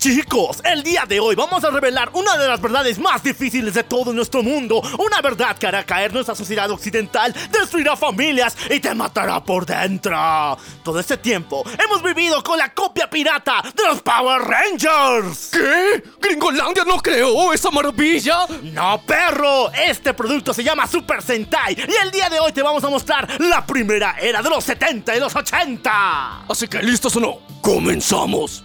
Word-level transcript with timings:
Chicos, 0.00 0.62
el 0.64 0.82
día 0.82 1.04
de 1.06 1.20
hoy 1.20 1.34
vamos 1.34 1.62
a 1.62 1.68
revelar 1.68 2.08
una 2.14 2.38
de 2.38 2.48
las 2.48 2.58
verdades 2.58 2.98
más 2.98 3.22
difíciles 3.22 3.74
de 3.74 3.84
todo 3.84 4.14
nuestro 4.14 4.42
mundo. 4.42 4.80
Una 4.98 5.20
verdad 5.20 5.58
que 5.58 5.66
hará 5.66 5.84
caer 5.84 6.14
nuestra 6.14 6.34
sociedad 6.34 6.70
occidental, 6.70 7.34
destruirá 7.52 7.94
familias 7.96 8.56
y 8.70 8.80
te 8.80 8.94
matará 8.94 9.44
por 9.44 9.66
dentro. 9.66 10.56
Todo 10.82 11.00
este 11.00 11.18
tiempo 11.18 11.62
hemos 11.78 12.02
vivido 12.02 12.42
con 12.42 12.58
la 12.58 12.72
copia 12.72 13.10
pirata 13.10 13.62
de 13.76 13.84
los 13.88 14.00
Power 14.00 14.40
Rangers. 14.40 15.50
¿Qué? 15.52 16.02
¿Gringolandia 16.18 16.84
no 16.84 16.96
creó 17.02 17.52
esa 17.52 17.70
maravilla? 17.70 18.46
No, 18.72 19.02
perro. 19.02 19.70
Este 19.70 20.14
producto 20.14 20.54
se 20.54 20.64
llama 20.64 20.86
Super 20.86 21.20
Sentai 21.20 21.74
y 21.74 21.94
el 22.02 22.10
día 22.10 22.30
de 22.30 22.40
hoy 22.40 22.52
te 22.52 22.62
vamos 22.62 22.82
a 22.84 22.88
mostrar 22.88 23.28
la 23.38 23.66
primera 23.66 24.16
era 24.18 24.40
de 24.40 24.48
los 24.48 24.64
70 24.64 25.14
y 25.14 25.20
los 25.20 25.36
80. 25.36 26.44
Así 26.48 26.68
que 26.68 26.82
listos 26.82 27.14
o 27.16 27.20
no, 27.20 27.38
comenzamos. 27.60 28.64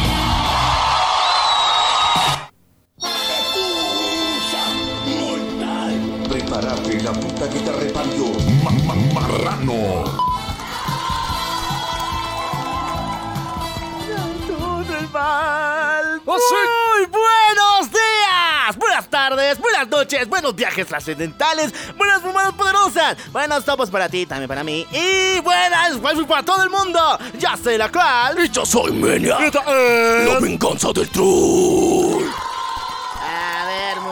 La 6.61 7.11
puta 7.13 7.49
que 7.49 7.59
te 7.59 7.71
reparió. 7.71 8.25
Marrano. 9.15 10.03
Todo 14.47 14.97
el 14.99 15.09
mal. 15.09 16.21
¡Oh, 16.23 16.37
sí! 16.37 16.55
Muy 16.93 17.05
buenos 17.07 17.91
días, 17.91 18.77
buenas 18.77 19.09
tardes, 19.09 19.57
buenas 19.57 19.87
noches, 19.87 20.29
buenos 20.29 20.55
viajes 20.55 20.85
trascendentales, 20.85 21.73
buenas 21.97 22.21
fumadas 22.21 22.53
poderosas, 22.53 23.17
buenos 23.31 23.65
topos 23.65 23.89
para 23.89 24.07
ti, 24.07 24.27
también 24.27 24.47
para 24.47 24.63
mí, 24.63 24.85
y 24.91 25.39
buenas 25.39 25.95
wifi 25.95 26.25
para 26.25 26.43
todo 26.43 26.61
el 26.61 26.69
mundo. 26.69 26.99
Ya 27.39 27.57
sé 27.57 27.75
la 27.75 27.91
cual. 27.91 28.37
Y 28.45 28.49
yo 28.49 28.63
soy 28.67 28.91
Menia. 28.91 29.39
La 29.39 30.39
venganza 30.39 30.91
del 30.93 31.09
troll. 31.09 32.50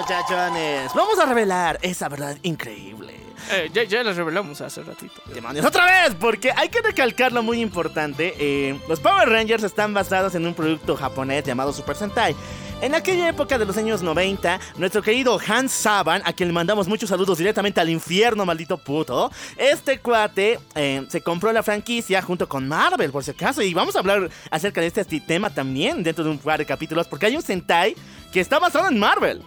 Muchachones, 0.10 0.92
vamos 0.96 1.20
a 1.20 1.26
revelar 1.28 1.78
esa 1.84 2.10
verdad 2.10 2.36
increíble. 2.42 3.14
Eh, 3.52 3.70
ya, 3.72 3.84
ya 3.84 4.04
las 4.04 4.18
revelamos 4.18 4.60
hace 4.60 4.82
ratito. 4.82 5.22
Demonios, 5.32 5.64
otra 5.64 5.86
vez, 5.86 6.16
porque 6.20 6.52
hay 6.56 6.70
que 6.70 6.82
recalcar 6.82 7.32
lo 7.32 7.44
muy 7.44 7.62
importante. 7.62 8.34
eh, 8.40 8.80
los 8.88 9.00
Power 9.00 9.30
Rangers 9.30 9.64
están 9.64 9.94
basados 9.94 10.34
en 10.34 10.48
un 10.48 10.56
producto 10.56 10.98
japonés 10.98 11.44
llamado 11.44 11.72
Super 11.72 11.96
Sentai. 11.96 12.36
En 12.82 12.96
aquella 12.96 13.30
época 13.30 13.60
de 13.60 13.66
los 13.66 13.78
años 13.78 14.02
90, 14.02 14.60
nuestro 14.78 15.04
querido 15.04 15.40
Hans 15.48 15.74
Saban, 15.74 16.24
a 16.26 16.34
quien 16.34 16.50
le 16.50 16.54
mandamos 16.54 16.88
muchos 16.88 17.10
saludos 17.10 17.38
directamente 17.38 17.80
al 17.80 17.90
infierno, 17.90 18.48
maldito 18.48 18.80
puto, 18.80 19.32
este 19.58 20.00
cuate 20.00 20.60
eh, 20.74 21.06
se 21.08 21.22
compró 21.22 21.54
la 21.54 21.62
franquicia 21.62 22.20
junto 22.24 22.50
con 22.50 22.68
Marvel, 22.68 23.12
por 23.12 23.24
si 23.24 23.30
acaso, 23.30 23.62
y 23.62 23.76
vamos 23.76 23.96
a 23.96 24.00
hablar 24.00 24.28
acerca 24.50 24.82
de 24.82 24.88
este 24.88 25.06
tema 25.20 25.52
también 25.52 26.02
dentro 26.02 26.24
de 26.24 26.32
un 26.32 26.40
par 26.40 26.58
de 26.58 26.66
capítulos, 26.66 27.08
porque 27.08 27.28
hay 27.28 27.36
un 27.36 27.44
Sentai 27.44 27.96
que 28.32 28.40
está 28.40 28.58
basado 28.58 28.88
en 28.88 28.98
Marvel. 28.98 29.44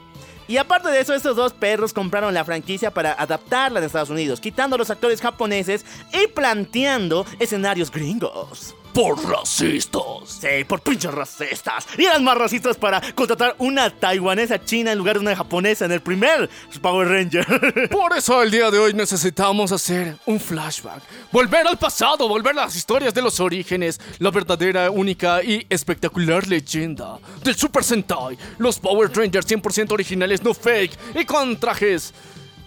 Y 0.48 0.56
aparte 0.56 0.88
de 0.88 1.00
eso, 1.00 1.14
estos 1.14 1.36
dos 1.36 1.52
perros 1.52 1.92
compraron 1.92 2.34
la 2.34 2.44
franquicia 2.44 2.90
para 2.90 3.12
adaptarla 3.12 3.80
de 3.80 3.86
Estados 3.86 4.10
Unidos, 4.10 4.40
quitando 4.40 4.76
a 4.76 4.78
los 4.78 4.90
actores 4.90 5.20
japoneses 5.20 5.84
y 6.12 6.26
planteando 6.28 7.24
escenarios 7.38 7.90
gringos. 7.90 8.74
Por 8.92 9.24
racistas. 9.26 10.38
Sí, 10.40 10.64
por 10.68 10.82
pinches 10.82 11.12
racistas. 11.12 11.86
Y 11.96 12.04
eran 12.04 12.22
más 12.22 12.36
racistas 12.36 12.76
para 12.76 13.00
contratar 13.14 13.54
una 13.58 13.88
taiwanesa 13.88 14.62
china 14.62 14.92
en 14.92 14.98
lugar 14.98 15.16
de 15.16 15.20
una 15.20 15.34
japonesa 15.34 15.86
en 15.86 15.92
el 15.92 16.02
primer 16.02 16.50
Power 16.82 17.08
Ranger. 17.08 17.88
Por 17.90 18.14
eso 18.16 18.42
el 18.42 18.50
día 18.50 18.70
de 18.70 18.78
hoy 18.78 18.92
necesitamos 18.92 19.72
hacer 19.72 20.16
un 20.26 20.38
flashback. 20.38 21.02
Volver 21.30 21.66
al 21.66 21.78
pasado, 21.78 22.28
volver 22.28 22.52
a 22.52 22.64
las 22.64 22.76
historias 22.76 23.14
de 23.14 23.22
los 23.22 23.40
orígenes, 23.40 23.98
la 24.18 24.30
verdadera, 24.30 24.90
única 24.90 25.42
y 25.42 25.66
espectacular 25.70 26.46
leyenda 26.46 27.18
del 27.42 27.54
Super 27.54 27.84
Sentai. 27.84 28.36
Los 28.58 28.78
Power 28.78 29.10
Rangers 29.10 29.48
100% 29.48 29.90
originales, 29.92 30.42
no 30.42 30.52
fake 30.52 30.98
y 31.14 31.24
con 31.24 31.56
trajes 31.58 32.12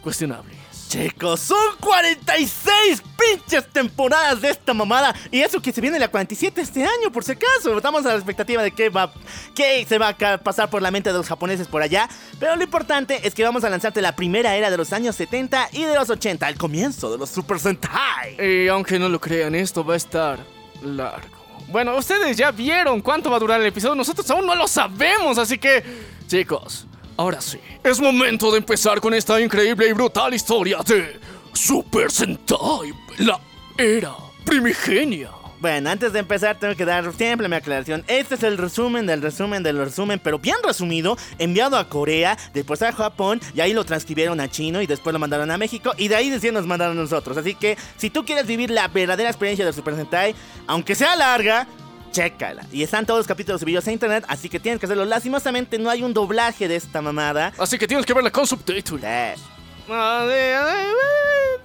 cuestionables. 0.01 0.64
Chicos, 0.87 1.39
son 1.39 1.75
46 1.79 3.01
pinches 3.17 3.67
temporadas 3.71 4.41
de 4.41 4.49
esta 4.49 4.73
mamada. 4.73 5.15
Y 5.31 5.41
eso 5.41 5.61
que 5.61 5.71
se 5.71 5.81
viene 5.81 5.99
la 5.99 6.07
47 6.07 6.61
este 6.61 6.83
año, 6.83 7.11
por 7.11 7.23
si 7.23 7.33
acaso. 7.33 7.75
Estamos 7.75 8.05
a 8.05 8.09
la 8.09 8.15
expectativa 8.15 8.61
de 8.61 8.71
qué 8.71 8.89
va, 8.89 9.11
qué 9.55 9.85
se 9.87 9.97
va 9.97 10.09
a 10.09 10.37
pasar 10.37 10.69
por 10.69 10.81
la 10.81 10.91
mente 10.91 11.11
de 11.11 11.17
los 11.17 11.27
japoneses 11.27 11.67
por 11.67 11.81
allá. 11.81 12.07
Pero 12.39 12.55
lo 12.55 12.63
importante 12.63 13.27
es 13.27 13.33
que 13.33 13.43
vamos 13.43 13.63
a 13.63 13.69
lanzarte 13.69 14.01
la 14.01 14.15
primera 14.15 14.55
era 14.55 14.69
de 14.69 14.77
los 14.77 14.93
años 14.93 15.15
70 15.15 15.69
y 15.73 15.83
de 15.83 15.95
los 15.95 16.09
80, 16.09 16.47
el 16.47 16.57
comienzo 16.57 17.11
de 17.11 17.17
los 17.17 17.29
Super 17.29 17.59
Sentai. 17.59 18.37
Y 18.39 18.67
aunque 18.67 18.99
no 18.99 19.09
lo 19.09 19.19
crean, 19.19 19.55
esto 19.55 19.83
va 19.83 19.95
a 19.95 19.97
estar 19.97 20.39
largo. 20.83 21.35
Bueno, 21.67 21.97
ustedes 21.97 22.37
ya 22.37 22.51
vieron 22.51 23.01
cuánto 23.01 23.31
va 23.31 23.37
a 23.37 23.39
durar 23.39 23.59
el 23.59 23.67
episodio, 23.67 23.95
nosotros 23.95 24.29
aún 24.29 24.45
no 24.45 24.55
lo 24.55 24.67
sabemos, 24.67 25.39
así 25.39 25.57
que, 25.57 25.83
chicos, 26.27 26.85
ahora 27.17 27.41
sí, 27.41 27.59
es 27.83 27.99
momento 27.99 28.51
de 28.51 28.57
empezar 28.57 28.99
con 28.99 29.13
esta 29.13 29.39
increíble 29.39 29.87
y 29.89 29.93
brutal 29.93 30.33
historia 30.33 30.79
de 30.85 31.19
Super 31.53 32.11
Sentai, 32.11 32.93
la 33.19 33.39
era 33.77 34.13
primigenia. 34.45 35.31
Bueno, 35.59 35.89
antes 35.89 36.13
de 36.13 36.19
empezar 36.19 36.59
tengo 36.59 36.75
que 36.75 36.85
dar 36.85 37.11
siempre 37.13 37.47
mi 37.47 37.55
aclaración. 37.55 38.03
Este 38.07 38.35
es 38.35 38.43
el 38.43 38.57
resumen 38.57 39.07
del 39.07 39.21
resumen 39.21 39.63
del 39.63 39.77
resumen, 39.77 40.19
pero 40.19 40.37
bien 40.37 40.57
resumido, 40.63 41.17
enviado 41.39 41.77
a 41.77 41.89
Corea, 41.89 42.37
después 42.53 42.81
a 42.81 42.91
Japón, 42.91 43.41
y 43.53 43.61
ahí 43.61 43.73
lo 43.73 43.83
transcribieron 43.83 44.39
a 44.41 44.49
chino 44.49 44.81
y 44.81 44.85
después 44.85 45.13
lo 45.13 45.19
mandaron 45.19 45.49
a 45.49 45.57
México, 45.57 45.93
y 45.97 46.07
de 46.07 46.17
ahí 46.17 46.29
decían 46.29 46.53
nos 46.53 46.67
mandaron 46.67 46.97
a 46.97 47.01
nosotros. 47.01 47.37
Así 47.37 47.55
que 47.55 47.77
si 47.97 48.09
tú 48.09 48.25
quieres 48.25 48.45
vivir 48.45 48.69
la 48.69 48.89
verdadera 48.89 49.29
experiencia 49.29 49.65
del 49.65 49.73
Super 49.73 49.95
Sentai, 49.95 50.35
aunque 50.67 50.93
sea 50.93 51.15
larga, 51.15 51.67
chécala. 52.15 52.65
Y 52.71 52.81
están 52.81 53.05
todos 53.05 53.19
los 53.19 53.27
capítulos 53.27 53.59
subidos 53.59 53.85
a 53.87 53.91
internet, 53.91 54.23
así 54.27 54.47
que 54.47 54.59
tienes 54.59 54.79
que 54.79 54.85
hacerlo. 54.85 55.03
Lastimosamente 55.05 55.77
no 55.77 55.89
hay 55.89 56.01
un 56.01 56.13
doblaje 56.13 56.67
de 56.67 56.77
esta 56.77 57.01
mamada. 57.01 57.51
Así 57.57 57.77
que 57.77 57.87
tienes 57.87 58.05
que 58.05 58.13
verla 58.13 58.31
con 58.31 58.47
subtítulos. 58.47 59.03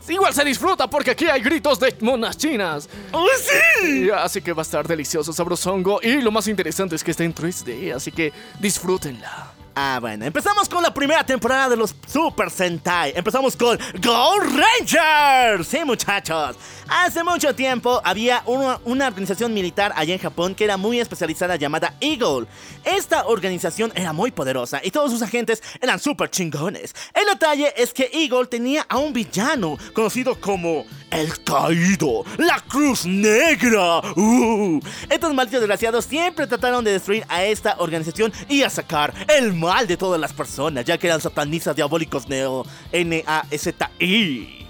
Igual 0.08 0.34
se 0.34 0.44
disfruta 0.44 0.90
porque 0.90 1.12
aquí 1.12 1.26
hay 1.26 1.40
gritos 1.40 1.78
de 1.78 1.96
monas 2.00 2.36
chinas. 2.36 2.88
¡Oh, 3.12 3.28
sí! 3.38 4.06
Y 4.06 4.10
Así 4.10 4.42
que 4.42 4.52
va 4.52 4.62
a 4.62 4.64
estar 4.64 4.86
delicioso, 4.86 5.32
sabrosongo. 5.32 6.00
Y 6.02 6.20
lo 6.20 6.32
más 6.32 6.48
interesante 6.48 6.96
es 6.96 7.04
que 7.04 7.12
está 7.12 7.22
en 7.22 7.34
3D, 7.34 7.94
así 7.94 8.10
que 8.10 8.32
disfrútenla. 8.58 9.59
Ah, 9.82 9.98
bueno, 9.98 10.26
empezamos 10.26 10.68
con 10.68 10.82
la 10.82 10.92
primera 10.92 11.24
temporada 11.24 11.70
de 11.70 11.76
los 11.78 11.94
Super 12.06 12.50
Sentai. 12.50 13.14
Empezamos 13.16 13.56
con 13.56 13.78
Go 14.02 14.34
Rangers. 14.38 15.66
Sí, 15.66 15.78
muchachos. 15.86 16.54
Hace 16.86 17.24
mucho 17.24 17.54
tiempo 17.54 17.98
había 18.04 18.42
una, 18.44 19.06
organización 19.06 19.54
militar 19.54 19.92
allá 19.96 20.12
en 20.12 20.20
Japón 20.20 20.54
que 20.54 20.64
era 20.64 20.76
muy 20.76 21.00
especializada 21.00 21.56
llamada 21.56 21.94
Eagle. 22.00 22.46
Esta 22.84 23.26
organización 23.26 23.91
era 23.94 24.12
muy 24.12 24.32
poderosa 24.32 24.82
y 24.84 24.91
todos 24.91 25.12
sus 25.12 25.22
agentes 25.22 25.62
eran 25.80 25.98
súper 25.98 26.28
chingones. 26.28 26.94
El 27.14 27.24
detalle 27.26 27.72
es 27.74 27.94
que 27.94 28.10
Eagle 28.12 28.48
tenía 28.48 28.84
a 28.86 28.98
un 28.98 29.14
villano 29.14 29.78
conocido 29.94 30.38
como 30.38 30.84
el 31.10 31.42
Caído, 31.42 32.24
la 32.36 32.60
Cruz 32.60 33.06
Negra. 33.06 34.00
Uh. 34.16 34.80
Estos 35.08 35.32
malditos 35.32 35.60
desgraciados 35.60 36.04
siempre 36.04 36.47
trataron 36.47 36.84
de 36.84 36.92
destruir 36.92 37.24
a 37.28 37.44
esta 37.44 37.76
organización 37.78 38.30
y 38.48 38.62
a 38.62 38.68
sacar 38.68 39.14
el 39.28 39.54
mal 39.54 39.69
de 39.86 39.97
todas 39.97 40.20
las 40.20 40.32
personas, 40.32 40.84
ya 40.84 40.98
que 40.98 41.06
eran 41.06 41.20
satanistas 41.20 41.76
diabólicos 41.76 42.28
neo 42.28 42.66
N-A-Z-I. 42.92 44.66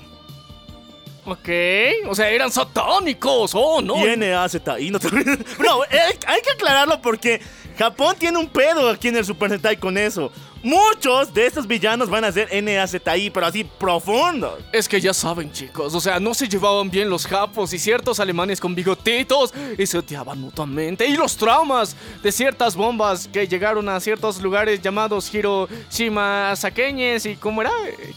Ok, 1.25 1.49
o 2.09 2.15
sea, 2.15 2.29
eran 2.31 2.51
satánicos, 2.51 3.53
oh 3.55 3.81
no. 3.81 3.97
Y 4.05 4.09
N-A-Z-I, 4.11 4.91
no 4.91 4.99
te 4.99 5.09
No, 5.11 5.85
eh, 5.85 6.19
hay 6.27 6.43
que 6.43 6.51
aclararlo 6.53 7.01
porque 7.01 7.41
Japón 7.79 8.15
tiene 8.19 8.39
un 8.39 8.49
pedo 8.49 8.91
aquí 8.91 9.09
en 9.09 9.17
el 9.17 9.25
Super 9.25 9.51
Sentai 9.51 9.77
con 9.77 9.97
eso. 9.97 10.31
Muchos 10.63 11.33
de 11.33 11.47
estos 11.47 11.67
villanos 11.67 12.11
van 12.11 12.25
a 12.25 12.33
ser 12.33 12.49
N-A-Z-I, 12.51 13.31
pero 13.31 13.47
así 13.47 13.65
profundos. 13.65 14.59
Es 14.73 14.89
que 14.89 15.01
ya 15.01 15.15
saben, 15.15 15.51
chicos, 15.53 15.95
o 15.95 16.01
sea, 16.01 16.21
no 16.21 16.35
se 16.35 16.49
llevaban 16.49 16.91
bien 16.91 17.09
los 17.09 17.27
japos 17.27 17.73
y 17.73 17.79
ciertos 17.79 18.21
alemanes 18.21 18.61
con 18.61 18.75
bigotitos 18.75 19.55
y 19.79 19.87
se 19.87 19.99
odiaban 19.99 20.39
mutuamente. 20.41 21.07
Y 21.07 21.17
los 21.17 21.37
traumas 21.37 21.97
de 22.23 22.31
ciertas 22.31 22.77
bombas 22.77 23.27
que 23.29 23.49
llegaron 23.49 23.89
a 23.89 23.99
ciertos 24.01 24.41
lugares 24.43 24.83
llamados 24.83 25.33
Hiroshima 25.35 26.55
saqueñes 26.57 27.25
y 27.27 27.37
¿cómo 27.37 27.63
era? 27.63 27.71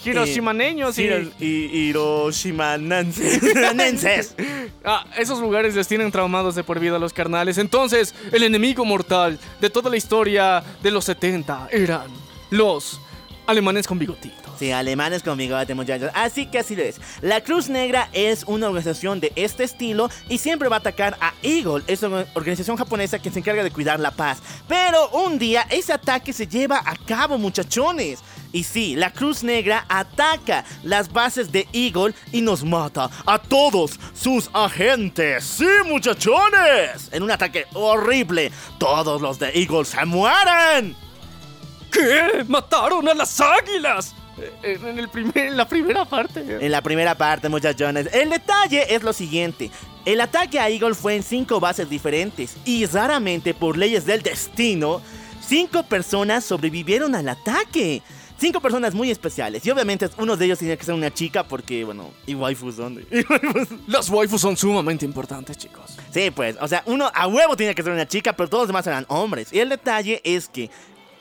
Hiroshimaneños 0.03 0.97
y... 0.99 1.03
Hiro- 1.03 1.31
y 1.39 1.89
Hiroshimanenses. 1.89 4.35
Ah, 4.85 5.05
esos 5.17 5.39
lugares 5.39 5.75
les 5.75 5.87
tienen 5.87 6.11
traumados 6.11 6.55
de 6.55 6.63
por 6.65 6.77
vida 6.77 6.97
a 6.97 6.99
los 6.99 7.13
carnales. 7.13 7.57
Entonces, 7.57 8.13
el 8.33 8.43
enemigo 8.43 8.83
mortal 8.83 9.39
de 9.61 9.69
toda 9.69 9.89
la 9.89 9.95
historia 9.95 10.61
de 10.81 10.91
los 10.91 11.05
70 11.05 11.69
eran 11.71 12.07
los 12.53 13.01
alemanes 13.47 13.87
con 13.87 13.97
bigotitos. 13.97 14.53
Sí, 14.59 14.71
alemanes 14.71 15.23
con 15.23 15.37
bigote, 15.37 15.73
muchachos. 15.73 16.11
Así 16.13 16.45
que 16.45 16.59
así 16.59 16.79
es. 16.79 17.01
La 17.21 17.41
Cruz 17.41 17.67
Negra 17.67 18.09
es 18.13 18.43
una 18.45 18.67
organización 18.67 19.19
de 19.19 19.33
este 19.35 19.63
estilo 19.63 20.09
y 20.29 20.37
siempre 20.37 20.69
va 20.69 20.75
a 20.75 20.79
atacar 20.79 21.17
a 21.19 21.33
Eagle, 21.41 21.83
es 21.87 22.03
una 22.03 22.25
organización 22.35 22.77
japonesa 22.77 23.17
que 23.17 23.31
se 23.31 23.39
encarga 23.39 23.63
de 23.63 23.71
cuidar 23.71 23.99
la 23.99 24.11
paz. 24.11 24.37
Pero 24.67 25.09
un 25.09 25.39
día 25.39 25.65
ese 25.71 25.93
ataque 25.93 26.31
se 26.31 26.45
lleva 26.45 26.83
a 26.85 26.95
cabo, 26.95 27.39
muchachones. 27.39 28.19
Y 28.51 28.63
sí, 28.63 28.95
la 28.95 29.11
Cruz 29.11 29.43
Negra 29.43 29.83
ataca 29.89 30.63
las 30.83 31.11
bases 31.11 31.51
de 31.51 31.67
Eagle 31.73 32.13
y 32.31 32.41
nos 32.41 32.63
mata 32.63 33.09
a 33.25 33.39
todos 33.39 33.99
sus 34.13 34.51
agentes. 34.53 35.43
¡Sí, 35.43 35.65
muchachones! 35.87 37.09
En 37.11 37.23
un 37.23 37.31
ataque 37.31 37.65
horrible, 37.73 38.51
todos 38.77 39.23
los 39.23 39.39
de 39.39 39.49
Eagle 39.59 39.85
se 39.85 40.05
mueren. 40.05 41.02
¿Qué? 41.93 42.43
¡Mataron 42.47 43.07
a 43.07 43.13
las 43.13 43.39
águilas! 43.39 44.15
Eh, 44.63 44.79
En, 44.83 44.97
el 44.97 45.09
primer, 45.09 45.37
en 45.37 45.57
la 45.57 45.67
primera 45.67 46.05
parte. 46.05 46.39
En 46.59 46.71
la 46.71 46.81
primera 46.81 47.15
parte, 47.15 47.49
muchachones. 47.49 48.07
El 48.13 48.29
detalle 48.31 48.93
es 48.93 49.03
lo 49.03 49.13
siguiente. 49.13 49.69
El 50.05 50.19
ataque 50.21 50.59
a 50.59 50.69
Eagle 50.69 50.95
fue 50.95 51.15
en 51.15 51.23
cinco 51.23 51.59
bases 51.59 51.89
diferentes 51.89 52.57
y 52.65 52.85
raramente 52.87 53.53
por 53.53 53.77
leyes 53.77 54.05
del 54.05 54.21
destino, 54.21 55.01
cinco 55.47 55.83
personas 55.83 56.43
sobrevivieron 56.43 57.15
al 57.15 57.29
ataque. 57.29 58.01
Cinco 58.35 58.59
personas 58.59 58.93
muy 58.93 59.09
especiales 59.11 59.65
y 59.65 59.69
obviamente 59.71 60.09
uno 60.17 60.35
de 60.35 60.45
ellos 60.45 60.59
tenía 60.59 60.75
que 60.75 60.83
ser 60.83 60.95
una 60.95 61.13
chica 61.13 61.43
porque, 61.47 61.85
bueno, 61.85 62.11
y 62.25 62.33
waifus, 62.33 62.75
¿dónde? 62.75 63.05
Y 63.11 63.23
waifus. 63.31 63.67
Las 63.87 64.09
waifus 64.09 64.41
son 64.41 64.57
sumamente 64.57 65.05
importantes, 65.05 65.57
chicos. 65.57 65.95
Sí, 66.11 66.29
pues, 66.31 66.57
o 66.59 66.67
sea, 66.67 66.83
uno 66.87 67.09
a 67.13 67.27
huevo 67.27 67.55
tenía 67.55 67.73
que 67.73 67.83
ser 67.83 67.93
una 67.93 68.07
chica, 68.07 68.33
pero 68.33 68.49
todos 68.49 68.63
los 68.63 68.67
demás 68.69 68.85
eran 68.87 69.05
hombres. 69.07 69.53
Y 69.53 69.59
el 69.59 69.69
detalle 69.69 70.19
es 70.25 70.49
que 70.49 70.69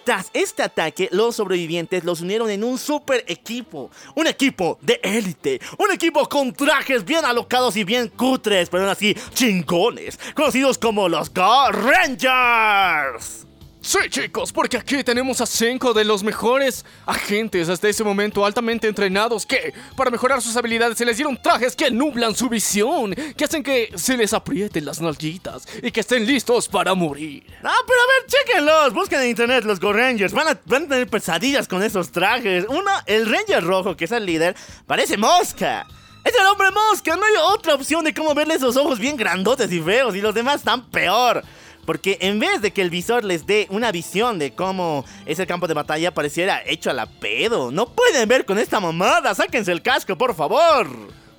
tras 0.05 0.31
este 0.33 0.63
ataque, 0.63 1.09
los 1.13 1.37
sobrevivientes 1.37 2.05
los 2.05 2.21
unieron 2.21 2.51
en 2.51 2.65
un 2.65 2.79
super 2.79 3.25
equipo. 3.29 3.91
Un 4.15 4.27
equipo 4.27 4.79
de 4.81 5.01
élite. 5.03 5.61
Un 5.79 5.93
equipo 5.93 6.29
con 6.29 6.53
trajes 6.53 7.05
bien 7.05 7.25
alocados 7.25 7.77
y 7.77 7.85
bien 7.85 8.09
cutres, 8.09 8.69
pero 8.69 8.85
aún 8.85 8.93
así 8.93 9.15
chingones. 9.35 10.19
Conocidos 10.35 10.79
como 10.79 11.09
los 11.09 11.33
Go 11.33 11.71
Rangers. 11.71 13.47
Sí, 13.85 13.99
chicos, 14.11 14.53
porque 14.53 14.77
aquí 14.77 15.03
tenemos 15.03 15.41
a 15.41 15.47
cinco 15.47 15.93
de 15.93 16.05
los 16.05 16.23
mejores 16.23 16.85
agentes 17.05 17.69
hasta 17.69 17.89
ese 17.89 18.05
momento 18.05 18.47
altamente 18.47 18.87
entrenados 18.87 19.45
que, 19.45 19.75
para 19.97 20.09
mejorar 20.09 20.41
sus 20.41 20.57
habilidades, 20.57 20.97
se 20.97 21.05
les 21.05 21.17
dieron 21.17 21.37
trajes 21.43 21.75
que 21.75 21.91
nublan 21.91 22.37
su 22.37 22.49
visión, 22.49 23.13
que 23.13 23.45
hacen 23.45 23.65
que 23.65 23.91
se 23.97 24.17
les 24.17 24.33
aprieten 24.35 24.85
las 24.85 25.01
nalguitas 25.01 25.67
y 25.83 25.91
que 25.91 25.99
estén 25.99 26.25
listos 26.25 26.69
para 26.69 26.95
morir. 26.95 27.45
Ah, 27.65 27.75
pero 27.85 27.99
a 27.99 28.07
ver, 28.07 28.27
chéquenlos. 28.29 28.95
Busquen 28.95 29.21
en 29.21 29.31
internet 29.31 29.65
los 29.65 29.81
Go 29.81 29.93
Rangers. 29.93 30.33
Van 30.33 30.47
a, 30.47 30.61
van 30.65 30.85
a 30.85 30.89
tener 30.89 31.09
pesadillas 31.09 31.67
con 31.67 31.83
esos 31.83 32.13
trajes. 32.13 32.65
Uno, 32.69 32.89
el 33.07 33.29
Ranger 33.29 33.65
rojo, 33.65 33.97
que 33.97 34.05
es 34.05 34.13
el 34.13 34.25
líder, 34.25 34.55
parece 34.87 35.17
mosca. 35.17 35.89
Es 36.23 36.33
el 36.39 36.47
hombre 36.47 36.69
mosca. 36.71 37.17
No 37.17 37.25
hay 37.25 37.35
otra 37.53 37.75
opción 37.75 38.05
de 38.05 38.15
cómo 38.15 38.33
verle 38.33 38.55
esos 38.55 38.77
ojos 38.77 39.01
bien 39.01 39.17
grandotes 39.17 39.73
y 39.73 39.81
feos. 39.81 40.15
Y 40.15 40.21
los 40.21 40.37
demás 40.37 40.59
están 40.59 40.89
peor. 40.89 41.43
Porque 41.85 42.19
en 42.21 42.39
vez 42.39 42.63
de 42.63 42.71
que 42.71 42.83
el 42.83 42.91
visor 42.91 43.25
les 43.25 43.47
dé 43.47 43.67
una 43.71 43.91
visión 43.91 44.39
de 44.39 44.53
cómo 44.53 45.05
es 45.27 45.39
el 45.39 45.47
campo 45.47 45.67
de 45.67 45.75
batalla, 45.75 46.15
pareciera 46.15 46.63
hecho 46.65 46.91
a 46.91 46.95
la 46.95 47.07
pedo. 47.07 47.71
No 47.71 47.87
pueden 47.87 48.29
ver 48.29 48.45
con 48.45 48.59
esta 48.59 48.81
mamada. 48.81 49.35
Sáquense 49.35 49.73
el 49.73 49.83
casco, 49.83 50.17
por 50.17 50.35
favor. 50.35 50.89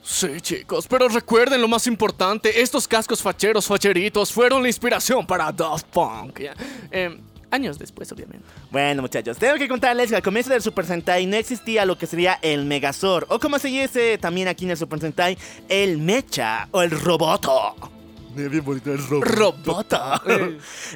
Sí, 0.04 0.42
chicos, 0.42 0.86
pero 0.86 1.07
recuerden 1.07 1.62
lo 1.62 1.68
más 1.69 1.88
importante, 1.88 2.62
estos 2.62 2.90
cascos 2.90 3.22
facheros 3.22 3.66
facheritos 3.66 4.34
fueron 4.34 4.62
la 4.62 4.68
inspiración 4.68 5.25
para 5.25 5.50
Daft 5.50 5.86
Punk. 5.86 6.42
Eh, 6.92 7.18
años 7.50 7.80
después, 7.80 8.12
obviamente. 8.12 8.45
Bueno, 8.69 9.01
muchachos, 9.01 9.38
tengo 9.38 9.56
que 9.56 9.69
contarles 9.69 10.10
que 10.10 10.18
al 10.18 10.22
comienzo 10.22 10.50
del 10.51 10.62
Super 10.62 10.86
Sentai 10.86 11.25
no 11.25 11.38
existía 11.38 11.86
lo 11.86 11.98
que 11.98 12.06
sería 12.06 12.38
el 12.42 12.66
Megazord, 12.66 13.28
o 13.30 13.40
como 13.40 13.57
se 13.60 13.69
dice 13.69 14.18
también 14.18 14.50
aquí 14.50 14.66
en 14.66 14.72
el 14.72 14.78
Super 14.78 15.00
Sentai, 15.00 15.38
el 15.69 16.00
Mecha 16.00 16.68
o 16.72 16.81
el 16.81 16.92
Roboto. 16.92 18.02
Bien 18.35 18.63
bonito 18.63 18.91
el 18.91 19.00
Roboto. 19.21 20.21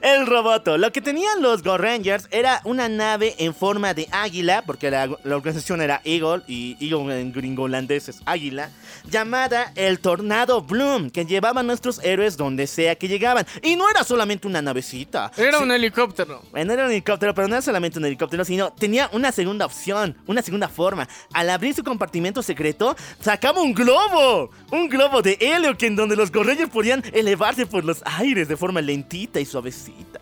el 0.01 0.25
roboto. 0.25 0.77
Lo 0.77 0.91
que 0.91 1.01
tenían 1.01 1.41
los 1.41 1.61
Go 1.63 1.77
Rangers 1.77 2.27
era 2.31 2.61
una 2.63 2.89
nave 2.89 3.35
en 3.37 3.53
forma 3.53 3.93
de 3.93 4.07
águila, 4.11 4.63
porque 4.65 4.89
la, 4.89 5.07
la 5.23 5.35
organización 5.35 5.81
era 5.81 6.01
Eagle, 6.03 6.41
y 6.47 6.75
Eagle 6.79 7.19
en 7.21 7.31
gringo 7.31 7.63
holandés 7.63 8.09
es 8.09 8.21
águila, 8.25 8.71
llamada 9.09 9.71
el 9.75 9.99
Tornado 9.99 10.61
Bloom, 10.61 11.09
que 11.09 11.25
llevaba 11.25 11.61
a 11.61 11.63
nuestros 11.63 12.03
héroes 12.03 12.37
donde 12.37 12.65
sea 12.67 12.95
que 12.95 13.07
llegaban. 13.07 13.45
Y 13.61 13.75
no 13.75 13.89
era 13.89 14.03
solamente 14.03 14.47
una 14.47 14.61
navecita. 14.61 15.31
Era 15.37 15.57
Sí, 15.57 15.63
un 15.63 15.71
helicóptero. 15.71 16.41
bueno, 16.51 16.73
era 16.73 16.85
un 16.85 16.91
helicóptero, 16.91 17.33
pero 17.35 17.47
no 17.47 17.55
era 17.55 17.61
solamente 17.61 17.99
un 17.99 18.05
helicóptero, 18.05 18.43
sino 18.45 18.71
tenía 18.73 19.09
una 19.13 19.31
segunda 19.31 19.65
opción, 19.65 20.15
una 20.25 20.41
segunda 20.41 20.67
forma. 20.69 21.07
Al 21.33 21.49
abrir 21.49 21.75
su 21.75 21.83
compartimento 21.83 22.41
secreto, 22.41 22.95
sacaba 23.19 23.61
un 23.61 23.73
globo, 23.73 24.49
un 24.71 24.89
globo 24.89 25.21
de 25.21 25.37
helio 25.39 25.77
que 25.77 25.87
en 25.87 25.95
donde 25.95 26.15
los 26.15 26.31
gorreyes 26.31 26.69
podían 26.69 27.03
elevarse 27.27 27.65
por 27.65 27.83
los 27.83 28.01
aires 28.05 28.47
de 28.47 28.57
forma 28.57 28.81
lentita 28.81 29.39
y 29.39 29.45
suavecita. 29.45 30.19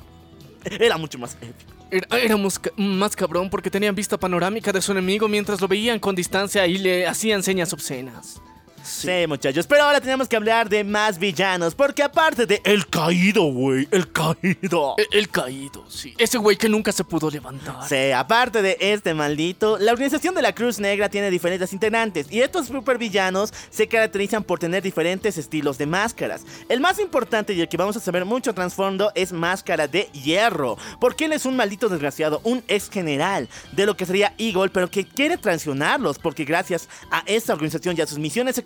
Era 0.65 0.97
mucho 0.97 1.19
más 1.19 1.37
épico. 1.41 1.73
Era, 1.91 2.35
más 2.77 3.15
cabrón 3.15 3.49
porque 3.49 3.69
tenían 3.69 3.93
vista 3.93 4.17
panorámica 4.17 4.71
de 4.71 4.81
su 4.81 4.91
enemigo 4.91 5.27
mientras 5.27 5.61
lo 5.61 5.67
veían 5.67 5.99
con 5.99 6.15
distancia 6.15 6.65
y 6.65 6.79
le 6.79 7.07
hacían 7.07 7.43
señas 7.43 7.71
obscenas. 7.73 8.41
Sí. 8.85 9.25
muchachos, 9.27 9.65
pero 9.67 9.83
ahora 9.83 9.99
tenemos 9.99 10.27
que 10.27 10.35
hablar 10.35 10.69
de 10.69 10.83
más 10.83 11.17
villanos, 11.17 11.73
porque 11.75 12.03
aparte 12.03 12.45
de 12.45 12.61
El 12.63 12.87
Caído, 12.87 13.43
güey, 13.43 13.87
El 13.91 14.11
Caído. 14.11 14.95
E- 14.97 15.07
El 15.11 15.29
caído, 15.29 15.85
sí. 15.89 16.13
Ese 16.17 16.37
güey 16.37 16.57
que 16.57 16.69
nunca 16.69 16.91
se 16.91 17.03
pudo 17.03 17.29
levantar. 17.29 17.87
Sí, 17.87 18.11
aparte 18.11 18.61
de 18.61 18.77
este 18.79 19.13
maldito, 19.13 19.77
la 19.79 19.91
organización 19.91 20.35
de 20.35 20.41
la 20.41 20.53
Cruz 20.53 20.79
Negra 20.79 21.09
tiene 21.09 21.29
diferentes 21.31 21.71
integrantes 21.73 22.27
y 22.31 22.41
estos 22.41 22.67
supervillanos 22.67 23.53
se 23.69 23.87
caracterizan 23.87 24.43
por 24.43 24.59
tener 24.59 24.83
diferentes 24.83 25.37
estilos 25.37 25.77
de 25.77 25.85
máscaras. 25.85 26.43
El 26.69 26.79
más 26.81 26.99
importante 26.99 27.53
y 27.53 27.61
el 27.61 27.67
que 27.69 27.77
vamos 27.77 27.97
a 27.97 27.99
saber 27.99 28.25
mucho 28.25 28.53
trasfondo 28.53 29.11
es 29.15 29.31
Máscara 29.31 29.87
de 29.87 30.03
Hierro, 30.13 30.77
porque 30.99 31.25
él 31.25 31.33
es 31.33 31.45
un 31.45 31.55
maldito 31.55 31.89
desgraciado, 31.89 32.41
un 32.43 32.63
ex 32.67 32.89
general 32.89 33.47
de 33.71 33.85
lo 33.85 33.95
que 33.97 34.05
sería 34.05 34.33
Eagle, 34.37 34.69
pero 34.69 34.89
que 34.89 35.05
quiere 35.05 35.37
traicionarlos 35.37 36.19
porque 36.19 36.45
gracias 36.45 36.87
a 37.11 37.23
esta 37.25 37.53
organización 37.53 37.95
y 37.97 38.01
a 38.01 38.07
sus 38.07 38.19
misiones 38.19 38.57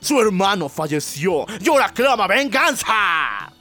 su 0.00 0.20
hermano 0.20 0.68
falleció 0.68 1.46
y 1.60 1.68
ahora 1.68 1.88
clama 1.90 2.26
venganza. 2.26 3.52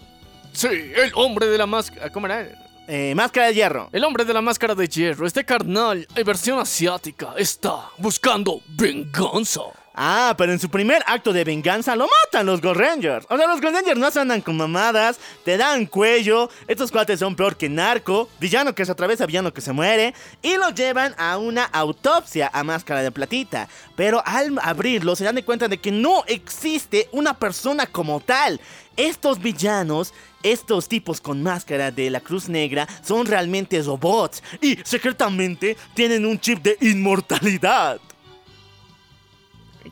Sí, 0.54 0.68
el 0.68 1.12
hombre 1.16 1.48
de 1.48 1.58
la 1.58 1.66
máscara. 1.66 2.10
¿Cómo 2.10 2.26
era? 2.28 2.48
Eh, 2.88 3.14
Máscara 3.16 3.48
de 3.48 3.54
Hierro. 3.54 3.90
El 3.94 4.04
hombre 4.04 4.26
de 4.26 4.34
la 4.34 4.42
máscara 4.42 4.76
de 4.76 4.88
hierro, 4.88 5.26
este 5.26 5.46
carnal, 5.46 6.06
en 6.14 6.26
versión 6.26 6.60
asiática, 6.60 7.34
está 7.38 7.90
buscando 7.98 8.62
venganza. 8.68 9.62
Ah, 10.04 10.34
pero 10.36 10.52
en 10.52 10.60
su 10.60 10.68
primer 10.68 11.04
acto 11.06 11.32
de 11.32 11.44
venganza 11.44 11.96
lo 11.96 12.08
matan 12.08 12.48
los 12.48 12.60
Go 12.60 12.74
Rangers. 12.74 13.28
O 13.30 13.38
sea, 13.38 13.46
los 13.46 13.62
Go 13.62 13.70
Rangers 13.70 14.00
no 14.00 14.10
se 14.10 14.20
andan 14.20 14.42
con 14.42 14.58
mamadas, 14.58 15.20
te 15.46 15.58
dan 15.58 15.86
cuello. 15.86 16.50
Estos 16.68 16.92
cuates 16.92 17.20
son 17.20 17.36
peor 17.36 17.56
que 17.56 17.70
narco, 17.70 18.28
villano 18.40 18.74
que 18.74 18.84
se 18.84 18.92
atraviesa, 18.92 19.28
villano 19.28 19.54
que 19.54 19.62
se 19.62 19.74
muere. 19.74 20.16
Y 20.42 20.56
lo 20.56 20.72
llevan 20.72 21.14
a 21.20 21.38
una 21.38 21.66
autopsia 21.66 22.50
a 22.52 22.64
máscara 22.64 23.04
de 23.04 23.12
platita. 23.12 23.70
Pero 23.96 24.24
al 24.26 24.58
abrirlo 24.64 25.16
se 25.16 25.24
dan 25.24 25.36
de 25.36 25.46
cuenta 25.46 25.68
de 25.68 25.78
que 25.78 25.92
no 25.92 26.24
existe 26.26 27.08
una 27.12 27.38
persona 27.38 27.86
como 27.86 28.22
tal. 28.22 28.60
Estos 28.98 29.40
villanos, 29.40 30.16
estos 30.42 30.88
tipos 30.88 31.22
con 31.22 31.44
máscara 31.44 31.92
de 31.92 32.10
la 32.10 32.22
Cruz 32.22 32.50
Negra, 32.50 32.88
son 33.04 33.28
realmente 33.28 33.80
robots. 33.84 34.42
Y 34.62 34.80
secretamente 34.84 35.78
tienen 35.94 36.26
un 36.26 36.40
chip 36.40 36.64
de 36.64 36.76
inmortalidad. 36.82 38.02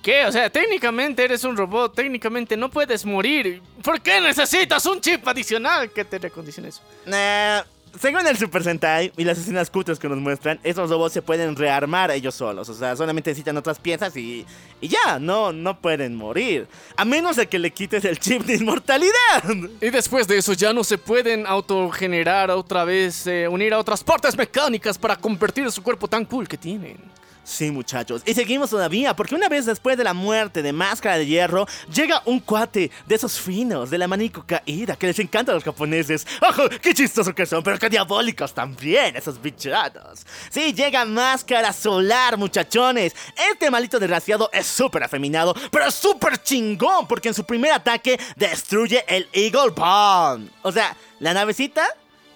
¿Qué? 0.01 0.25
O 0.25 0.31
sea, 0.31 0.49
técnicamente 0.49 1.23
eres 1.23 1.43
un 1.43 1.57
robot, 1.57 1.95
técnicamente 1.95 2.55
no 2.55 2.69
puedes 2.69 3.05
morir. 3.05 3.61
¿Por 3.83 4.01
qué 4.01 4.21
necesitas 4.21 4.85
un 4.85 5.01
chip 5.01 5.27
adicional 5.27 5.91
que 5.91 6.05
te 6.05 6.19
recondicione 6.19 6.69
eso? 6.69 6.81
Nah, 7.05 7.63
según 7.99 8.25
el 8.27 8.37
Super 8.37 8.63
Sentai 8.63 9.11
y 9.17 9.23
las 9.23 9.37
escenas 9.37 9.69
cutres 9.69 9.97
que 9.97 10.07
nos 10.07 10.19
muestran, 10.19 10.59
esos 10.63 10.89
robots 10.89 11.13
se 11.13 11.21
pueden 11.21 11.55
rearmar 11.55 12.11
ellos 12.11 12.35
solos. 12.35 12.69
O 12.69 12.73
sea, 12.73 12.95
solamente 12.95 13.31
necesitan 13.31 13.57
otras 13.57 13.79
piezas 13.79 14.15
y, 14.15 14.45
y 14.79 14.87
ya, 14.87 15.19
no, 15.19 15.51
no 15.51 15.79
pueden 15.79 16.15
morir. 16.15 16.67
A 16.95 17.03
menos 17.03 17.35
de 17.35 17.47
que 17.47 17.57
le 17.57 17.71
quites 17.71 18.05
el 18.05 18.19
chip 18.19 18.43
de 18.43 18.55
inmortalidad. 18.55 19.43
Y 19.81 19.89
después 19.89 20.27
de 20.27 20.37
eso 20.37 20.53
ya 20.53 20.71
no 20.71 20.83
se 20.83 20.97
pueden 20.97 21.47
autogenerar 21.47 22.51
otra 22.51 22.83
vez, 22.83 23.25
eh, 23.27 23.47
unir 23.47 23.73
a 23.73 23.79
otras 23.79 24.03
partes 24.03 24.37
mecánicas 24.37 24.97
para 24.97 25.15
convertir 25.15 25.71
su 25.71 25.81
cuerpo 25.81 26.07
tan 26.07 26.25
cool 26.25 26.47
que 26.47 26.57
tienen. 26.57 27.18
Sí, 27.49 27.71
muchachos. 27.71 28.21
Y 28.27 28.35
seguimos 28.35 28.69
todavía, 28.69 29.15
porque 29.15 29.33
una 29.33 29.49
vez 29.49 29.65
después 29.65 29.97
de 29.97 30.03
la 30.03 30.13
muerte 30.13 30.61
de 30.61 30.71
Máscara 30.71 31.17
de 31.17 31.25
Hierro, 31.25 31.65
llega 31.91 32.21
un 32.25 32.39
cuate 32.39 32.91
de 33.07 33.15
esos 33.15 33.39
finos, 33.39 33.89
de 33.89 33.97
la 33.97 34.07
manico 34.07 34.45
caída, 34.45 34.95
que 34.95 35.07
les 35.07 35.17
encanta 35.17 35.51
a 35.51 35.55
los 35.55 35.63
japoneses. 35.63 36.27
¡Ojo! 36.47 36.69
¡Qué 36.79 36.93
chistosos 36.93 37.33
que 37.33 37.47
son! 37.47 37.63
Pero 37.63 37.79
qué 37.79 37.89
diabólicos 37.89 38.53
también, 38.53 39.15
esos 39.15 39.41
bichados. 39.41 40.27
Sí, 40.51 40.75
llega 40.75 41.05
Máscara 41.05 41.73
Solar, 41.73 42.37
muchachones. 42.37 43.15
Este 43.51 43.71
maldito 43.71 43.99
desgraciado 43.99 44.51
es 44.53 44.67
súper 44.67 45.03
afeminado, 45.03 45.55
pero 45.71 45.87
es 45.87 45.95
súper 45.95 46.43
chingón, 46.43 47.07
porque 47.07 47.29
en 47.29 47.33
su 47.33 47.45
primer 47.45 47.71
ataque 47.71 48.19
destruye 48.35 49.03
el 49.07 49.27
Eagle 49.33 49.71
Bomb. 49.71 50.51
O 50.61 50.71
sea, 50.71 50.95
la 51.19 51.33
navecita, 51.33 51.87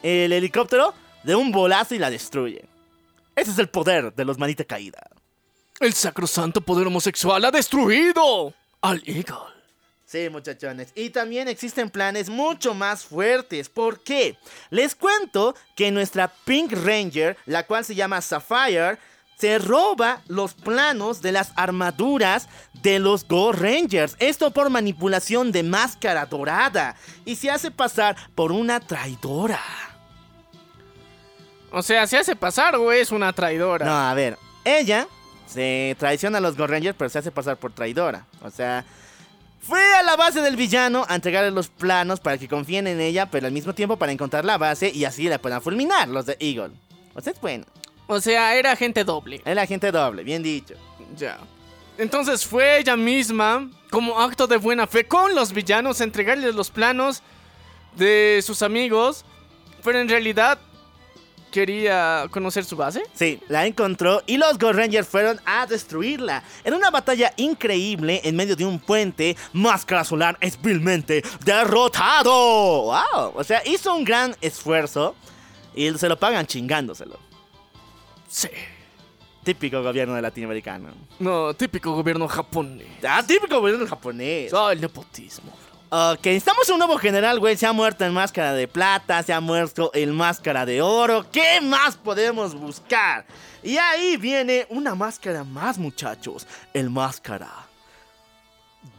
el 0.02 0.34
helicóptero, 0.34 0.96
de 1.22 1.36
un 1.36 1.52
bolazo 1.52 1.94
y 1.94 2.00
la 2.00 2.10
destruye. 2.10 2.73
Ese 3.36 3.52
es 3.52 3.60
el 3.60 3.70
poder 3.70 4.14
de 4.14 4.26
los 4.26 4.38
manita 4.38 4.64
caída. 4.64 5.10
El 5.80 5.94
sacrosanto 5.94 6.62
poder 6.62 6.88
homosexual 6.88 7.44
ha 7.46 7.52
destruido 7.52 8.54
al 8.82 9.02
Eagle. 9.06 9.54
Sí, 10.06 10.30
muchachones. 10.30 10.92
Y 10.94 11.10
también 11.10 11.48
existen 11.48 11.90
planes 11.90 12.30
mucho 12.30 12.76
más 12.76 13.04
fuertes. 13.04 13.68
¿Por 13.68 14.04
qué? 14.04 14.38
Les 14.70 14.94
cuento 14.94 15.56
que 15.76 15.90
nuestra 15.90 16.32
Pink 16.46 16.72
Ranger, 16.72 17.36
la 17.48 17.66
cual 17.66 17.84
se 17.84 17.96
llama 17.96 18.22
Sapphire, 18.22 19.00
se 19.40 19.58
roba 19.58 20.22
los 20.28 20.54
planos 20.54 21.24
de 21.24 21.32
las 21.32 21.52
armaduras 21.56 22.48
de 22.84 23.00
los 23.00 23.28
Go 23.28 23.52
Rangers. 23.54 24.16
Esto 24.20 24.52
por 24.52 24.70
manipulación 24.70 25.52
de 25.52 25.64
máscara 25.64 26.28
dorada. 26.28 26.96
Y 27.26 27.36
se 27.36 27.50
hace 27.50 27.72
pasar 27.72 28.16
por 28.36 28.52
una 28.52 28.80
traidora. 28.80 29.60
O 31.74 31.82
sea, 31.82 32.06
se 32.06 32.18
hace 32.18 32.36
pasar 32.36 32.76
o 32.76 32.92
es 32.92 33.12
una 33.12 33.34
traidora. 33.34 33.84
No, 33.84 33.98
a 33.98 34.14
ver. 34.14 34.38
Ella 34.64 35.08
se 35.48 35.96
traiciona 35.98 36.38
a 36.38 36.42
los 36.42 36.56
Go 36.56 36.68
Rangers, 36.68 36.96
pero 36.96 37.10
se 37.10 37.18
hace 37.18 37.32
pasar 37.32 37.58
por 37.58 37.74
traidora. 37.74 38.28
O 38.44 38.52
sea, 38.52 38.86
fue 39.60 39.82
a 39.96 40.04
la 40.04 40.16
base 40.16 40.42
del 40.42 40.56
villano 40.56 41.04
a 41.10 41.16
entregarle 41.16 41.50
los 41.50 41.70
planos 41.70 42.20
para 42.20 42.38
que 42.38 42.48
confíen 42.48 42.86
en 42.86 43.02
ella, 43.02 43.26
pero 43.26 43.48
al 43.48 43.52
mismo 43.52 43.74
tiempo 43.74 43.98
para 43.98 44.12
encontrar 44.12 44.46
la 44.46 44.60
base 44.60 44.92
y 44.94 45.04
así 45.06 45.28
la 45.28 45.40
puedan 45.40 45.64
fulminar 45.64 46.08
los 46.10 46.28
de 46.28 46.38
Eagle. 46.40 46.76
O 47.16 47.22
sea, 47.22 47.34
es 47.34 47.42
bueno. 47.42 47.66
O 48.06 48.22
sea, 48.22 48.56
era 48.56 48.74
agente 48.74 49.04
doble. 49.04 49.42
El 49.44 49.58
agente 49.58 49.92
doble, 49.92 50.24
bien 50.24 50.44
dicho. 50.44 50.76
Ya. 51.18 51.40
Entonces 51.98 52.46
fue 52.46 52.78
ella 52.78 52.96
misma, 52.96 53.68
como 53.90 54.20
acto 54.20 54.46
de 54.46 54.58
buena 54.58 54.86
fe 54.86 55.06
con 55.06 55.34
los 55.34 55.52
villanos, 55.52 56.02
a 56.02 56.04
entregarles 56.04 56.54
los 56.54 56.70
planos 56.70 57.24
de 57.96 58.44
sus 58.46 58.62
amigos. 58.62 59.26
Pero 59.84 60.00
en 60.00 60.08
realidad 60.08 60.60
quería 61.54 62.26
conocer 62.32 62.66
su 62.66 62.76
base. 62.76 63.04
Sí, 63.14 63.40
la 63.48 63.66
encontró 63.68 64.24
y 64.26 64.38
los 64.38 64.58
Ghost 64.58 64.76
Rangers 64.76 65.08
fueron 65.08 65.40
a 65.46 65.68
destruirla. 65.68 66.44
En 66.64 66.74
una 66.74 66.90
batalla 66.90 67.32
increíble 67.38 68.22
en 68.24 68.36
medio 68.36 68.56
de 68.56 68.66
un 68.66 68.80
puente, 68.80 69.38
Máscara 69.54 70.04
Solar 70.04 70.36
es 70.42 70.60
vilmente 70.60 71.24
derrotado. 71.46 72.32
¡Wow! 72.86 73.34
O 73.36 73.44
sea, 73.44 73.62
hizo 73.66 73.94
un 73.94 74.04
gran 74.04 74.36
esfuerzo 74.42 75.16
y 75.76 75.92
se 75.92 76.10
lo 76.10 76.18
pagan 76.18 76.48
chingándoselo. 76.48 77.20
Sí. 78.28 78.50
Típico 79.44 79.84
gobierno 79.84 80.16
de 80.16 80.24
latinoamericano. 80.24 80.90
No, 81.20 81.54
típico 81.54 81.94
gobierno 81.94 82.28
japonés. 82.28 82.88
Ah, 83.08 83.22
típico 83.26 83.60
gobierno 83.60 83.86
japonés. 83.86 84.52
Ah, 84.54 84.72
el 84.72 84.82
nepotismo. 84.82 85.52
Ok, 85.96 86.26
estamos 86.26 86.68
en 86.68 86.74
un 86.74 86.80
nuevo 86.80 86.98
general, 86.98 87.40
güey. 87.40 87.56
Se 87.56 87.68
ha 87.68 87.72
muerto 87.72 88.04
el 88.04 88.12
máscara 88.12 88.54
de 88.54 88.68
plata, 88.68 89.22
se 89.22 89.32
ha 89.32 89.40
muerto 89.40 89.92
el 89.94 90.12
máscara 90.12 90.66
de 90.66 90.82
oro. 90.82 91.28
¿Qué 91.32 91.62
más 91.62 91.98
podemos 91.98 92.56
buscar? 92.56 93.28
Y 93.62 93.78
ahí 93.78 94.18
viene 94.18 94.66
una 94.72 94.96
máscara 94.96 95.44
más, 95.44 95.78
muchachos. 95.78 96.48
El 96.74 96.90
máscara 96.90 97.68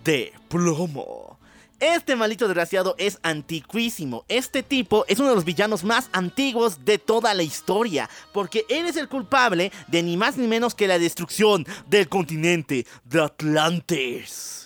de 0.05 0.33
plomo. 0.47 1.37
Este 1.81 2.15
maldito 2.15 2.47
desgraciado 2.47 2.95
es 2.97 3.19
antiquísimo. 3.25 4.25
Este 4.29 4.63
tipo 4.63 5.05
es 5.09 5.19
uno 5.19 5.31
de 5.31 5.35
los 5.35 5.45
villanos 5.45 5.83
más 5.83 6.09
antiguos 6.13 6.85
de 6.85 6.99
toda 6.99 7.35
la 7.35 7.43
historia. 7.43 8.09
Porque 8.33 8.67
él 8.69 8.87
es 8.87 8.97
el 8.97 9.09
culpable 9.09 9.73
de 9.89 10.01
ni 10.05 10.17
más 10.17 10.37
ni 10.37 10.47
menos 10.47 10.77
que 10.77 10.87
la 10.87 11.01
destrucción 11.01 11.67
del 11.89 12.09
continente 12.09 12.87
de 13.05 13.21
Atlantis. 13.21 14.64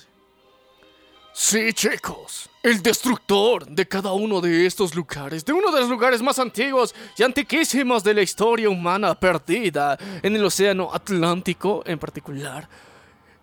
Sí, 1.40 1.72
chicos. 1.72 2.50
El 2.64 2.82
destructor 2.82 3.64
de 3.64 3.86
cada 3.86 4.12
uno 4.12 4.40
de 4.40 4.66
estos 4.66 4.96
lugares, 4.96 5.44
de 5.44 5.52
uno 5.52 5.70
de 5.70 5.80
los 5.80 5.88
lugares 5.88 6.20
más 6.20 6.40
antiguos 6.40 6.92
y 7.16 7.22
antiquísimos 7.22 8.02
de 8.02 8.12
la 8.12 8.22
historia 8.22 8.68
humana 8.68 9.14
perdida 9.14 9.96
en 10.20 10.34
el 10.34 10.44
océano 10.44 10.90
Atlántico 10.92 11.84
en 11.86 11.96
particular, 11.96 12.68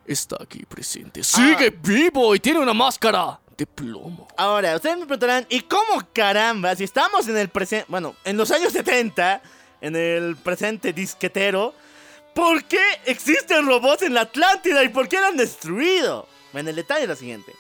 está 0.06 0.36
aquí 0.42 0.66
presente. 0.66 1.24
Sigue 1.24 1.70
vivo 1.70 2.36
y 2.36 2.42
tiene 2.42 2.60
una 2.60 2.74
máscara 2.74 3.40
de 3.58 3.66
plomo. 3.66 4.28
Ahora, 4.36 4.76
ustedes 4.76 4.98
me 4.98 5.06
preguntarán, 5.06 5.48
¿y 5.50 5.62
cómo 5.62 6.06
caramba? 6.12 6.76
Si 6.76 6.84
estamos 6.84 7.30
en 7.30 7.38
el 7.38 7.48
presente, 7.48 7.86
bueno, 7.88 8.14
en 8.26 8.36
los 8.36 8.52
años 8.52 8.74
70, 8.74 9.42
en 9.80 9.96
el 9.96 10.36
presente 10.36 10.92
disquetero, 10.92 11.74
¿por 12.36 12.66
qué 12.66 12.84
existen 13.06 13.66
robots 13.66 14.02
en 14.02 14.14
la 14.14 14.22
Atlántida 14.22 14.84
y 14.84 14.90
por 14.90 15.08
qué 15.08 15.22
la 15.22 15.28
han 15.28 15.38
destruido? 15.38 16.28
Bueno, 16.52 16.72
el 16.72 16.76
detalle 16.76 17.04
es 17.04 17.10
lo 17.10 17.16
siguiente. 17.16 17.54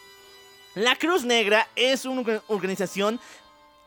La 0.75 0.96
Cruz 0.96 1.24
Negra 1.24 1.67
es 1.75 2.05
una 2.05 2.22
orga- 2.22 2.41
organización 2.48 3.20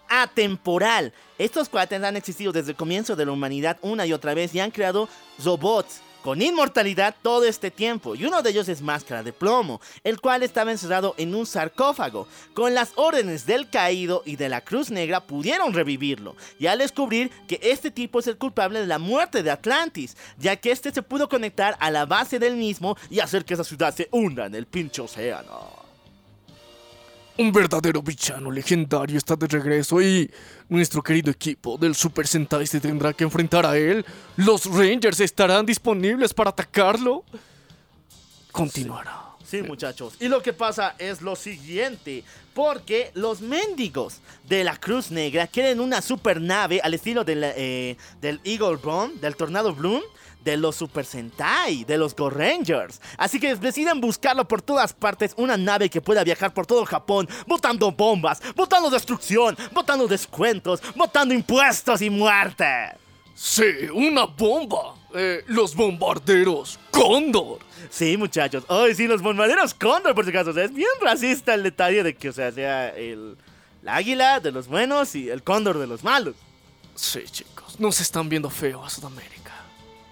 atemporal. 0.09 1.13
Estos 1.37 1.69
cuates 1.69 2.03
han 2.03 2.17
existido 2.17 2.51
desde 2.53 2.71
el 2.71 2.77
comienzo 2.77 3.15
de 3.15 3.27
la 3.27 3.33
humanidad 3.33 3.77
una 3.83 4.07
y 4.07 4.13
otra 4.13 4.35
vez 4.35 4.55
y 4.55 4.61
han 4.61 4.71
creado 4.71 5.09
robots 5.45 6.01
con 6.23 6.41
inmortalidad 6.43 7.15
todo 7.23 7.45
este 7.45 7.71
tiempo. 7.71 8.15
Y 8.15 8.25
uno 8.25 8.43
de 8.43 8.51
ellos 8.51 8.69
es 8.69 8.81
Máscara 8.83 9.23
de 9.23 9.33
Plomo, 9.33 9.81
el 10.03 10.21
cual 10.21 10.43
estaba 10.43 10.73
encerrado 10.73 11.15
en 11.19 11.35
un 11.35 11.47
sarcófago. 11.47 12.27
Con 12.55 12.75
las 12.75 12.93
órdenes 12.97 13.47
del 13.47 13.69
Caído 13.71 14.23
y 14.25 14.37
de 14.37 14.49
la 14.49 14.63
Cruz 14.63 14.91
Negra 14.91 15.21
pudieron 15.21 15.73
revivirlo. 15.75 16.37
Y 16.59 16.67
al 16.67 16.79
descubrir 16.79 17.31
que 17.47 17.61
este 17.63 17.91
tipo 17.91 18.19
es 18.19 18.27
el 18.27 18.37
culpable 18.39 18.81
de 18.81 18.87
la 18.87 18.99
muerte 18.99 19.43
de 19.43 19.51
Atlantis, 19.51 20.17
ya 20.39 20.57
que 20.57 20.73
este 20.73 20.91
se 20.91 21.03
pudo 21.03 21.29
conectar 21.29 21.77
a 21.81 21.91
la 21.91 22.05
base 22.07 22.39
del 22.39 22.57
mismo 22.57 22.97
y 23.11 23.21
hacer 23.21 23.45
que 23.45 23.55
esa 23.55 23.65
ciudad 23.65 23.95
se 23.95 24.09
hunda 24.11 24.47
en 24.47 24.55
el 24.55 24.67
pinche 24.67 25.03
océano. 25.03 25.78
Un 27.39 27.53
verdadero 27.53 28.03
villano 28.03 28.51
legendario 28.51 29.17
está 29.17 29.37
de 29.37 29.47
regreso 29.47 30.03
y 30.03 30.29
nuestro 30.69 31.01
querido 31.01 31.31
equipo 31.31 31.79
del 31.79 31.95
Super 31.95 32.27
Sentai 32.27 32.67
se 32.67 32.81
tendrá 32.81 33.13
que 33.13 33.23
enfrentar 33.23 33.65
a 33.65 33.79
él. 33.79 34.05
Los 34.37 34.67
Rangers 34.67 35.21
estarán 35.21 35.65
disponibles 35.65 36.35
para 36.35 36.51
atacarlo. 36.51 37.25
Continuará. 38.51 39.23
Sí, 39.49 39.63
muchachos. 39.63 40.15
Y 40.19 40.27
lo 40.27 40.43
que 40.43 40.53
pasa 40.53 40.97
es 40.99 41.23
lo 41.23 41.37
siguiente. 41.37 42.25
Porque 42.55 43.13
los 43.15 43.41
mendigos 43.41 44.19
de 44.49 44.65
la 44.65 44.77
Cruz 44.77 45.13
Negra 45.13 45.47
quieren 45.47 45.79
una 45.79 46.03
super 46.03 46.41
nave 46.41 46.81
al 46.83 46.93
estilo 46.93 47.23
de 47.23 47.37
la, 47.37 47.53
eh, 47.57 47.97
del 48.21 48.41
Eagle 48.43 48.77
Bone, 48.77 49.15
del 49.21 49.37
Tornado 49.37 49.73
Bloom, 49.73 50.03
de 50.45 50.57
los 50.57 50.77
Super 50.77 51.05
Sentai, 51.05 51.85
de 51.85 51.99
los 51.99 52.15
Go 52.15 52.31
Rangers. 52.31 53.01
Así 53.17 53.39
que 53.39 53.55
deciden 53.57 54.01
buscarlo 54.01 54.47
por 54.47 54.63
todas 54.63 54.93
partes. 54.93 55.35
Una 55.37 55.57
nave 55.57 55.91
que 55.91 56.01
pueda 56.01 56.25
viajar 56.25 56.55
por 56.55 56.67
todo 56.67 56.85
Japón, 56.85 57.29
botando 57.47 57.91
bombas, 57.93 58.41
botando 58.55 58.91
destrucción, 58.91 59.57
botando 59.73 60.07
descuentos, 60.07 60.81
botando 60.95 61.35
impuestos 61.35 62.03
y 62.03 62.11
muerte. 62.11 62.65
Sí, 63.35 63.65
una 63.93 64.27
bomba. 64.27 64.95
Eh, 65.15 65.43
los 65.47 65.75
bombarderos 65.75 66.79
Cóndor. 66.91 67.61
Sí, 67.89 68.17
muchachos. 68.17 68.65
Ay, 68.69 68.95
sí, 68.95 69.07
los 69.07 69.23
bombarderos 69.23 69.73
Cóndor, 69.73 70.15
por 70.15 70.25
si 70.25 70.31
acaso. 70.31 70.51
O 70.51 70.53
sea, 70.53 70.65
es 70.65 70.75
bien 70.75 70.89
racista 71.01 71.55
el 71.55 71.63
detalle 71.63 72.03
de 72.03 72.15
que, 72.15 72.29
o 72.29 72.33
sea, 72.33 72.53
sea 72.53 72.89
el, 72.91 73.37
el 73.83 73.89
águila 73.89 74.41
de 74.41 74.51
los 74.51 74.69
buenos 74.69 75.15
y 75.15 75.31
el 75.31 75.43
cóndor 75.43 75.79
de 75.79 75.87
los 75.87 76.03
malos. 76.05 76.35
Sí, 76.95 77.23
chicos, 77.31 77.79
nos 77.79 78.01
están 78.01 78.29
viendo 78.29 78.51
feo 78.51 78.85
a 78.85 78.91
Sudamérica. 78.91 79.38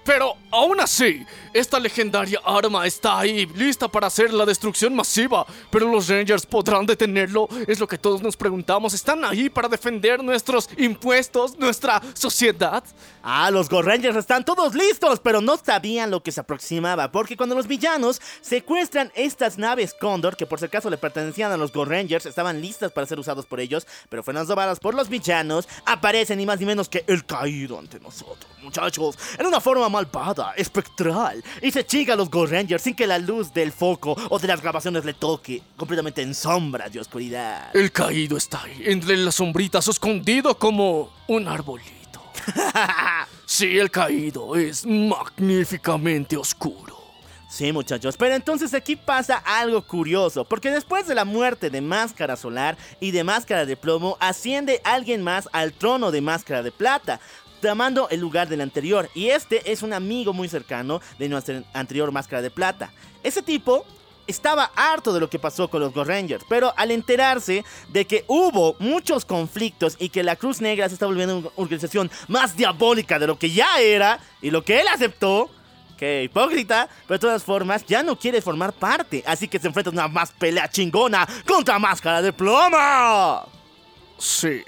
Pero 0.06 0.36
aún 0.52 0.80
así, 0.80 1.26
esta 1.52 1.80
legendaria 1.80 2.40
arma 2.44 2.86
está 2.86 3.18
ahí, 3.18 3.44
lista 3.56 3.88
para 3.88 4.06
hacer 4.06 4.32
la 4.32 4.46
destrucción 4.46 4.94
masiva. 4.94 5.44
Pero 5.68 5.90
los 5.90 6.08
Rangers 6.08 6.46
podrán 6.46 6.86
detenerlo, 6.86 7.48
es 7.66 7.80
lo 7.80 7.88
que 7.88 7.98
todos 7.98 8.22
nos 8.22 8.36
preguntamos. 8.36 8.94
¿Están 8.94 9.24
ahí 9.24 9.50
para 9.50 9.68
defender 9.68 10.22
nuestros 10.22 10.70
impuestos, 10.78 11.58
nuestra 11.58 12.00
sociedad? 12.14 12.84
Ah, 13.28 13.50
los 13.50 13.68
Go 13.68 13.82
Rangers 13.82 14.16
están 14.16 14.44
todos 14.44 14.76
listos, 14.76 15.18
pero 15.18 15.40
no 15.40 15.56
sabían 15.56 16.12
lo 16.12 16.22
que 16.22 16.30
se 16.30 16.38
aproximaba, 16.38 17.10
porque 17.10 17.36
cuando 17.36 17.56
los 17.56 17.66
villanos 17.66 18.22
secuestran 18.40 19.10
estas 19.16 19.58
naves 19.58 19.94
Cóndor, 19.94 20.36
que 20.36 20.46
por 20.46 20.60
si 20.60 20.66
acaso 20.66 20.88
le 20.90 20.96
pertenecían 20.96 21.50
a 21.50 21.56
los 21.56 21.72
Go 21.72 21.84
Rangers, 21.84 22.24
estaban 22.24 22.60
listas 22.60 22.92
para 22.92 23.04
ser 23.04 23.18
usados 23.18 23.44
por 23.44 23.58
ellos, 23.58 23.84
pero 24.08 24.22
fueron 24.22 24.46
robadas 24.46 24.78
por 24.78 24.94
los 24.94 25.08
villanos, 25.08 25.68
aparece 25.86 26.36
ni 26.36 26.46
más 26.46 26.60
ni 26.60 26.66
menos 26.66 26.88
que 26.88 27.02
el 27.08 27.26
caído 27.26 27.80
ante 27.80 27.98
nosotros, 27.98 28.46
muchachos, 28.62 29.18
en 29.36 29.46
una 29.46 29.60
forma 29.60 29.88
malvada, 29.88 30.52
espectral, 30.56 31.42
y 31.62 31.72
se 31.72 31.84
chica 31.84 32.12
a 32.12 32.16
los 32.16 32.30
Go 32.30 32.46
Rangers 32.46 32.84
sin 32.84 32.94
que 32.94 33.08
la 33.08 33.18
luz 33.18 33.52
del 33.52 33.72
foco 33.72 34.16
o 34.30 34.38
de 34.38 34.46
las 34.46 34.62
grabaciones 34.62 35.04
le 35.04 35.14
toque, 35.14 35.62
completamente 35.76 36.22
en 36.22 36.32
sombras 36.32 36.94
y 36.94 37.00
oscuridad. 37.00 37.74
El 37.74 37.90
caído 37.90 38.36
está 38.36 38.62
ahí, 38.62 38.82
entre 38.84 39.16
las 39.16 39.34
sombritas, 39.34 39.88
escondido 39.88 40.56
como 40.56 41.10
un 41.26 41.48
arbolito. 41.48 41.95
Sí, 43.46 43.78
el 43.78 43.90
caído 43.90 44.56
es 44.56 44.84
magníficamente 44.84 46.36
oscuro. 46.36 46.96
Sí, 47.48 47.72
muchachos, 47.72 48.16
pero 48.16 48.34
entonces 48.34 48.74
aquí 48.74 48.96
pasa 48.96 49.36
algo 49.36 49.80
curioso, 49.80 50.44
porque 50.44 50.70
después 50.70 51.06
de 51.06 51.14
la 51.14 51.24
muerte 51.24 51.70
de 51.70 51.80
Máscara 51.80 52.36
Solar 52.36 52.76
y 52.98 53.12
de 53.12 53.22
Máscara 53.22 53.64
de 53.64 53.76
Plomo, 53.76 54.16
asciende 54.20 54.80
alguien 54.82 55.22
más 55.22 55.48
al 55.52 55.72
trono 55.72 56.10
de 56.10 56.20
Máscara 56.20 56.64
de 56.64 56.72
Plata, 56.72 57.20
tomando 57.62 58.08
el 58.10 58.20
lugar 58.20 58.48
del 58.48 58.60
anterior, 58.60 59.08
y 59.14 59.28
este 59.28 59.70
es 59.70 59.82
un 59.82 59.92
amigo 59.92 60.32
muy 60.32 60.48
cercano 60.48 61.00
de 61.18 61.28
nuestra 61.28 61.62
anterior 61.72 62.10
Máscara 62.10 62.42
de 62.42 62.50
Plata. 62.50 62.92
Ese 63.22 63.42
tipo 63.42 63.86
estaba 64.26 64.70
harto 64.74 65.12
de 65.12 65.20
lo 65.20 65.30
que 65.30 65.38
pasó 65.38 65.68
con 65.68 65.80
los 65.80 65.92
Go 65.92 66.04
Rangers, 66.04 66.44
pero 66.48 66.72
al 66.76 66.90
enterarse 66.90 67.64
de 67.88 68.06
que 68.06 68.24
hubo 68.26 68.76
muchos 68.78 69.24
conflictos 69.24 69.96
y 69.98 70.08
que 70.08 70.22
la 70.22 70.36
Cruz 70.36 70.60
Negra 70.60 70.88
se 70.88 70.94
está 70.94 71.06
volviendo 71.06 71.38
una 71.38 71.48
organización 71.56 72.10
más 72.28 72.56
diabólica 72.56 73.18
de 73.18 73.26
lo 73.26 73.38
que 73.38 73.50
ya 73.50 73.80
era 73.80 74.20
y 74.42 74.50
lo 74.50 74.64
que 74.64 74.80
él 74.80 74.88
aceptó, 74.88 75.50
Qué 75.96 76.24
hipócrita, 76.24 76.90
pero 77.06 77.16
de 77.16 77.20
todas 77.20 77.42
formas 77.42 77.82
ya 77.86 78.02
no 78.02 78.18
quiere 78.18 78.42
formar 78.42 78.74
parte, 78.74 79.22
así 79.26 79.48
que 79.48 79.58
se 79.58 79.66
enfrenta 79.66 79.88
a 79.88 79.92
una 79.94 80.08
más 80.08 80.30
pelea 80.30 80.68
chingona 80.68 81.26
contra 81.46 81.78
Máscara 81.78 82.20
de 82.20 82.34
Plomo. 82.34 83.48
Sí. 84.18 84.62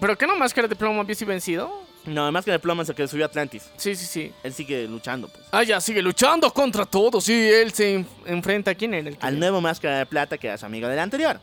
¿Pero 0.00 0.18
qué 0.18 0.26
no 0.26 0.36
máscara 0.36 0.68
de 0.68 0.76
plomo 0.76 1.00
había 1.00 1.14
sido 1.14 1.28
vencido? 1.28 1.89
No, 2.10 2.30
Máscara 2.32 2.54
de 2.56 2.58
Plomo 2.58 2.82
es 2.82 2.88
el 2.88 2.94
que 2.94 3.06
subió 3.06 3.24
a 3.24 3.28
Atlantis. 3.28 3.70
Sí, 3.76 3.94
sí, 3.94 4.04
sí. 4.06 4.32
Él 4.42 4.52
sigue 4.52 4.86
luchando, 4.88 5.28
pues. 5.28 5.44
Ah, 5.52 5.62
ya 5.62 5.80
sigue 5.80 6.02
luchando 6.02 6.52
contra 6.52 6.84
todos 6.84 7.28
y 7.28 7.32
él 7.48 7.72
se 7.72 7.94
en- 7.94 8.06
enfrenta 8.26 8.72
a 8.72 8.74
quién 8.74 8.94
era 8.94 9.08
el 9.08 9.16
que- 9.16 9.26
Al 9.26 9.38
nuevo 9.38 9.60
Máscara 9.60 9.98
de 9.98 10.06
Plata 10.06 10.36
que 10.38 10.52
es 10.52 10.62
amigo 10.64 10.88
del 10.88 10.98
anterior. 10.98 11.40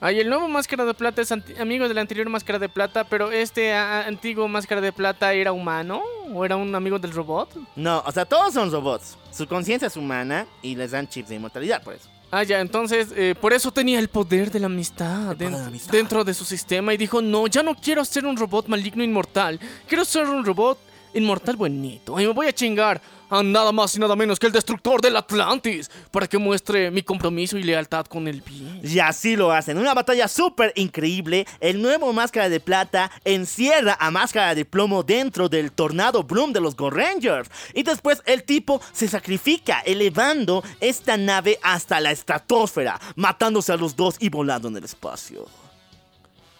Ah, 0.00 0.12
y 0.12 0.20
el 0.20 0.28
nuevo 0.28 0.46
Máscara 0.46 0.84
de 0.84 0.94
Plata 0.94 1.20
es 1.22 1.32
amigo 1.32 1.88
del 1.88 1.98
anterior 1.98 2.28
Máscara 2.30 2.58
de 2.60 2.68
Plata, 2.68 3.02
pero 3.04 3.32
este 3.32 3.74
antiguo 3.74 4.46
Máscara 4.46 4.80
de 4.80 4.92
Plata 4.92 5.32
era 5.32 5.50
humano 5.52 6.02
o 6.32 6.44
era 6.44 6.54
un 6.56 6.72
amigo 6.74 6.98
del 7.00 7.10
robot. 7.12 7.56
No, 7.74 8.02
o 8.06 8.12
sea, 8.12 8.24
todos 8.24 8.54
son 8.54 8.70
robots. 8.70 9.18
Su 9.32 9.46
conciencia 9.48 9.88
es 9.88 9.96
humana 9.96 10.46
y 10.62 10.76
les 10.76 10.92
dan 10.92 11.08
chips 11.08 11.28
de 11.30 11.34
inmortalidad, 11.34 11.82
por 11.82 11.94
eso. 11.94 12.08
Ah, 12.30 12.42
ya, 12.42 12.60
entonces 12.60 13.08
eh, 13.16 13.34
por 13.40 13.54
eso 13.54 13.70
tenía 13.72 13.98
el 13.98 14.08
poder 14.08 14.50
de 14.50 14.60
la 14.60 14.66
amistad, 14.66 15.34
de 15.34 15.50
la 15.50 15.66
amistad. 15.66 15.92
dentro 15.92 16.24
de 16.24 16.34
su 16.34 16.44
sistema 16.44 16.92
y 16.92 16.98
dijo, 16.98 17.22
no, 17.22 17.46
ya 17.46 17.62
no 17.62 17.74
quiero 17.74 18.04
ser 18.04 18.26
un 18.26 18.36
robot 18.36 18.68
maligno 18.68 19.02
inmortal, 19.02 19.58
quiero 19.86 20.04
ser 20.04 20.26
un 20.26 20.44
robot 20.44 20.78
inmortal 21.18 21.56
bonito 21.56 22.18
y 22.18 22.26
me 22.26 22.32
voy 22.32 22.46
a 22.46 22.52
chingar 22.52 23.00
a 23.30 23.42
nada 23.42 23.72
más 23.72 23.94
y 23.94 24.00
nada 24.00 24.16
menos 24.16 24.38
que 24.38 24.46
el 24.46 24.52
destructor 24.52 25.00
del 25.00 25.16
Atlantis 25.16 25.90
para 26.10 26.26
que 26.26 26.38
muestre 26.38 26.90
mi 26.90 27.02
compromiso 27.02 27.58
y 27.58 27.62
lealtad 27.62 28.06
con 28.06 28.26
el 28.26 28.40
bien. 28.40 28.80
Y 28.82 28.98
así 28.98 29.36
lo 29.36 29.52
hacen. 29.52 29.78
Una 29.78 29.94
batalla 29.94 30.28
súper 30.28 30.72
increíble. 30.76 31.46
El 31.60 31.82
nuevo 31.82 32.12
Máscara 32.12 32.48
de 32.48 32.60
Plata 32.60 33.10
encierra 33.24 33.96
a 34.00 34.10
Máscara 34.10 34.54
de 34.54 34.64
Plomo 34.64 35.02
dentro 35.02 35.48
del 35.48 35.72
Tornado 35.72 36.22
Bloom 36.22 36.52
de 36.52 36.60
los 36.60 36.76
Go 36.76 36.90
Rangers. 36.90 37.50
Y 37.74 37.82
después 37.82 38.22
el 38.24 38.44
tipo 38.44 38.80
se 38.92 39.08
sacrifica 39.08 39.80
elevando 39.80 40.64
esta 40.80 41.16
nave 41.16 41.58
hasta 41.62 42.00
la 42.00 42.10
estratosfera, 42.10 42.98
matándose 43.16 43.72
a 43.72 43.76
los 43.76 43.94
dos 43.94 44.16
y 44.18 44.30
volando 44.30 44.68
en 44.68 44.76
el 44.76 44.84
espacio. 44.84 45.46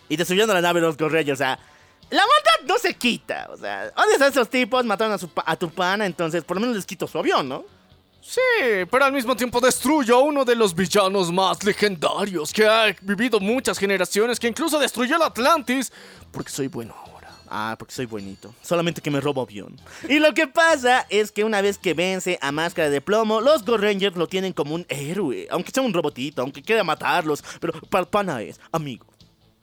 Y 0.09 0.17
destruyendo 0.17 0.55
la 0.55 0.61
nave 0.61 0.81
de 0.81 0.87
los 0.87 0.97
Go 0.97 1.09
Rangers. 1.09 1.41
La 2.11 2.23
maldad 2.23 2.67
no 2.67 2.79
se 2.79 2.95
quita. 2.95 3.49
O 3.53 3.57
sea, 3.57 3.93
odias 3.97 4.21
a 4.21 4.27
esos 4.29 4.49
tipos, 4.49 4.85
mataron 4.85 5.15
a, 5.15 5.19
su 5.19 5.29
pa- 5.29 5.45
a 5.47 5.57
tu 5.57 5.71
pana, 5.71 6.07
entonces 6.07 6.45
por 6.45 6.57
lo 6.57 6.61
menos 6.63 6.77
les 6.77 6.87
quito 6.87 7.07
su 7.07 7.19
avión, 7.19 7.49
¿no? 7.49 7.65
Sí, 8.21 8.41
pero 8.91 9.05
al 9.07 9.13
mismo 9.13 9.35
tiempo 9.37 9.59
destruyó 9.61 10.17
a 10.17 10.23
uno 10.23 10.45
de 10.45 10.55
los 10.55 10.75
villanos 10.75 11.33
más 11.33 11.65
legendarios 11.65 12.53
que 12.53 12.67
ha 12.67 12.95
vivido 13.01 13.41
muchas 13.41 13.79
generaciones, 13.79 14.39
que 14.39 14.49
incluso 14.49 14.79
destruyó 14.79 15.17
el 15.17 15.23
Atlantis, 15.23 15.91
porque 16.31 16.51
soy 16.51 16.69
bueno 16.69 16.95
ahora. 16.95 17.31
Ah, 17.51 17.75
porque 17.79 17.95
soy 17.95 18.05
buenito. 18.05 18.55
Solamente 18.61 19.01
que 19.01 19.11
me 19.11 19.23
robo 19.23 19.41
avión. 19.41 19.81
Y 20.11 20.19
lo 20.19 20.35
que 20.35 20.47
pasa 20.47 21.07
es 21.09 21.33
que 21.33 21.45
una 21.45 21.63
vez 21.63 21.79
que 21.79 21.95
vence 21.95 22.39
a 22.43 22.53
Máscara 22.53 22.91
de 22.91 23.01
Plomo, 23.01 23.41
los 23.41 23.65
Go 23.65 23.79
Rangers 23.79 24.17
lo 24.17 24.27
tienen 24.27 24.53
como 24.53 24.75
un 24.75 24.85
héroe. 24.91 25.49
Aunque 25.51 25.71
sea 25.71 25.83
un 25.83 25.95
robotito, 25.95 26.43
aunque 26.43 26.61
quiera 26.61 26.85
matarlos. 26.85 27.43
Pero 27.59 27.81
para 27.89 28.05
pana 28.05 28.43
es, 28.43 28.61
amigo. 28.71 29.07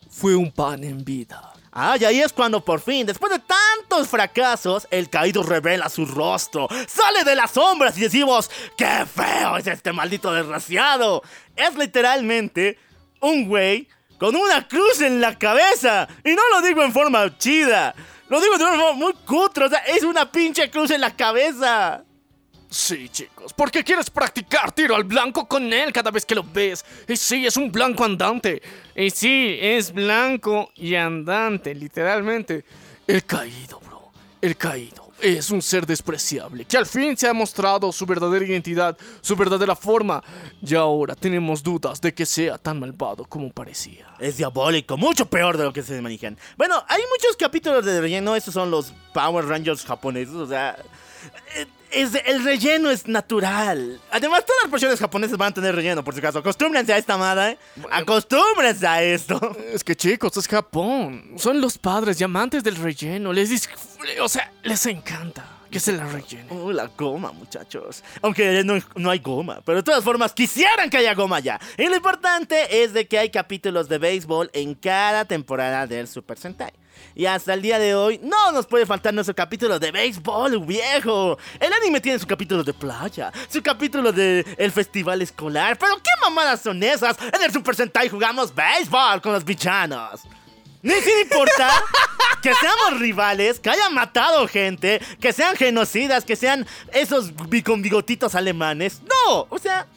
Fue 0.09 0.33
un 0.35 0.51
pan 0.51 0.83
en 0.83 1.05
vida. 1.05 1.53
Ah, 1.77 1.97
y 1.99 2.05
ahí 2.05 2.21
es 2.21 2.31
cuando 2.31 2.63
por 2.63 2.79
fin, 2.79 3.05
después 3.05 3.33
de 3.33 3.39
tantos 3.39 4.07
fracasos, 4.07 4.87
el 4.91 5.09
caído 5.09 5.43
revela 5.43 5.89
su 5.89 6.05
rostro. 6.05 6.69
Sale 6.87 7.25
de 7.25 7.35
las 7.35 7.51
sombras 7.51 7.97
y 7.97 8.01
decimos, 8.01 8.49
¡qué 8.77 9.05
feo 9.05 9.57
es 9.57 9.67
este 9.67 9.91
maldito 9.91 10.31
desgraciado! 10.31 11.21
Es 11.53 11.75
literalmente 11.75 12.79
un 13.19 13.49
güey 13.49 13.89
con 14.17 14.37
una 14.37 14.65
cruz 14.69 15.01
en 15.01 15.19
la 15.19 15.37
cabeza. 15.37 16.07
Y 16.23 16.29
no 16.29 16.41
lo 16.53 16.65
digo 16.65 16.81
en 16.81 16.93
forma 16.93 17.37
chida. 17.37 17.93
Lo 18.29 18.39
digo 18.39 18.57
de 18.57 18.63
una 18.63 18.79
forma 18.79 18.93
muy 18.93 19.13
cutre. 19.25 19.65
O 19.65 19.69
sea, 19.69 19.79
es 19.79 20.03
una 20.03 20.31
pinche 20.31 20.71
cruz 20.71 20.91
en 20.91 21.01
la 21.01 21.13
cabeza. 21.13 22.04
Sí, 22.75 23.07
chicos, 23.07 23.53
porque 23.53 23.85
quieres 23.85 24.09
practicar 24.09 24.69
tiro 24.73 24.97
al 24.97 25.05
blanco 25.05 25.47
con 25.47 25.71
él 25.71 25.93
cada 25.93 26.11
vez 26.11 26.25
que 26.25 26.35
lo 26.35 26.43
ves. 26.43 26.83
Y 27.07 27.15
sí, 27.15 27.45
es 27.45 27.55
un 27.55 27.71
blanco 27.71 28.03
andante. 28.03 28.61
Y 28.93 29.09
sí, 29.11 29.57
es 29.61 29.93
blanco 29.93 30.71
y 30.75 30.93
andante, 30.95 31.73
literalmente. 31.73 32.65
El 33.07 33.23
caído, 33.23 33.79
bro. 33.79 34.11
El 34.41 34.57
caído. 34.57 35.09
Es 35.21 35.51
un 35.51 35.61
ser 35.61 35.85
despreciable 35.85 36.65
que 36.65 36.77
al 36.77 36.85
fin 36.85 37.15
se 37.15 37.29
ha 37.29 37.33
mostrado 37.33 37.93
su 37.93 38.05
verdadera 38.05 38.43
identidad, 38.43 38.97
su 39.21 39.37
verdadera 39.37 39.73
forma. 39.73 40.21
Y 40.61 40.75
ahora 40.75 41.15
tenemos 41.15 41.63
dudas 41.63 42.01
de 42.01 42.13
que 42.13 42.25
sea 42.25 42.57
tan 42.57 42.81
malvado 42.81 43.23
como 43.23 43.53
parecía. 43.53 44.05
Es 44.19 44.35
diabólico, 44.35 44.97
mucho 44.97 45.25
peor 45.25 45.57
de 45.57 45.63
lo 45.63 45.71
que 45.71 45.81
se 45.81 46.01
manejan. 46.01 46.37
Bueno, 46.57 46.83
hay 46.89 47.01
muchos 47.09 47.37
capítulos 47.37 47.85
de 47.85 48.01
relleno, 48.01 48.35
estos 48.35 48.53
son 48.53 48.69
los 48.69 48.93
Power 49.13 49.45
Rangers 49.45 49.85
japoneses, 49.85 50.35
o 50.35 50.45
sea... 50.45 50.77
eh, 51.95 52.01
es- 52.03 52.21
el 52.25 52.43
relleno 52.43 52.89
es 52.89 53.07
natural. 53.07 53.99
Además, 54.11 54.45
todas 54.45 54.63
las 54.63 54.71
versiones 54.71 54.99
japonesas 54.99 55.37
van 55.37 55.51
a 55.51 55.53
tener 55.53 55.75
relleno, 55.75 56.03
por 56.03 56.13
si 56.13 56.19
acaso. 56.19 56.39
Acostúmbrense 56.39 56.93
a 56.93 56.97
esta 56.97 57.17
madre. 57.17 57.57
Acostúmbrense 57.91 58.85
a 58.87 59.01
esto. 59.03 59.55
Es 59.73 59.83
que 59.83 59.95
chicos, 59.95 60.35
es 60.37 60.47
Japón. 60.47 61.33
Son 61.37 61.59
los 61.59 61.77
padres 61.77 62.19
y 62.21 62.23
amantes 62.23 62.63
del 62.63 62.75
relleno. 62.75 63.33
Les 63.33 63.49
dis... 63.49 63.67
O 64.21 64.29
sea, 64.29 64.51
les 64.63 64.85
encanta 64.85 65.45
que 65.71 65.79
se 65.79 65.91
la 65.91 66.05
rellene. 66.05 66.45
Uh, 66.51 66.71
la 66.71 66.85
goma, 66.87 67.31
muchachos. 67.31 68.03
Aunque 68.21 68.63
no, 68.63 68.75
no 68.95 69.09
hay 69.09 69.19
goma. 69.19 69.61
Pero 69.65 69.77
de 69.79 69.83
todas 69.83 70.03
formas, 70.03 70.31
quisieran 70.33 70.89
que 70.89 70.97
haya 70.97 71.13
goma 71.15 71.39
ya. 71.39 71.59
Y 71.77 71.87
lo 71.87 71.95
importante 71.95 72.83
es 72.83 72.93
de 72.93 73.07
que 73.07 73.17
hay 73.19 73.29
capítulos 73.29 73.89
de 73.89 73.97
béisbol 73.97 74.49
en 74.53 74.75
cada 74.75 75.25
temporada 75.25 75.87
del 75.87 76.07
Super 76.07 76.37
Sentai. 76.37 76.71
Y 77.15 77.25
hasta 77.25 77.53
el 77.53 77.61
día 77.61 77.79
de 77.79 77.95
hoy 77.95 78.19
no 78.21 78.51
nos 78.51 78.65
puede 78.65 78.85
faltar 78.85 79.13
nuestro 79.13 79.35
capítulo 79.35 79.79
de 79.79 79.91
béisbol, 79.91 80.59
viejo. 80.65 81.37
El 81.59 81.71
anime 81.73 82.01
tiene 82.01 82.19
su 82.19 82.27
capítulo 82.27 82.63
de 82.63 82.73
playa, 82.73 83.31
su 83.49 83.61
capítulo 83.61 84.11
de 84.11 84.45
el 84.57 84.71
festival 84.71 85.21
escolar. 85.21 85.77
Pero 85.77 85.95
¿qué 85.97 86.11
mamadas 86.21 86.61
son 86.61 86.81
esas? 86.83 87.17
En 87.33 87.41
el 87.41 87.51
Super 87.51 87.75
Sentai 87.75 88.09
jugamos 88.09 88.53
béisbol 88.53 89.21
con 89.21 89.33
los 89.33 89.45
villanos. 89.45 90.21
Ni 90.81 90.93
sin 90.93 91.19
importar 91.21 91.71
que 92.43 92.53
seamos 92.53 92.99
rivales, 92.99 93.59
que 93.59 93.71
hayan 93.71 93.93
matado 93.93 94.47
gente, 94.47 95.01
que 95.19 95.33
sean 95.33 95.55
genocidas, 95.55 96.23
que 96.25 96.35
sean 96.35 96.67
esos 96.93 97.31
con 97.65 97.81
bigotitos 97.81 98.35
alemanes. 98.35 99.01
No, 99.01 99.47
o 99.49 99.57
sea, 99.57 99.87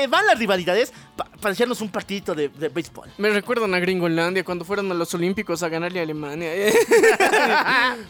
se 0.00 0.06
van 0.06 0.26
las 0.26 0.38
rivalidades 0.38 0.92
pa- 1.16 1.24
para 1.40 1.54
echarnos 1.54 1.80
un 1.80 1.90
partidito 1.90 2.34
de, 2.34 2.48
de 2.48 2.68
béisbol. 2.68 3.10
Me 3.18 3.30
recuerdan 3.30 3.74
a 3.74 3.78
Gringolandia 3.78 4.42
cuando 4.44 4.64
fueron 4.64 4.90
a 4.90 4.94
los 4.94 5.12
Olímpicos 5.14 5.62
a 5.62 5.68
ganarle 5.68 6.00
a 6.00 6.02
Alemania. 6.04 6.50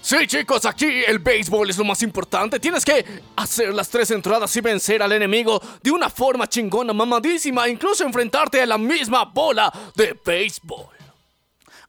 sí, 0.01 0.27
chicos, 0.27 0.65
aquí 0.67 0.87
el 1.07 1.19
béisbol 1.19 1.71
es 1.71 1.79
lo 1.79 1.85
más 1.85 2.03
importante. 2.03 2.61
Tienes 2.61 2.85
que 2.85 3.05
hacer 3.37 3.73
las 3.75 3.89
tres 3.89 4.11
entradas 4.11 4.55
y 4.57 4.61
vencer 4.61 5.03
al 5.03 5.13
enemigo 5.13 5.61
de 5.83 5.91
una 5.91 6.09
forma 6.09 6.49
chingona, 6.49 6.93
mamadísima, 6.93 7.69
incluso 7.69 8.05
enfrentarte 8.05 8.61
a 8.63 8.67
la 8.67 8.79
misma 8.79 9.25
bola 9.25 9.73
de 9.97 10.19
béisbol. 10.25 10.87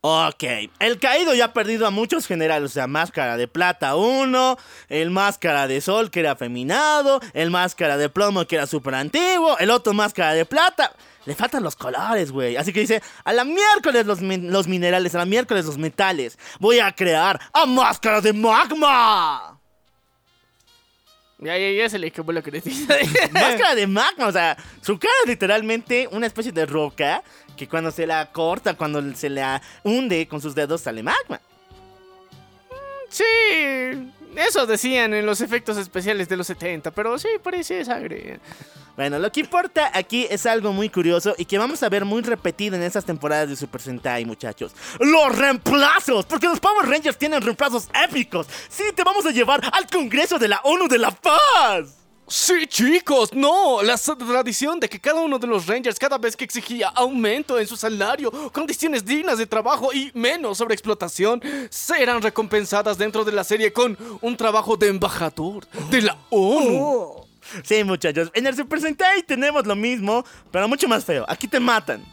Ok, 0.05 0.43
el 0.79 0.99
caído 0.99 1.33
ya 1.33 1.45
ha 1.45 1.53
perdido 1.53 1.87
a 1.87 1.89
muchos 1.89 2.27
generales, 2.27 2.71
o 2.71 2.73
sea, 2.73 2.87
Máscara 2.87 3.37
de 3.37 3.47
Plata 3.47 3.95
1, 3.95 4.57
el 4.89 5.09
Máscara 5.11 5.65
de 5.65 5.79
Sol 5.79 6.11
que 6.11 6.19
era 6.19 6.31
afeminado, 6.31 7.21
el 7.33 7.49
Máscara 7.51 7.95
de 7.95 8.09
Plomo 8.09 8.45
que 8.45 8.57
era 8.57 8.67
súper 8.67 8.95
antiguo, 8.95 9.57
el 9.59 9.69
otro 9.69 9.93
Máscara 9.93 10.33
de 10.33 10.43
Plata. 10.45 10.91
Le 11.25 11.35
faltan 11.35 11.63
los 11.63 11.77
colores, 11.77 12.33
güey. 12.33 12.57
Así 12.57 12.73
que 12.73 12.81
dice, 12.81 13.01
a 13.23 13.31
la 13.31 13.45
miércoles 13.45 14.05
los, 14.05 14.19
min- 14.19 14.51
los 14.51 14.67
minerales, 14.67 15.15
a 15.15 15.19
la 15.19 15.25
miércoles 15.25 15.63
los 15.63 15.77
metales. 15.77 16.37
Voy 16.59 16.79
a 16.79 16.91
crear 16.91 17.39
a 17.53 17.65
Máscara 17.65 18.19
de 18.19 18.33
Magma. 18.33 19.57
Ya, 21.39 21.57
ya, 21.57 21.71
ya 21.71 21.89
se 21.89 21.99
le 21.99 22.07
acabó 22.07 22.31
la 22.31 22.41
credita. 22.41 22.95
Máscara 23.31 23.75
de 23.75 23.85
magma, 23.85 24.27
o 24.27 24.31
sea, 24.31 24.55
su 24.81 24.97
cara 24.97 25.13
es 25.23 25.29
literalmente 25.29 26.07
una 26.11 26.25
especie 26.25 26.53
de 26.53 26.65
roca 26.65 27.21
que 27.55 27.67
cuando 27.67 27.91
se 27.91 28.07
la 28.07 28.31
corta, 28.31 28.75
cuando 28.75 29.01
se 29.15 29.29
la 29.29 29.61
hunde 29.83 30.27
con 30.27 30.41
sus 30.41 30.55
dedos 30.55 30.81
sale 30.81 31.03
magma. 31.03 31.39
sí, 33.09 33.23
eso 34.35 34.65
decían 34.65 35.13
en 35.13 35.25
los 35.25 35.41
efectos 35.41 35.77
especiales 35.77 36.27
de 36.27 36.37
los 36.37 36.47
70, 36.47 36.91
pero 36.91 37.17
sí, 37.19 37.27
parece 37.41 37.85
sangre. 37.85 38.39
Bueno, 38.95 39.17
lo 39.17 39.31
que 39.31 39.39
importa 39.39 39.91
aquí 39.93 40.27
es 40.29 40.45
algo 40.45 40.71
muy 40.71 40.87
curioso 40.87 41.33
y 41.37 41.45
que 41.45 41.57
vamos 41.57 41.81
a 41.81 41.89
ver 41.89 42.05
muy 42.05 42.21
repetido 42.21 42.75
en 42.75 42.83
estas 42.83 43.03
temporadas 43.03 43.49
de 43.49 43.55
Super 43.55 43.81
Sentai, 43.81 44.23
muchachos. 44.23 44.73
¡Los 44.99 45.35
reemplazos! 45.35 46.25
Porque 46.25 46.47
los 46.47 46.59
Power 46.59 46.87
Rangers 46.87 47.17
tienen 47.17 47.41
reemplazos 47.41 47.87
épicos. 48.07 48.47
Sí, 48.69 48.83
te 48.95 49.03
vamos 49.03 49.25
a 49.25 49.31
llevar 49.31 49.61
al 49.71 49.87
Congreso 49.87 50.37
de 50.37 50.47
la 50.47 50.61
ONU 50.63 50.87
de 50.87 50.99
la 50.99 51.09
Paz. 51.09 52.02
Sí, 52.27 52.65
chicos, 52.67 53.33
no, 53.33 53.83
la 53.83 53.97
tradición 53.97 54.79
de 54.79 54.87
que 54.87 54.99
cada 54.99 55.19
uno 55.19 55.37
de 55.37 55.45
los 55.45 55.67
Rangers 55.67 55.99
cada 55.99 56.17
vez 56.17 56.35
que 56.35 56.45
exigía 56.45 56.87
aumento 56.89 57.59
en 57.59 57.67
su 57.67 57.75
salario, 57.75 58.31
condiciones 58.51 59.03
dignas 59.03 59.37
de 59.37 59.45
trabajo 59.45 59.93
y 59.93 60.09
menos 60.13 60.57
sobreexplotación, 60.57 61.41
serán 61.69 62.21
recompensadas 62.21 62.97
dentro 62.97 63.25
de 63.25 63.33
la 63.33 63.43
serie 63.43 63.73
con 63.73 63.97
un 64.21 64.37
trabajo 64.37 64.77
de 64.77 64.87
embajador 64.87 65.67
de 65.89 66.01
la 66.01 66.17
ONU. 66.29 67.25
Sí, 67.63 67.83
muchachos, 67.83 68.31
en 68.33 68.47
el 68.47 68.55
Super 68.55 68.79
Sentai 68.79 69.23
tenemos 69.23 69.67
lo 69.67 69.75
mismo, 69.75 70.25
pero 70.49 70.67
mucho 70.67 70.87
más 70.87 71.03
feo. 71.03 71.25
Aquí 71.27 71.47
te 71.47 71.59
matan. 71.59 72.03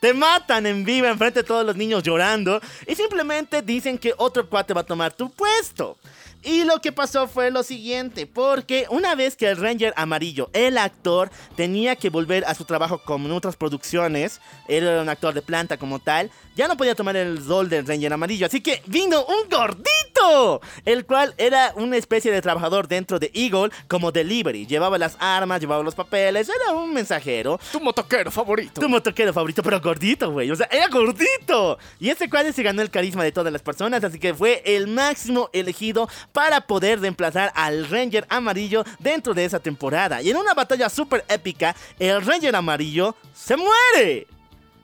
Te 0.00 0.14
matan 0.14 0.66
en 0.66 0.82
vivo 0.84 1.06
enfrente 1.06 1.40
de 1.40 1.46
todos 1.46 1.64
los 1.64 1.76
niños 1.76 2.02
llorando 2.02 2.60
y 2.86 2.94
simplemente 2.94 3.60
dicen 3.60 3.98
que 3.98 4.14
otro 4.16 4.48
cuate 4.48 4.72
va 4.72 4.80
a 4.80 4.86
tomar 4.86 5.12
tu 5.12 5.30
puesto. 5.30 5.98
Y 6.42 6.64
lo 6.64 6.80
que 6.80 6.92
pasó 6.92 7.28
fue 7.28 7.50
lo 7.50 7.62
siguiente, 7.62 8.26
porque 8.26 8.86
una 8.88 9.14
vez 9.14 9.36
que 9.36 9.48
el 9.48 9.58
Ranger 9.58 9.92
amarillo, 9.96 10.48
el 10.54 10.78
actor, 10.78 11.30
tenía 11.54 11.96
que 11.96 12.08
volver 12.08 12.44
a 12.46 12.54
su 12.54 12.64
trabajo 12.64 13.02
como 13.04 13.26
en 13.26 13.32
otras 13.32 13.56
producciones, 13.56 14.40
él 14.66 14.84
era 14.86 15.02
un 15.02 15.08
actor 15.10 15.34
de 15.34 15.42
planta 15.42 15.76
como 15.76 15.98
tal, 15.98 16.30
ya 16.56 16.66
no 16.66 16.76
podía 16.76 16.94
tomar 16.94 17.16
el 17.16 17.44
rol 17.46 17.68
del 17.68 17.86
Ranger 17.86 18.12
amarillo, 18.12 18.46
así 18.46 18.62
que 18.62 18.82
vino 18.86 19.24
un 19.24 19.50
gordito, 19.50 20.60
el 20.84 21.04
cual 21.04 21.34
era 21.36 21.72
una 21.76 21.96
especie 21.96 22.32
de 22.32 22.40
trabajador 22.40 22.88
dentro 22.88 23.18
de 23.18 23.30
Eagle 23.34 23.70
como 23.86 24.10
delivery, 24.10 24.66
llevaba 24.66 24.96
las 24.96 25.16
armas, 25.20 25.60
llevaba 25.60 25.82
los 25.82 25.94
papeles, 25.94 26.48
era 26.48 26.72
un 26.72 26.92
mensajero. 26.94 27.60
Tu 27.70 27.80
motoquero 27.80 28.30
favorito. 28.30 28.80
Tu 28.80 28.88
motoquero 28.88 29.32
favorito, 29.32 29.62
pero 29.62 29.80
gordito, 29.80 30.30
güey. 30.30 30.50
O 30.50 30.56
sea, 30.56 30.68
era 30.70 30.88
gordito. 30.88 31.78
Y 31.98 32.08
este 32.08 32.28
cuadro 32.30 32.52
se 32.52 32.62
ganó 32.62 32.82
el 32.82 32.90
carisma 32.90 33.24
de 33.24 33.32
todas 33.32 33.52
las 33.52 33.62
personas, 33.62 34.02
así 34.04 34.18
que 34.18 34.32
fue 34.34 34.62
el 34.64 34.86
máximo 34.86 35.50
elegido 35.52 36.08
para 36.32 36.60
poder 36.60 37.00
reemplazar 37.00 37.52
al 37.54 37.88
Ranger 37.88 38.26
amarillo 38.28 38.84
dentro 38.98 39.34
de 39.34 39.44
esa 39.44 39.60
temporada. 39.60 40.22
Y 40.22 40.30
en 40.30 40.36
una 40.36 40.54
batalla 40.54 40.88
súper 40.88 41.24
épica, 41.28 41.74
el 41.98 42.24
Ranger 42.24 42.54
amarillo 42.56 43.16
se 43.34 43.56
muere. 43.56 44.26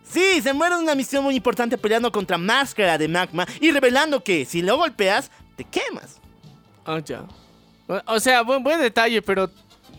Sí, 0.08 0.40
se 0.40 0.52
muere 0.52 0.76
en 0.76 0.82
una 0.82 0.94
misión 0.94 1.24
muy 1.24 1.34
importante 1.34 1.76
peleando 1.76 2.12
contra 2.12 2.38
Máscara 2.38 2.96
de 2.96 3.08
Magma 3.08 3.46
y 3.60 3.70
revelando 3.72 4.22
que 4.22 4.44
si 4.44 4.62
lo 4.62 4.76
golpeas, 4.76 5.30
te 5.56 5.64
quemas. 5.64 6.20
Ah, 6.84 7.00
ya. 7.04 7.24
O 8.06 8.20
sea, 8.20 8.42
buen, 8.42 8.62
buen 8.62 8.80
detalle, 8.80 9.20
pero 9.22 9.50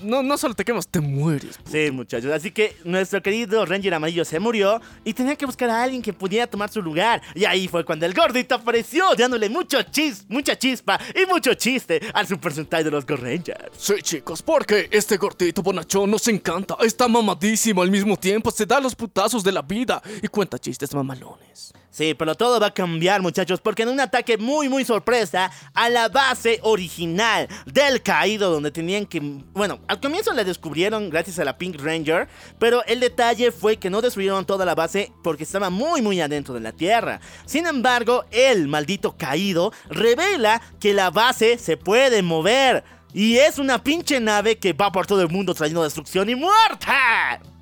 no, 0.02 0.24
no 0.24 0.38
solo 0.38 0.54
te 0.54 0.64
quemas, 0.66 0.88
te 0.88 1.00
mueres. 1.00 1.60
Sí, 1.70 1.92
muchachos. 1.92 2.32
Así 2.32 2.52
que 2.52 2.76
nuestro 2.84 3.22
querido 3.22 3.66
Ranger 3.66 3.94
Amarillo 3.94 4.26
se 4.26 4.40
murió 4.40 4.82
y 5.04 5.14
tenía 5.14 5.36
que 5.36 5.46
buscar 5.46 5.70
a 5.70 5.84
alguien 5.84 6.02
que 6.02 6.14
pudiera 6.14 6.48
tomar 6.48 6.70
su 6.70 6.82
lugar. 6.82 7.22
Y 7.36 7.46
ahí 7.46 7.68
fue 7.68 7.86
cuando 7.86 8.06
el 8.06 8.14
gordito 8.14 8.56
apareció, 8.56 9.16
dándole 9.16 9.50
mucho 9.50 9.82
chis, 9.84 10.26
mucha 10.28 10.58
chispa 10.58 11.00
y 11.16 11.26
mucho 11.26 11.54
chiste 11.54 12.02
al 12.14 12.28
Super 12.28 12.54
Sentai 12.54 12.84
de 12.84 12.92
los 12.92 13.06
Go 13.06 13.16
Rangers. 13.16 13.72
Sí, 13.78 13.96
chicos, 14.02 14.42
porque 14.42 14.90
este 14.92 15.18
gordito 15.18 15.62
bonachón 15.62 16.12
nos 16.12 16.28
encanta. 16.28 16.78
Está 16.82 17.08
mamadísimo 17.08 17.82
al 17.82 17.92
mismo 17.92 18.18
tiempo, 18.18 18.52
se 18.52 18.66
da 18.66 18.80
los 18.80 18.96
putazos 18.96 19.44
de 19.44 19.52
la 19.52 19.62
vida 19.62 20.02
y 20.22 20.28
cuenta 20.28 20.60
chistes 20.60 20.94
mamalones. 20.94 21.74
Sí, 21.98 22.14
pero 22.14 22.36
todo 22.36 22.60
va 22.60 22.68
a 22.68 22.74
cambiar, 22.76 23.24
muchachos, 23.24 23.60
porque 23.60 23.82
en 23.82 23.90
un 23.90 24.00
ataque 24.00 24.38
muy, 24.38 24.70
muy 24.70 24.86
sorpresa 24.86 25.50
a 25.74 25.90
la 25.90 26.10
base 26.10 26.60
original 26.62 27.48
del 27.66 28.04
caído, 28.04 28.52
donde 28.52 28.70
tenían 28.70 29.08
que. 29.08 29.20
Bueno, 29.20 29.80
al 29.88 30.00
comienzo 30.00 30.32
la 30.32 30.44
descubrieron 30.44 31.10
gracias 31.10 31.40
a 31.40 31.44
la 31.44 31.58
Pink 31.58 31.82
Ranger, 31.82 32.28
pero 32.60 32.86
el 32.86 33.00
detalle 33.00 33.52
fue 33.52 33.78
que 33.78 33.90
no 33.90 34.00
destruyeron 34.02 34.46
toda 34.46 34.64
la 34.64 34.76
base 34.76 35.12
porque 35.24 35.42
estaba 35.42 35.72
muy, 35.72 36.04
muy 36.04 36.22
adentro 36.22 36.54
de 36.54 36.60
la 36.60 36.72
tierra. 36.72 37.20
Sin 37.48 37.66
embargo, 37.66 38.26
el 38.30 38.68
maldito 38.68 39.18
caído 39.18 39.74
revela 39.90 40.62
que 40.80 40.94
la 40.94 41.10
base 41.10 41.58
se 41.58 41.78
puede 41.78 42.22
mover. 42.22 42.84
Y 43.12 43.38
es 43.38 43.58
una 43.58 43.84
pinche 43.84 44.20
nave 44.20 44.60
que 44.60 44.74
va 44.74 44.92
por 44.92 45.08
todo 45.08 45.24
el 45.24 45.30
mundo 45.30 45.56
trayendo 45.56 45.84
destrucción 45.84 46.30
y 46.30 46.36
muerte. 46.36 47.57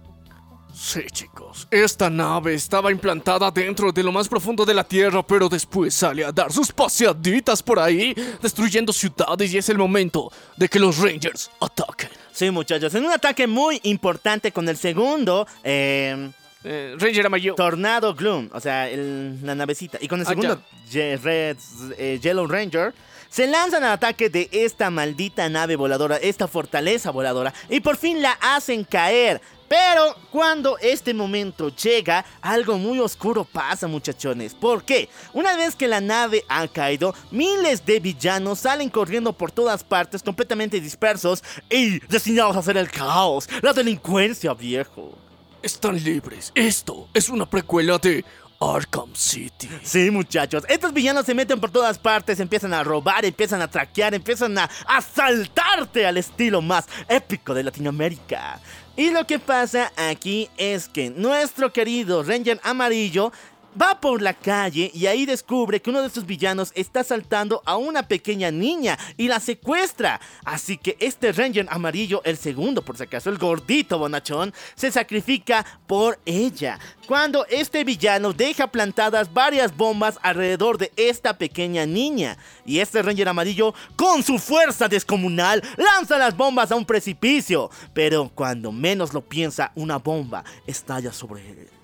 Sí, 0.77 1.01
chicos, 1.09 1.67
esta 1.71 2.09
nave 2.09 2.53
estaba 2.53 2.91
implantada 2.91 3.49
dentro 3.49 3.93
de 3.93 4.03
lo 4.03 4.11
más 4.11 4.27
profundo 4.27 4.65
de 4.65 4.73
la 4.73 4.83
Tierra, 4.83 5.25
pero 5.25 5.47
después 5.47 5.93
sale 5.93 6.25
a 6.25 6.33
dar 6.33 6.51
sus 6.51 6.69
paseaditas 6.73 7.63
por 7.63 7.79
ahí, 7.79 8.13
destruyendo 8.41 8.91
ciudades 8.91 9.53
y 9.53 9.57
es 9.57 9.69
el 9.69 9.77
momento 9.77 10.29
de 10.57 10.67
que 10.67 10.77
los 10.77 10.97
Rangers 10.97 11.49
ataquen. 11.61 12.09
Sí, 12.33 12.51
muchachos, 12.51 12.93
en 12.93 13.05
un 13.05 13.11
ataque 13.13 13.47
muy 13.47 13.79
importante 13.83 14.51
con 14.51 14.67
el 14.67 14.75
segundo... 14.75 15.47
Eh, 15.63 16.29
eh, 16.67 16.95
Ranger 16.99 17.27
amarillo. 17.27 17.53
Tornado 17.55 18.13
Gloom, 18.15 18.49
o 18.51 18.59
sea, 18.59 18.89
el- 18.89 19.39
la 19.45 19.53
navecita. 19.55 19.97
Y 20.01 20.07
con 20.07 20.19
el 20.19 20.25
Ah, 20.25 20.29
segundo 20.29 20.61
Red, 20.91 21.57
eh, 21.97 22.19
Yellow 22.21 22.47
Ranger, 22.47 22.91
se 23.29 23.47
lanzan 23.47 23.83
al 23.83 23.93
ataque 23.93 24.29
de 24.29 24.49
esta 24.51 24.89
maldita 24.89 25.47
nave 25.49 25.75
voladora, 25.75 26.17
esta 26.17 26.47
fortaleza 26.47 27.11
voladora, 27.11 27.53
y 27.69 27.79
por 27.79 27.97
fin 27.97 28.21
la 28.21 28.31
hacen 28.41 28.83
caer. 28.83 29.41
Pero 29.67 30.15
cuando 30.31 30.77
este 30.77 31.13
momento 31.13 31.69
llega, 31.75 32.23
algo 32.41 32.77
muy 32.77 32.99
oscuro 32.99 33.43
pasa, 33.43 33.88
muchachones. 33.88 34.53
¿Por 34.53 34.83
qué? 34.83 35.09
Una 35.33 35.57
vez 35.57 35.75
que 35.75 35.88
la 35.88 36.01
nave 36.01 36.45
ha 36.47 36.67
caído, 36.67 37.15
miles 37.31 37.83
de 37.83 37.99
villanos 37.99 38.59
salen 38.59 38.89
corriendo 38.89 39.33
por 39.33 39.51
todas 39.51 39.83
partes, 39.83 40.21
completamente 40.21 40.79
dispersos 40.79 41.43
y 41.69 41.99
destinados 42.07 42.55
a 42.55 42.59
hacer 42.59 42.77
el 42.77 42.91
caos, 42.91 43.49
la 43.61 43.73
delincuencia, 43.73 44.53
viejo. 44.53 45.17
Están 45.63 46.01
libres. 46.03 46.51
Esto 46.53 47.09
es 47.11 47.27
una 47.27 47.49
precuela 47.49 47.97
de 47.97 48.23
Arkham 48.59 49.13
City. 49.15 49.69
Sí, 49.83 50.11
muchachos. 50.11 50.63
Estos 50.67 50.93
villanos 50.93 51.25
se 51.25 51.33
meten 51.33 51.59
por 51.59 51.71
todas 51.71 51.97
partes, 51.97 52.39
empiezan 52.39 52.73
a 52.73 52.83
robar, 52.83 53.25
empiezan 53.25 53.61
a 53.61 53.67
traquear, 53.67 54.13
empiezan 54.13 54.57
a 54.57 54.69
asaltarte 54.87 56.05
al 56.05 56.17
estilo 56.17 56.61
más 56.61 56.87
épico 57.07 57.53
de 57.53 57.63
Latinoamérica. 57.63 58.59
Y 58.97 59.09
lo 59.09 59.27
que 59.27 59.39
pasa 59.39 59.91
aquí 59.97 60.49
es 60.55 60.87
que 60.87 61.09
nuestro 61.09 61.73
querido 61.73 62.23
Ranger 62.23 62.61
Amarillo 62.63 63.33
va 63.79 63.99
por 63.99 64.21
la 64.21 64.33
calle 64.33 64.91
y 64.93 65.05
ahí 65.07 65.25
descubre 65.25 65.81
que 65.81 65.89
uno 65.89 66.01
de 66.01 66.09
sus 66.09 66.25
villanos 66.25 66.71
está 66.75 67.01
asaltando 67.01 67.61
a 67.65 67.77
una 67.77 68.07
pequeña 68.07 68.51
niña 68.51 68.97
y 69.17 69.27
la 69.27 69.39
secuestra. 69.39 70.19
Así 70.43 70.77
que 70.77 70.97
este 70.99 71.31
Ranger 71.31 71.67
amarillo, 71.69 72.21
el 72.23 72.38
segundo 72.38 72.81
por 72.81 72.97
si 72.97 73.03
acaso, 73.03 73.29
el 73.29 73.38
gordito 73.38 73.99
bonachón, 73.99 74.53
se 74.75 74.91
sacrifica 74.91 75.65
por 75.88 76.19
ella. 76.25 76.79
Cuando 77.07 77.45
este 77.47 77.83
villano 77.83 78.33
deja 78.33 78.67
plantadas 78.67 79.31
varias 79.31 79.75
bombas 79.75 80.17
alrededor 80.23 80.77
de 80.77 80.91
esta 80.95 81.38
pequeña 81.38 81.85
niña. 81.85 82.38
Y 82.65 82.79
este 82.79 83.01
Ranger 83.01 83.29
amarillo, 83.29 83.73
con 83.95 84.23
su 84.23 84.39
fuerza 84.39 84.88
descomunal, 84.88 85.61
lanza 85.77 86.17
las 86.17 86.35
bombas 86.35 86.71
a 86.71 86.75
un 86.75 86.85
precipicio. 86.85 87.69
Pero 87.93 88.31
cuando 88.33 88.71
menos 88.71 89.13
lo 89.13 89.21
piensa, 89.21 89.71
una 89.75 89.97
bomba 89.97 90.43
estalla 90.65 91.13
sobre 91.13 91.47
él. 91.47 91.74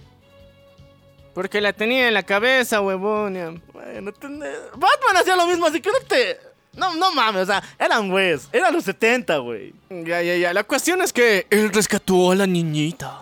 Porque 1.33 1.61
la 1.61 1.71
tenía 1.73 2.07
en 2.07 2.13
la 2.13 2.23
cabeza, 2.23 2.81
huevón. 2.81 3.61
Bueno, 3.73 4.11
ten- 4.13 4.39
Batman 4.39 5.17
hacía 5.17 5.35
lo 5.35 5.47
mismo, 5.47 5.65
así 5.65 5.79
que 5.81 5.89
no 5.91 5.99
te. 6.07 6.39
No, 6.73 6.95
no 6.95 7.11
mames, 7.11 7.43
o 7.43 7.45
sea, 7.47 7.61
eran 7.77 8.09
güeyes, 8.09 8.47
eran 8.53 8.73
los 8.73 8.85
70, 8.85 9.37
güey. 9.37 9.73
Ya, 9.89 10.21
ya, 10.21 10.35
ya. 10.37 10.53
La 10.53 10.63
cuestión 10.63 11.01
es 11.01 11.11
que 11.11 11.45
él 11.49 11.69
rescató 11.73 12.31
a 12.31 12.35
la 12.35 12.47
niñita. 12.47 13.19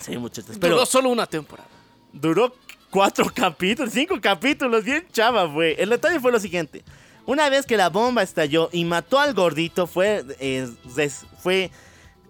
Sí, 0.00 0.16
muchachos, 0.16 0.56
Pero 0.60 0.76
pero 0.76 0.86
solo 0.86 1.10
una 1.10 1.26
temporada. 1.26 1.68
duró 2.12 2.54
cuatro 2.90 3.26
capítulos, 3.34 3.92
cinco 3.92 4.18
capítulos, 4.20 4.84
bien 4.84 5.06
chava, 5.12 5.44
güey. 5.44 5.74
El 5.78 5.90
detalle 5.90 6.20
fue 6.20 6.32
lo 6.32 6.40
siguiente. 6.40 6.82
Una 7.26 7.50
vez 7.50 7.66
que 7.66 7.76
la 7.76 7.88
bomba 7.90 8.22
estalló 8.22 8.70
y 8.72 8.84
mató 8.84 9.18
al 9.18 9.34
gordito, 9.34 9.86
fue, 9.86 10.24
eh, 10.38 10.68
fue 11.42 11.70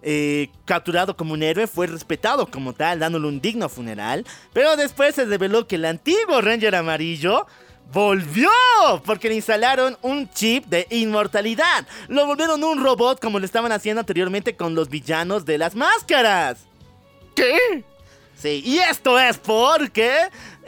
eh, 0.01 0.49
capturado 0.65 1.15
como 1.17 1.33
un 1.33 1.43
héroe, 1.43 1.67
fue 1.67 1.87
respetado 1.87 2.47
como 2.47 2.73
tal, 2.73 2.99
dándole 2.99 3.27
un 3.27 3.41
digno 3.41 3.69
funeral. 3.69 4.25
Pero 4.53 4.75
después 4.75 5.15
se 5.15 5.25
reveló 5.25 5.67
que 5.67 5.75
el 5.75 5.85
antiguo 5.85 6.41
Ranger 6.41 6.75
amarillo 6.75 7.45
volvió 7.91 8.49
porque 9.05 9.29
le 9.29 9.35
instalaron 9.35 9.97
un 10.01 10.29
chip 10.31 10.65
de 10.65 10.87
inmortalidad. 10.89 11.87
Lo 12.07 12.25
volvieron 12.25 12.63
un 12.63 12.83
robot 12.83 13.21
como 13.21 13.39
lo 13.39 13.45
estaban 13.45 13.71
haciendo 13.71 14.01
anteriormente 14.01 14.55
con 14.55 14.75
los 14.75 14.89
villanos 14.89 15.45
de 15.45 15.57
las 15.57 15.75
máscaras. 15.75 16.59
¿Qué? 17.35 17.83
Sí, 18.37 18.61
y 18.63 18.77
esto 18.77 19.17
es 19.19 19.37
porque 19.37 20.11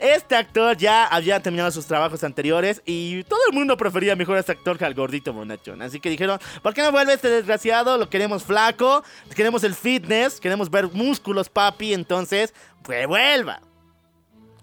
este 0.00 0.36
actor 0.36 0.76
ya 0.76 1.06
había 1.06 1.40
terminado 1.40 1.70
sus 1.70 1.86
trabajos 1.86 2.24
anteriores 2.24 2.82
y 2.84 3.24
todo 3.24 3.40
el 3.48 3.54
mundo 3.54 3.76
prefería 3.76 4.16
mejor 4.16 4.36
a 4.36 4.40
este 4.40 4.52
actor 4.52 4.78
que 4.78 4.84
al 4.84 4.94
gordito 4.94 5.32
bonachón. 5.32 5.82
Así 5.82 6.00
que 6.00 6.10
dijeron, 6.10 6.38
¿por 6.62 6.74
qué 6.74 6.82
no 6.82 6.92
vuelve 6.92 7.14
este 7.14 7.28
desgraciado? 7.28 7.98
Lo 7.98 8.08
queremos 8.08 8.44
flaco, 8.44 9.04
queremos 9.34 9.64
el 9.64 9.74
fitness, 9.74 10.40
queremos 10.40 10.70
ver 10.70 10.88
músculos, 10.92 11.48
papi, 11.48 11.94
entonces, 11.94 12.54
pues 12.82 13.06
vuelva. 13.06 13.60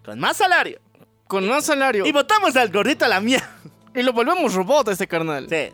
Con 0.04 0.20
más 0.20 0.38
salario. 0.38 0.80
Con 1.28 1.48
más 1.48 1.66
salario. 1.66 2.06
Y 2.06 2.12
votamos 2.12 2.56
al 2.56 2.72
gordito 2.72 3.06
a 3.06 3.08
la 3.08 3.20
mía. 3.20 3.44
Y 3.94 4.04
lo 4.04 4.14
volvemos 4.14 4.54
robot 4.54 4.90
a 4.90 4.92
este 4.92 5.08
carnal. 5.08 5.48
Sí. 5.50 5.74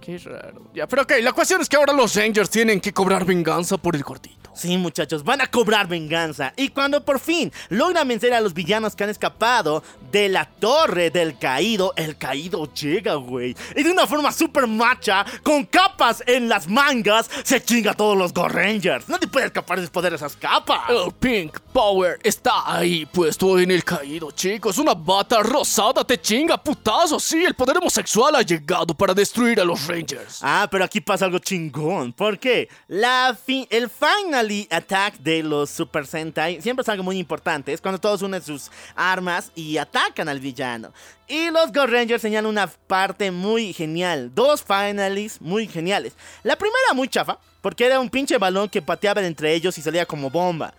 Qué 0.00 0.18
raro. 0.18 0.70
Ya, 0.74 0.86
pero 0.86 1.02
ok, 1.02 1.12
la 1.20 1.32
cuestión 1.32 1.60
es 1.60 1.68
que 1.68 1.76
ahora 1.76 1.92
los 1.92 2.14
Rangers 2.16 2.48
tienen 2.50 2.80
que 2.80 2.92
cobrar 2.92 3.24
venganza 3.24 3.76
por 3.76 3.94
el 3.94 4.02
gordito. 4.02 4.37
Sí, 4.58 4.76
muchachos, 4.76 5.22
van 5.22 5.40
a 5.40 5.46
cobrar 5.46 5.86
venganza. 5.86 6.52
Y 6.56 6.68
cuando 6.70 7.04
por 7.04 7.20
fin 7.20 7.52
logran 7.68 8.08
vencer 8.08 8.34
a 8.34 8.40
los 8.40 8.54
villanos 8.54 8.96
que 8.96 9.04
han 9.04 9.10
escapado 9.10 9.82
de 10.10 10.28
la 10.28 10.46
torre 10.46 11.10
del 11.10 11.38
caído, 11.38 11.92
el 11.96 12.16
caído 12.18 12.72
llega, 12.74 13.14
güey. 13.14 13.54
Y 13.76 13.82
de 13.84 13.90
una 13.92 14.06
forma 14.06 14.32
super 14.32 14.66
macha, 14.66 15.24
con 15.42 15.64
capas 15.64 16.22
en 16.26 16.48
las 16.48 16.66
mangas, 16.68 17.30
se 17.44 17.62
chinga 17.62 17.92
a 17.92 17.94
todos 17.94 18.16
los 18.16 18.32
Go 18.34 18.48
Rangers. 18.48 19.08
Nadie 19.08 19.28
puede 19.28 19.46
escapar 19.46 19.78
de 19.80 20.14
esas 20.14 20.36
capas. 20.36 20.88
El 20.88 21.12
Pink 21.12 21.58
Power 21.72 22.18
está 22.22 22.52
ahí 22.66 23.06
puesto 23.06 23.58
en 23.58 23.70
el 23.70 23.84
caído, 23.84 24.30
chicos. 24.32 24.78
Una 24.78 24.94
bata 24.94 25.42
rosada 25.42 26.02
te 26.04 26.20
chinga, 26.20 26.56
putazo. 26.62 27.20
Sí, 27.20 27.44
el 27.44 27.54
poder 27.54 27.78
homosexual 27.78 28.34
ha 28.36 28.42
llegado 28.42 28.94
para 28.94 29.14
destruir 29.14 29.60
a 29.60 29.64
los 29.64 29.86
Rangers. 29.86 30.40
Ah, 30.42 30.66
pero 30.70 30.84
aquí 30.84 31.00
pasa 31.00 31.26
algo 31.26 31.38
chingón. 31.38 32.12
¿Por 32.12 32.38
qué? 32.38 32.68
La 32.88 33.36
fi- 33.44 33.66
el 33.70 33.88
final 33.90 34.47
Fatality 34.48 34.68
Attack 34.70 35.18
de 35.18 35.42
los 35.42 35.68
Super 35.70 36.06
Sentai 36.06 36.60
siempre 36.62 36.82
es 36.82 36.88
algo 36.88 37.02
muy 37.04 37.18
importante. 37.18 37.72
Es 37.72 37.80
cuando 37.80 38.00
todos 38.00 38.22
unen 38.22 38.42
sus 38.42 38.70
armas 38.94 39.52
y 39.54 39.76
atacan 39.76 40.28
al 40.28 40.40
villano. 40.40 40.92
Y 41.26 41.50
los 41.50 41.70
Go 41.72 41.86
Rangers 41.86 42.22
señalan 42.22 42.48
una 42.50 42.66
parte 42.66 43.30
muy 43.30 43.72
genial. 43.72 44.30
Dos 44.34 44.62
finalists 44.62 45.40
muy 45.40 45.66
geniales. 45.68 46.14
La 46.42 46.56
primera 46.56 46.94
muy 46.94 47.08
chafa, 47.08 47.38
porque 47.60 47.84
era 47.84 48.00
un 48.00 48.08
pinche 48.08 48.38
balón 48.38 48.68
que 48.68 48.80
pateaba 48.80 49.24
entre 49.24 49.52
ellos 49.54 49.76
y 49.76 49.82
salía 49.82 50.06
como 50.06 50.30
bomba. 50.30 50.72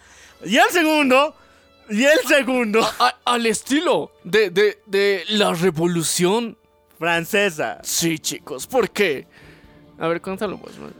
Y 0.44 0.58
el 0.58 0.70
segundo. 0.72 1.36
Y 1.90 2.04
el 2.06 2.20
segundo. 2.28 2.82
A- 3.00 3.16
al 3.26 3.46
estilo 3.46 4.12
de, 4.24 4.50
de, 4.50 4.80
de 4.88 5.24
la 5.30 5.54
revolución. 5.54 6.58
Francesa. 6.98 7.80
Sí, 7.84 8.20
chicos, 8.20 8.68
¿por 8.68 8.90
qué? 8.90 9.26
A 9.98 10.08
ver, 10.10 10.20
cuéntalo 10.22 10.58
pues, 10.58 10.78
man. 10.78 10.94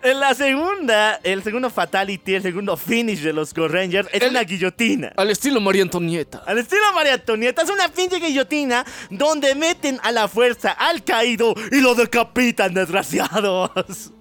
En 0.00 0.20
la 0.20 0.32
segunda, 0.34 1.16
el 1.24 1.42
segundo 1.42 1.70
Fatality, 1.70 2.36
el 2.36 2.42
segundo 2.42 2.76
finish 2.76 3.20
de 3.20 3.32
los 3.32 3.52
Go 3.52 3.66
Rangers 3.66 4.08
es 4.12 4.22
El- 4.22 4.30
una 4.30 4.44
guillotina. 4.44 5.12
Al 5.16 5.30
estilo 5.30 5.60
María 5.60 5.82
Antonieta. 5.82 6.42
Al 6.46 6.58
estilo 6.58 6.82
María 6.94 7.14
Antonieta, 7.14 7.62
es 7.62 7.70
una 7.70 7.88
pinche 7.88 8.20
guillotina 8.20 8.84
donde 9.10 9.54
meten 9.56 9.98
a 10.04 10.12
la 10.12 10.28
fuerza 10.28 10.70
al 10.70 11.02
caído 11.02 11.52
y 11.72 11.80
lo 11.80 11.94
decapitan, 11.94 12.74
desgraciados. 12.74 13.70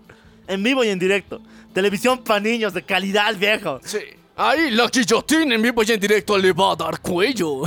En 0.49 0.63
vivo 0.63 0.81
y 0.81 0.87
en 0.87 0.97
directo. 0.97 1.41
Televisión 1.73 2.23
para 2.23 2.39
niños 2.39 2.73
de 2.73 2.81
calidad, 2.81 3.35
viejo. 3.35 3.81
Sí. 3.83 3.97
Ahí 4.37 4.71
la 4.71 4.87
guillotina 4.87 5.55
en 5.55 5.61
vivo 5.61 5.83
y 5.83 5.91
en 5.91 5.99
directo 5.99 6.37
le 6.37 6.53
va 6.53 6.71
a 6.71 6.75
dar 6.77 7.01
cuello. 7.01 7.63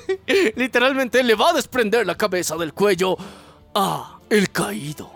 Literalmente 0.56 1.22
le 1.22 1.34
va 1.36 1.50
a 1.50 1.52
desprender 1.52 2.04
la 2.04 2.16
cabeza 2.16 2.56
del 2.56 2.72
cuello 2.72 3.16
a 3.74 4.18
el 4.28 4.50
caído. 4.50 5.12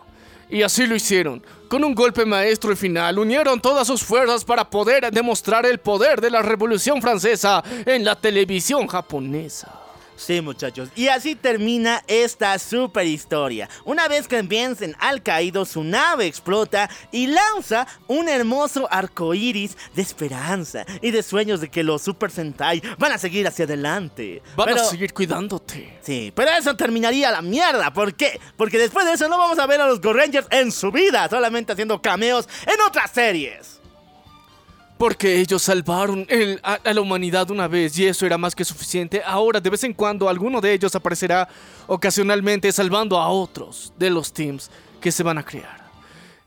Y 0.51 0.63
así 0.63 0.87
lo 0.87 0.95
hicieron. 0.95 1.43
Con 1.69 1.85
un 1.85 1.95
golpe 1.95 2.25
maestro 2.25 2.71
al 2.71 2.77
final, 2.77 3.19
unieron 3.19 3.61
todas 3.61 3.87
sus 3.87 4.03
fuerzas 4.03 4.45
para 4.45 4.69
poder 4.69 5.11
demostrar 5.13 5.67
el 5.67 5.79
poder 5.79 6.21
de 6.21 6.31
la 6.31 6.41
Revolución 6.41 7.03
Francesa 7.03 7.63
en 7.85 8.05
la 8.05 8.17
televisión 8.17 8.87
japonesa. 8.87 9.88
Sí, 10.19 10.41
muchachos. 10.41 10.89
Y 10.97 11.07
así 11.09 11.37
termina 11.37 12.03
esta 12.09 12.59
super 12.59 13.07
historia. 13.07 13.69
Una 13.85 14.09
vez 14.09 14.27
que 14.27 14.43
vencen 14.43 14.97
al 14.99 15.23
caído, 15.23 15.65
su 15.65 15.85
nave 15.85 16.27
explota 16.27 16.91
y 17.13 17.29
lanza 17.29 17.87
un 18.09 18.29
hermoso 18.29 18.89
arco 18.91 19.33
iris 19.33 19.77
de 19.95 20.03
esperanza 20.03 20.85
y 21.01 21.13
de 21.13 21.23
sueños 21.23 21.61
de 21.61 21.71
que 21.71 21.85
los 21.85 22.03
Super 22.03 22.33
Sentai 22.33 22.83
van 22.99 23.13
a 23.13 23.19
seguir 23.19 23.47
hacia 23.47 23.65
adelante. 23.65 24.43
Van 24.57 24.77
a 24.77 24.85
seguir 24.85 25.15
cuidándote. 25.15 25.99
Sí, 26.03 26.33
pero 26.35 26.51
eso 26.51 26.75
terminaría 26.77 27.31
la 27.31 27.41
mierda. 27.41 27.93
¿Por 27.93 28.15
qué? 28.15 28.41
Porque 28.57 28.79
después 28.79 29.07
de 29.07 29.13
eso 29.13 29.29
no 29.29 29.39
vamos 29.39 29.61
a 29.61 29.67
ver 29.67 29.81
a 29.81 29.87
los 29.87 30.01
Go 30.01 30.13
Rangers 30.13 30.49
en 30.51 30.73
su 30.73 30.91
vida, 30.91 31.29
solamente 31.29 31.73
haciendo 31.73 32.03
cameos 32.03 32.49
en 32.67 32.81
otras 32.81 33.13
series. 33.13 33.78
Porque 34.99 35.41
ellos 35.41 35.63
salvaron 35.63 36.27
a 36.63 36.93
la 36.93 37.01
humanidad 37.01 37.51
una 37.51 37.69
vez 37.69 37.97
y 37.99 38.07
eso 38.07 38.27
era 38.27 38.37
más 38.37 38.55
que 38.55 38.65
suficiente. 38.65 39.23
Ahora 39.25 39.61
de 39.61 39.71
vez 39.71 39.85
en 39.85 39.95
cuando 39.95 40.29
alguno 40.29 40.61
de 40.61 40.73
ellos 40.73 40.95
aparecerá 40.95 41.49
ocasionalmente 41.87 42.73
salvando 42.73 43.17
a 43.19 43.29
otros 43.29 43.93
de 43.97 44.11
los 44.11 44.33
teams 44.33 44.71
que 45.01 45.13
se 45.13 45.23
van 45.23 45.39
a 45.39 45.45
crear. 45.45 45.89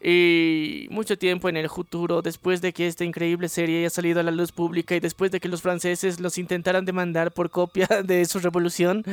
Y 0.03 0.87
mucho 0.89 1.15
tiempo 1.17 1.47
en 1.47 1.57
el 1.57 1.69
futuro, 1.69 2.23
después 2.23 2.59
de 2.59 2.73
que 2.73 2.87
esta 2.87 3.03
increíble 3.03 3.47
serie 3.49 3.79
haya 3.79 3.89
salido 3.89 4.19
a 4.19 4.23
la 4.23 4.31
luz 4.31 4.51
pública 4.51 4.95
y 4.95 4.99
después 4.99 5.29
de 5.29 5.39
que 5.39 5.47
los 5.47 5.61
franceses 5.61 6.19
los 6.19 6.39
intentaran 6.39 6.85
demandar 6.85 7.31
por 7.31 7.51
copia 7.51 7.87
de 8.03 8.25
su 8.25 8.39
revolución, 8.39 9.05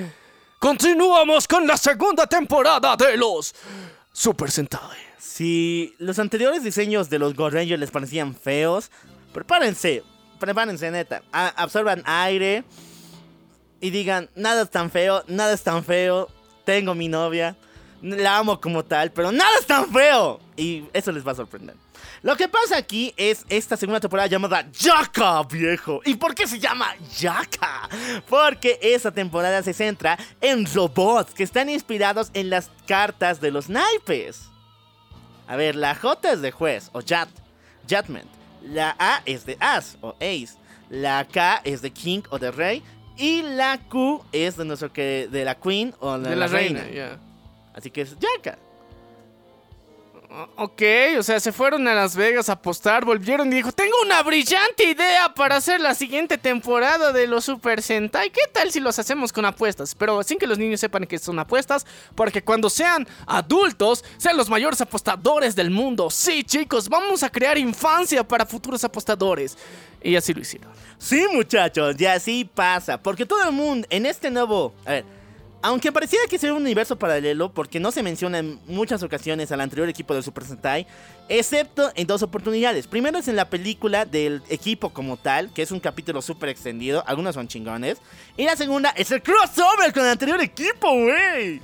continuamos 0.59 1.47
con 1.47 1.67
la 1.67 1.77
segunda 1.77 2.27
temporada 2.27 2.97
de 2.97 3.19
los 3.19 3.55
Super 4.13 4.51
Sentai. 4.51 4.99
Si 5.19 5.95
los 5.99 6.19
anteriores 6.19 6.65
diseños 6.65 7.11
de 7.11 7.19
los 7.19 7.35
Go 7.35 7.51
Rangers 7.51 7.79
les 7.79 7.91
parecían 7.91 8.35
feos, 8.35 8.91
prepárense, 9.39 10.03
prepárense 10.41 10.91
neta. 10.91 11.23
Absorban 11.33 12.03
aire 12.05 12.65
y 13.81 13.91
digan, 13.91 14.29
nada 14.35 14.63
es 14.63 14.71
tan 14.71 14.91
feo, 14.91 15.23
nada 15.29 15.53
es 15.53 15.63
tan 15.63 15.85
feo, 15.85 16.29
tengo 16.65 16.95
mi 16.95 17.07
novia, 17.07 17.57
la 18.03 18.39
amo 18.39 18.61
como 18.61 18.85
tal, 18.85 19.13
pero 19.13 19.31
nada 19.31 19.51
es 19.61 19.67
tan 19.67 19.93
feo. 19.93 20.41
Y 20.57 20.85
eso 20.93 21.13
les 21.13 21.25
va 21.25 21.33
a 21.33 21.37
sorprender. 21.37 21.77
Lo 22.23 22.37
que 22.37 22.49
pasa 22.49 22.77
aquí 22.77 23.15
es 23.17 23.45
esta 23.49 23.77
segunda 23.77 24.01
temporada 24.01 24.27
llamada 24.27 24.69
Yaka, 24.73 25.45
viejo. 25.45 26.01
¿Y 26.05 26.17
por 26.17 26.35
qué 26.35 26.49
se 26.49 26.59
llama 26.59 26.97
Yaka? 27.17 27.89
Porque 28.29 28.77
esta 28.83 29.13
temporada 29.13 29.63
se 29.63 29.73
centra 29.73 30.19
en 30.41 30.67
robots 30.75 31.33
que 31.33 31.45
están 31.45 31.69
inspirados 31.69 32.31
en 32.35 32.51
las 32.51 32.71
cartas 32.89 33.41
de 33.41 33.53
los 33.53 33.69
naipes. 33.69 34.49
A 35.47 35.55
ver, 35.55 35.77
la 35.77 35.95
J 35.95 36.33
es 36.33 36.43
de 36.43 36.51
juez 36.51 36.91
o 36.93 37.01
Jat, 37.07 37.29
Judgment. 37.89 38.38
La 38.63 38.97
A 38.99 39.23
es 39.27 39.47
de 39.47 39.57
As 39.61 39.97
o 40.01 40.15
Ace. 40.21 40.57
La 40.91 41.27
K 41.27 41.61
es 41.65 41.83
de 41.83 41.91
King 41.91 42.23
o 42.31 42.39
de 42.39 42.51
Rey. 42.51 42.83
Y 43.17 43.43
la 43.43 43.79
Q 43.89 44.23
es 44.33 44.57
de 44.57 44.65
nuestro 44.65 44.93
que 44.93 45.29
de 45.31 45.45
la 45.45 45.57
Queen 45.57 45.95
o 46.01 46.19
de, 46.19 46.31
De 46.31 46.37
la 46.37 46.47
reina, 46.47 46.89
ya. 46.89 47.19
Así 47.75 47.91
que 47.91 48.03
es 48.03 48.17
Yaka. 48.19 48.59
Ok, 50.57 50.83
o 51.19 51.23
sea, 51.23 51.41
se 51.41 51.53
fueron 51.53 51.89
a 51.89 51.95
Las 51.95 52.15
Vegas 52.15 52.51
a 52.51 52.53
apostar, 52.53 53.03
volvieron 53.03 53.51
y 53.51 53.57
dijo, 53.57 53.73
tengo 53.73 53.95
una 54.05 54.23
brillante 54.23 54.85
idea 54.85 55.33
para 55.33 55.57
hacer 55.57 55.81
la 55.81 55.95
siguiente 55.95 56.37
temporada 56.37 57.13
de 57.13 57.27
los 57.27 57.47
Super 57.47 57.81
Sentai. 57.81 58.29
¿Qué 58.29 58.43
tal 58.53 58.71
si 58.71 58.79
los 58.79 58.99
hacemos 58.99 59.33
con 59.33 59.47
apuestas? 59.47 59.95
Pero 59.95 60.23
sin 60.23 60.39
que 60.39 60.47
los 60.47 60.59
niños 60.59 60.81
sepan 60.81 61.07
que 61.07 61.19
son 61.19 61.39
apuestas, 61.39 61.87
porque 62.15 62.43
cuando 62.45 62.69
sean 62.69 63.09
adultos, 63.27 64.05
sean 64.19 64.37
los 64.37 64.51
mayores 64.51 64.83
apostadores 64.83 65.57
del 65.57 65.71
mundo. 65.71 66.11
Sí, 66.11 66.45
chicos, 66.45 66.91
vamos 66.91 67.23
a 67.23 67.31
crear 67.31 67.57
infancia 67.57 68.23
para 68.23 68.45
futuros 68.45 68.85
apostadores. 68.85 69.57
Y 70.03 70.15
así 70.15 70.35
lo 70.35 70.43
hicieron. 70.43 70.71
Sí, 70.99 71.27
muchachos, 71.33 71.97
y 71.99 72.05
así 72.05 72.45
pasa. 72.45 73.03
Porque 73.03 73.25
todo 73.25 73.43
el 73.45 73.53
mundo 73.53 73.87
en 73.89 74.05
este 74.05 74.31
nuevo. 74.31 74.75
A 74.85 74.93
ver. 74.93 75.18
Aunque 75.61 75.91
pareciera 75.91 76.25
que 76.29 76.39
sea 76.39 76.53
un 76.53 76.63
universo 76.63 76.97
paralelo, 76.97 77.53
porque 77.53 77.81
no 77.81 77.91
se 77.91 78.05
menciona 78.05 78.39
en 78.39 78.61
muchas 78.67 79.03
ocasiones 79.03 79.51
al 79.51 79.61
anterior 79.61 79.89
equipo 79.89 80.15
del 80.15 80.23
Super 80.23 80.45
Sentai, 80.45 80.87
excepto 81.29 81.91
en 81.97 82.07
dos 82.07 82.23
oportunidades. 82.23 82.87
Primero 82.87 83.19
es 83.19 83.27
en 83.27 83.35
la 83.35 83.51
película 83.51 84.05
del 84.05 84.41
equipo 84.51 84.91
como 84.91 85.17
tal, 85.17 85.53
que 85.53 85.63
es 85.63 85.73
un 85.73 85.81
capítulo 85.81 86.23
súper 86.23 86.51
extendido, 86.51 87.03
algunos 87.09 87.35
son 87.35 87.49
chingones. 87.49 87.99
Y 88.37 88.45
la 88.45 88.55
segunda 88.55 88.91
es 88.91 89.11
el 89.11 89.21
crossover 89.21 89.93
con 89.93 90.05
el 90.05 90.11
anterior 90.11 90.41
equipo, 90.41 90.93
güey. 90.93 91.61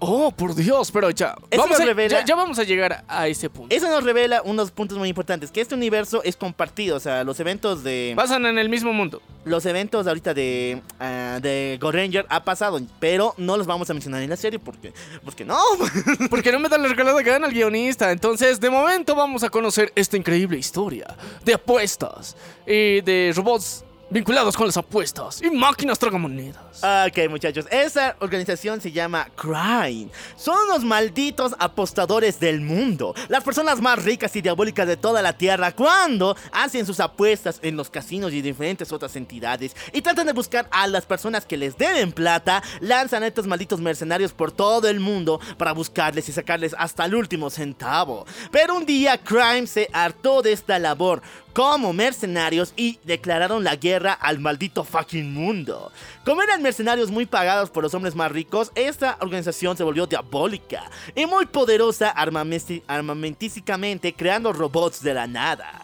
Oh, 0.00 0.30
por 0.30 0.54
Dios, 0.54 0.90
pero 0.92 1.10
ya. 1.10 1.34
Eso 1.50 1.60
Vamos 1.62 1.80
a, 1.80 1.84
revela- 1.84 2.08
ya, 2.08 2.24
ya 2.24 2.36
vamos 2.36 2.58
a 2.58 2.64
llegar 2.64 3.04
a 3.08 3.26
ese 3.28 3.50
punto. 3.50 3.74
Eso 3.74 3.88
nos 3.90 4.04
revela 4.04 4.42
unos 4.42 4.70
puntos 4.70 4.96
muy 4.96 5.08
importantes, 5.08 5.50
que 5.50 5.60
este 5.60 5.74
universo 5.74 6.22
es 6.22 6.36
compartido, 6.36 6.96
o 6.96 7.00
sea, 7.00 7.24
los 7.24 7.40
eventos 7.40 7.82
de... 7.82 8.12
Pasan 8.14 8.46
en 8.46 8.58
el 8.58 8.68
mismo 8.68 8.92
mundo. 8.92 9.20
Los 9.44 9.66
eventos 9.66 10.06
ahorita 10.06 10.34
de, 10.34 10.82
ah, 11.00 11.38
de 11.42 11.78
Go 11.80 11.90
Ranger 11.90 12.26
ha 12.28 12.44
pasado, 12.44 12.80
pero 13.00 13.34
no 13.38 13.56
los 13.56 13.66
vamos 13.66 13.90
a 13.90 13.94
mencionar 13.94 14.22
en 14.22 14.30
la 14.30 14.36
serie 14.36 14.58
porque, 14.58 14.92
porque 15.24 15.44
no. 15.44 15.58
Porque 16.30 16.52
no 16.52 16.58
me 16.60 16.68
da 16.68 16.78
la 16.78 16.88
regalada 16.88 17.20
gana 17.22 17.46
al 17.46 17.52
guionista. 17.52 18.12
Entonces, 18.12 18.60
de 18.60 18.70
momento 18.70 19.14
vamos 19.14 19.42
a 19.42 19.50
conocer 19.50 19.92
esta 19.94 20.16
increíble 20.16 20.58
historia 20.58 21.06
de 21.44 21.54
apuestas 21.54 22.36
y 22.66 23.00
de 23.00 23.32
robots 23.34 23.84
vinculados 24.10 24.56
con 24.56 24.66
las 24.66 24.76
apuestas 24.76 25.42
y 25.42 25.50
máquinas 25.50 25.98
tragamonedas. 25.98 26.82
Ok, 26.82 27.28
muchachos, 27.28 27.66
esa 27.70 28.16
organización 28.20 28.80
se 28.80 28.90
llama 28.90 29.28
Crime. 29.36 30.08
Son 30.36 30.56
los 30.68 30.84
malditos 30.84 31.54
apostadores 31.58 32.40
del 32.40 32.60
mundo. 32.60 33.14
Las 33.28 33.44
personas 33.44 33.80
más 33.80 34.02
ricas 34.02 34.34
y 34.36 34.40
diabólicas 34.40 34.86
de 34.86 34.96
toda 34.96 35.20
la 35.20 35.34
tierra 35.34 35.72
cuando 35.72 36.36
hacen 36.52 36.86
sus 36.86 37.00
apuestas 37.00 37.60
en 37.62 37.76
los 37.76 37.90
casinos 37.90 38.32
y 38.32 38.40
diferentes 38.40 38.92
otras 38.92 39.14
entidades 39.16 39.76
y 39.92 40.00
tratan 40.00 40.26
de 40.26 40.32
buscar 40.32 40.68
a 40.70 40.86
las 40.86 41.04
personas 41.04 41.44
que 41.44 41.56
les 41.56 41.76
deben 41.76 42.12
plata, 42.12 42.62
lanzan 42.80 43.22
a 43.22 43.26
estos 43.26 43.46
malditos 43.46 43.80
mercenarios 43.80 44.32
por 44.32 44.52
todo 44.52 44.88
el 44.88 45.00
mundo 45.00 45.40
para 45.56 45.72
buscarles 45.72 46.28
y 46.28 46.32
sacarles 46.32 46.74
hasta 46.78 47.04
el 47.04 47.14
último 47.14 47.50
centavo. 47.50 48.26
Pero 48.50 48.76
un 48.76 48.86
día 48.86 49.18
Crime 49.18 49.66
se 49.66 49.88
hartó 49.92 50.42
de 50.42 50.52
esta 50.52 50.78
labor 50.78 51.22
como 51.58 51.92
mercenarios 51.92 52.72
y 52.76 53.00
declararon 53.02 53.64
la 53.64 53.74
guerra 53.74 54.12
al 54.12 54.38
maldito 54.38 54.84
fucking 54.84 55.34
mundo. 55.34 55.90
Como 56.24 56.40
eran 56.40 56.62
mercenarios 56.62 57.10
muy 57.10 57.26
pagados 57.26 57.68
por 57.68 57.82
los 57.82 57.92
hombres 57.94 58.14
más 58.14 58.30
ricos, 58.30 58.70
esta 58.76 59.16
organización 59.20 59.76
se 59.76 59.82
volvió 59.82 60.06
diabólica 60.06 60.88
y 61.16 61.26
muy 61.26 61.46
poderosa 61.46 62.10
armamentísticamente, 62.10 64.12
creando 64.12 64.52
robots 64.52 65.02
de 65.02 65.14
la 65.14 65.26
nada. 65.26 65.82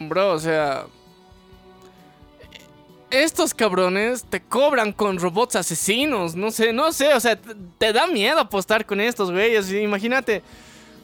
Bro, 0.00 0.32
o 0.32 0.38
sea. 0.40 0.86
Estos 3.12 3.54
cabrones 3.54 4.24
te 4.24 4.42
cobran 4.42 4.92
con 4.92 5.20
robots 5.20 5.54
asesinos. 5.54 6.34
No 6.34 6.50
sé, 6.50 6.72
no 6.72 6.90
sé. 6.90 7.14
O 7.14 7.20
sea, 7.20 7.38
te 7.78 7.92
da 7.92 8.08
miedo 8.08 8.40
apostar 8.40 8.84
con 8.84 9.00
estos 9.00 9.30
güeyes. 9.30 9.72
Imagínate. 9.72 10.42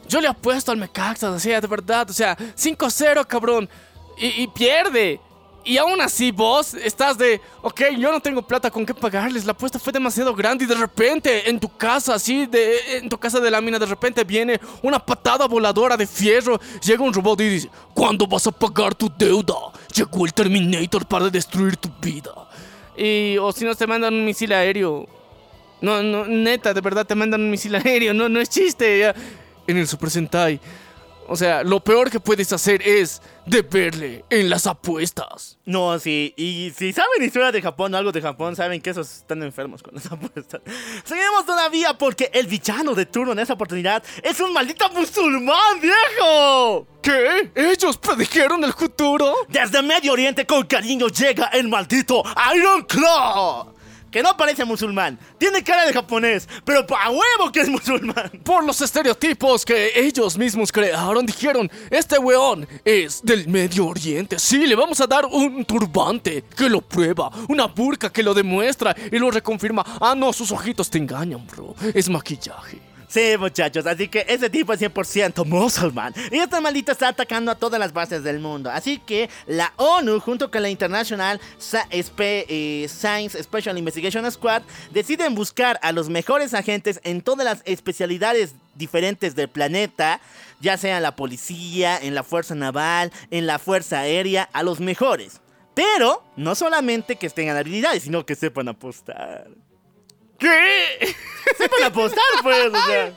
Yo 0.07 0.21
le 0.21 0.27
apuesto 0.27 0.71
al 0.71 0.77
Mecaxas, 0.77 1.33
así, 1.33 1.49
de 1.49 1.59
verdad. 1.61 2.09
O 2.09 2.13
sea, 2.13 2.37
5-0, 2.37 3.25
cabrón. 3.25 3.69
Y, 4.17 4.43
y 4.43 4.47
pierde. 4.47 5.19
Y 5.67 5.77
aún 5.79 5.99
así 5.99 6.29
vos 6.29 6.75
estás 6.75 7.17
de, 7.17 7.41
ok, 7.63 7.81
yo 7.97 8.11
no 8.11 8.19
tengo 8.19 8.43
plata 8.43 8.69
con 8.69 8.85
qué 8.85 8.93
pagarles, 8.93 9.45
la 9.45 9.53
apuesta 9.53 9.79
fue 9.79 9.91
demasiado 9.91 10.35
grande 10.35 10.63
y 10.63 10.67
de 10.67 10.75
repente 10.75 11.49
en 11.49 11.59
tu 11.59 11.75
casa, 11.75 12.13
así, 12.13 12.45
de, 12.45 12.97
en 12.97 13.09
tu 13.09 13.17
casa 13.17 13.39
de 13.39 13.49
lámina, 13.49 13.79
de 13.79 13.87
repente 13.87 14.23
viene 14.23 14.61
una 14.83 15.03
patada 15.03 15.47
voladora 15.47 15.97
de 15.97 16.05
fierro, 16.05 16.59
llega 16.83 17.03
un 17.03 17.11
robot 17.11 17.41
y 17.41 17.49
dice, 17.49 17.69
¿cuándo 17.95 18.27
vas 18.27 18.45
a 18.45 18.51
pagar 18.51 18.93
tu 18.93 19.11
deuda? 19.17 19.55
Llegó 19.91 20.27
el 20.27 20.35
Terminator 20.35 21.03
para 21.07 21.29
destruir 21.29 21.77
tu 21.77 21.89
vida. 21.99 22.31
Y, 22.95 23.35
o 23.39 23.51
si 23.51 23.65
no, 23.65 23.73
te 23.73 23.87
mandan 23.87 24.13
un 24.13 24.23
misil 24.23 24.53
aéreo. 24.53 25.07
No, 25.81 26.03
no, 26.03 26.25
neta, 26.25 26.75
de 26.75 26.81
verdad 26.81 27.07
te 27.07 27.15
mandan 27.15 27.41
un 27.41 27.49
misil 27.49 27.73
aéreo, 27.73 28.13
no, 28.13 28.29
no 28.29 28.39
es 28.39 28.49
chiste. 28.49 28.99
ya. 28.99 29.15
En 29.67 29.77
el 29.77 29.87
Super 29.87 30.09
Sentai. 30.09 30.59
O 31.27 31.35
sea, 31.35 31.63
lo 31.63 31.79
peor 31.79 32.11
que 32.11 32.19
puedes 32.19 32.53
hacer 32.53 32.87
es 32.87 33.21
deberle 33.47 34.23
en 34.29 34.49
las 34.49 34.67
apuestas. 34.67 35.57
No, 35.65 35.97
sí, 35.97 36.33
y 36.37 36.71
si 36.77 36.93
saben 36.93 37.23
historia 37.23 37.51
de 37.51 37.61
Japón 37.61 37.93
o 37.93 37.97
algo 37.97 38.11
de 38.11 38.21
Japón, 38.21 38.55
saben 38.55 38.79
que 38.79 38.91
esos 38.91 39.17
están 39.17 39.41
enfermos 39.41 39.81
con 39.81 39.95
las 39.95 40.05
apuestas. 40.11 40.61
Seguimos 41.03 41.45
todavía 41.45 41.97
porque 41.97 42.29
el 42.33 42.45
villano 42.45 42.93
de 42.93 43.07
turno 43.07 43.31
en 43.31 43.39
esa 43.39 43.53
oportunidad 43.53 44.03
es 44.21 44.39
un 44.39 44.53
maldito 44.53 44.87
musulmán, 44.91 45.81
viejo. 45.81 46.87
¿Qué? 47.01 47.51
¿Ellos 47.55 47.97
predijeron 47.97 48.63
el 48.63 48.73
futuro? 48.73 49.33
Desde 49.49 49.81
Medio 49.81 50.13
Oriente 50.13 50.45
con 50.45 50.65
cariño 50.65 51.07
llega 51.07 51.47
el 51.47 51.67
maldito 51.67 52.23
Iron 52.55 52.83
Claw. 52.83 53.74
Que 54.15 54.23
no 54.23 54.37
parece 54.37 54.63
musulmán, 54.63 55.19
tiene 55.37 55.61
cara 55.61 55.85
de 55.85 55.91
japonés, 55.91 56.47
pero 56.63 56.85
a 56.97 57.09
huevo 57.09 57.51
que 57.51 57.59
es 57.59 57.67
musulmán. 57.67 58.31
Por 58.45 58.63
los 58.63 58.79
estereotipos 58.79 59.65
que 59.65 59.91
ellos 59.93 60.37
mismos 60.37 60.71
crearon, 60.71 61.25
dijeron, 61.25 61.69
este 61.89 62.17
weón 62.17 62.65
es 62.85 63.21
del 63.21 63.45
Medio 63.49 63.87
Oriente. 63.87 64.39
Sí, 64.39 64.67
le 64.67 64.75
vamos 64.75 65.01
a 65.01 65.05
dar 65.05 65.25
un 65.25 65.65
turbante 65.65 66.45
que 66.55 66.69
lo 66.69 66.79
prueba, 66.79 67.29
una 67.49 67.65
burka 67.65 68.09
que 68.09 68.23
lo 68.23 68.33
demuestra 68.33 68.95
y 69.11 69.19
lo 69.19 69.29
reconfirma. 69.29 69.83
Ah, 69.99 70.15
no, 70.15 70.31
sus 70.31 70.49
ojitos 70.49 70.89
te 70.89 70.97
engañan, 70.97 71.45
bro. 71.45 71.75
Es 71.93 72.07
maquillaje. 72.07 72.94
Sí, 73.07 73.35
muchachos, 73.39 73.85
así 73.85 74.07
que 74.07 74.25
ese 74.27 74.49
tipo 74.49 74.73
es 74.73 74.81
100% 74.81 75.45
musulmán. 75.45 76.13
Y 76.31 76.37
este 76.37 76.59
maldito 76.59 76.91
está 76.91 77.09
atacando 77.09 77.51
a 77.51 77.55
todas 77.55 77.79
las 77.79 77.93
bases 77.93 78.23
del 78.23 78.39
mundo. 78.39 78.69
Así 78.71 78.97
que 78.97 79.29
la 79.47 79.73
ONU, 79.77 80.19
junto 80.19 80.49
con 80.49 80.61
la 80.61 80.69
International 80.69 81.39
eh, 82.19 82.87
Science 82.89 83.43
Special 83.43 83.77
Investigation 83.77 84.29
Squad, 84.31 84.63
deciden 84.91 85.35
buscar 85.35 85.79
a 85.81 85.91
los 85.91 86.09
mejores 86.09 86.53
agentes 86.53 86.99
en 87.03 87.21
todas 87.21 87.45
las 87.45 87.61
especialidades 87.65 88.55
diferentes 88.73 89.35
del 89.35 89.49
planeta, 89.49 90.19
ya 90.59 90.77
sea 90.77 90.97
en 90.97 91.03
la 91.03 91.15
policía, 91.15 91.97
en 91.97 92.15
la 92.15 92.23
fuerza 92.23 92.55
naval, 92.55 93.11
en 93.29 93.45
la 93.45 93.59
fuerza 93.59 93.99
aérea, 93.99 94.49
a 94.51 94.63
los 94.63 94.79
mejores. 94.79 95.41
Pero 95.73 96.23
no 96.37 96.55
solamente 96.55 97.17
que 97.17 97.29
tengan 97.29 97.57
habilidades, 97.57 98.03
sino 98.03 98.25
que 98.25 98.35
sepan 98.35 98.69
apostar. 98.69 99.47
¿Qué? 100.37 101.15
Sepan 101.57 101.83
apostar, 101.83 102.23
pues, 102.43 102.67
o 102.67 102.85
sea. 102.85 103.13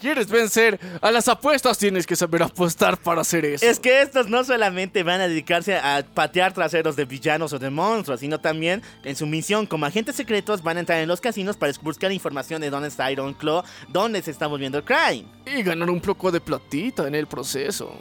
¿Quieres 0.00 0.28
vencer 0.28 0.78
a 1.00 1.10
las 1.10 1.26
apuestas? 1.26 1.76
Tienes 1.76 2.06
que 2.06 2.14
saber 2.14 2.42
apostar 2.44 2.96
para 2.98 3.22
hacer 3.22 3.44
eso. 3.44 3.66
Es 3.66 3.80
que 3.80 4.00
estos 4.00 4.28
no 4.28 4.44
solamente 4.44 5.02
van 5.02 5.20
a 5.20 5.26
dedicarse 5.26 5.76
a 5.76 6.04
patear 6.14 6.54
traseros 6.54 6.94
de 6.94 7.04
villanos 7.04 7.52
o 7.52 7.58
de 7.58 7.68
monstruos, 7.68 8.20
sino 8.20 8.38
también 8.38 8.80
en 9.02 9.16
su 9.16 9.26
misión 9.26 9.66
como 9.66 9.86
agentes 9.86 10.14
secretos 10.14 10.62
van 10.62 10.76
a 10.76 10.80
entrar 10.80 11.00
en 11.00 11.08
los 11.08 11.20
casinos 11.20 11.56
para 11.56 11.72
buscar 11.82 12.12
información 12.12 12.60
de 12.60 12.70
dónde 12.70 12.88
está 12.88 13.10
Iron 13.10 13.34
Claw, 13.34 13.64
dónde 13.88 14.22
se 14.22 14.30
está 14.30 14.48
moviendo 14.48 14.78
el 14.78 14.84
crime. 14.84 15.24
Y 15.46 15.62
ganar 15.62 15.90
un 15.90 16.00
poco 16.00 16.30
de 16.30 16.40
platita 16.40 17.08
en 17.08 17.16
el 17.16 17.26
proceso. 17.26 18.00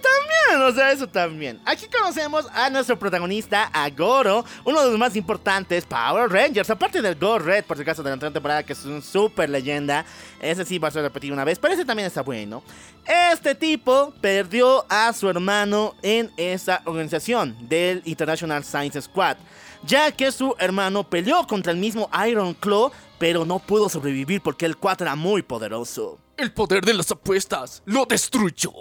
También, 0.00 0.68
o 0.68 0.72
sea, 0.72 0.92
eso 0.92 1.06
también. 1.06 1.60
Aquí 1.64 1.86
conocemos 1.86 2.46
a 2.52 2.70
nuestro 2.70 2.98
protagonista, 2.98 3.70
a 3.72 3.90
Goro, 3.90 4.44
uno 4.64 4.82
de 4.82 4.90
los 4.90 4.98
más 4.98 5.16
importantes 5.16 5.84
Power 5.84 6.30
Rangers, 6.30 6.70
aparte 6.70 7.02
del 7.02 7.16
Go 7.16 7.38
Red, 7.38 7.64
por 7.64 7.76
si 7.76 7.82
acaso, 7.82 8.02
de 8.02 8.10
la 8.10 8.14
anterior 8.14 8.32
temporada, 8.32 8.62
que 8.62 8.72
es 8.72 8.84
un 8.84 9.02
super 9.02 9.48
leyenda. 9.48 10.04
Ese 10.40 10.64
sí 10.64 10.78
va 10.78 10.88
a 10.88 10.90
ser 10.90 11.02
repetido 11.02 11.34
una 11.34 11.44
vez, 11.44 11.58
pero 11.58 11.74
ese 11.74 11.84
también 11.84 12.06
está 12.06 12.22
bueno. 12.22 12.62
Este 13.04 13.54
tipo 13.54 14.12
perdió 14.20 14.86
a 14.88 15.12
su 15.12 15.28
hermano 15.28 15.94
en 16.02 16.30
esa 16.36 16.82
organización 16.84 17.56
del 17.68 18.02
International 18.04 18.64
Science 18.64 19.02
Squad, 19.02 19.36
ya 19.84 20.12
que 20.12 20.30
su 20.32 20.54
hermano 20.58 21.08
peleó 21.08 21.46
contra 21.46 21.72
el 21.72 21.78
mismo 21.78 22.08
Iron 22.26 22.54
Claw, 22.54 22.92
pero 23.18 23.44
no 23.44 23.58
pudo 23.58 23.88
sobrevivir 23.88 24.40
porque 24.40 24.66
el 24.66 24.76
4 24.76 25.06
era 25.06 25.16
muy 25.16 25.42
poderoso. 25.42 26.18
El 26.36 26.52
poder 26.52 26.84
de 26.84 26.94
las 26.94 27.10
apuestas 27.10 27.82
lo 27.84 28.04
destruyó. 28.06 28.72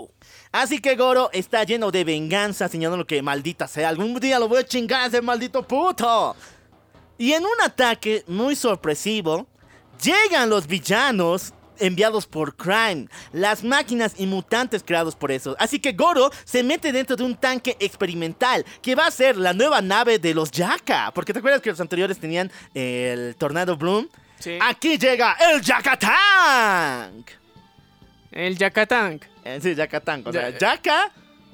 Así 0.52 0.80
que 0.80 0.96
Goro 0.96 1.30
está 1.32 1.64
lleno 1.64 1.92
de 1.92 2.04
venganza, 2.04 2.68
señalando 2.68 3.08
que 3.08 3.22
maldita 3.22 3.68
sea, 3.68 3.88
algún 3.88 4.20
día 4.20 4.38
lo 4.38 4.50
voy 4.50 4.60
a 4.60 4.66
chingar 4.66 5.02
a 5.02 5.06
ese 5.06 5.22
maldito 5.22 5.66
puto. 5.66 6.36
Y 7.18 7.34
en 7.34 7.46
un 7.46 7.62
ataque 7.64 8.24
muy 8.28 8.56
sorpresivo, 8.56 9.48
llegan 10.02 10.50
los 10.50 10.68
villanos 10.68 11.54
enviados 11.80 12.28
por 12.28 12.56
Crime, 12.56 13.08
las 13.32 13.64
máquinas 13.64 14.14
y 14.18 14.26
mutantes 14.26 14.84
creados 14.84 15.16
por 15.16 15.32
eso. 15.32 15.56
Así 15.58 15.80
que 15.80 15.94
Goro 15.94 16.30
se 16.44 16.64
mete 16.64 16.92
dentro 16.92 17.16
de 17.16 17.24
un 17.24 17.36
tanque 17.36 17.78
experimental 17.80 18.66
que 18.82 18.96
va 18.96 19.08
a 19.08 19.12
ser 19.12 19.38
la 19.38 19.54
nueva 19.54 19.82
nave 19.82 20.20
de 20.20 20.34
los 20.34 20.52
Yaka. 20.52 21.12
Porque 21.14 21.34
te 21.34 21.40
acuerdas 21.40 21.62
que 21.62 21.70
los 21.70 21.80
anteriores 21.80 22.20
tenían 22.20 22.52
el 22.74 23.36
Tornado 23.38 23.78
Bloom. 23.78 24.08
Sí. 24.40 24.58
Aquí 24.62 24.98
llega 24.98 25.38
el 25.54 25.62
Yaka 25.62 25.98
Tank. 25.98 27.41
El 28.32 28.58
Yakatank. 28.58 29.24
Eh, 29.44 29.60
sí, 29.62 29.76
Yaka 29.76 30.00
Tank. 30.00 30.28
O 30.28 30.32
sea, 30.32 30.50
Ya- 30.52 30.58
Yaka 30.58 31.12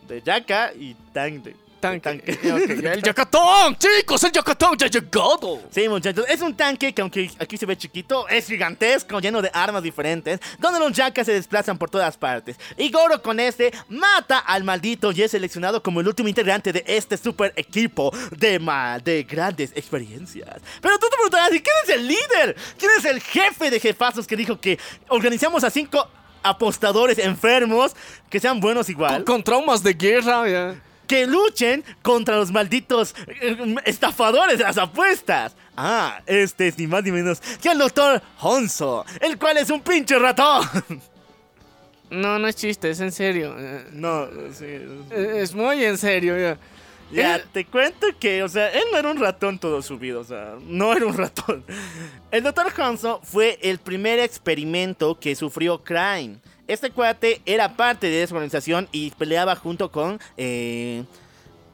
de 0.08 0.22
Yaka 0.22 0.72
y 0.74 0.94
Tank 1.13 1.44
de 1.44 1.56
Tanque. 1.80 2.00
tanque. 2.02 2.32
Ok, 2.52 2.70
El 2.70 3.78
chicos, 3.78 4.24
el 4.24 4.32
Yakatank 4.32 4.78
ya 4.80 4.88
ha 4.88 4.90
llegado. 4.90 5.62
Sí, 5.70 5.88
muchachos, 5.88 6.26
es 6.28 6.42
un 6.42 6.56
tanque 6.56 6.92
que 6.94 7.02
aunque 7.04 7.30
aquí 7.40 7.56
se 7.56 7.66
ve 7.68 7.78
chiquito, 7.78 8.28
es 8.30 8.48
gigantesco, 8.48 9.20
lleno 9.20 9.42
de 9.44 9.52
armas 9.54 9.84
diferentes, 9.84 10.40
donde 10.58 10.80
los 10.80 10.92
Yakas 10.92 11.26
se 11.28 11.34
desplazan 11.34 11.78
por 11.78 11.90
todas 11.90 12.18
partes. 12.18 12.58
Y 12.78 12.90
Goro 12.90 13.22
con 13.22 13.40
este 13.40 13.72
mata 13.90 14.40
al 14.40 14.63
maldito 14.63 15.12
y 15.12 15.22
es 15.22 15.32
seleccionado 15.32 15.84
como 15.84 16.02
el 16.02 16.08
último 16.08 16.28
integrante 16.28 16.74
de 16.74 16.84
este 16.88 17.16
super 17.16 17.54
equipo 17.56 18.12
de, 18.36 18.58
ma 18.60 18.98
de 19.00 19.24
grandes 19.24 19.72
experiencias. 19.76 20.60
Pero 20.82 20.98
tú 20.98 21.08
te 21.10 21.16
preguntarás, 21.16 21.50
¿y 21.54 21.60
quién 21.62 21.76
es 21.84 21.90
el 21.90 22.08
líder? 22.08 22.56
¿Quién 22.80 22.92
es 22.98 23.06
el 23.06 23.22
jefe 23.22 23.70
de 23.70 23.80
jefazos 23.80 24.26
que 24.26 24.36
dijo 24.36 24.60
que 24.60 24.80
organizamos 25.10 25.63
a 25.63 25.70
cinco 25.70 26.10
apostadores 26.49 27.17
enfermos 27.17 27.95
que 28.29 28.39
sean 28.39 28.60
buenos 28.60 28.89
igual? 28.89 29.23
Con, 29.23 29.36
con 29.36 29.43
traumas 29.43 29.83
de 29.83 29.93
guerra, 29.93 30.75
que 31.07 31.25
luchen 31.25 31.83
contra 32.01 32.36
los 32.36 32.51
malditos 32.51 33.15
eh, 33.27 33.75
estafadores 33.86 34.57
de 34.57 34.63
las 34.63 34.77
apuestas. 34.77 35.55
Ah, 35.75 36.21
este 36.25 36.67
es 36.67 36.77
ni 36.77 36.88
más 36.88 37.03
ni 37.03 37.12
menos 37.12 37.39
que 37.62 37.69
el 37.69 37.77
doctor 37.77 38.21
Honzo, 38.41 39.05
el 39.21 39.38
cual 39.38 39.57
es 39.57 39.69
un 39.69 39.81
pinche 39.81 40.17
ratón. 40.19 40.67
No, 42.10 42.39
no 42.39 42.47
es 42.47 42.55
chiste, 42.55 42.89
es 42.89 42.99
en 43.01 43.12
serio. 43.12 43.55
No, 43.91 44.27
sí. 44.53 44.79
Es 45.12 45.53
muy 45.53 45.83
en 45.83 45.97
serio, 45.97 46.38
ya. 46.38 46.57
Ya, 47.12 47.41
te 47.41 47.65
cuento 47.65 48.08
que, 48.20 48.43
o 48.43 48.50
sea, 48.50 48.70
él 48.70 48.84
no 48.91 48.98
era 48.98 49.10
un 49.10 49.17
ratón 49.17 49.60
todo 49.60 49.82
su 49.82 49.98
vida, 49.98 50.20
o 50.20 50.24
sea, 50.24 50.56
no 50.62 50.93
era 50.93 51.06
un 51.06 51.13
ratón. 51.17 51.63
El 52.32 52.43
doctor 52.43 52.67
Honzo 52.78 53.22
fue 53.24 53.60
el 53.62 53.78
primer 53.78 54.20
experimento 54.20 55.20
que 55.20 55.36
sufrió 55.36 55.84
Crime. 55.84 56.38
Este 56.67 56.91
cuate 56.91 57.41
era 57.46 57.78
parte 57.78 58.08
de 58.08 58.24
esa 58.24 58.36
organización 58.36 58.89
y 58.91 59.12
peleaba 59.12 59.56
junto 59.56 59.89
con... 59.89 60.20
eh, 60.36 61.06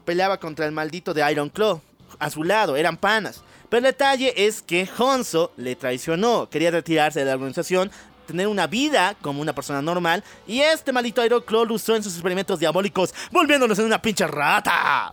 peleaba 0.04 0.38
contra 0.38 0.66
el 0.66 0.72
maldito 0.72 1.14
de 1.14 1.30
Iron 1.32 1.48
Claw. 1.48 1.80
A 2.18 2.30
su 2.30 2.44
lado, 2.44 2.76
eran 2.76 2.96
panas. 2.96 3.42
Pero 3.68 3.78
el 3.78 3.84
detalle 3.92 4.32
es 4.36 4.62
que 4.62 4.88
Honzo 4.98 5.52
le 5.56 5.74
traicionó. 5.74 6.48
Quería 6.48 6.70
retirarse 6.70 7.20
de 7.20 7.24
la 7.26 7.34
organización, 7.34 7.90
tener 8.26 8.46
una 8.46 8.68
vida 8.68 9.16
como 9.20 9.40
una 9.40 9.52
persona 9.52 9.82
normal. 9.82 10.22
Y 10.46 10.60
este 10.60 10.92
maldito 10.92 11.24
Iron 11.24 11.42
Claw 11.42 11.64
lo 11.64 11.74
usó 11.74 11.96
en 11.96 12.04
sus 12.04 12.12
experimentos 12.14 12.60
diabólicos, 12.60 13.12
volviéndonos 13.32 13.78
en 13.80 13.86
una 13.86 14.00
pinche 14.00 14.26
rata. 14.26 15.12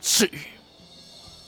Sí. 0.00 0.30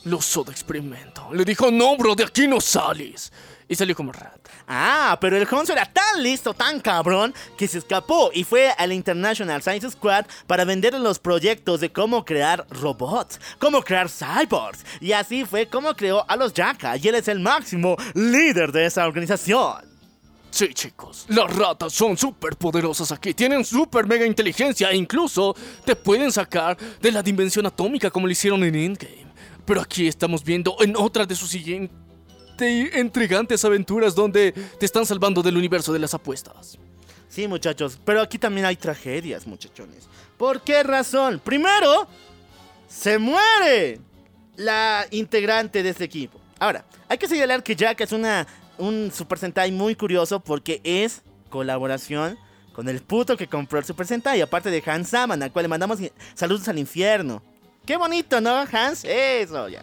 Lo 0.04 0.18
usó 0.18 0.44
de 0.44 0.52
experimento. 0.52 1.28
Le 1.32 1.44
dijo, 1.44 1.70
no, 1.70 1.96
bro, 1.96 2.14
de 2.14 2.24
aquí 2.24 2.46
no 2.46 2.60
sales. 2.60 3.32
Y 3.68 3.74
salió 3.74 3.94
como 3.94 4.12
rata. 4.12 4.50
Ah, 4.66 5.16
pero 5.20 5.36
el 5.36 5.46
Honzo 5.50 5.72
era 5.72 5.86
tan 5.86 6.22
listo, 6.22 6.54
tan 6.54 6.80
cabrón, 6.80 7.34
que 7.56 7.68
se 7.68 7.78
escapó 7.78 8.30
y 8.34 8.44
fue 8.44 8.70
al 8.76 8.92
International 8.92 9.62
Science 9.62 9.90
Squad 9.90 10.26
para 10.46 10.64
vender 10.64 10.94
los 10.94 11.18
proyectos 11.18 11.80
de 11.80 11.90
cómo 11.92 12.24
crear 12.24 12.66
robots, 12.70 13.40
cómo 13.58 13.82
crear 13.82 14.08
cyborgs. 14.10 14.84
Y 15.00 15.12
así 15.12 15.44
fue 15.44 15.68
como 15.68 15.94
creó 15.94 16.24
a 16.28 16.36
los 16.36 16.52
Yaka, 16.52 16.96
y 16.96 17.08
él 17.08 17.14
es 17.14 17.28
el 17.28 17.40
máximo 17.40 17.96
líder 18.14 18.72
de 18.72 18.86
esa 18.86 19.06
organización. 19.06 19.91
Sí, 20.52 20.74
chicos, 20.74 21.24
las 21.28 21.56
ratas 21.56 21.94
son 21.94 22.14
súper 22.14 22.56
poderosas 22.56 23.10
aquí, 23.10 23.32
tienen 23.32 23.64
súper 23.64 24.06
mega 24.06 24.26
inteligencia 24.26 24.90
e 24.90 24.96
incluso 24.96 25.56
te 25.82 25.96
pueden 25.96 26.30
sacar 26.30 26.76
de 27.00 27.10
la 27.10 27.22
dimensión 27.22 27.64
atómica 27.64 28.10
como 28.10 28.26
lo 28.26 28.32
hicieron 28.32 28.62
en 28.62 28.74
Endgame. 28.74 29.32
Pero 29.64 29.80
aquí 29.80 30.06
estamos 30.06 30.44
viendo 30.44 30.76
en 30.80 30.94
otra 30.94 31.24
de 31.24 31.34
sus 31.34 31.48
siguientes 31.48 31.96
intrigantes 32.94 33.64
aventuras 33.64 34.14
donde 34.14 34.52
te 34.52 34.84
están 34.84 35.06
salvando 35.06 35.42
del 35.42 35.56
universo 35.56 35.90
de 35.90 36.00
las 36.00 36.12
apuestas. 36.12 36.78
Sí, 37.30 37.48
muchachos, 37.48 37.98
pero 38.04 38.20
aquí 38.20 38.36
también 38.36 38.66
hay 38.66 38.76
tragedias, 38.76 39.46
muchachones. 39.46 40.06
¿Por 40.36 40.60
qué 40.60 40.82
razón? 40.82 41.40
Primero, 41.42 42.06
se 42.86 43.16
muere 43.16 44.00
la 44.56 45.06
integrante 45.12 45.82
de 45.82 45.88
este 45.88 46.04
equipo. 46.04 46.38
Ahora, 46.58 46.84
hay 47.08 47.16
que 47.16 47.26
señalar 47.26 47.62
que 47.62 47.74
Jack 47.74 48.02
es 48.02 48.12
una, 48.12 48.46
un 48.78 49.10
Super 49.12 49.38
Sentai 49.38 49.72
muy 49.72 49.94
curioso 49.94 50.40
porque 50.40 50.80
es 50.84 51.22
colaboración 51.50 52.38
con 52.72 52.88
el 52.88 53.02
puto 53.02 53.36
que 53.36 53.46
compró 53.46 53.78
el 53.78 53.84
Super 53.84 54.06
Sentai, 54.06 54.40
aparte 54.40 54.70
de 54.70 54.82
Hans 54.84 55.10
Saman, 55.10 55.42
al 55.42 55.52
cual 55.52 55.64
le 55.64 55.68
mandamos 55.68 55.98
saludos 56.34 56.66
al 56.68 56.78
infierno. 56.78 57.42
Qué 57.84 57.96
bonito, 57.96 58.40
¿no, 58.40 58.64
Hans? 58.72 59.04
Eso, 59.04 59.68
ya. 59.68 59.82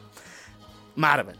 Marvel. 0.95 1.37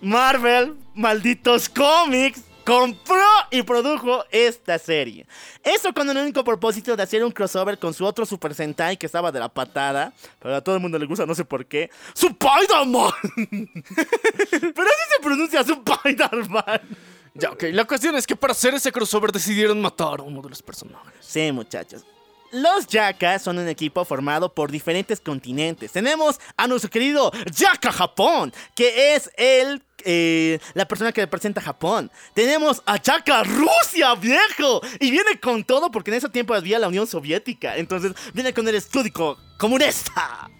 Marvel, 0.00 0.74
malditos 0.94 1.68
cómics, 1.68 2.42
compró 2.64 3.24
y 3.50 3.62
produjo 3.62 4.24
esta 4.30 4.78
serie. 4.78 5.26
Eso 5.62 5.92
con 5.92 6.08
el 6.10 6.16
único 6.16 6.42
propósito 6.44 6.96
de 6.96 7.02
hacer 7.02 7.24
un 7.24 7.30
crossover 7.30 7.78
con 7.78 7.94
su 7.94 8.04
otro 8.04 8.26
Super 8.26 8.54
Sentai 8.54 8.96
que 8.96 9.06
estaba 9.06 9.30
de 9.30 9.40
la 9.40 9.48
patada. 9.48 10.12
Pero 10.40 10.56
a 10.56 10.60
todo 10.60 10.74
el 10.74 10.80
mundo 10.80 10.98
le 10.98 11.06
gusta, 11.06 11.26
no 11.26 11.34
sé 11.34 11.44
por 11.44 11.66
qué. 11.66 11.90
¡Spider-Man! 12.14 13.12
pero 14.60 14.88
así 14.88 15.04
se 15.14 15.22
pronuncia 15.22 15.60
Spider-Man. 15.60 16.80
Ya, 17.34 17.50
ok. 17.50 17.64
La 17.72 17.84
cuestión 17.84 18.14
es 18.16 18.26
que 18.26 18.36
para 18.36 18.52
hacer 18.52 18.74
ese 18.74 18.92
crossover 18.92 19.32
decidieron 19.32 19.80
matar 19.80 20.20
a 20.20 20.22
uno 20.22 20.40
de 20.40 20.50
los 20.50 20.62
personajes. 20.62 21.14
Sí, 21.20 21.50
muchachos. 21.52 22.04
Los 22.52 22.86
Yakas 22.86 23.42
son 23.42 23.58
un 23.58 23.66
equipo 23.66 24.04
formado 24.04 24.54
por 24.54 24.70
diferentes 24.70 25.18
continentes. 25.18 25.90
Tenemos 25.90 26.38
a 26.56 26.68
nuestro 26.68 26.88
querido 26.88 27.32
Yaka 27.52 27.90
Japón, 27.90 28.52
que 28.76 29.16
es 29.16 29.28
el 29.36 29.82
eh, 30.04 30.58
la 30.74 30.86
persona 30.86 31.12
que 31.12 31.20
representa 31.20 31.60
a 31.60 31.64
Japón. 31.64 32.10
Tenemos 32.34 32.82
a 32.86 33.00
Yaka 33.00 33.42
Rusia, 33.44 34.14
viejo. 34.14 34.80
Y 35.00 35.10
viene 35.10 35.38
con 35.40 35.64
todo 35.64 35.90
porque 35.90 36.10
en 36.10 36.18
ese 36.18 36.28
tiempo 36.28 36.54
había 36.54 36.78
la 36.78 36.88
Unión 36.88 37.06
Soviética. 37.06 37.76
Entonces 37.76 38.12
viene 38.32 38.52
con 38.52 38.66
el 38.68 38.74
estudio 38.74 39.36
comunista. 39.58 40.50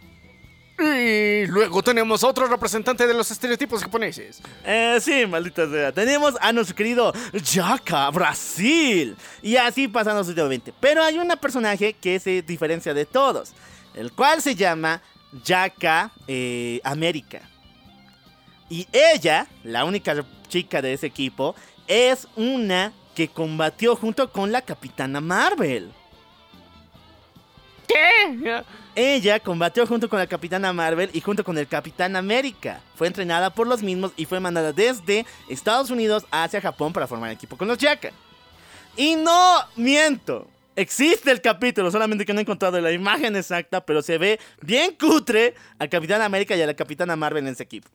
Y 0.76 1.47
luego 1.47 1.82
tenemos 1.84 2.24
a 2.24 2.26
otro 2.26 2.49
representante 2.49 3.07
de 3.07 3.14
los 3.14 3.30
estereotipos 3.30 3.80
japoneses. 3.80 4.40
Eh, 4.64 4.99
sí, 5.01 5.24
maldita 5.24 5.70
sea. 5.70 5.92
Tenemos 5.92 6.34
a 6.40 6.53
nuestro 6.53 6.74
querido 6.74 7.12
Yaka, 7.32 8.11
Brasil. 8.11 9.16
Y 9.40 9.57
así 9.57 9.86
pasando 9.86 10.24
sucesivamente. 10.24 10.74
Pero 10.80 11.03
hay 11.03 11.18
una 11.18 11.36
personaje 11.36 11.92
que 11.92 12.18
se 12.18 12.42
diferencia 12.42 12.92
de 12.92 13.07
todos. 13.07 13.53
El 13.95 14.12
cual 14.12 14.42
se 14.42 14.57
llama 14.57 15.01
Yaka 15.45 16.11
eh, 16.26 16.80
América. 16.82 17.42
Y 18.68 18.86
ella, 18.92 19.46
la 19.62 19.84
única 19.84 20.24
chica 20.48 20.80
de 20.80 20.92
ese 20.92 21.06
equipo, 21.06 21.54
es 21.86 22.26
una 22.36 22.92
que 23.14 23.28
combatió 23.28 23.96
junto 23.96 24.30
con 24.30 24.52
la 24.52 24.62
Capitana 24.62 25.20
Marvel. 25.20 25.92
¿Qué? 27.86 28.62
Ella 28.94 29.40
combatió 29.40 29.86
junto 29.86 30.08
con 30.08 30.18
la 30.18 30.26
Capitana 30.26 30.72
Marvel 30.72 31.10
y 31.12 31.20
junto 31.20 31.44
con 31.44 31.58
el 31.58 31.68
Capitán 31.68 32.16
América. 32.16 32.80
Fue 32.94 33.06
entrenada 33.06 33.50
por 33.50 33.66
los 33.66 33.82
mismos 33.82 34.12
y 34.16 34.24
fue 34.24 34.40
mandada 34.40 34.72
desde 34.72 35.26
Estados 35.48 35.90
Unidos 35.90 36.24
hacia 36.30 36.60
Japón 36.60 36.92
para 36.92 37.06
formar 37.06 37.30
equipo 37.30 37.56
con 37.56 37.68
los 37.68 37.78
Yaka. 37.78 38.10
Y 38.96 39.16
no 39.16 39.58
miento. 39.76 40.48
Existe 40.76 41.30
el 41.30 41.40
capítulo, 41.40 41.90
solamente 41.90 42.24
que 42.24 42.32
no 42.32 42.40
he 42.40 42.42
encontrado 42.42 42.80
la 42.80 42.90
imagen 42.90 43.36
exacta, 43.36 43.84
pero 43.84 44.02
se 44.02 44.18
ve 44.18 44.40
bien 44.60 44.96
cutre 44.98 45.54
al 45.78 45.88
Capitán 45.88 46.20
América 46.20 46.56
y 46.56 46.62
a 46.62 46.66
la 46.66 46.74
Capitana 46.74 47.14
Marvel 47.14 47.46
en 47.46 47.52
ese 47.52 47.62
equipo. 47.62 47.88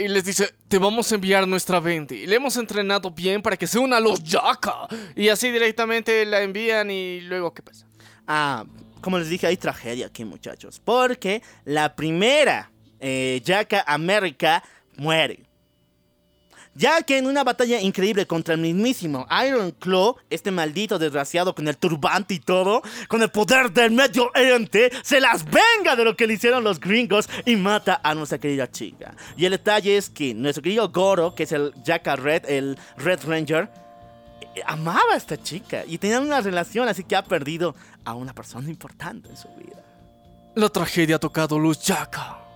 Y 0.00 0.08
les 0.08 0.24
dice, 0.24 0.52
te 0.68 0.78
vamos 0.78 1.10
a 1.12 1.14
enviar 1.14 1.46
nuestra 1.46 1.80
20. 1.80 2.14
Y 2.14 2.26
le 2.26 2.36
hemos 2.36 2.56
entrenado 2.56 3.10
bien 3.10 3.42
para 3.42 3.56
que 3.56 3.66
se 3.66 3.78
una 3.78 3.98
a 3.98 4.00
los 4.00 4.22
Yaka. 4.22 4.88
Y 5.14 5.28
así 5.28 5.50
directamente 5.50 6.24
la 6.26 6.42
envían 6.42 6.90
y 6.90 7.20
luego, 7.22 7.52
¿qué 7.52 7.62
pasa? 7.62 7.86
Ah, 8.26 8.64
como 9.00 9.18
les 9.18 9.28
dije, 9.28 9.46
hay 9.46 9.56
tragedia 9.56 10.06
aquí, 10.06 10.24
muchachos. 10.24 10.80
Porque 10.84 11.42
la 11.64 11.94
primera 11.94 12.70
eh, 13.00 13.40
Yaka 13.44 13.84
América 13.86 14.62
muere. 14.96 15.47
Ya 16.78 17.02
que 17.02 17.18
en 17.18 17.26
una 17.26 17.42
batalla 17.42 17.80
increíble 17.80 18.28
contra 18.28 18.54
el 18.54 18.60
mismísimo 18.60 19.26
Iron 19.44 19.72
Claw, 19.72 20.14
este 20.30 20.52
maldito 20.52 20.96
desgraciado 20.96 21.52
con 21.52 21.66
el 21.66 21.76
turbante 21.76 22.34
y 22.34 22.38
todo, 22.38 22.82
con 23.08 23.20
el 23.20 23.30
poder 23.30 23.72
del 23.72 23.90
Medio 23.90 24.30
Oriente, 24.32 24.92
se 25.02 25.20
las 25.20 25.44
venga 25.44 25.96
de 25.96 26.04
lo 26.04 26.16
que 26.16 26.28
le 26.28 26.34
hicieron 26.34 26.62
los 26.62 26.78
gringos 26.78 27.28
y 27.44 27.56
mata 27.56 28.00
a 28.04 28.14
nuestra 28.14 28.38
querida 28.38 28.70
chica. 28.70 29.16
Y 29.36 29.44
el 29.44 29.50
detalle 29.50 29.96
es 29.96 30.08
que 30.08 30.34
nuestro 30.34 30.62
querido 30.62 30.88
Goro, 30.90 31.34
que 31.34 31.42
es 31.42 31.50
el 31.50 31.74
Jacka 31.84 32.14
Red, 32.14 32.48
el 32.48 32.78
Red 32.96 33.24
Ranger, 33.26 33.68
eh, 34.54 34.62
amaba 34.64 35.14
a 35.14 35.16
esta 35.16 35.36
chica 35.36 35.82
y 35.84 35.98
tenían 35.98 36.22
una 36.22 36.40
relación, 36.40 36.88
así 36.88 37.02
que 37.02 37.16
ha 37.16 37.24
perdido 37.24 37.74
a 38.04 38.14
una 38.14 38.32
persona 38.32 38.70
importante 38.70 39.28
en 39.28 39.36
su 39.36 39.48
vida. 39.56 39.82
La 40.54 40.68
tragedia 40.68 41.16
ha 41.16 41.18
tocado 41.18 41.58
los 41.58 41.82
Yaka. 41.82 42.47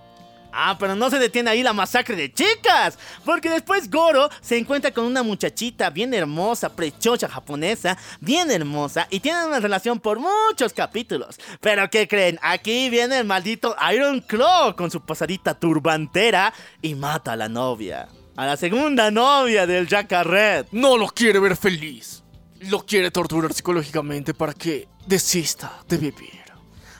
Ah, 0.53 0.77
pero 0.79 0.95
no 0.95 1.09
se 1.09 1.17
detiene 1.17 1.49
ahí 1.49 1.63
la 1.63 1.73
masacre 1.73 2.15
de 2.15 2.31
chicas, 2.31 2.99
porque 3.25 3.49
después 3.49 3.89
Goro 3.89 4.29
se 4.39 4.57
encuentra 4.57 4.91
con 4.91 5.05
una 5.05 5.23
muchachita 5.23 5.89
bien 5.89 6.13
hermosa, 6.13 6.75
prechocha 6.75 7.27
japonesa, 7.27 7.97
bien 8.19 8.51
hermosa, 8.51 9.07
y 9.09 9.19
tienen 9.19 9.45
una 9.45 9.59
relación 9.59 9.99
por 9.99 10.19
muchos 10.19 10.71
capítulos. 10.73 11.39
Pero 11.59 11.89
¿qué 11.89 12.07
creen? 12.07 12.37
Aquí 12.41 12.89
viene 12.91 13.17
el 13.17 13.25
maldito 13.25 13.75
Iron 13.93 14.21
Claw 14.21 14.75
con 14.75 14.91
su 14.91 15.01
pasadita 15.01 15.55
turbantera 15.55 16.53
y 16.81 16.93
mata 16.93 17.33
a 17.33 17.35
la 17.35 17.49
novia. 17.49 18.07
A 18.35 18.45
la 18.45 18.57
segunda 18.57 19.11
novia 19.11 19.65
del 19.65 19.87
Jacka 19.87 20.23
Red. 20.23 20.67
No 20.71 20.97
lo 20.97 21.07
quiere 21.07 21.39
ver 21.39 21.55
feliz. 21.55 22.23
Lo 22.61 22.85
quiere 22.85 23.11
torturar 23.11 23.53
psicológicamente 23.53 24.33
para 24.33 24.53
que 24.53 24.87
desista 25.05 25.81
de 25.87 25.97
vivir. 25.97 26.43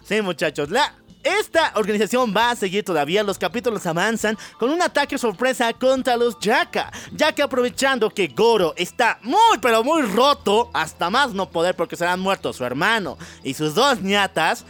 Sí, 0.03 0.21
muchachos, 0.21 0.69
la 0.69 0.93
esta 1.23 1.71
organización 1.75 2.33
va 2.35 2.51
a 2.51 2.55
seguir 2.55 2.83
todavía, 2.83 3.23
los 3.23 3.37
capítulos 3.37 3.85
avanzan 3.85 4.37
con 4.57 4.69
un 4.69 4.81
ataque 4.81 5.17
sorpresa 5.17 5.71
contra 5.73 6.17
los 6.17 6.37
Yaka, 6.39 6.91
ya 7.13 7.33
que 7.33 7.41
aprovechando 7.41 8.09
que 8.09 8.27
Goro 8.27 8.73
está 8.75 9.19
muy 9.21 9.57
pero 9.61 9.83
muy 9.83 10.01
roto, 10.03 10.69
hasta 10.73 11.09
más 11.09 11.33
no 11.33 11.49
poder 11.49 11.75
porque 11.75 11.95
serán 11.95 12.19
muertos 12.19 12.57
su 12.57 12.65
hermano 12.65 13.17
y 13.43 13.53
sus 13.53 13.73
dos 13.73 14.01
ñatas, 14.01 14.65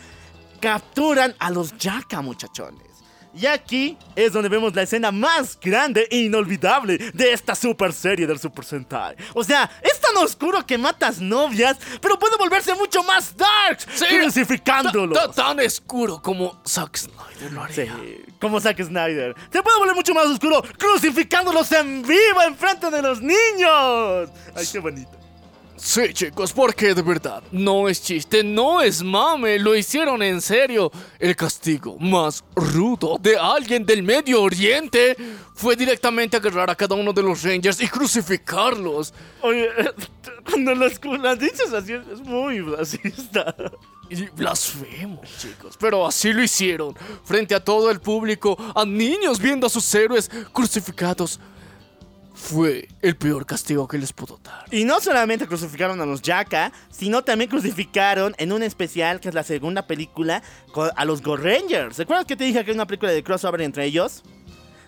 capturan 0.60 1.36
a 1.40 1.50
los 1.50 1.78
Yaka 1.78 2.22
muchachones. 2.22 2.93
Y 3.36 3.48
aquí 3.48 3.98
es 4.16 4.32
donde 4.32 4.48
vemos 4.48 4.76
la 4.76 4.84
escena 4.84 5.12
más 5.12 5.58
grande 5.60 6.08
e 6.12 6.18
inolvidable 6.20 6.98
de 7.14 7.34
esta 7.34 7.56
super 7.56 7.92
serie 7.92 8.28
del 8.28 8.38
Super 8.40 8.64
Sentai. 8.64 9.16
O 9.34 9.44
sea, 9.44 9.70
es 9.82 10.00
tan 10.00 10.16
oscuro 10.18 10.64
que 10.66 10.78
matas 10.78 11.20
novias, 11.20 11.78
pero 12.00 12.20
puede 12.20 12.38
volverse 12.38 12.76
mucho 12.76 13.02
más 13.04 13.36
dark, 13.36 13.80
crucificándolos. 14.22 15.18
Ta- 15.18 15.28
ta- 15.32 15.34
Tan 15.48 15.60
oscuro 15.66 16.22
como 16.22 16.62
Zack 16.68 16.96
Snyder 16.98 17.52
lo 17.54 17.64
haría. 17.64 17.96
Sí, 17.96 18.22
como 18.40 18.60
Zack 18.62 18.84
Snyder. 18.84 19.36
Se 19.52 19.64
puede 19.64 19.80
volver 19.80 19.96
mucho 19.96 20.14
más 20.14 20.26
oscuro 20.28 20.62
crucificándolos 20.78 21.72
en 21.72 22.04
vivo 22.04 22.42
enfrente 22.48 22.90
de 22.92 23.02
los 23.02 23.20
niños. 23.22 24.30
Ay, 24.56 24.68
qué 24.72 24.80
bonito. 24.80 25.10
Sí, 25.76 26.14
chicos, 26.14 26.54
porque 26.54 26.94
de 26.94 27.02
verdad, 27.02 27.44
no 27.52 27.90
es 27.90 28.02
chiste, 28.02 28.44
no 28.44 28.82
es 28.82 29.02
mame, 29.02 29.58
lo 29.58 29.76
hicieron 29.76 30.22
en 30.22 30.40
serio. 30.40 30.92
El 31.20 31.36
castigo 31.36 31.98
más 32.00 32.44
rudo 32.56 33.18
de 33.20 33.38
alguien 33.38 33.86
del 33.86 34.04
Medio 34.04 34.44
Oriente 34.44 35.18
fue 35.56 35.76
directamente 35.76 36.38
agarrar 36.38 36.70
a 36.70 36.76
cada 36.76 36.96
uno 36.96 37.12
de 37.12 37.24
los 37.24 37.44
Rangers 37.44 37.82
y 37.82 37.88
crucificarlos. 37.88 39.14
Oye, 39.42 39.68
cuando 40.50 40.76
las, 40.76 41.00
las 41.04 41.40
dices 41.40 41.74
así 41.74 41.94
es 41.94 42.22
muy 42.22 42.60
racista. 42.60 43.56
Y 44.10 44.28
blasfemo, 44.28 45.22
chicos, 45.40 45.76
pero 45.80 46.06
así 46.06 46.34
lo 46.34 46.44
hicieron, 46.44 46.96
frente 47.24 47.56
a 47.56 47.64
todo 47.64 47.90
el 47.90 48.00
público, 48.00 48.56
a 48.76 48.86
niños 48.86 49.40
viendo 49.40 49.66
a 49.66 49.70
sus 49.70 49.94
héroes 49.96 50.30
crucificados. 50.52 51.40
Fue 52.44 52.90
el 53.02 53.16
peor 53.16 53.46
castigo 53.46 53.88
que 53.88 53.98
les 53.98 54.12
pudo 54.12 54.38
dar. 54.44 54.66
Y 54.70 54.84
no 54.84 55.00
solamente 55.00 55.48
crucificaron 55.48 56.02
a 56.02 56.06
los 56.06 56.22
Yaka, 56.22 56.74
sino 56.92 57.24
también 57.24 57.50
crucificaron 57.50 58.36
en 58.38 58.52
un 58.52 58.64
especial 58.64 59.22
que 59.22 59.30
es 59.30 59.34
la 59.34 59.44
segunda 59.44 59.88
película 59.88 60.44
a 60.98 61.06
los 61.06 61.22
Go 61.22 61.38
Rangers. 61.38 61.98
¿Recuerdas 61.98 62.26
que 62.26 62.36
te 62.36 62.44
dije 62.44 62.66
que 62.66 62.72
hay 62.72 62.76
una 62.76 62.86
película 62.86 63.14
de 63.14 63.24
crossover 63.24 63.62
entre 63.62 63.86
ellos? 63.86 64.24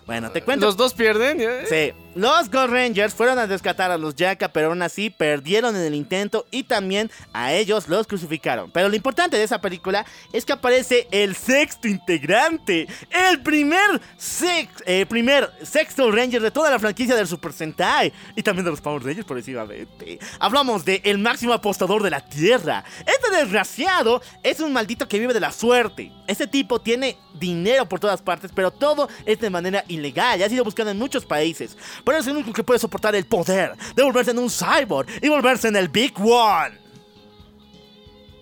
Bueno, 0.06 0.30
te 0.30 0.42
cuento. 0.42 0.66
Los 0.66 0.76
dos 0.76 0.94
pierden. 0.94 1.40
¿eh? 1.40 1.64
Sí, 1.68 1.92
los 2.14 2.48
Go 2.48 2.68
Rangers 2.68 3.12
fueron 3.12 3.38
a 3.40 3.46
rescatar 3.46 3.90
a 3.90 3.98
los 3.98 4.14
Yaka, 4.14 4.48
pero 4.48 4.68
aún 4.68 4.80
así 4.80 5.10
perdieron 5.10 5.74
en 5.74 5.82
el 5.82 5.94
intento 5.94 6.46
y 6.52 6.62
también 6.62 7.10
a 7.32 7.52
ellos 7.52 7.88
los 7.88 8.06
crucificaron. 8.06 8.70
Pero 8.70 8.88
lo 8.88 8.94
importante 8.94 9.36
de 9.36 9.42
esa 9.42 9.60
película 9.60 10.06
es 10.32 10.44
que 10.44 10.52
aparece 10.52 11.08
el 11.10 11.34
sexto 11.34 11.88
integrante, 11.88 12.86
el 13.10 13.42
primer, 13.42 14.00
sex, 14.16 14.70
eh, 14.86 15.06
primer 15.06 15.50
sexto 15.62 16.10
Ranger 16.10 16.40
de 16.40 16.52
toda 16.52 16.70
la 16.70 16.78
franquicia 16.78 17.16
del 17.16 17.26
Super 17.26 17.52
Sentai 17.52 18.12
y 18.36 18.42
también 18.42 18.64
de 18.64 18.70
los 18.70 18.80
Power 18.80 19.02
Rangers, 19.02 19.26
progresivamente. 19.26 20.20
Hablamos 20.38 20.84
de 20.84 21.02
el 21.04 21.18
máximo 21.18 21.52
apostador 21.52 22.04
de 22.04 22.10
la 22.10 22.20
Tierra. 22.20 22.84
Este 23.00 23.36
desgraciado 23.36 24.22
es 24.44 24.60
un 24.60 24.72
maldito 24.72 25.08
que 25.08 25.18
vive 25.18 25.34
de 25.34 25.40
la 25.40 25.50
suerte. 25.50 26.12
Este 26.28 26.46
tipo 26.46 26.80
tiene 26.80 27.18
dinero 27.34 27.86
por 27.88 28.00
todas 28.00 28.22
partes, 28.22 28.52
pero 28.54 28.70
todo 28.70 29.08
es 29.24 29.40
de 29.40 29.50
manera 29.50 29.84
ilegal. 29.96 30.38
Ya 30.38 30.46
ha 30.46 30.48
sido 30.48 30.64
buscado 30.64 30.90
en 30.90 30.98
muchos 30.98 31.24
países. 31.24 31.76
Pero 32.04 32.18
es 32.18 32.26
el 32.26 32.36
único 32.36 32.52
que 32.52 32.62
puede 32.62 32.78
soportar 32.78 33.14
el 33.14 33.26
poder 33.26 33.72
de 33.94 34.02
volverse 34.02 34.30
en 34.30 34.38
un 34.38 34.50
cyborg 34.50 35.08
y 35.22 35.28
volverse 35.28 35.68
en 35.68 35.76
el 35.76 35.88
Big 35.88 36.14
One. 36.18 36.86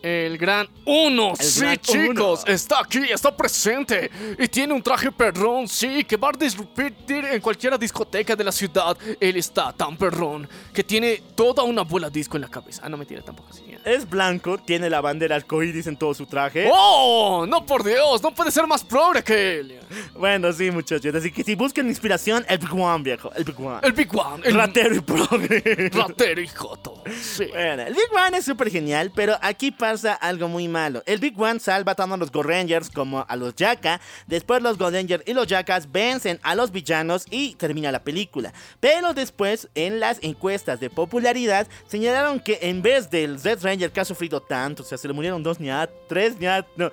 El 0.03 0.37
gran 0.37 0.69
uno, 0.85 1.31
El 1.31 1.47
sí, 1.47 1.61
gran 1.61 1.77
chicos, 1.79 2.43
Uno. 2.45 2.55
está 2.55 2.81
aquí, 2.81 2.99
está 3.11 3.35
presente 3.35 4.11
y 4.39 4.47
tiene 4.49 4.75
un 4.75 4.83
traje 4.83 5.11
perrón, 5.11 5.67
sí, 5.67 6.05
que 6.05 6.19
va 6.19 6.29
a 6.29 6.33
disrumpir 6.33 6.93
en 7.09 7.41
cualquier 7.41 7.79
discoteca 7.79 8.37
de 8.37 8.45
la 8.45 8.53
ciudad. 8.53 8.95
Él 9.19 9.37
está 9.39 9.73
tan 9.73 9.97
perrón 9.97 10.47
que 10.75 10.85
tiene 10.85 11.23
toda 11.35 11.63
una 11.63 11.85
bola 11.85 12.11
disco 12.11 12.37
en 12.37 12.43
la 12.43 12.49
cabeza. 12.49 12.83
Ah, 12.85 12.91
no 12.91 12.99
me 12.99 13.07
tiene 13.07 13.23
tampoco 13.23 13.49
así. 13.49 13.64
Es 13.85 14.09
blanco, 14.09 14.57
tiene 14.57 14.89
la 14.89 15.03
bandera 15.03 15.37
arcoíris 15.37 15.87
en 15.87 15.97
todo 15.97 16.15
su 16.15 16.25
traje. 16.25 16.71
¡Oh! 16.73 17.45
No, 17.47 17.67
por 17.67 17.85
Dios, 17.85 18.23
no 18.23 18.35
puede 18.35 18.51
ser 18.51 18.67
más 18.67 18.83
progre 18.83 19.23
que 19.23 19.61
él. 19.61 19.81
Bueno, 20.15 20.51
sí, 20.53 20.71
muchachos. 20.71 21.15
Así 21.15 21.31
que 21.31 21.45
si 21.45 21.55
buscan 21.55 21.87
inspiración, 21.87 22.47
el 22.49 22.59
Big 22.59 22.73
One, 22.73 23.05
viejo. 23.05 23.31
El 23.35 23.45
Big 23.45 23.61
One. 23.61 23.81
El 23.83 23.93
Big 23.93 24.09
One, 24.17 24.43
el 24.47 24.55
ratero 24.55 24.95
y 24.95 25.01
progre. 25.01 25.91
ratero 25.93 26.41
y 26.41 26.49
joto. 26.49 27.03
Sí. 27.21 27.47
Bueno, 27.51 27.83
el 27.83 27.93
Big 27.93 28.09
One 28.13 28.39
es 28.39 28.47
súper 28.47 28.71
genial, 28.71 29.13
pero 29.15 29.37
aquí 29.43 29.71
pasa 29.71 30.15
algo 30.15 30.49
muy 30.49 30.67
malo. 30.67 31.03
El 31.05 31.19
Big 31.19 31.39
One 31.39 31.61
salva 31.61 31.95
tanto 31.95 32.15
a 32.15 32.19
los 32.19 32.33
Go 32.33 32.43
Rangers 32.43 32.89
como 32.89 33.27
a 33.29 33.37
los 33.37 33.55
Yaka. 33.55 34.01
Después 34.27 34.63
los 34.63 34.79
Go 34.79 34.91
Rangers 34.91 35.25
y 35.27 35.35
los 35.35 35.47
Yakas 35.47 35.93
vencen 35.93 36.41
a 36.43 36.55
los 36.55 36.73
villanos 36.73 37.27
y 37.31 37.55
termina 37.57 37.93
la 37.93 38.03
película. 38.03 38.55
Pero 38.81 39.13
después, 39.13 39.69
en 39.75 40.01
las 40.01 40.23
encuestas 40.23 40.81
de 40.81 40.89
popularidad, 40.89 41.67
señalaron 41.87 42.41
que 42.41 42.61
en 42.63 42.81
vez 42.81 43.11
del 43.11 43.43
Red 43.43 43.63
Ranger 43.63 43.74
que 43.79 44.01
ha 44.01 44.05
sufrido 44.05 44.41
tanto, 44.41 44.83
o 44.83 44.87
sea, 44.87 44.99
se 44.99 45.09
le 45.09 45.15
murieron 45.15 45.43
dos 45.43 45.61
ñatas, 45.61 45.95
tres 46.09 46.39
ñatas, 46.39 46.71
no, 46.77 46.91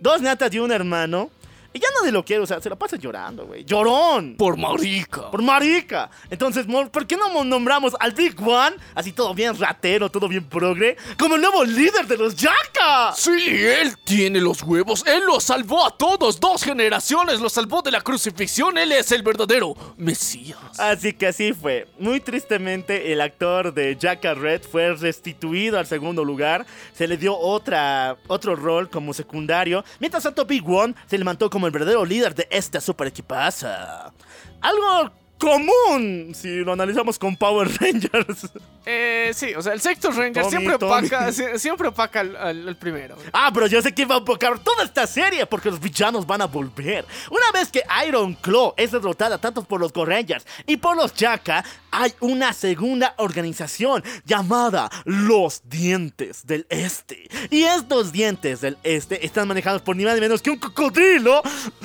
dos 0.00 0.20
ñatas 0.20 0.52
y 0.54 0.58
un 0.58 0.72
hermano. 0.72 1.30
Y 1.76 1.78
ya 1.78 1.88
nadie 2.00 2.10
lo 2.10 2.24
quiere, 2.24 2.42
o 2.42 2.46
sea, 2.46 2.58
se 2.58 2.70
lo 2.70 2.76
pasa 2.76 2.96
llorando, 2.96 3.44
güey. 3.44 3.62
¡Llorón! 3.62 4.36
Por 4.38 4.56
marica. 4.56 5.30
Por 5.30 5.42
marica. 5.42 6.08
Entonces, 6.30 6.64
¿por 6.90 7.06
qué 7.06 7.18
no 7.18 7.44
nombramos 7.44 7.94
al 8.00 8.12
Big 8.12 8.34
One, 8.40 8.76
así 8.94 9.12
todo 9.12 9.34
bien 9.34 9.54
ratero, 9.58 10.10
todo 10.10 10.26
bien 10.26 10.44
progre, 10.44 10.96
como 11.18 11.34
el 11.34 11.42
nuevo 11.42 11.66
líder 11.66 12.06
de 12.06 12.16
los 12.16 12.34
Yaka? 12.34 13.12
Sí, 13.14 13.30
él 13.30 13.94
tiene 14.04 14.40
los 14.40 14.62
huevos. 14.62 15.04
Él 15.06 15.24
los 15.26 15.44
salvó 15.44 15.84
a 15.84 15.90
todos. 15.90 16.40
Dos 16.40 16.62
generaciones 16.62 17.40
los 17.40 17.52
salvó 17.52 17.82
de 17.82 17.90
la 17.90 18.00
crucifixión. 18.00 18.78
Él 18.78 18.92
es 18.92 19.12
el 19.12 19.22
verdadero 19.22 19.74
Mesías. 19.98 20.56
Así 20.78 21.12
que 21.12 21.26
así 21.26 21.52
fue. 21.52 21.88
Muy 21.98 22.20
tristemente, 22.20 23.12
el 23.12 23.20
actor 23.20 23.74
de 23.74 23.98
Jacka 24.00 24.32
Red 24.32 24.62
fue 24.62 24.94
restituido 24.94 25.78
al 25.78 25.86
segundo 25.86 26.24
lugar. 26.24 26.64
Se 26.94 27.06
le 27.06 27.18
dio 27.18 27.36
otra, 27.36 28.16
otro 28.28 28.56
rol 28.56 28.88
como 28.88 29.12
secundario. 29.12 29.84
Mientras 30.00 30.22
tanto, 30.22 30.46
Big 30.46 30.66
One 30.66 30.94
se 31.06 31.18
levantó 31.18 31.50
como 31.50 31.65
el 31.66 31.72
verdadero 31.72 32.04
líder 32.04 32.34
de 32.34 32.46
esta 32.50 32.80
super 32.80 33.08
equipaza. 33.08 34.12
Algo 34.60 35.10
común 35.38 36.32
si 36.34 36.48
lo 36.64 36.72
analizamos 36.72 37.18
con 37.18 37.36
Power 37.36 37.68
Rangers. 37.80 38.48
Eh, 38.86 39.32
sí, 39.34 39.52
o 39.54 39.60
sea, 39.60 39.72
el 39.74 39.80
sexto 39.80 40.10
Ranger 40.10 40.44
Tommy, 40.44 40.50
siempre 40.50 40.74
opaca, 40.76 41.28
sie- 41.32 41.58
siempre 41.58 41.88
opaca 41.88 42.20
al, 42.20 42.36
al- 42.36 42.68
al 42.68 42.76
primero. 42.76 43.16
Ah, 43.32 43.50
pero 43.52 43.66
yo 43.66 43.82
sé 43.82 43.92
que 43.92 44.04
va 44.06 44.14
a 44.14 44.18
enfocar 44.18 44.58
toda 44.60 44.84
esta 44.84 45.06
serie 45.06 45.44
porque 45.44 45.70
los 45.70 45.78
villanos 45.80 46.26
van 46.26 46.40
a 46.40 46.46
volver. 46.46 47.04
Una 47.30 47.50
vez 47.52 47.70
que 47.70 47.82
Iron 48.08 48.34
Claw 48.34 48.72
es 48.76 48.92
derrotada 48.92 49.38
tanto 49.38 49.62
por 49.64 49.78
los 49.80 49.92
Go 49.92 50.04
Rangers 50.06 50.46
y 50.66 50.76
por 50.78 50.96
los 50.96 51.12
Jaka, 51.12 51.64
hay 51.96 52.12
una 52.20 52.52
segunda 52.52 53.14
organización 53.16 54.04
llamada 54.24 54.90
los 55.04 55.62
Dientes 55.64 56.46
del 56.46 56.66
Este. 56.68 57.28
Y 57.50 57.62
estos 57.62 58.12
Dientes 58.12 58.60
del 58.60 58.76
Este 58.82 59.24
están 59.24 59.48
manejados 59.48 59.80
por 59.80 59.96
ni 59.96 60.04
más 60.04 60.14
ni 60.14 60.20
menos 60.20 60.42
que 60.42 60.50
un 60.50 60.58
cocodrilo 60.58 61.42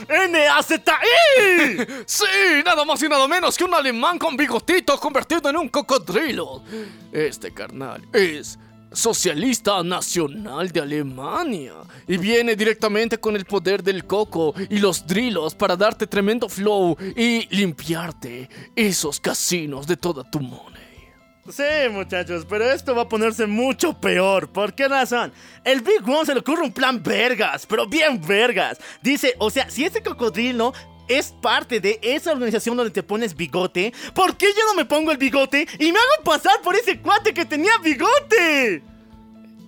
NAZI. 0.09 0.81
Sí, 2.05 2.25
nada 2.65 2.83
más 2.83 3.01
y 3.01 3.07
nada 3.07 3.27
menos 3.27 3.57
que 3.57 3.63
un 3.63 3.73
alemán 3.73 4.19
con 4.19 4.35
bigotito 4.35 4.99
convertido 4.99 5.49
en 5.49 5.57
un 5.57 5.69
cocodrilo. 5.69 6.61
Este 7.11 7.53
carnal 7.53 8.05
es 8.11 8.59
socialista 8.91 9.81
nacional 9.83 10.69
de 10.71 10.81
Alemania 10.81 11.73
y 12.07 12.17
viene 12.17 12.55
directamente 12.55 13.17
con 13.17 13.35
el 13.35 13.45
poder 13.45 13.81
del 13.83 14.05
coco 14.05 14.53
y 14.69 14.79
los 14.79 15.05
drilos 15.05 15.55
para 15.55 15.75
darte 15.75 16.07
tremendo 16.07 16.49
flow 16.49 16.97
y 17.15 17.47
limpiarte 17.55 18.49
esos 18.75 19.19
casinos 19.19 19.87
de 19.87 19.97
toda 19.97 20.29
tu 20.29 20.39
money. 20.39 20.81
Sí, 21.49 21.89
muchachos, 21.89 22.45
pero 22.47 22.65
esto 22.71 22.93
va 22.95 23.03
a 23.03 23.09
ponerse 23.09 23.47
mucho 23.47 23.99
peor. 23.99 24.49
¿Por 24.49 24.73
qué 24.73 24.87
razón? 24.87 25.33
El 25.63 25.81
Big 25.81 26.07
One 26.07 26.25
se 26.25 26.33
le 26.33 26.41
ocurre 26.41 26.61
un 26.61 26.71
plan 26.71 27.01
vergas, 27.01 27.65
pero 27.65 27.87
bien 27.87 28.21
vergas. 28.25 28.77
Dice, 29.01 29.35
o 29.39 29.49
sea, 29.49 29.69
si 29.69 29.83
ese 29.83 30.03
cocodrilo 30.03 30.71
es 31.17 31.33
parte 31.41 31.79
de 31.79 31.99
esa 32.01 32.31
organización 32.31 32.75
donde 32.77 32.91
te 32.91 33.03
pones 33.03 33.35
bigote, 33.35 33.93
¿por 34.13 34.35
qué 34.37 34.47
yo 34.47 34.63
no 34.67 34.73
me 34.75 34.85
pongo 34.85 35.11
el 35.11 35.17
bigote 35.17 35.67
y 35.79 35.91
me 35.91 35.99
hago 35.99 36.23
pasar 36.23 36.61
por 36.63 36.75
ese 36.75 36.99
cuate 36.99 37.33
que 37.33 37.45
tenía 37.45 37.71
bigote? 37.83 38.83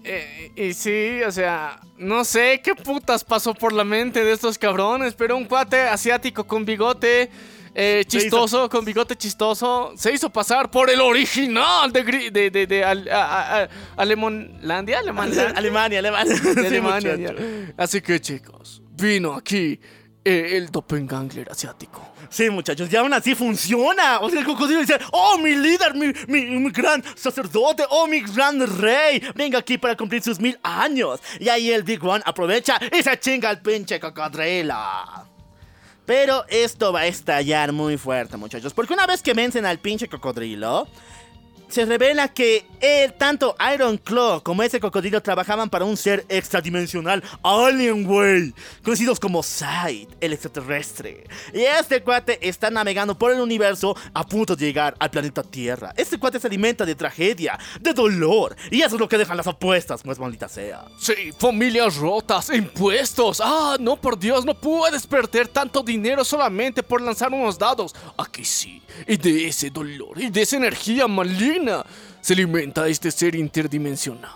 Eh, 0.05 0.51
y 0.55 0.73
sí, 0.73 1.21
o 1.25 1.31
sea, 1.31 1.79
no 1.97 2.25
sé 2.25 2.59
qué 2.63 2.75
putas 2.75 3.23
pasó 3.23 3.53
por 3.53 3.71
la 3.71 3.85
mente 3.85 4.23
de 4.23 4.33
estos 4.33 4.57
cabrones, 4.57 5.13
pero 5.13 5.37
un 5.37 5.45
cuate 5.45 5.79
asiático 5.81 6.45
con 6.45 6.65
bigote 6.65 7.29
eh, 7.75 8.03
hizo- 8.05 8.19
chistoso, 8.19 8.69
con 8.69 8.83
bigote 8.83 9.15
chistoso, 9.15 9.93
se 9.95 10.11
hizo 10.13 10.29
pasar 10.29 10.69
por 10.69 10.89
el 10.89 10.99
original 10.99 11.91
de, 11.93 12.03
de, 12.31 12.49
de, 12.51 12.67
de 12.67 12.83
Al- 12.83 13.07
a- 13.09 13.23
a- 13.23 13.63
a- 13.63 13.69
Alemonlandia, 13.95 14.99
Alemanlandia, 14.99 15.53
Alemania, 15.57 15.99
Alemania. 15.99 16.35
Alemania, 16.57 17.17
muchacho. 17.17 17.39
ya. 17.39 17.73
Así 17.77 18.01
que 18.01 18.19
chicos, 18.19 18.83
vino 18.91 19.33
aquí 19.33 19.79
eh, 20.25 20.57
el 20.57 20.71
doppelganger 20.71 21.51
asiático. 21.51 22.01
Sí, 22.29 22.49
muchachos, 22.49 22.91
y 22.91 22.95
aún 22.95 23.13
así 23.13 23.35
funciona. 23.35 24.19
O 24.19 24.29
sea, 24.29 24.39
el 24.39 24.45
cocodrilo 24.45 24.79
dice, 24.79 24.97
oh, 25.11 25.37
mi 25.37 25.55
líder, 25.55 25.93
mi, 25.93 26.13
mi, 26.27 26.71
gran 26.71 27.03
sacerdote, 27.15 27.83
oh, 27.89 28.07
mi 28.07 28.21
gran 28.21 28.65
rey, 28.79 29.21
venga 29.35 29.59
aquí 29.59 29.77
para 29.77 29.97
cumplir 29.97 30.23
sus 30.23 30.39
mil 30.39 30.57
años. 30.63 31.19
Y 31.39 31.49
ahí 31.49 31.71
el 31.71 31.83
Big 31.83 32.03
One 32.03 32.23
aprovecha 32.25 32.79
y 32.97 33.03
se 33.03 33.19
chinga 33.19 33.49
al 33.49 33.61
pinche 33.61 33.99
cocodrilo. 33.99 34.75
Pero 36.05 36.45
esto 36.49 36.91
va 36.91 37.01
a 37.01 37.07
estallar 37.07 37.71
muy 37.71 37.97
fuerte, 37.97 38.35
muchachos, 38.35 38.73
porque 38.73 38.93
una 38.93 39.05
vez 39.05 39.21
que 39.21 39.33
vencen 39.33 39.65
al 39.65 39.79
pinche 39.79 40.07
cocodrilo, 40.07 40.87
se 41.73 41.85
revela 41.85 42.27
que 42.27 42.67
él, 42.81 43.13
tanto 43.13 43.55
Iron 43.73 43.97
Claw 43.97 44.43
como 44.43 44.61
ese 44.61 44.79
cocodrilo 44.79 45.23
trabajaban 45.23 45.71
para 45.71 45.85
un 45.85 45.97
ser 45.97 46.23
extradimensional, 46.29 47.23
Alien 47.41 48.05
Way, 48.05 48.53
conocidos 48.83 49.19
como 49.19 49.41
Sight, 49.41 50.07
el 50.21 50.33
extraterrestre. 50.33 51.23
Y 51.51 51.61
este 51.61 52.03
cuate 52.03 52.47
está 52.47 52.69
navegando 52.69 53.17
por 53.17 53.31
el 53.31 53.39
universo 53.39 53.97
a 54.13 54.23
punto 54.23 54.55
de 54.55 54.67
llegar 54.67 54.95
al 54.99 55.09
planeta 55.09 55.41
Tierra. 55.41 55.93
Este 55.97 56.19
cuate 56.19 56.39
se 56.39 56.45
alimenta 56.45 56.85
de 56.85 56.93
tragedia, 56.93 57.57
de 57.81 57.91
dolor, 57.91 58.55
y 58.69 58.83
eso 58.83 58.95
es 58.95 59.01
lo 59.01 59.09
que 59.09 59.17
dejan 59.17 59.37
las 59.37 59.47
apuestas, 59.47 60.03
pues 60.03 60.19
maldita 60.19 60.47
sea. 60.47 60.85
Sí, 60.99 61.31
familias 61.35 61.95
rotas, 61.95 62.51
impuestos. 62.51 63.41
Ah, 63.43 63.77
no, 63.79 63.99
por 63.99 64.19
Dios, 64.19 64.45
no 64.45 64.53
puedes 64.53 65.07
perder 65.07 65.47
tanto 65.47 65.81
dinero 65.81 66.23
solamente 66.23 66.83
por 66.83 67.01
lanzar 67.01 67.33
unos 67.33 67.57
dados. 67.57 67.95
Aquí 68.15 68.45
sí. 68.45 68.83
Y 69.07 69.17
de 69.17 69.47
ese 69.47 69.69
dolor 69.69 70.21
y 70.21 70.29
de 70.29 70.41
esa 70.41 70.57
energía 70.57 71.07
maligna 71.07 71.85
se 72.21 72.33
alimenta 72.33 72.87
este 72.87 73.11
ser 73.11 73.35
interdimensional. 73.35 74.31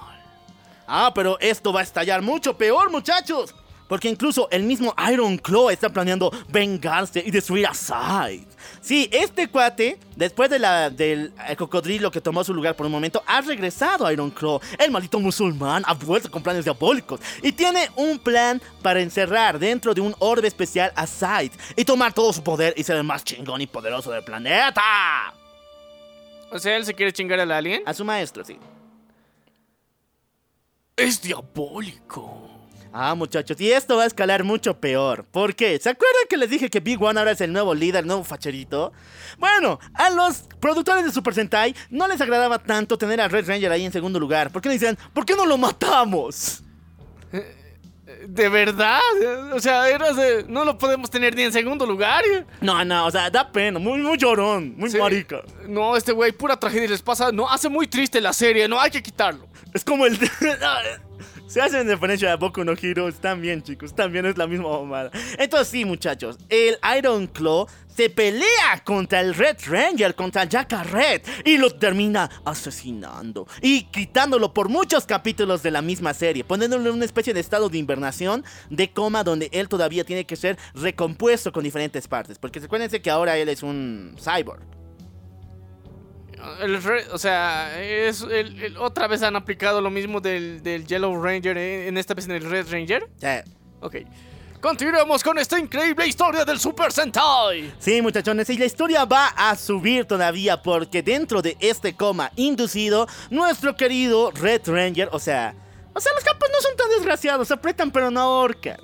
Ah, 0.87 1.11
pero 1.13 1.37
esto 1.39 1.73
va 1.73 1.81
a 1.81 1.83
estallar 1.83 2.21
mucho 2.21 2.57
peor, 2.57 2.89
muchachos. 2.89 3.53
Porque 3.87 4.09
incluso 4.09 4.47
el 4.51 4.63
mismo 4.63 4.93
Iron 5.11 5.37
Claw 5.37 5.69
está 5.69 5.89
planeando 5.89 6.31
vengarse 6.49 7.23
y 7.25 7.31
destruir 7.31 7.67
a 7.67 7.73
Sight. 7.73 8.47
Sí, 8.81 9.09
este 9.11 9.47
cuate, 9.47 9.99
después 10.15 10.49
de 10.49 10.59
la, 10.59 10.89
del 10.89 11.33
eh, 11.47 11.55
cocodrilo 11.55 12.11
que 12.11 12.21
tomó 12.21 12.43
su 12.43 12.53
lugar 12.53 12.75
por 12.75 12.85
un 12.85 12.91
momento, 12.91 13.23
ha 13.25 13.41
regresado 13.41 14.05
a 14.05 14.13
Iron 14.13 14.31
Claw. 14.31 14.59
El 14.77 14.91
maldito 14.91 15.19
musulmán 15.19 15.83
ha 15.85 15.93
vuelto 15.93 16.29
con 16.29 16.43
planes 16.43 16.65
diabólicos. 16.65 17.19
Y 17.41 17.51
tiene 17.51 17.89
un 17.95 18.19
plan 18.19 18.61
para 18.81 19.01
encerrar 19.01 19.59
dentro 19.59 19.93
de 19.93 20.01
un 20.01 20.15
orbe 20.19 20.47
especial 20.47 20.91
a 20.95 21.07
Sight. 21.07 21.53
Y 21.75 21.85
tomar 21.85 22.13
todo 22.13 22.33
su 22.33 22.43
poder 22.43 22.73
y 22.77 22.83
ser 22.83 22.97
el 22.97 23.03
más 23.03 23.23
chingón 23.23 23.61
y 23.61 23.67
poderoso 23.67 24.11
del 24.11 24.23
planeta. 24.23 24.81
O 26.51 26.59
sea, 26.59 26.77
él 26.77 26.85
se 26.85 26.93
quiere 26.93 27.11
chingar 27.11 27.39
al 27.39 27.51
alien. 27.51 27.83
A 27.85 27.93
su 27.93 28.05
maestro, 28.05 28.43
sí. 28.43 28.57
Es 30.95 31.21
diabólico. 31.21 32.56
Ah, 32.99 33.13
muchachos, 33.13 33.61
y 33.61 33.71
esto 33.71 33.95
va 33.95 34.03
a 34.03 34.07
escalar 34.07 34.43
mucho 34.43 34.79
peor. 34.79 35.23
¿Por 35.25 35.55
qué? 35.55 35.77
¿Se 35.79 35.89
acuerdan 35.89 36.23
que 36.27 36.35
les 36.35 36.49
dije 36.49 36.67
que 36.67 36.79
Big 36.79 36.99
One 37.01 37.19
ahora 37.19 37.31
es 37.31 37.41
el 37.41 37.53
nuevo 37.53 37.75
líder, 37.75 38.01
el 38.01 38.07
nuevo 38.07 38.23
facherito? 38.23 38.91
Bueno, 39.37 39.79
a 39.93 40.09
los 40.09 40.45
productores 40.59 41.05
de 41.05 41.11
Super 41.11 41.35
Sentai 41.35 41.75
no 41.91 42.07
les 42.07 42.19
agradaba 42.21 42.57
tanto 42.57 42.97
tener 42.97 43.21
a 43.21 43.27
Red 43.27 43.47
Ranger 43.47 43.71
ahí 43.71 43.85
en 43.85 43.91
segundo 43.91 44.19
lugar. 44.19 44.51
¿Por 44.51 44.63
qué 44.63 44.69
no 44.69 44.73
decían, 44.73 44.97
¿por 45.13 45.25
qué 45.27 45.35
no 45.35 45.45
lo 45.45 45.59
matamos? 45.59 46.63
¿De 48.27 48.49
verdad? 48.49 48.99
O 49.53 49.59
sea, 49.59 49.83
de- 49.83 50.45
no 50.47 50.65
lo 50.65 50.77
podemos 50.79 51.09
tener 51.11 51.35
ni 51.35 51.43
en 51.43 51.53
segundo 51.53 51.85
lugar. 51.85 52.23
No, 52.61 52.83
no, 52.83 53.05
o 53.05 53.11
sea, 53.11 53.29
da 53.29 53.51
pena, 53.51 53.77
muy, 53.77 53.99
muy 53.99 54.17
llorón, 54.17 54.73
muy 54.75 54.89
Sí. 54.89 54.97
marica. 54.97 55.41
No, 55.67 55.95
este 55.95 56.13
güey, 56.13 56.31
pura 56.31 56.57
tragedia 56.57 56.89
les 56.89 57.03
pasa. 57.03 57.31
No, 57.31 57.47
hace 57.47 57.69
muy 57.69 57.85
triste 57.85 58.19
la 58.21 58.33
serie, 58.33 58.67
no 58.67 58.79
hay 58.79 58.89
que 58.89 59.03
quitarlo. 59.03 59.47
Es 59.71 59.83
como 59.83 60.07
el... 60.07 60.17
Se 61.47 61.61
hacen 61.61 61.87
referencia 61.87 62.33
a 62.33 62.35
Boku 62.35 62.65
no 62.65 62.73
Hero, 62.73 63.07
están 63.07 63.41
bien 63.41 63.63
chicos, 63.63 63.95
también 63.95 64.25
es 64.25 64.37
la 64.37 64.47
misma 64.47 64.67
mamada. 64.67 65.11
Entonces 65.39 65.69
sí 65.69 65.85
muchachos, 65.85 66.37
el 66.49 66.77
Iron 66.97 67.27
Claw 67.27 67.67
se 67.87 68.09
pelea 68.09 68.83
contra 68.83 69.21
el 69.21 69.33
Red 69.33 69.59
Ranger, 69.65 70.13
contra 70.13 70.45
Jacka 70.45 70.83
Red, 70.83 71.21
y 71.45 71.57
lo 71.57 71.71
termina 71.71 72.29
asesinando 72.43 73.47
y 73.61 73.83
quitándolo 73.83 74.53
por 74.53 74.67
muchos 74.67 75.05
capítulos 75.05 75.63
de 75.63 75.71
la 75.71 75.81
misma 75.81 76.13
serie, 76.13 76.43
poniéndole 76.43 76.91
una 76.91 77.05
especie 77.05 77.33
de 77.33 77.39
estado 77.39 77.69
de 77.69 77.77
invernación, 77.77 78.43
de 78.69 78.91
coma, 78.91 79.23
donde 79.23 79.49
él 79.53 79.69
todavía 79.69 80.03
tiene 80.03 80.25
que 80.25 80.35
ser 80.35 80.57
recompuesto 80.75 81.53
con 81.53 81.63
diferentes 81.63 82.09
partes, 82.09 82.37
porque 82.37 82.59
recuérdense 82.59 83.01
que 83.01 83.09
ahora 83.09 83.37
él 83.37 83.47
es 83.47 83.63
un 83.63 84.17
cyborg. 84.19 84.76
El 86.61 86.81
re- 86.81 87.05
o 87.11 87.17
sea, 87.17 87.81
es 87.81 88.21
el- 88.21 88.61
el- 88.63 88.77
otra 88.77 89.07
vez 89.07 89.21
han 89.23 89.35
aplicado 89.35 89.81
lo 89.81 89.89
mismo 89.89 90.19
del, 90.21 90.61
del 90.63 90.85
Yellow 90.85 91.21
Ranger, 91.21 91.57
eh, 91.57 91.87
en 91.87 91.97
esta 91.97 92.13
vez 92.13 92.25
en 92.25 92.31
el 92.31 92.49
Red 92.49 92.67
Ranger. 92.71 93.07
Eh, 93.21 93.43
Ok. 93.81 93.95
Continuemos 94.59 95.23
con 95.23 95.37
esta 95.37 95.59
increíble 95.59 96.07
historia 96.07 96.43
del 96.43 96.59
Super 96.59 96.91
Sentai. 96.91 97.71
Sí, 97.77 98.01
muchachones, 98.01 98.49
y 98.49 98.57
la 98.57 98.65
historia 98.65 99.05
va 99.05 99.27
a 99.27 99.55
subir 99.55 100.05
todavía 100.05 100.61
porque 100.63 101.03
dentro 101.03 101.43
de 101.43 101.55
este 101.59 101.95
coma 101.95 102.31
inducido, 102.35 103.07
nuestro 103.29 103.75
querido 103.75 104.31
Red 104.31 104.63
Ranger, 104.65 105.09
o 105.11 105.19
sea, 105.19 105.53
o 105.93 105.99
sea, 105.99 106.11
los 106.13 106.23
capos 106.23 106.49
no 106.51 106.59
son 106.61 106.75
tan 106.75 106.89
desgraciados, 106.89 107.47
se 107.47 107.53
apretan 107.53 107.91
pero 107.91 108.09
no 108.09 108.19
ahorcan. 108.21 108.77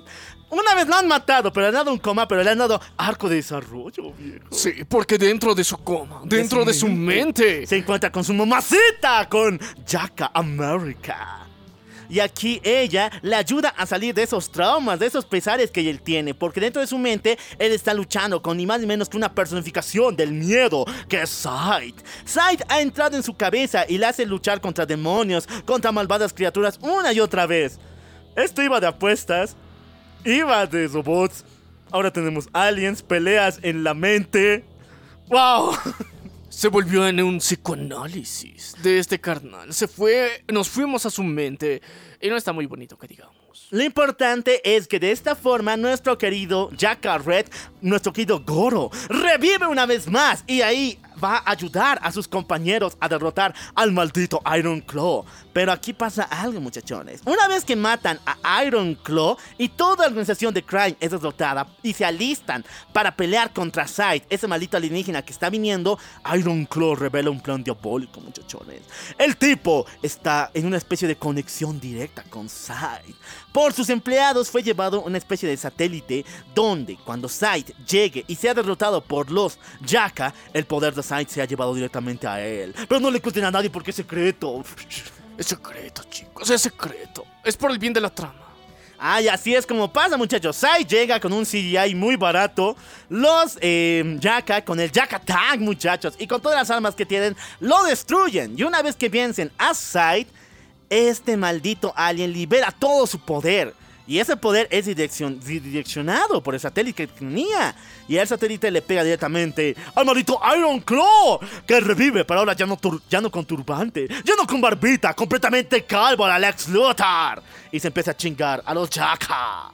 Una 0.50 0.74
vez 0.74 0.86
lo 0.86 0.94
han 0.94 1.08
matado, 1.08 1.52
pero 1.52 1.62
le 1.62 1.68
han 1.68 1.74
dado 1.74 1.92
un 1.92 1.98
coma, 1.98 2.28
pero 2.28 2.42
le 2.42 2.50
han 2.50 2.58
dado 2.58 2.80
arco 2.96 3.28
de 3.28 3.36
desarrollo, 3.36 4.12
viejo. 4.12 4.46
Sí, 4.50 4.72
porque 4.88 5.18
dentro 5.18 5.54
de 5.54 5.64
su 5.64 5.76
coma, 5.78 6.22
dentro 6.24 6.64
de 6.64 6.72
su 6.72 6.88
mente, 6.88 7.66
Se 7.66 7.76
encuentra 7.76 8.12
con 8.12 8.22
su 8.22 8.34
mamacita, 8.34 9.28
con 9.28 9.58
Jaka 9.86 10.30
America. 10.34 11.40
Y 12.08 12.20
aquí 12.20 12.60
ella 12.62 13.10
le 13.22 13.34
ayuda 13.34 13.70
a 13.70 13.86
salir 13.86 14.14
de 14.14 14.22
esos 14.22 14.50
traumas, 14.50 14.98
de 14.98 15.06
esos 15.06 15.24
pesares 15.24 15.70
que 15.70 15.88
él 15.88 16.00
tiene, 16.00 16.34
porque 16.34 16.60
dentro 16.60 16.80
de 16.80 16.86
su 16.86 16.98
mente 16.98 17.38
él 17.58 17.72
está 17.72 17.94
luchando 17.94 18.42
con 18.42 18.56
ni 18.56 18.66
más 18.66 18.80
ni 18.80 18.86
menos 18.86 19.08
que 19.08 19.16
una 19.16 19.34
personificación 19.34 20.14
del 20.14 20.32
miedo, 20.32 20.84
que 21.08 21.22
es 21.22 21.30
Sight. 21.30 21.96
Sight 22.24 22.62
ha 22.68 22.80
entrado 22.80 23.16
en 23.16 23.22
su 23.22 23.34
cabeza 23.34 23.84
y 23.88 23.98
le 23.98 24.06
hace 24.06 24.26
luchar 24.26 24.60
contra 24.60 24.86
demonios, 24.86 25.48
contra 25.64 25.92
malvadas 25.92 26.32
criaturas 26.32 26.78
una 26.82 27.12
y 27.12 27.20
otra 27.20 27.46
vez. 27.46 27.78
Esto 28.36 28.62
iba 28.62 28.80
de 28.80 28.88
apuestas, 28.88 29.56
iba 30.24 30.66
de 30.66 30.88
robots, 30.88 31.44
ahora 31.90 32.12
tenemos 32.12 32.48
aliens, 32.52 33.02
peleas 33.02 33.58
en 33.62 33.84
la 33.84 33.94
mente. 33.94 34.64
¡Wow! 35.28 35.72
se 36.54 36.68
volvió 36.68 37.06
en 37.08 37.20
un 37.20 37.38
psicoanálisis 37.38 38.76
de 38.80 38.98
este 38.98 39.20
carnal. 39.20 39.74
Se 39.74 39.88
fue, 39.88 40.44
nos 40.52 40.68
fuimos 40.68 41.04
a 41.04 41.10
su 41.10 41.24
mente 41.24 41.82
y 42.20 42.28
no 42.28 42.36
está 42.36 42.52
muy 42.52 42.66
bonito 42.66 42.96
que 42.96 43.08
digamos. 43.08 43.66
Lo 43.70 43.82
importante 43.82 44.60
es 44.76 44.86
que 44.86 45.00
de 45.00 45.10
esta 45.10 45.34
forma 45.34 45.76
nuestro 45.76 46.16
querido 46.16 46.70
Jacka 46.78 47.18
Red, 47.18 47.46
nuestro 47.84 48.12
querido 48.12 48.42
Goro, 48.44 48.90
revive 49.08 49.66
una 49.66 49.86
vez 49.86 50.08
más 50.08 50.42
y 50.46 50.62
ahí 50.62 50.98
va 51.22 51.36
a 51.38 51.50
ayudar 51.52 51.98
a 52.02 52.10
sus 52.12 52.28
compañeros 52.28 52.96
a 53.00 53.08
derrotar 53.08 53.54
al 53.74 53.92
maldito 53.92 54.42
Iron 54.56 54.80
Claw. 54.80 55.24
Pero 55.52 55.70
aquí 55.70 55.92
pasa 55.92 56.24
algo 56.24 56.60
muchachones. 56.60 57.20
Una 57.24 57.46
vez 57.46 57.64
que 57.64 57.76
matan 57.76 58.18
a 58.26 58.64
Iron 58.64 58.96
Claw 58.96 59.36
y 59.56 59.68
toda 59.68 60.04
la 60.04 60.08
organización 60.08 60.52
de 60.52 60.64
Crime 60.64 60.96
es 60.98 61.12
derrotada 61.12 61.66
y 61.82 61.92
se 61.92 62.04
alistan 62.04 62.64
para 62.92 63.14
pelear 63.14 63.52
contra 63.52 63.86
Sight, 63.86 64.24
ese 64.28 64.48
maldito 64.48 64.76
alienígena 64.76 65.22
que 65.22 65.32
está 65.32 65.50
viniendo, 65.50 65.98
Iron 66.36 66.66
Claw 66.66 66.96
revela 66.96 67.30
un 67.30 67.40
plan 67.40 67.62
diabólico 67.62 68.20
muchachones. 68.20 68.82
El 69.16 69.36
tipo 69.36 69.86
está 70.02 70.50
en 70.54 70.66
una 70.66 70.76
especie 70.76 71.06
de 71.06 71.16
conexión 71.16 71.78
directa 71.78 72.24
con 72.28 72.48
Sight. 72.48 73.14
Por 73.52 73.72
sus 73.72 73.88
empleados 73.90 74.50
fue 74.50 74.64
llevado 74.64 75.02
una 75.02 75.18
especie 75.18 75.48
de 75.48 75.56
satélite 75.56 76.24
donde 76.54 76.96
cuando 76.96 77.28
Sight 77.28 77.70
llegue 77.88 78.24
y 78.26 78.34
sea 78.34 78.54
derrotado 78.54 79.00
por 79.00 79.30
los 79.30 79.58
Jaka, 79.86 80.34
el 80.52 80.64
poder 80.64 80.94
de 80.94 81.02
Sight 81.02 81.28
se 81.28 81.42
ha 81.42 81.44
llevado 81.44 81.74
directamente 81.74 82.26
a 82.26 82.44
él. 82.44 82.74
Pero 82.88 83.00
no 83.00 83.10
le 83.10 83.20
cuenten 83.20 83.44
a 83.44 83.50
nadie 83.50 83.70
porque 83.70 83.90
es 83.90 83.96
secreto. 83.96 84.64
Es 85.36 85.46
secreto, 85.46 86.04
chicos, 86.08 86.48
es 86.48 86.60
secreto. 86.62 87.26
Es 87.42 87.56
por 87.56 87.72
el 87.72 87.78
bien 87.80 87.92
de 87.92 88.00
la 88.00 88.08
trama. 88.08 88.44
Ah, 88.98 89.20
y 89.20 89.28
así 89.28 89.54
es 89.54 89.66
como 89.66 89.92
pasa, 89.92 90.16
muchachos. 90.16 90.56
Sai 90.56 90.84
llega 90.84 91.18
con 91.18 91.32
un 91.32 91.44
CGI 91.44 91.94
muy 91.94 92.16
barato. 92.16 92.76
Los 93.08 93.58
eh, 93.60 94.18
Jaka, 94.22 94.64
con 94.64 94.78
el 94.78 94.90
Jaka 94.92 95.18
Tag, 95.18 95.60
muchachos, 95.60 96.14
y 96.18 96.26
con 96.26 96.40
todas 96.40 96.56
las 96.56 96.70
armas 96.70 96.94
que 96.94 97.04
tienen, 97.04 97.36
lo 97.60 97.82
destruyen. 97.82 98.54
Y 98.56 98.62
una 98.62 98.80
vez 98.80 98.96
que 98.96 99.08
vencen 99.08 99.50
a 99.58 99.74
Sight, 99.74 100.28
este 100.88 101.36
maldito 101.36 101.92
alien 101.96 102.32
libera 102.32 102.70
todo 102.70 103.06
su 103.06 103.18
poder. 103.18 103.74
Y 104.06 104.18
ese 104.18 104.36
poder 104.36 104.68
es 104.70 104.86
direccion- 104.86 105.38
di- 105.38 105.60
direccionado 105.60 106.42
por 106.42 106.52
el 106.54 106.60
satélite 106.60 107.06
que 107.06 107.12
tenía. 107.14 107.74
Y 108.06 108.16
el 108.16 108.28
satélite 108.28 108.70
le 108.70 108.82
pega 108.82 109.02
directamente 109.02 109.74
al 109.94 110.04
maldito 110.04 110.38
Iron 110.56 110.80
Claw, 110.80 111.40
que 111.66 111.80
revive, 111.80 112.24
pero 112.24 112.40
ahora 112.40 112.52
ya 112.54 112.66
no, 112.66 112.78
ya 113.08 113.20
no 113.22 113.30
con 113.30 113.46
turbante, 113.46 114.06
ya 114.24 114.34
no 114.36 114.46
con 114.46 114.60
barbita, 114.60 115.14
completamente 115.14 115.84
calvo 115.84 116.24
al 116.26 116.32
Alex 116.32 116.68
Luthor. 116.68 117.42
Y 117.72 117.80
se 117.80 117.88
empieza 117.88 118.10
a 118.10 118.16
chingar 118.16 118.62
a 118.66 118.74
los 118.74 118.90
Jaka. 118.90 119.72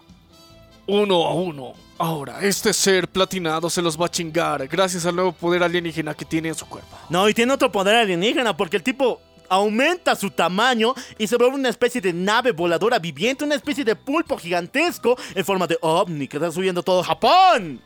Uno 0.86 1.26
a 1.26 1.34
uno. 1.34 1.72
Ahora, 1.98 2.40
este 2.40 2.72
ser 2.72 3.08
platinado 3.08 3.68
se 3.68 3.82
los 3.82 4.00
va 4.00 4.06
a 4.06 4.10
chingar 4.10 4.66
gracias 4.68 5.04
al 5.04 5.14
nuevo 5.16 5.32
poder 5.32 5.62
alienígena 5.62 6.14
que 6.14 6.24
tiene 6.24 6.48
en 6.48 6.54
su 6.54 6.66
cuerpo. 6.66 6.96
No, 7.10 7.28
y 7.28 7.34
tiene 7.34 7.52
otro 7.52 7.70
poder 7.70 7.94
alienígena 7.96 8.56
porque 8.56 8.78
el 8.78 8.82
tipo 8.82 9.20
aumenta 9.50 10.16
su 10.16 10.30
tamaño 10.30 10.94
y 11.18 11.26
se 11.26 11.36
vuelve 11.36 11.56
una 11.56 11.68
especie 11.68 12.00
de 12.00 12.12
nave 12.14 12.52
voladora 12.52 12.98
viviente, 12.98 13.44
una 13.44 13.56
especie 13.56 13.84
de 13.84 13.94
pulpo 13.96 14.38
gigantesco 14.38 15.18
en 15.34 15.44
forma 15.44 15.66
de 15.66 15.76
ovni 15.82 16.26
que 16.28 16.38
está 16.38 16.50
subiendo 16.50 16.82
todo 16.82 17.02
Japón. 17.02 17.80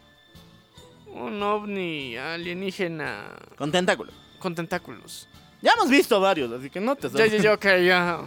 Un 1.13 1.43
ovni 1.43 2.17
alienígena 2.17 3.25
Con 3.57 3.73
tentáculos. 3.73 4.15
con 4.39 4.55
tentáculos. 4.55 5.27
Ya 5.63 5.73
hemos 5.73 5.89
visto 5.89 6.21
varios, 6.21 6.53
así 6.53 6.69
que 6.69 6.81
no 6.81 6.95
te 6.95 7.09
Ya, 7.11 7.27
ya, 7.27 7.39
ya, 7.39 7.53
ok, 7.55 7.65
ya. 7.85 8.21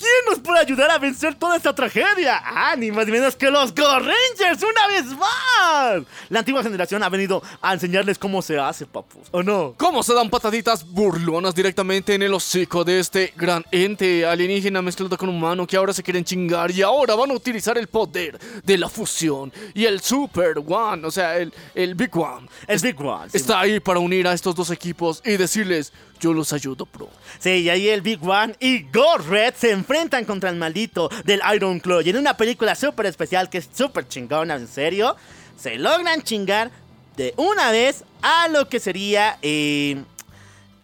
¿Quién 0.00 0.10
nos 0.30 0.38
puede 0.38 0.60
ayudar 0.60 0.90
a 0.90 0.98
vencer 0.98 1.34
toda 1.34 1.56
esta 1.56 1.74
tragedia? 1.74 2.40
Ah, 2.42 2.74
ni 2.74 2.90
más 2.90 3.04
ni 3.04 3.12
menos 3.12 3.36
que 3.36 3.50
los 3.50 3.74
Go 3.74 3.98
Rangers, 3.98 4.62
una 4.62 4.86
vez 4.88 5.04
más. 5.14 6.02
La 6.30 6.38
antigua 6.38 6.62
generación 6.62 7.02
ha 7.02 7.10
venido 7.10 7.42
a 7.60 7.74
enseñarles 7.74 8.16
cómo 8.18 8.40
se 8.40 8.58
hace, 8.58 8.86
papus. 8.86 9.28
¿O 9.30 9.42
no? 9.42 9.74
¿Cómo 9.76 10.02
se 10.02 10.14
dan 10.14 10.30
pataditas 10.30 10.86
burlonas 10.86 11.54
directamente 11.54 12.14
en 12.14 12.22
el 12.22 12.32
hocico 12.32 12.82
de 12.82 12.98
este 12.98 13.34
gran 13.36 13.62
ente 13.70 14.24
alienígena 14.24 14.80
mezclado 14.80 15.18
con 15.18 15.28
humano 15.28 15.66
que 15.66 15.76
ahora 15.76 15.92
se 15.92 16.02
quieren 16.02 16.24
chingar 16.24 16.70
y 16.70 16.80
ahora 16.80 17.14
van 17.14 17.30
a 17.30 17.34
utilizar 17.34 17.76
el 17.76 17.88
poder 17.88 18.38
de 18.64 18.78
la 18.78 18.88
fusión 18.88 19.52
y 19.74 19.84
el 19.84 20.00
Super 20.00 20.54
One, 20.66 21.06
o 21.06 21.10
sea, 21.10 21.36
el, 21.36 21.52
el 21.74 21.94
Big 21.94 22.16
One? 22.16 22.48
El 22.66 22.80
Big 22.80 22.98
One. 22.98 23.28
sí. 23.30 23.36
Está 23.36 23.60
ahí 23.60 23.80
para 23.80 23.98
unir 23.98 24.26
a 24.26 24.32
estos 24.32 24.54
dos 24.54 24.70
equipos 24.70 25.20
y 25.26 25.36
decirles, 25.36 25.92
yo 26.18 26.32
los 26.32 26.52
ayudo, 26.54 26.86
bro. 26.90 27.08
Sí, 27.38 27.50
y 27.50 27.68
ahí 27.68 27.88
el 27.88 28.00
Big 28.00 28.26
One 28.26 28.54
y 28.60 28.82
Go 28.90 29.18
Red 29.18 29.54
se 29.56 29.70
enfrentan 29.72 29.89
contra 30.26 30.50
el 30.50 30.56
maldito 30.56 31.10
del 31.24 31.40
Iron 31.54 31.80
Claw. 31.80 32.00
Y 32.02 32.10
en 32.10 32.16
una 32.16 32.36
película 32.36 32.74
súper 32.74 33.06
especial 33.06 33.50
que 33.50 33.58
es 33.58 33.68
súper 33.72 34.06
chingona, 34.06 34.54
en 34.54 34.68
serio, 34.68 35.16
se 35.58 35.76
logran 35.76 36.22
chingar 36.22 36.70
de 37.16 37.34
una 37.36 37.70
vez 37.72 38.04
a 38.22 38.48
lo 38.48 38.68
que 38.68 38.78
sería 38.78 39.38
eh, 39.42 40.00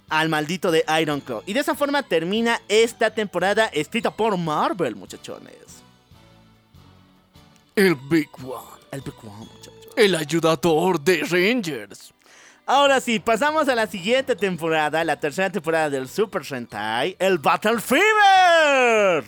al 0.09 0.29
maldito 0.29 0.71
de 0.71 0.85
Iron 1.01 1.21
Claw. 1.21 1.43
Y 1.47 1.53
de 1.53 1.61
esa 1.61 1.75
forma 1.75 2.03
termina 2.03 2.61
esta 2.69 3.11
temporada 3.11 3.67
escrita 3.67 4.11
por 4.11 4.37
Marvel, 4.37 4.97
muchachones. 4.97 5.55
El 7.77 7.95
Big 7.95 8.29
One, 8.43 8.81
El 8.91 9.03
Big 9.03 9.15
One, 9.23 9.47
muchachos. 9.53 9.75
el 9.97 10.15
ayudador 10.17 11.01
de 11.01 11.23
Rangers. 11.23 12.13
Ahora 12.69 13.01
sí, 13.01 13.21
pasamos 13.21 13.69
a 13.69 13.77
la 13.77 13.87
siguiente 13.87 14.35
temporada, 14.35 15.05
la 15.05 15.21
tercera 15.21 15.49
temporada 15.49 15.89
del 15.89 16.09
Super 16.09 16.45
Sentai, 16.45 17.15
el 17.21 17.39
Battle 17.39 17.81
Fever. 17.81 19.25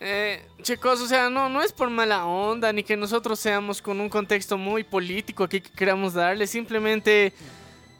Eh, 0.00 0.42
chicos, 0.62 1.00
o 1.00 1.06
sea, 1.06 1.30
no, 1.30 1.48
no 1.48 1.62
es 1.62 1.72
por 1.72 1.88
mala 1.88 2.24
onda 2.24 2.72
ni 2.72 2.82
que 2.82 2.96
nosotros 2.96 3.38
seamos 3.38 3.80
con 3.80 4.00
un 4.00 4.08
contexto 4.08 4.58
muy 4.58 4.82
político 4.82 5.44
aquí 5.44 5.60
que 5.60 5.70
queramos 5.70 6.14
darle, 6.14 6.48
simplemente 6.48 7.32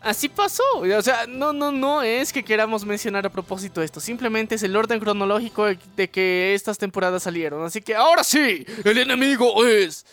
así 0.00 0.28
pasó. 0.28 0.64
O 0.74 1.02
sea, 1.02 1.28
no, 1.28 1.52
no, 1.52 1.70
no 1.70 2.02
es 2.02 2.32
que 2.32 2.42
queramos 2.42 2.84
mencionar 2.84 3.24
a 3.24 3.30
propósito 3.30 3.82
esto, 3.82 4.00
simplemente 4.00 4.56
es 4.56 4.64
el 4.64 4.74
orden 4.74 4.98
cronológico 4.98 5.66
de 5.66 6.10
que 6.10 6.54
estas 6.54 6.76
temporadas 6.76 7.22
salieron. 7.22 7.64
Así 7.64 7.80
que 7.80 7.94
ahora 7.94 8.24
sí, 8.24 8.66
el 8.82 8.98
enemigo 8.98 9.64
es 9.64 10.04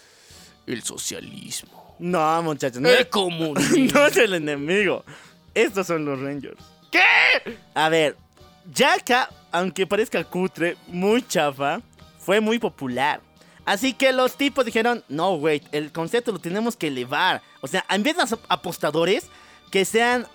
el 0.68 0.84
socialismo, 0.84 1.77
No, 2.00 2.44
muchachos, 2.44 2.82
no, 2.82 2.90
el 2.90 3.10
comunismo. 3.10 3.92
no 3.94 4.06
es 4.08 4.18
el 4.18 4.34
enemigo. 4.36 5.04
Estos 5.54 5.88
son 5.88 6.06
los 6.06 6.20
Rangers. 6.20 6.58
¿Qué? 6.92 7.58
A 7.74 7.90
ver, 7.90 8.16
Jaka, 8.74 9.30
aunque 9.52 9.88
parezca 9.88 10.24
cutre, 10.24 10.78
muy 10.88 11.22
chafa, 11.28 11.82
fue 12.20 12.40
muy 12.40 12.60
popular. 12.60 13.22
Así 13.66 13.94
que 13.94 14.14
los 14.14 14.38
tipos 14.38 14.64
dijeron, 14.66 15.04
no, 15.10 15.34
wait, 15.34 15.64
el 15.74 15.92
concepto 15.92 16.32
lo 16.32 16.40
tenemos 16.40 16.78
que 16.78 16.88
elevar. 16.88 17.42
O 17.62 17.68
sea, 17.68 17.84
en 17.90 18.04
vez 18.04 18.16
de 18.16 18.24
ap- 18.24 18.40
apostadores, 18.48 19.28
que 19.72 19.84
sean 19.84 20.26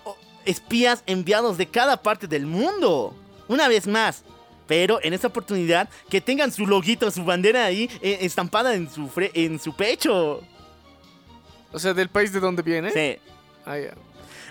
espías 0.45 1.03
enviados 1.07 1.57
de 1.57 1.67
cada 1.67 2.01
parte 2.03 2.27
del 2.27 2.45
mundo. 2.45 3.15
Una 3.47 3.67
vez 3.67 3.87
más, 3.87 4.23
Pero 4.67 4.99
en 5.03 5.13
esta 5.13 5.27
oportunidad, 5.27 5.89
que 6.09 6.21
tengan 6.21 6.51
su 6.51 6.65
loguito, 6.65 7.11
su 7.11 7.25
bandera 7.25 7.65
ahí 7.65 7.89
eh, 8.01 8.19
estampada 8.21 8.75
en 8.75 8.89
su, 8.89 9.09
fre- 9.09 9.31
en 9.33 9.59
su 9.59 9.75
pecho. 9.75 10.41
O 11.73 11.79
sea, 11.79 11.93
del 11.93 12.09
país 12.09 12.31
de 12.31 12.39
donde 12.39 12.61
viene. 12.61 12.91
Sí. 12.91 13.19
Ah. 13.65 13.77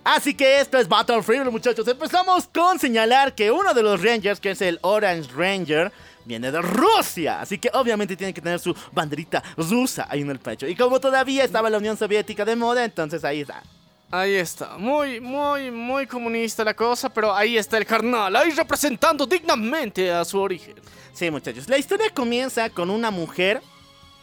Así 0.05 0.35
que 0.35 0.61
esto 0.61 0.79
es 0.79 0.89
Battlefield, 0.89 1.51
muchachos. 1.51 1.87
Empezamos 1.87 2.49
con 2.49 2.79
señalar 2.79 3.35
que 3.35 3.51
uno 3.51 3.73
de 3.73 3.83
los 3.83 4.03
Rangers, 4.03 4.41
que 4.41 4.51
es 4.51 4.61
el 4.61 4.79
Orange 4.83 5.31
Ranger, 5.35 5.93
viene 6.25 6.51
de 6.51 6.61
Rusia. 6.61 7.41
Así 7.41 7.59
que 7.59 7.71
obviamente 7.73 8.17
tiene 8.17 8.35
que 8.35 8.41
tener 8.41 8.59
su 8.59 8.75
banderita 8.91 9.43
rusa 9.57 10.07
ahí 10.11 10.23
en 10.23 10.31
el 10.31 10.41
pecho. 10.41 10.67
Y 10.67 10.75
como 10.75 11.01
todavía 11.01 11.45
estaba 11.45 11.71
la 11.71 11.79
Unión 11.79 11.97
Soviética 11.97 12.45
de 12.45 12.57
moda, 12.57 12.85
entonces 12.85 13.25
ahí 13.25 13.43
está. 13.43 13.63
Ahí 14.11 14.35
está. 14.35 14.77
Muy, 14.77 15.21
muy, 15.21 15.71
muy 15.71 16.07
comunista 16.07 16.65
la 16.65 16.75
cosa, 16.75 17.09
pero 17.09 17.35
ahí 17.35 17.57
está 17.57 17.79
el 17.79 17.87
carnal, 17.87 18.35
ahí 18.37 18.51
representando 18.51 19.25
dignamente 19.25 20.13
a 20.13 20.25
su 20.25 20.39
origen. 20.39 20.75
Sí, 21.15 21.31
muchachos. 21.31 21.69
La 21.69 21.79
historia 21.79 22.11
comienza 22.13 22.69
con 22.69 22.91
una 22.91 23.11
mujer, 23.11 23.63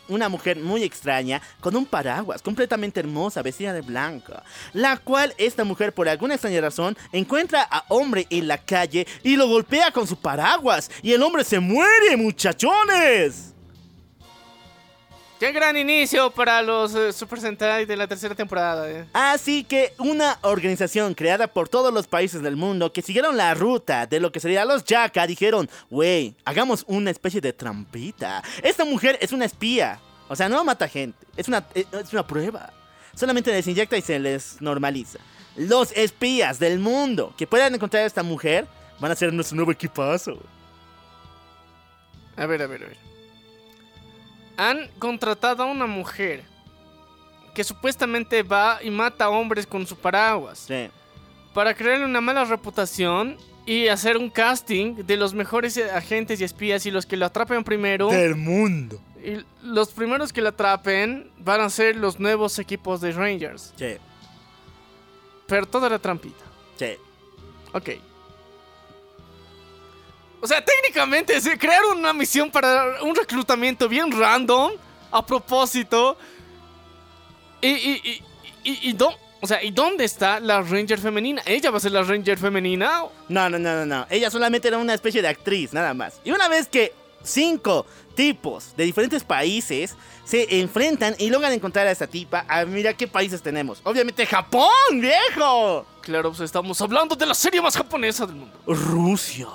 una 0.10 0.30
mujer 0.30 0.58
muy 0.58 0.84
extraña, 0.84 1.42
con 1.60 1.76
un 1.76 1.86
paraguas, 1.86 2.42
completamente 2.42 3.00
hermosa, 3.00 3.42
vestida 3.42 3.74
de 3.74 3.82
blanco. 3.82 4.34
La 4.74 4.98
cual 4.98 5.34
esta 5.38 5.64
mujer, 5.64 5.94
por 5.94 6.10
alguna 6.10 6.36
extraña 6.36 6.62
razón, 6.62 6.98
encuentra 7.12 7.68
a 7.70 7.86
hombre 7.90 8.28
en 8.30 8.48
la 8.48 8.58
calle 8.58 9.08
y 9.24 9.36
lo 9.36 9.48
golpea 9.48 9.92
con 9.92 10.08
su 10.08 10.18
paraguas. 10.18 10.92
Y 11.02 11.14
el 11.14 11.22
hombre 11.24 11.44
se 11.44 11.60
muere, 11.60 12.18
muchachones. 12.18 13.54
Qué 15.40 15.54
gran 15.54 15.78
inicio 15.78 16.32
para 16.32 16.62
los 16.62 16.94
eh, 16.94 17.14
Super 17.14 17.40
Sentai 17.40 17.86
de 17.86 17.96
la 17.96 18.08
tercera 18.08 18.36
temporada. 18.36 18.92
eh. 18.92 19.06
Así 19.14 19.64
que 19.64 19.94
una 19.98 20.38
organización 20.42 21.14
creada 21.14 21.48
por 21.48 21.70
todos 21.70 21.94
los 21.94 22.08
países 22.08 22.42
del 22.42 22.58
mundo 22.58 22.92
que 22.92 23.02
siguieron 23.02 23.38
la 23.38 23.54
ruta 23.54 24.06
de 24.06 24.20
lo 24.20 24.34
que 24.34 24.42
serían 24.42 24.68
los 24.68 24.84
Yaka 24.84 25.26
dijeron, 25.26 25.70
wey, 25.90 26.36
hagamos 26.44 26.84
una 26.88 27.10
especie 27.10 27.40
de 27.40 27.54
trampita. 27.54 28.44
Esta 28.62 28.84
mujer 28.84 29.18
es 29.22 29.32
una 29.32 29.46
espía. 29.46 30.02
O 30.28 30.36
sea, 30.36 30.50
no 30.50 30.62
mata 30.66 30.90
gente. 30.90 31.26
Es 31.38 31.48
una, 31.48 31.66
eh, 31.74 31.86
es 31.90 32.12
una 32.12 32.28
prueba. 32.28 32.74
Solamente 33.16 33.50
les 33.54 33.66
inyecta 33.66 33.96
y 33.96 34.02
se 34.02 34.20
les 34.20 34.62
normaliza. 34.62 35.20
Los 35.56 35.94
espías 35.94 36.60
del 36.60 36.80
mundo 36.80 37.34
que 37.38 37.48
puedan 37.48 37.74
encontrar 37.74 38.04
a 38.04 38.08
esta 38.08 38.24
mujer 38.24 38.68
van 39.00 39.12
a 39.12 39.16
ser 39.16 39.32
nuestro 39.32 39.56
nuevo 39.56 39.72
equipazo. 39.72 40.38
A 42.36 42.46
ver, 42.46 42.62
a 42.62 42.68
ver, 42.68 42.84
a 42.84 42.88
ver. 42.88 43.09
Han 44.60 44.90
contratado 45.00 45.64
a 45.64 45.66
una 45.66 45.86
mujer 45.88 46.44
que 47.56 47.64
supuestamente 47.64 48.44
va 48.44 48.80
y 48.84 48.90
mata 48.90 49.26
a 49.26 49.30
hombres 49.30 49.66
con 49.66 49.86
su 49.88 49.96
paraguas 49.98 50.60
Sí. 50.68 50.90
para 51.54 51.74
crearle 51.74 52.06
una 52.06 52.22
mala 52.22 52.46
reputación 52.46 53.38
y 53.66 53.88
hacer 53.88 54.18
un 54.18 54.30
casting 54.30 54.96
de 55.06 55.18
los 55.18 55.34
mejores 55.34 55.78
agentes 55.78 56.42
y 56.42 56.44
espías 56.44 56.86
y 56.86 56.92
los 56.92 57.06
que 57.06 57.18
lo 57.18 57.26
atrapen 57.26 57.64
primero. 57.64 58.10
Del 58.10 58.36
mundo. 58.36 59.00
Y 59.24 59.44
los 59.64 59.90
primeros 59.92 60.32
que 60.34 60.42
lo 60.42 60.50
atrapen 60.50 61.30
van 61.40 61.62
a 61.62 61.70
ser 61.70 61.96
los 61.96 62.20
nuevos 62.20 62.58
equipos 62.60 63.02
de 63.02 63.12
Rangers. 63.12 63.74
Sí, 63.78 63.96
Pero 65.48 65.66
todo 65.68 65.88
era 65.88 66.00
trampita. 66.00 66.44
sí. 66.78 66.92
Ok. 67.74 67.90
O 70.42 70.48
sea, 70.48 70.64
técnicamente 70.64 71.40
se 71.42 71.58
crearon 71.58 71.98
una 71.98 72.14
misión 72.14 72.50
para 72.50 73.02
un 73.04 73.14
reclutamiento 73.16 73.90
bien 73.90 74.12
random, 74.12 74.72
a 75.12 75.26
propósito. 75.26 76.18
Y, 77.62 77.68
y, 77.68 77.92
y, 78.04 78.24
y, 78.72 78.90
y 78.90 78.94
dó- 78.94 79.16
o 79.42 79.48
sea, 79.48 79.62
¿y 79.64 79.72
dónde 79.72 80.06
está 80.06 80.40
la 80.40 80.62
Ranger 80.62 81.00
femenina? 81.00 81.42
¿Ella 81.46 81.72
va 81.72 81.78
a 81.78 81.80
ser 81.82 81.92
la 81.92 82.04
Ranger 82.04 82.38
femenina? 82.38 83.04
No, 83.28 83.50
no, 83.50 83.60
no, 83.60 83.74
no, 83.76 83.86
no. 83.86 84.06
Ella 84.10 84.30
solamente 84.32 84.68
era 84.68 84.78
una 84.78 84.94
especie 84.94 85.22
de 85.22 85.28
actriz, 85.28 85.74
nada 85.74 85.94
más. 85.94 86.20
Y 86.24 86.32
una 86.32 86.48
vez 86.48 86.68
que 86.68 86.94
cinco 87.24 87.86
tipos 88.16 88.76
de 88.78 88.86
diferentes 88.86 89.24
países 89.26 89.96
se 90.24 90.60
enfrentan 90.60 91.16
y 91.18 91.30
logran 91.30 91.52
encontrar 91.54 91.88
a 91.88 91.92
esta 91.92 92.08
tipa, 92.08 92.46
ah, 92.48 92.64
mira 92.66 92.94
qué 92.94 93.08
países 93.08 93.42
tenemos. 93.42 93.82
Obviamente 93.84 94.26
Japón, 94.26 94.70
viejo. 94.94 95.86
Claro, 96.02 96.30
pues 96.30 96.42
estamos 96.42 96.80
hablando 96.82 97.16
de 97.16 97.26
la 97.26 97.34
serie 97.34 97.62
más 97.62 97.76
japonesa 97.76 98.26
del 98.26 98.36
mundo. 98.36 98.58
Rusia. 98.68 99.48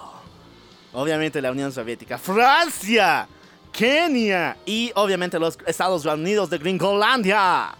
Obviamente 0.94 1.42
la 1.42 1.50
Unión 1.50 1.72
Soviética. 1.72 2.18
Francia. 2.18 3.28
Kenia. 3.72 4.56
Y 4.64 4.92
obviamente 4.94 5.38
los 5.38 5.58
Estados 5.66 6.04
Unidos 6.06 6.48
de 6.50 6.58
Gringolandia. 6.58 7.74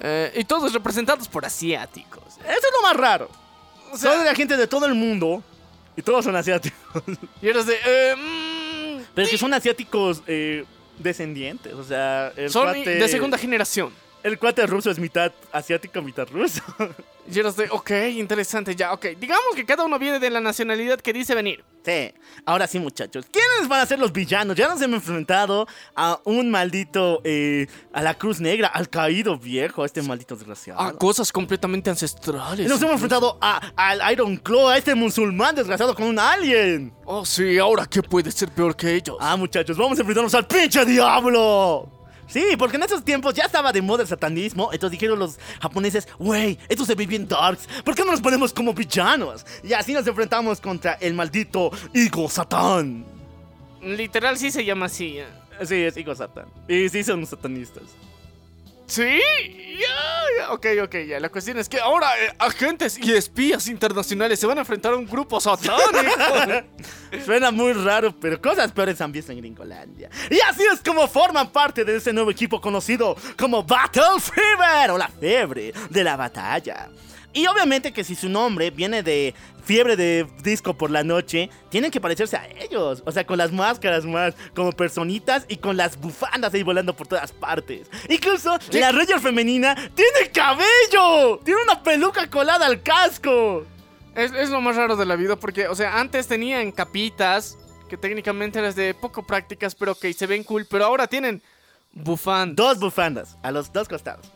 Eh, 0.00 0.32
y 0.36 0.44
todos 0.44 0.72
representados 0.72 1.28
por 1.28 1.44
asiáticos. 1.44 2.24
Eso 2.38 2.48
es 2.48 2.72
lo 2.74 2.82
más 2.82 2.96
raro. 2.96 3.30
O 3.92 3.96
sea, 3.96 4.12
Toda 4.12 4.24
la 4.24 4.34
gente 4.34 4.56
de 4.56 4.66
todo 4.66 4.86
el 4.86 4.94
mundo. 4.94 5.42
Y 5.96 6.02
todos 6.02 6.24
son 6.24 6.36
asiáticos. 6.36 6.78
y 7.42 7.48
eres 7.48 7.64
de... 7.66 7.76
eh, 7.84 8.14
mm, 8.16 9.02
Pero 9.14 9.28
que 9.30 9.38
son 9.38 9.54
asiáticos 9.54 10.22
eh, 10.26 10.64
descendientes, 10.98 11.72
o 11.74 11.84
sea, 11.84 12.32
el 12.36 12.50
son 12.50 12.64
cuate, 12.64 12.90
de 12.96 13.08
segunda 13.08 13.38
generación. 13.38 13.92
El 14.22 14.38
cuate 14.38 14.66
ruso 14.66 14.90
es 14.90 14.98
mitad 14.98 15.32
asiático, 15.52 16.02
mitad 16.02 16.28
ruso. 16.28 16.62
Y 17.32 17.38
eres 17.38 17.56
de, 17.56 17.68
ok, 17.70 17.90
interesante, 18.16 18.74
ya, 18.76 18.92
ok. 18.92 19.06
Digamos 19.18 19.54
que 19.54 19.64
cada 19.64 19.84
uno 19.84 19.98
viene 19.98 20.18
de 20.18 20.30
la 20.30 20.40
nacionalidad 20.40 21.00
que 21.00 21.12
dice 21.12 21.34
venir. 21.34 21.64
sí, 21.84 22.12
ahora 22.44 22.66
sí, 22.66 22.78
muchachos. 22.78 23.26
¿Quiénes 23.30 23.68
van 23.68 23.80
a 23.80 23.86
ser 23.86 23.98
los 23.98 24.12
villanos? 24.12 24.56
Ya 24.56 24.68
nos 24.68 24.80
hemos 24.80 24.98
enfrentado 24.98 25.66
a 25.94 26.20
un 26.24 26.50
maldito, 26.50 27.20
eh, 27.24 27.66
a 27.92 28.02
la 28.02 28.14
Cruz 28.14 28.40
Negra, 28.40 28.68
al 28.68 28.88
caído 28.88 29.38
viejo, 29.38 29.82
a 29.82 29.86
este 29.86 30.02
maldito 30.02 30.36
desgraciado. 30.36 30.80
Ah, 30.80 30.92
cosas 30.92 31.32
completamente 31.32 31.90
ancestrales. 31.90 32.68
nos 32.68 32.80
hemos 32.80 32.94
enfrentado 32.94 33.38
a, 33.40 33.60
al 33.76 34.12
Iron 34.12 34.36
Claw, 34.36 34.68
a 34.68 34.78
este 34.78 34.94
musulmán 34.94 35.54
desgraciado 35.54 35.94
con 35.94 36.06
un 36.06 36.18
alien. 36.18 36.92
Oh, 37.04 37.24
sí, 37.24 37.58
ahora 37.58 37.86
qué 37.86 38.02
puede 38.02 38.30
ser 38.30 38.50
peor 38.50 38.76
que 38.76 38.94
ellos. 38.94 39.16
Ah, 39.20 39.36
muchachos, 39.36 39.76
vamos 39.76 39.98
a 39.98 40.02
enfrentarnos 40.02 40.34
al 40.34 40.46
pinche 40.46 40.84
diablo. 40.84 41.95
Sí, 42.28 42.56
porque 42.58 42.76
en 42.76 42.82
esos 42.82 43.04
tiempos 43.04 43.34
ya 43.34 43.44
estaba 43.44 43.72
de 43.72 43.82
moda 43.82 44.02
el 44.02 44.08
satanismo. 44.08 44.70
Entonces 44.72 44.98
dijeron 44.98 45.18
los 45.18 45.38
japoneses, 45.60 46.08
wey, 46.18 46.58
esto 46.68 46.84
se 46.84 46.94
ve 46.94 47.06
bien 47.06 47.28
darks. 47.28 47.68
¿Por 47.84 47.94
qué 47.94 48.04
no 48.04 48.10
nos 48.12 48.20
ponemos 48.20 48.52
como 48.52 48.74
villanos? 48.74 49.46
Y 49.62 49.72
así 49.72 49.92
nos 49.92 50.06
enfrentamos 50.06 50.60
contra 50.60 50.94
el 50.94 51.14
maldito 51.14 51.70
Higo 51.94 52.28
Satán. 52.28 53.04
Literal 53.82 54.36
sí 54.36 54.50
se 54.50 54.64
llama 54.64 54.86
así. 54.86 55.18
¿eh? 55.18 55.26
Sí, 55.64 55.76
es 55.76 55.96
Higo 55.96 56.14
Satán. 56.14 56.46
Y 56.68 56.88
sí 56.88 57.04
son 57.04 57.24
satanistas. 57.26 57.84
¿Sí? 58.86 59.20
Ok, 60.50 60.66
ok, 60.84 60.94
ya. 61.08 61.20
La 61.20 61.28
cuestión 61.28 61.58
es 61.58 61.68
que 61.68 61.80
ahora 61.80 62.08
eh, 62.18 62.32
agentes 62.38 62.98
y 62.98 63.12
espías 63.12 63.66
internacionales 63.68 64.38
se 64.38 64.46
van 64.46 64.58
a 64.58 64.60
enfrentar 64.60 64.92
a 64.92 64.96
un 64.96 65.06
grupo 65.06 65.40
satánico. 65.40 66.64
Suena 67.24 67.50
muy 67.50 67.72
raro, 67.72 68.14
pero 68.18 68.40
cosas 68.40 68.70
peores 68.72 69.00
han 69.00 69.12
visto 69.12 69.32
en 69.32 69.38
Gringolandia. 69.38 70.08
Y 70.30 70.38
así 70.48 70.62
es 70.72 70.80
como 70.80 71.06
forman 71.08 71.50
parte 71.50 71.84
de 71.84 71.96
ese 71.96 72.12
nuevo 72.12 72.30
equipo 72.30 72.60
conocido 72.60 73.16
como 73.36 73.64
Battle 73.64 74.20
Fever 74.20 74.92
o 74.92 74.98
la 74.98 75.08
fiebre 75.08 75.72
de 75.90 76.04
la 76.04 76.16
batalla. 76.16 76.88
Y 77.36 77.46
obviamente 77.48 77.92
que 77.92 78.02
si 78.02 78.14
su 78.14 78.30
nombre 78.30 78.70
viene 78.70 79.02
de 79.02 79.34
fiebre 79.62 79.94
de 79.94 80.26
disco 80.42 80.72
por 80.72 80.90
la 80.90 81.04
noche, 81.04 81.50
tienen 81.68 81.90
que 81.90 82.00
parecerse 82.00 82.34
a 82.38 82.48
ellos. 82.62 83.02
O 83.04 83.12
sea, 83.12 83.26
con 83.26 83.36
las 83.36 83.52
máscaras 83.52 84.06
más 84.06 84.34
como 84.54 84.72
personitas 84.72 85.44
y 85.46 85.58
con 85.58 85.76
las 85.76 86.00
bufandas 86.00 86.54
ahí 86.54 86.62
volando 86.62 86.96
por 86.96 87.06
todas 87.06 87.32
partes. 87.32 87.90
Incluso 88.08 88.56
la 88.72 88.90
Ranger 88.90 89.20
femenina 89.20 89.74
tiene 89.94 90.32
cabello. 90.32 91.38
Tiene 91.44 91.62
una 91.62 91.82
peluca 91.82 92.30
colada 92.30 92.64
al 92.64 92.82
casco. 92.82 93.66
es, 94.14 94.32
es 94.32 94.48
lo 94.48 94.62
más 94.62 94.74
raro 94.74 94.96
de 94.96 95.04
la 95.04 95.16
vida 95.16 95.36
porque, 95.36 95.68
o 95.68 95.74
sea, 95.74 96.00
antes 96.00 96.28
tenían 96.28 96.72
capitas 96.72 97.58
que 97.86 97.98
técnicamente 97.98 98.60
eran 98.60 98.74
de 98.74 98.94
poco 98.94 99.26
prácticas, 99.26 99.74
pero 99.74 99.94
que 99.94 100.10
se 100.14 100.26
ven 100.26 100.42
cool, 100.42 100.66
pero 100.70 100.86
ahora 100.86 101.06
tienen 101.06 101.42
bufandas. 101.92 102.56
Dos 102.56 102.78
bufandas 102.80 103.36
a 103.42 103.50
los 103.50 103.70
dos 103.70 103.88
costados. 103.88 104.26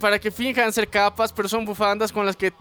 Para 0.00 0.18
que 0.18 0.30
finjan 0.30 0.72
ser 0.72 0.88
capas, 0.88 1.32
pero 1.32 1.48
son 1.48 1.64
bufandas 1.64 2.10
con 2.10 2.26
las 2.26 2.34
que 2.34 2.52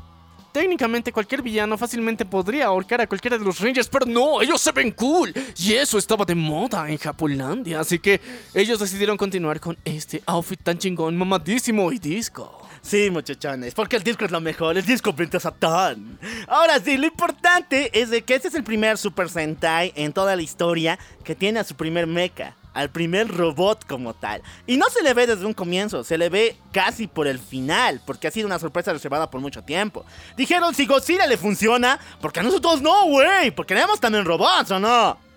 técnicamente 0.52 1.12
cualquier 1.12 1.42
villano 1.42 1.78
fácilmente 1.78 2.26
podría 2.26 2.66
ahorcar 2.66 3.02
a 3.02 3.08
cualquiera 3.08 3.38
de 3.38 3.46
los 3.46 3.60
Rangers, 3.60 3.88
pero 3.88 4.06
no, 4.06 4.42
ellos 4.42 4.62
se 4.62 4.72
ven 4.72 4.92
cool. 4.92 5.34
Y 5.58 5.74
eso 5.74 5.98
estaba 5.98 6.26
de 6.26 6.36
moda 6.36 6.90
en 6.90 6.98
Japolandia, 6.98 7.80
así 7.80 8.00
que 8.00 8.20
ellos 8.54 8.80
decidieron 8.80 9.18
continuar 9.18 9.60
con 9.60 9.78
este 9.86 10.22
outfit 10.26 10.62
tan 10.62 10.78
chingón, 10.78 11.18
mamadísimo 11.18 11.92
y 11.92 12.00
disco. 12.00 12.68
Sí, 12.82 13.10
muchachones, 13.10 13.74
porque 13.74 13.98
el 13.98 14.04
disco 14.04 14.26
es 14.26 14.32
lo 14.32 14.40
mejor, 14.40 14.78
el 14.78 14.86
disco 14.86 15.14
frente 15.14 15.38
a 15.38 15.40
Satán. 15.40 16.18
Ahora 16.48 16.80
sí, 16.80 16.98
lo 16.98 17.08
importante 17.08 17.90
es 18.00 18.10
de 18.10 18.22
que 18.22 18.36
este 18.36 18.48
es 18.48 18.56
el 18.56 18.64
primer 18.64 18.98
Super 18.98 19.30
Sentai 19.30 19.92
en 19.96 20.14
toda 20.14 20.36
la 20.36 20.42
historia 20.42 20.98
que 21.24 21.36
tiene 21.36 21.60
a 21.60 21.64
su 21.64 21.76
primer 21.76 22.08
mecha, 22.08 22.56
al 22.80 22.90
primer 22.90 23.28
robot 23.28 23.86
como 23.86 24.14
tal. 24.14 24.42
Y 24.66 24.78
no 24.78 24.90
se 24.90 25.04
le 25.04 25.14
ve 25.14 25.28
desde 25.28 25.46
un 25.46 25.54
comienzo, 25.54 26.04
se 26.04 26.18
le 26.18 26.30
ve 26.30 26.56
casi 26.72 27.08
por 27.08 27.28
el 27.28 27.40
final, 27.40 28.02
porque 28.06 28.28
ha 28.28 28.32
sido 28.32 28.48
una 28.48 28.60
sorpresa 28.60 28.94
reservada 28.94 29.30
por 29.30 29.42
mucho 29.42 29.64
tiempo. 29.64 30.06
Dijeron, 30.38 30.74
si 30.74 30.86
Godzilla 30.86 31.28
le 31.28 31.38
funciona, 31.38 32.00
porque 32.22 32.40
a 32.40 32.44
nosotros 32.44 32.82
no, 32.82 33.06
güey, 33.06 33.52
porque 33.52 33.74
tenemos 33.74 34.00
también 34.00 34.26
robots, 34.26 34.72
¿o 34.72 34.80
no? 34.80 35.29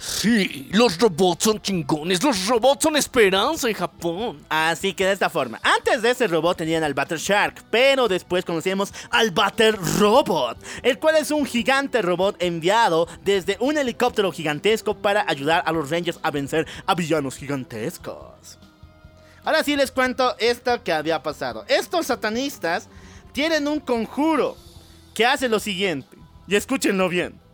Sí, 0.00 0.68
los 0.70 0.96
robots 1.00 1.42
son 1.42 1.60
chingones, 1.60 2.22
los 2.22 2.46
robots 2.46 2.84
son 2.84 2.96
esperanza 2.96 3.68
en 3.68 3.74
Japón. 3.74 4.40
Así 4.48 4.94
que 4.94 5.04
de 5.04 5.12
esta 5.12 5.28
forma, 5.28 5.60
antes 5.60 6.02
de 6.02 6.10
ese 6.10 6.28
robot 6.28 6.56
tenían 6.56 6.84
al 6.84 6.94
Battle 6.94 7.18
Shark, 7.18 7.64
pero 7.68 8.06
después 8.06 8.44
conocimos 8.44 8.94
al 9.10 9.32
Battle 9.32 9.72
Robot, 9.98 10.56
el 10.84 11.00
cual 11.00 11.16
es 11.16 11.32
un 11.32 11.44
gigante 11.44 12.00
robot 12.00 12.40
enviado 12.40 13.08
desde 13.24 13.56
un 13.58 13.76
helicóptero 13.76 14.30
gigantesco 14.30 14.94
para 14.94 15.24
ayudar 15.28 15.64
a 15.66 15.72
los 15.72 15.90
Rangers 15.90 16.20
a 16.22 16.30
vencer 16.30 16.68
a 16.86 16.94
villanos 16.94 17.36
gigantescos. 17.36 18.56
Ahora 19.44 19.64
sí 19.64 19.74
les 19.74 19.90
cuento 19.90 20.36
esto 20.38 20.80
que 20.84 20.92
había 20.92 21.24
pasado. 21.24 21.64
Estos 21.66 22.06
satanistas 22.06 22.88
tienen 23.32 23.66
un 23.66 23.80
conjuro 23.80 24.56
que 25.12 25.26
hace 25.26 25.48
lo 25.48 25.58
siguiente, 25.58 26.16
y 26.46 26.54
escúchenlo 26.54 27.08
bien. 27.08 27.47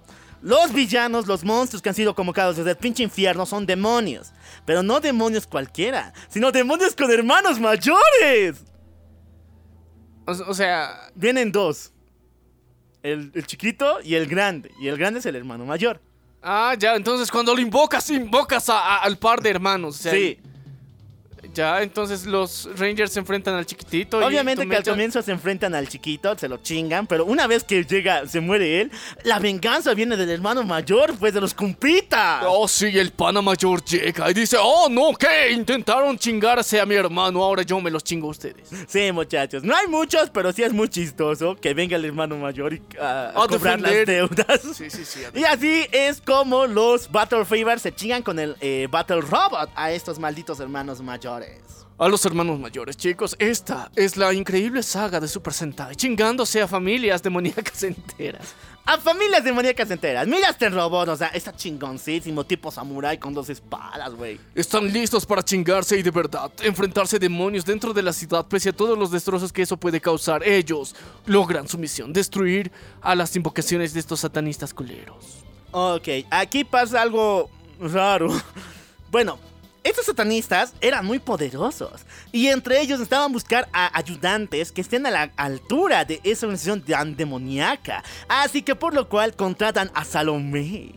Los 0.45 0.75
villanos, 0.75 1.27
los 1.27 1.43
monstruos 1.43 1.81
que 1.81 1.89
han 1.89 1.95
sido 1.95 2.15
convocados 2.15 2.57
desde 2.59 2.73
el 2.73 2.77
pinche 2.77 3.03
infierno 3.03 3.47
son 3.47 3.65
demonios. 3.65 4.31
Pero 4.67 4.83
no 4.83 5.01
demonios 5.01 5.47
cualquiera, 5.47 6.13
sino 6.29 6.53
demonios 6.53 6.95
con 6.95 7.11
hermanos 7.11 7.59
mayores. 7.59 8.63
O, 10.27 10.33
o 10.33 10.55
sea, 10.55 11.11
Vienen 11.15 11.51
dos. 11.51 11.93
El, 13.03 13.33
el 13.35 13.47
chiquito 13.47 14.01
y 14.03 14.15
el 14.17 14.27
grande. 14.27 14.71
Y 14.81 14.89
el 14.89 14.97
grande 14.99 15.21
es 15.21 15.27
el 15.27 15.37
hermano 15.37 15.65
mayor. 15.65 16.01
ah, 16.43 16.75
ya, 16.79 16.95
entonces 16.95 17.31
cuando 17.31 17.55
lo 17.55 17.61
invocas, 17.63 18.11
invocas 18.11 18.69
a- 18.69 18.79
a- 18.79 18.99
al 18.99 19.17
par 19.17 19.41
de 19.41 19.49
hermanos. 19.49 19.99
o 19.99 20.03
sea, 20.03 20.13
Sí. 20.13 20.39
Ya, 21.55 21.83
entonces 21.83 22.27
los 22.27 22.69
Rangers 22.77 23.13
se 23.13 23.21
enfrentan 23.21 23.55
al 23.55 23.65
chiquitito. 23.65 24.19
Obviamente 24.19 24.69
que 24.69 24.77
al 24.77 24.83
comienzo 24.83 25.23
se 25.23 25.31
enfrentan 25.31 25.75
al 25.75 25.89
chiquito, 25.89 26.37
se 26.37 26.49
lo 26.49 26.57
chingan, 26.59 27.07
pero 27.07 27.25
una 27.25 27.47
vez 27.47 27.63
que 27.63 27.85
llega, 27.85 28.27
se 28.27 28.41
muere 28.41 28.81
él, 28.81 28.91
la 29.23 29.39
venganza 29.39 29.95
viene 29.95 30.17
del 30.17 30.31
hermano 30.31 30.65
mayor, 30.65 31.15
pues 31.19 31.33
de 31.33 31.41
los 31.41 31.55
cumpitas. 31.55 32.45
Oh, 32.47 32.67
sí, 32.67 32.87
el 32.99 33.13
pana 33.13 33.41
mayor 33.41 33.85
llega 33.85 34.31
y 34.31 34.35
dice, 34.35 34.57
oh, 34.61 34.89
no, 34.91 35.13
¿qué? 35.15 35.53
Intentaron 35.53 36.19
chingarse 36.19 36.81
a 36.81 36.87
mi 36.87 36.97
hermano, 36.97 37.43
ahora 37.43 37.63
yo 37.63 37.81
me 37.81 37.91
los 37.91 38.03
chingo 38.03 38.29
a 38.29 38.31
ustedes. 38.31 38.69
Sí, 38.89 39.13
muchachos, 39.13 39.63
no 39.63 39.77
hay 39.77 39.87
muchos, 39.87 40.31
pero 40.31 40.53
sí 40.53 40.63
es 40.63 40.73
muy 40.73 40.89
chistoso 40.89 41.55
que 41.55 41.73
venga 41.73 41.97
el 41.97 42.05
hermano 42.05 42.37
mayor 42.37 42.75
y 42.75 42.83
ah, 43.01 43.33
a 43.35 43.45
A 43.45 43.49
cobrar 43.49 43.81
las 43.81 44.07
deudas. 44.07 44.61
Sí, 44.75 44.91
sí, 44.91 45.05
sí. 45.05 45.21
Y 45.35 45.45
así 45.45 45.87
es 45.93 46.21
como 46.21 46.67
los 46.67 47.11
Battle 47.11 47.45
Fever 47.45 47.79
se 47.79 47.95
chingan 47.95 48.23
con 48.23 48.39
el 48.39 48.57
eh, 48.61 48.89
Battle 48.91 49.21
Robot 49.21 49.71
a 49.75 49.93
estos 49.93 50.19
malditos 50.19 50.59
hermanos 50.61 51.01
mayores. 51.01 51.44
A 51.97 52.09
los 52.09 52.27
hermanos 52.27 52.59
mayores, 52.59 52.97
chicos, 52.97 53.37
esta 53.39 53.89
es 53.95 54.17
la 54.17 54.33
increíble 54.35 54.83
saga 54.83 55.21
de 55.21 55.29
Super 55.29 55.53
Sentai, 55.53 55.95
chingándose 55.95 56.61
a 56.61 56.67
familias 56.67 57.23
demoníacas 57.23 57.85
enteras. 57.85 58.53
A 58.85 58.99
familias 58.99 59.45
demoníacas 59.45 59.89
enteras. 59.93 60.27
Mira 60.27 60.51
este 60.51 60.69
robot, 60.71 61.11
o 61.11 61.17
sea, 61.17 61.29
está 61.29 61.55
chingoncísimo, 61.55 62.43
tipo 62.45 62.73
samurai 62.73 63.17
con 63.17 63.33
dos 63.33 63.49
espadas, 63.49 64.13
güey. 64.13 64.41
Están 64.57 64.93
listos 64.93 65.25
para 65.25 65.45
chingarse 65.45 65.97
y 65.97 66.03
de 66.03 66.11
verdad 66.11 66.51
enfrentarse 66.65 67.15
a 67.15 67.21
demonios 67.21 67.65
dentro 67.65 67.95
de 67.95 68.03
la 68.03 68.13
ciudad 68.13 68.45
pese 68.45 68.71
a 68.71 68.73
todos 68.73 68.99
los 68.99 69.13
destrozos 69.13 69.53
que 69.53 69.63
eso 69.63 69.77
puede 69.77 70.01
causar. 70.01 70.43
Ellos 70.43 70.97
logran 71.27 71.69
su 71.69 71.79
misión, 71.79 72.13
destruir 72.13 72.73
a 73.03 73.15
las 73.15 73.37
invocaciones 73.37 73.95
de 73.95 74.01
estos 74.01 74.19
satanistas 74.19 74.75
culeros. 74.75 75.45
Ok, 75.71 76.09
aquí 76.29 76.65
pasa 76.65 77.03
algo 77.03 77.49
raro. 77.79 78.31
Bueno, 79.13 79.39
estos 79.85 80.07
satanistas 80.07 80.75
eran 80.81 81.05
muy 81.05 81.19
poderosos 81.19 82.07
y 82.33 82.49
entre 82.49 82.81
ellos 82.81 83.01
estaban 83.01 83.33
buscar 83.33 83.69
a 83.73 83.97
ayudantes 83.97 84.73
que 84.73 84.81
estén 84.81 85.07
a 85.07 85.11
la 85.11 85.31
altura 85.37 86.07
de 86.07 86.21
esa 86.25 86.47
organización 86.47 86.83
tan 86.83 87.15
demoníaca. 87.17 88.03
Así 88.27 88.63
que 88.63 88.75
por 88.75 88.95
lo 88.95 89.09
cual 89.11 89.37
contratan 89.37 89.91
a 89.95 90.05
Salomé. 90.05 90.95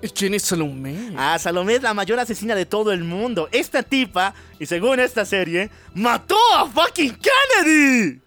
¿Y 0.00 0.08
quién 0.08 0.32
es 0.34 0.44
Salomé? 0.44 1.12
Ah, 1.16 1.38
Salomé 1.38 1.76
es 1.76 1.82
la 1.82 1.94
mayor 1.94 2.18
asesina 2.18 2.54
de 2.54 2.66
todo 2.66 2.90
el 2.90 3.04
mundo. 3.04 3.48
Esta 3.52 3.82
tipa, 3.82 4.34
y 4.58 4.66
según 4.66 4.98
esta 5.00 5.24
serie, 5.24 5.70
mató 5.94 6.36
a 6.56 6.66
fucking 6.66 7.16
Kennedy. 7.16 8.23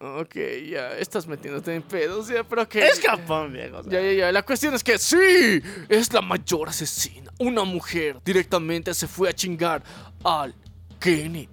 Ok, 0.00 0.34
ya, 0.68 0.98
estás 0.98 1.26
metiéndote 1.26 1.74
en 1.74 1.82
pedos, 1.82 2.28
ya, 2.28 2.42
pero 2.44 2.68
que... 2.68 2.84
Es 2.86 3.00
Japón, 3.00 3.52
viejo. 3.52 3.80
Ya, 3.88 4.00
ya, 4.00 4.12
ya. 4.12 4.32
La 4.32 4.42
cuestión 4.42 4.74
es 4.74 4.82
que 4.82 4.98
sí, 4.98 5.62
es 5.88 6.12
la 6.12 6.20
mayor 6.20 6.68
asesina. 6.68 7.30
Una 7.38 7.62
mujer 7.64 8.16
directamente 8.24 8.92
se 8.92 9.06
fue 9.06 9.28
a 9.28 9.32
chingar 9.32 9.82
al 10.24 10.54
Kennedy. 11.00 11.48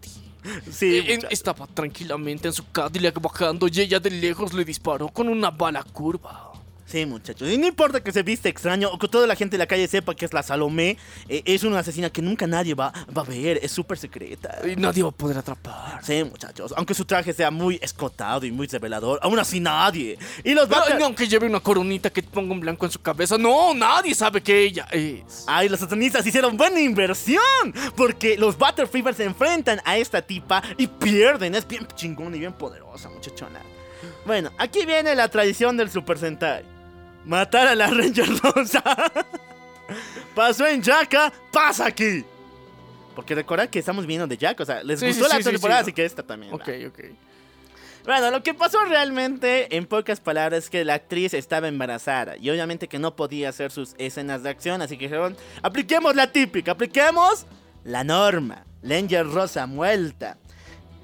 Sí, 0.72 0.98
En- 0.98 1.06
muchacho. 1.18 1.28
estaba 1.30 1.68
tranquilamente 1.68 2.48
en 2.48 2.54
su 2.54 2.70
Cadillac 2.72 3.22
bajando 3.22 3.68
y 3.68 3.80
ella 3.80 4.00
de 4.00 4.10
lejos 4.10 4.54
le 4.54 4.66
disparó 4.66 5.08
con 5.10 5.30
una 5.30 5.52
bala 5.52 5.84
curva. 5.84 6.51
Sí, 6.92 7.06
muchachos. 7.06 7.50
Y 7.50 7.58
no 7.58 7.68
importa 7.68 8.04
que 8.04 8.12
se 8.12 8.22
viste 8.22 8.50
extraño 8.50 8.90
o 8.92 9.00
que 9.00 9.08
toda 9.08 9.26
la 9.26 9.38
gente 9.38 9.54
de 9.54 9.60
la 9.60 9.66
calle 9.66 9.88
sepa 9.88 10.14
que 10.14 10.26
es 10.26 10.34
la 10.34 10.44
Salomé, 10.44 10.98
eh, 11.30 11.42
es 11.46 11.64
una 11.64 11.80
asesina 11.80 12.10
que 12.10 12.22
nunca 12.22 12.46
nadie 12.48 12.74
va, 12.74 12.92
va 13.18 13.22
a 13.22 13.26
ver, 13.26 13.60
es 13.64 13.72
súper 13.72 13.98
secreta. 13.98 14.58
Y 14.68 14.76
nadie 14.76 15.02
va 15.02 15.08
a 15.08 15.14
poder 15.14 15.38
atrapar. 15.38 16.04
Sí, 16.04 16.22
muchachos. 16.26 16.74
Aunque 16.76 16.94
su 16.94 17.06
traje 17.06 17.32
sea 17.32 17.50
muy 17.50 17.80
escotado 17.82 18.46
y 18.46 18.52
muy 18.52 18.68
revelador, 18.68 19.20
aún 19.24 19.40
así 19.40 19.62
nadie. 19.62 20.20
Y 20.44 20.54
los 20.54 20.68
Pero, 20.68 21.06
aunque 21.06 21.30
lleve 21.30 21.48
una 21.48 21.62
coronita 21.62 22.10
que 22.10 22.24
ponga 22.24 22.52
un 22.52 22.60
blanco 22.60 22.86
en 22.86 22.92
su 22.92 23.02
cabeza, 23.02 23.38
no, 23.38 23.74
nadie 23.74 24.14
sabe 24.14 24.42
que 24.42 24.62
ella 24.62 24.86
es. 24.92 25.46
Ay, 25.48 25.70
los 25.70 25.80
satanistas 25.80 26.28
hicieron 26.28 26.58
buena 26.58 26.82
inversión. 26.82 27.42
Porque 27.96 28.38
los 28.38 28.58
Battle 28.58 28.88
Fever 28.88 29.16
se 29.16 29.24
enfrentan 29.24 29.80
a 29.86 29.96
esta 29.96 30.22
tipa 30.22 30.62
y 30.76 30.88
pierden. 30.88 31.56
Es 31.56 31.66
bien 31.66 31.88
chingón 31.96 32.36
y 32.36 32.40
bien 32.40 32.52
poderosa, 32.52 33.08
muchachona. 33.08 33.62
Bueno, 34.26 34.52
aquí 34.58 34.86
viene 34.86 35.16
la 35.16 35.30
tradición 35.30 35.78
del 35.78 35.90
Super 35.90 36.18
Sentai. 36.18 36.81
Matar 37.26 37.68
a 37.68 37.76
la 37.76 37.88
Ranger 37.88 38.28
Rosa. 38.42 38.84
Pasó 40.36 40.66
en 40.68 40.82
Jaka, 40.82 41.32
pasa 41.52 41.88
aquí. 41.88 42.24
Porque 43.16 43.36
recordad 43.36 43.70
que 43.70 43.80
estamos 43.80 44.06
viendo 44.06 44.26
de 44.26 44.38
Jack, 44.38 44.60
o 44.62 44.66
sea, 44.66 44.84
les 44.84 45.00
Sí, 45.00 45.08
gustó 45.08 45.26
sí, 45.26 45.32
la 45.32 45.38
sí, 45.44 45.44
temporada, 45.52 45.82
sí. 45.82 45.84
así 45.84 45.94
que 45.94 46.06
esta 46.06 46.24
también. 46.24 46.54
Ok, 46.54 46.70
ok. 46.88 47.00
Bueno, 48.06 48.32
lo 48.32 48.42
que 48.42 48.54
pasó 48.54 48.84
realmente, 48.86 49.76
en 49.76 49.86
pocas 49.86 50.20
palabras, 50.20 50.64
es 50.64 50.70
que 50.70 50.84
la 50.86 50.96
actriz 50.96 51.34
estaba 51.36 51.68
embarazada 51.68 52.36
y 52.38 52.50
obviamente 52.50 52.88
que 52.88 52.98
no 52.98 53.16
podía 53.16 53.50
hacer 53.50 53.70
sus 53.72 53.94
escenas 54.00 54.42
de 54.42 54.50
acción, 54.50 54.82
así 54.82 54.98
que 54.98 55.06
dijeron, 55.06 55.38
apliquemos 55.62 56.16
la 56.16 56.32
típica, 56.32 56.72
apliquemos 56.72 57.46
la 57.84 58.04
norma, 58.04 58.66
Ranger 58.82 59.28
Rosa 59.28 59.68
muerta. 59.68 60.38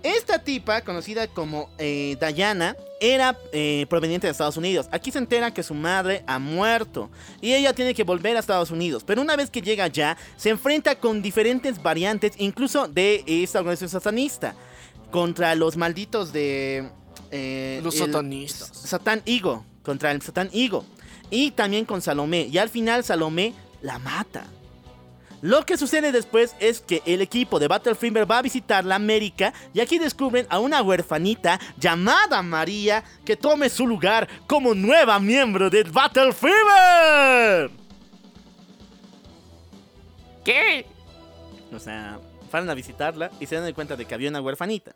Esta 0.07 0.39
tipa, 0.39 0.81
conocida 0.81 1.27
como 1.27 1.69
eh, 1.77 2.15
Diana, 2.33 2.77
era 3.01 3.37
eh, 3.51 3.85
proveniente 3.89 4.25
de 4.25 4.31
Estados 4.31 4.55
Unidos. 4.55 4.87
Aquí 4.91 5.11
se 5.11 5.17
entera 5.17 5.53
que 5.53 5.63
su 5.63 5.73
madre 5.73 6.23
ha 6.27 6.39
muerto 6.39 7.09
y 7.41 7.53
ella 7.53 7.73
tiene 7.73 7.93
que 7.93 8.03
volver 8.03 8.37
a 8.37 8.39
Estados 8.39 8.71
Unidos. 8.71 9.03
Pero 9.05 9.21
una 9.21 9.35
vez 9.35 9.49
que 9.49 9.61
llega 9.61 9.83
allá, 9.83 10.15
se 10.37 10.49
enfrenta 10.49 10.95
con 10.95 11.21
diferentes 11.21 11.83
variantes, 11.83 12.35
incluso 12.37 12.87
de 12.87 13.21
esta 13.27 13.59
organización 13.59 13.89
satanista, 13.89 14.55
contra 15.11 15.53
los 15.55 15.75
malditos 15.75 16.31
de... 16.31 16.89
eh, 17.31 17.81
Los 17.83 17.95
satanistas. 17.95 18.71
Satán 18.77 19.21
Higo, 19.25 19.65
contra 19.83 20.11
el 20.11 20.21
Satán 20.21 20.49
Higo. 20.53 20.85
Y 21.29 21.51
también 21.51 21.83
con 21.83 22.01
Salomé. 22.01 22.47
Y 22.49 22.57
al 22.59 22.69
final 22.69 23.03
Salomé 23.03 23.53
la 23.81 23.99
mata. 23.99 24.45
Lo 25.41 25.65
que 25.65 25.77
sucede 25.77 26.11
después 26.11 26.55
es 26.59 26.81
que 26.81 27.03
el 27.05 27.21
equipo 27.21 27.59
de 27.59 27.67
Battle 27.67 27.95
Fever 27.95 28.29
va 28.29 28.39
a 28.39 28.41
visitar 28.41 28.83
la 28.83 28.95
América 28.95 29.53
y 29.73 29.81
aquí 29.81 29.99
descubren 29.99 30.47
a 30.49 30.59
una 30.59 30.81
huerfanita 30.81 31.59
llamada 31.77 32.41
María 32.41 33.03
que 33.23 33.37
tome 33.37 33.69
su 33.69 33.85
lugar 33.85 34.27
como 34.47 34.73
nueva 34.73 35.19
miembro 35.19 35.69
de 35.69 35.83
Battle 35.83 36.33
Fever. 36.33 37.69
¿Qué? 40.43 40.85
O 41.73 41.79
sea, 41.79 42.19
fueron 42.49 42.69
a 42.69 42.73
visitarla 42.73 43.29
y 43.39 43.45
se 43.45 43.55
dan 43.55 43.73
cuenta 43.73 43.95
de 43.95 44.05
que 44.05 44.15
había 44.15 44.29
una 44.29 44.41
huerfanita. 44.41 44.95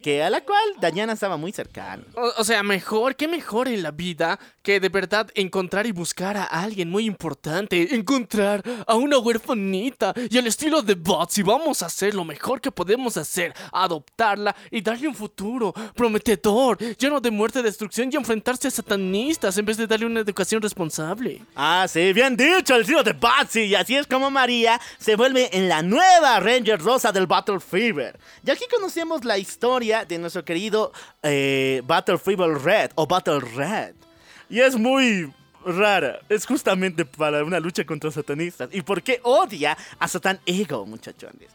Que 0.00 0.22
a 0.22 0.30
la 0.30 0.40
cual 0.40 0.62
Dayana 0.80 1.12
estaba 1.12 1.36
muy 1.36 1.52
cercana. 1.52 2.02
O, 2.16 2.32
o 2.38 2.44
sea, 2.44 2.62
mejor, 2.62 3.14
qué 3.14 3.28
mejor 3.28 3.68
en 3.68 3.82
la 3.82 3.92
vida 3.92 4.38
que 4.62 4.80
de 4.80 4.88
verdad 4.88 5.30
encontrar 5.34 5.86
y 5.86 5.92
buscar 5.92 6.36
a 6.36 6.44
alguien 6.44 6.90
muy 6.90 7.04
importante. 7.04 7.94
Encontrar 7.94 8.62
a 8.86 8.96
una 8.96 9.18
huerfanita 9.18 10.12
y 10.28 10.38
al 10.38 10.46
estilo 10.48 10.82
de 10.82 10.94
Botsy. 10.94 11.42
Vamos 11.42 11.82
a 11.82 11.86
hacer 11.86 12.14
lo 12.14 12.24
mejor 12.24 12.60
que 12.60 12.72
podemos 12.72 13.16
hacer. 13.16 13.54
Adoptarla 13.72 14.56
y 14.70 14.80
darle 14.80 15.06
un 15.06 15.14
futuro 15.14 15.72
prometedor, 15.94 16.78
lleno 16.96 17.20
de 17.20 17.30
muerte, 17.30 17.62
destrucción 17.62 18.10
y 18.12 18.16
enfrentarse 18.16 18.68
a 18.68 18.70
satanistas 18.72 19.56
en 19.58 19.64
vez 19.64 19.76
de 19.76 19.86
darle 19.86 20.06
una 20.06 20.20
educación 20.20 20.60
responsable. 20.62 21.42
Ah, 21.54 21.86
sí, 21.88 22.12
bien 22.12 22.36
dicho, 22.36 22.74
el 22.74 22.80
estilo 22.80 23.04
de 23.04 23.12
Batsy. 23.12 23.62
Y 23.62 23.74
así 23.74 23.96
es 23.96 24.06
como 24.08 24.30
María 24.30 24.80
se 24.98 25.14
vuelve 25.14 25.56
en 25.56 25.68
la 25.68 25.82
nueva 25.82 26.40
Ranger 26.40 26.80
Rosa 26.80 27.12
del 27.12 27.26
Battle 27.26 27.60
Fever. 27.60 28.18
Y 28.44 28.50
aquí 28.50 28.64
conocemos 28.68 29.24
la 29.24 29.38
historia 29.38 29.81
de 29.82 30.18
nuestro 30.18 30.44
querido 30.44 30.92
eh, 31.24 31.82
Battle 31.84 32.18
Fever 32.18 32.62
Red 32.62 32.92
o 32.94 33.06
Battle 33.06 33.40
Red. 33.40 33.94
Y 34.48 34.60
es 34.60 34.76
muy 34.76 35.32
rara. 35.64 36.20
Es 36.28 36.46
justamente 36.46 37.04
para 37.04 37.42
una 37.42 37.58
lucha 37.58 37.84
contra 37.84 38.12
satanistas. 38.12 38.68
¿Y 38.72 38.82
por 38.82 39.02
qué 39.02 39.18
odia 39.24 39.76
a 39.98 40.06
Satan 40.06 40.38
Ego, 40.46 40.86
muchachones? 40.86 41.50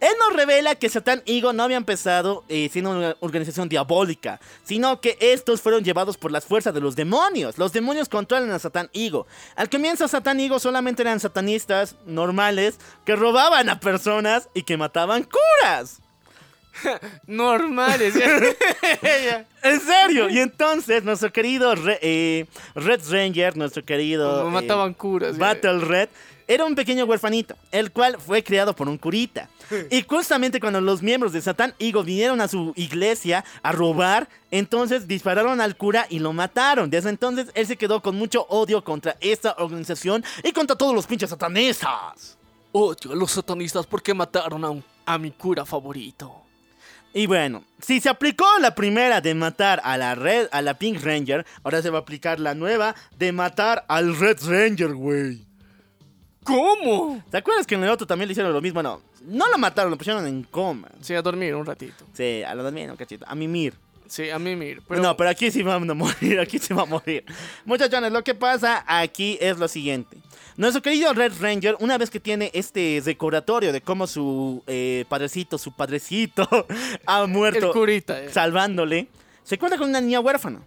Él 0.00 0.12
nos 0.18 0.34
revela 0.34 0.74
que 0.74 0.88
Satán 0.88 1.22
Ego 1.26 1.52
no 1.52 1.62
había 1.62 1.76
empezado 1.76 2.44
eh, 2.48 2.70
siendo 2.72 2.90
una 2.90 3.16
organización 3.20 3.68
diabólica, 3.68 4.40
sino 4.64 4.98
que 5.02 5.18
estos 5.20 5.60
fueron 5.60 5.84
llevados 5.84 6.16
por 6.16 6.32
las 6.32 6.46
fuerzas 6.46 6.72
de 6.72 6.80
los 6.80 6.96
demonios. 6.96 7.58
Los 7.58 7.74
demonios 7.74 8.08
controlan 8.08 8.50
a 8.50 8.58
Satán 8.58 8.88
Ego. 8.94 9.26
Al 9.56 9.68
comienzo 9.68 10.08
Satán 10.08 10.40
Ego 10.40 10.58
solamente 10.58 11.02
eran 11.02 11.20
satanistas 11.20 11.96
normales 12.06 12.78
que 13.04 13.14
robaban 13.14 13.68
a 13.68 13.78
personas 13.78 14.48
y 14.54 14.62
que 14.62 14.78
mataban 14.78 15.24
curas. 15.24 16.00
Normales. 17.26 18.14
En 19.62 19.80
serio. 19.80 20.28
Y 20.30 20.38
entonces 20.38 21.04
nuestro 21.04 21.32
querido 21.32 21.74
Re- 21.74 21.98
eh, 22.02 22.46
Red 22.74 23.00
Ranger, 23.10 23.56
nuestro 23.56 23.84
querido... 23.84 24.44
Como 24.44 24.58
eh, 24.60 24.94
curas. 24.94 25.36
Battle 25.38 25.80
Red 25.80 26.08
era 26.48 26.64
un 26.64 26.74
pequeño 26.74 27.04
huerfanito, 27.04 27.54
el 27.70 27.92
cual 27.92 28.16
fue 28.18 28.42
criado 28.42 28.74
por 28.74 28.88
un 28.88 28.98
curita. 28.98 29.48
Y 29.90 30.02
justamente 30.02 30.58
cuando 30.58 30.80
los 30.80 31.00
miembros 31.02 31.32
de 31.32 31.40
Satán 31.40 31.74
Ego 31.78 32.02
vinieron 32.02 32.40
a 32.40 32.48
su 32.48 32.72
iglesia 32.74 33.44
a 33.62 33.70
robar, 33.70 34.28
entonces 34.50 35.06
dispararon 35.06 35.60
al 35.60 35.76
cura 35.76 36.06
y 36.10 36.18
lo 36.18 36.32
mataron. 36.32 36.90
Desde 36.90 37.10
entonces 37.10 37.48
él 37.54 37.66
se 37.68 37.76
quedó 37.76 38.00
con 38.02 38.16
mucho 38.16 38.46
odio 38.48 38.82
contra 38.82 39.16
esta 39.20 39.54
organización 39.58 40.24
y 40.42 40.50
contra 40.52 40.74
todos 40.74 40.92
los 40.94 41.06
pinches 41.06 41.30
satanistas. 41.30 42.36
Odio 42.72 43.12
a 43.12 43.14
los 43.14 43.30
satanistas 43.30 43.86
porque 43.86 44.12
mataron 44.14 44.64
a, 44.64 44.70
un- 44.70 44.84
a 45.06 45.18
mi 45.18 45.30
cura 45.30 45.64
favorito. 45.64 46.42
Y 47.12 47.26
bueno, 47.26 47.64
si 47.80 48.00
se 48.00 48.08
aplicó 48.08 48.46
la 48.60 48.74
primera 48.74 49.20
de 49.20 49.34
matar 49.34 49.80
a 49.84 49.96
la 49.96 50.14
Red, 50.14 50.48
a 50.52 50.62
la 50.62 50.74
Pink 50.74 51.02
Ranger, 51.02 51.44
ahora 51.64 51.82
se 51.82 51.90
va 51.90 51.98
a 51.98 52.02
aplicar 52.02 52.38
la 52.38 52.54
nueva 52.54 52.94
de 53.18 53.32
matar 53.32 53.84
al 53.88 54.16
Red 54.16 54.38
Ranger, 54.44 54.94
güey. 54.94 55.44
¿Cómo? 56.44 57.22
¿Te 57.30 57.38
acuerdas 57.38 57.66
que 57.66 57.74
en 57.74 57.84
el 57.84 57.90
otro 57.90 58.06
también 58.06 58.28
le 58.28 58.32
hicieron 58.32 58.52
lo 58.52 58.60
mismo? 58.60 58.82
No, 58.82 59.02
no 59.26 59.48
lo 59.48 59.58
mataron, 59.58 59.90
lo 59.90 59.98
pusieron 59.98 60.26
en 60.26 60.44
coma. 60.44 60.88
Sí, 61.00 61.14
a 61.14 61.22
dormir 61.22 61.54
un 61.54 61.66
ratito. 61.66 62.04
Sí, 62.14 62.42
a 62.42 62.54
lo 62.54 62.62
dormir 62.62 62.90
un 62.90 62.96
cachito, 62.96 63.26
a 63.28 63.34
mimir. 63.34 63.74
Sí, 64.10 64.28
a 64.28 64.40
mí, 64.40 64.56
mir. 64.56 64.82
Pero 64.88 65.00
No, 65.00 65.16
pero 65.16 65.30
aquí 65.30 65.52
sí 65.52 65.62
van 65.62 65.88
a 65.88 65.94
morir, 65.94 66.40
aquí 66.42 66.58
sí 66.58 66.74
va 66.74 66.82
a 66.82 66.86
morir. 66.86 67.24
Muchachones, 67.64 68.10
lo 68.10 68.24
que 68.24 68.34
pasa 68.34 68.84
aquí 68.86 69.38
es 69.40 69.56
lo 69.56 69.68
siguiente. 69.68 70.16
Nuestro 70.60 70.82
querido 70.82 71.14
Red 71.14 71.32
Ranger, 71.40 71.74
una 71.80 71.96
vez 71.96 72.10
que 72.10 72.20
tiene 72.20 72.50
este 72.52 73.00
recordatorio 73.02 73.72
de 73.72 73.80
cómo 73.80 74.06
su 74.06 74.62
eh, 74.66 75.06
padrecito, 75.08 75.56
su 75.56 75.72
padrecito, 75.72 76.46
ha 77.06 77.26
muerto 77.26 77.68
el 77.68 77.72
curita. 77.72 78.22
eh. 78.22 78.28
salvándole, 78.28 79.08
se 79.42 79.54
encuentra 79.54 79.78
con 79.78 79.88
una 79.88 80.02
niña 80.02 80.20
huérfana. 80.20 80.60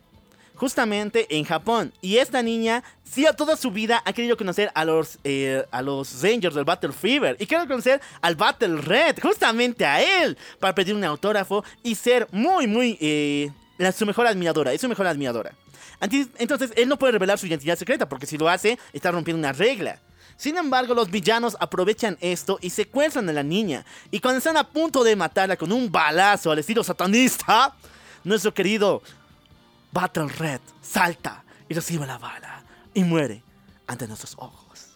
Justamente 0.56 1.28
en 1.38 1.44
Japón. 1.44 1.94
Y 2.02 2.18
esta 2.18 2.42
niña, 2.42 2.84
sí, 3.04 3.28
a 3.28 3.34
toda 3.34 3.56
su 3.56 3.70
vida 3.70 4.02
ha 4.04 4.14
querido 4.14 4.36
conocer 4.36 4.72
a 4.74 4.84
los, 4.84 5.20
eh, 5.24 5.64
a 5.70 5.84
los 5.84 6.24
Rangers 6.24 6.56
del 6.56 6.66
Battle 6.66 6.92
Fever. 6.92 7.36
Y 7.38 7.46
quiere 7.46 7.68
conocer 7.68 8.02
al 8.20 8.36
Battle 8.36 8.78
Red, 8.78 9.20
justamente 9.22 9.86
a 9.86 10.02
él, 10.24 10.36
para 10.60 10.74
pedir 10.74 10.96
un 10.96 11.04
autógrafo 11.04 11.64
y 11.84 11.94
ser 11.94 12.28
muy, 12.32 12.66
muy. 12.66 12.98
eh, 13.00 13.52
su 13.96 14.06
mejor 14.06 14.28
admiradora. 14.28 14.74
Es 14.74 14.82
su 14.82 14.90
mejor 14.90 15.08
admiradora. 15.08 15.54
Entonces, 16.38 16.72
él 16.76 16.90
no 16.90 16.98
puede 16.98 17.14
revelar 17.14 17.38
su 17.40 17.48
identidad 17.48 17.78
secreta, 17.78 18.08
porque 18.08 18.26
si 18.26 18.38
lo 18.38 18.50
hace, 18.50 18.78
está 18.92 19.12
rompiendo 19.12 19.40
una 19.40 19.54
regla. 19.54 20.00
Sin 20.36 20.58
embargo, 20.58 20.94
los 20.94 21.10
villanos 21.10 21.56
aprovechan 21.60 22.18
esto 22.20 22.58
y 22.62 22.70
secuestran 22.70 23.30
a 23.30 23.34
la 23.34 23.44
niña. 23.44 23.86
Y 24.12 24.20
cuando 24.20 24.40
están 24.40 24.58
a 24.58 24.68
punto 24.68 25.04
de 25.04 25.16
matarla 25.16 25.56
con 25.56 25.72
un 25.72 25.92
balazo 25.92 26.52
al 26.52 26.60
estilo 26.60 26.84
satanista, 26.84 27.76
nuestro 28.24 28.54
querido 28.54 29.02
Battle 29.92 30.28
Red 30.28 30.62
salta 30.82 31.44
y 31.70 31.74
recibe 31.74 32.08
la 32.08 32.18
bala 32.18 32.64
y 32.94 33.04
muere 33.04 33.44
ante 33.88 34.08
nuestros 34.08 34.34
ojos. 34.38 34.88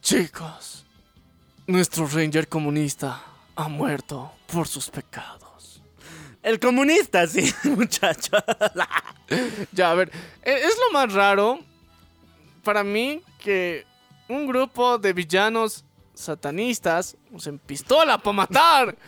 Chicos, 0.00 0.86
nuestro 1.66 2.06
ranger 2.06 2.48
comunista 2.48 3.22
ha 3.54 3.68
muerto 3.68 4.32
por 4.46 4.66
sus 4.66 4.88
pecados. 4.88 5.49
El 6.42 6.58
comunista, 6.58 7.26
sí, 7.26 7.52
muchacho. 7.64 8.32
Ya, 9.72 9.92
a 9.92 9.94
ver, 9.94 10.10
e- 10.42 10.52
es 10.64 10.76
lo 10.86 10.92
más 10.92 11.12
raro 11.12 11.60
para 12.64 12.82
mí 12.82 13.22
que 13.38 13.86
un 14.28 14.46
grupo 14.46 14.98
de 14.98 15.12
villanos 15.12 15.84
satanistas 16.14 17.16
usen 17.30 17.58
pistola 17.58 18.18
para 18.18 18.32
matar. 18.32 18.96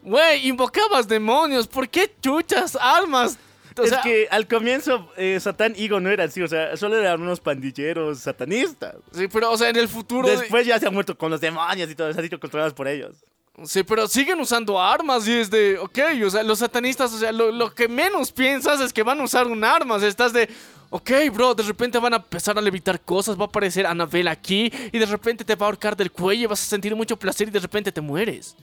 Güey, 0.00 0.46
invocabas 0.48 1.06
demonios, 1.08 1.66
¿por 1.66 1.88
qué 1.88 2.14
chuchas 2.22 2.78
armas? 2.80 3.36
O 3.76 3.82
es 3.82 3.92
que 3.98 4.28
al 4.30 4.46
comienzo 4.46 5.10
eh, 5.16 5.38
Satán 5.40 5.74
Higo 5.76 6.00
no 6.00 6.08
era 6.08 6.24
así, 6.24 6.40
o 6.40 6.48
sea, 6.48 6.76
solo 6.76 6.96
eran 6.96 7.20
unos 7.20 7.40
pandilleros 7.40 8.20
satanistas. 8.20 8.94
Sí, 9.12 9.26
pero, 9.28 9.50
o 9.50 9.58
sea, 9.58 9.68
en 9.68 9.76
el 9.76 9.88
futuro... 9.88 10.26
Después 10.28 10.66
ya 10.66 10.78
se 10.78 10.86
han 10.86 10.94
muerto 10.94 11.18
con 11.18 11.30
los 11.30 11.40
demonios 11.40 11.90
y 11.90 11.94
todo, 11.94 12.12
se 12.12 12.18
han 12.18 12.24
sido 12.24 12.40
controlados 12.40 12.74
por 12.74 12.88
ellos. 12.88 13.16
Sí, 13.64 13.82
pero 13.82 14.06
siguen 14.06 14.40
usando 14.40 14.80
armas 14.80 15.26
y 15.26 15.32
es 15.32 15.50
de, 15.50 15.78
ok, 15.78 15.98
o 16.24 16.30
sea, 16.30 16.42
los 16.42 16.60
satanistas, 16.60 17.12
o 17.12 17.18
sea, 17.18 17.32
lo, 17.32 17.50
lo 17.50 17.74
que 17.74 17.88
menos 17.88 18.30
piensas 18.30 18.80
es 18.80 18.92
que 18.92 19.02
van 19.02 19.20
a 19.20 19.24
usar 19.24 19.48
un 19.48 19.64
arma, 19.64 19.96
estás 19.96 20.32
de, 20.32 20.48
ok, 20.90 21.10
bro, 21.32 21.54
de 21.54 21.64
repente 21.64 21.98
van 21.98 22.14
a 22.14 22.18
empezar 22.18 22.56
a 22.56 22.60
levitar 22.60 23.00
cosas, 23.00 23.36
va 23.36 23.44
a 23.44 23.46
aparecer 23.46 23.86
Annabelle 23.86 24.30
aquí 24.30 24.72
y 24.92 24.98
de 24.98 25.06
repente 25.06 25.44
te 25.44 25.56
va 25.56 25.66
a 25.66 25.68
ahorcar 25.68 25.96
del 25.96 26.12
cuello 26.12 26.42
y 26.42 26.46
vas 26.46 26.62
a 26.62 26.66
sentir 26.66 26.94
mucho 26.94 27.16
placer 27.16 27.48
y 27.48 27.50
de 27.50 27.60
repente 27.60 27.90
te 27.90 28.00
mueres. 28.00 28.56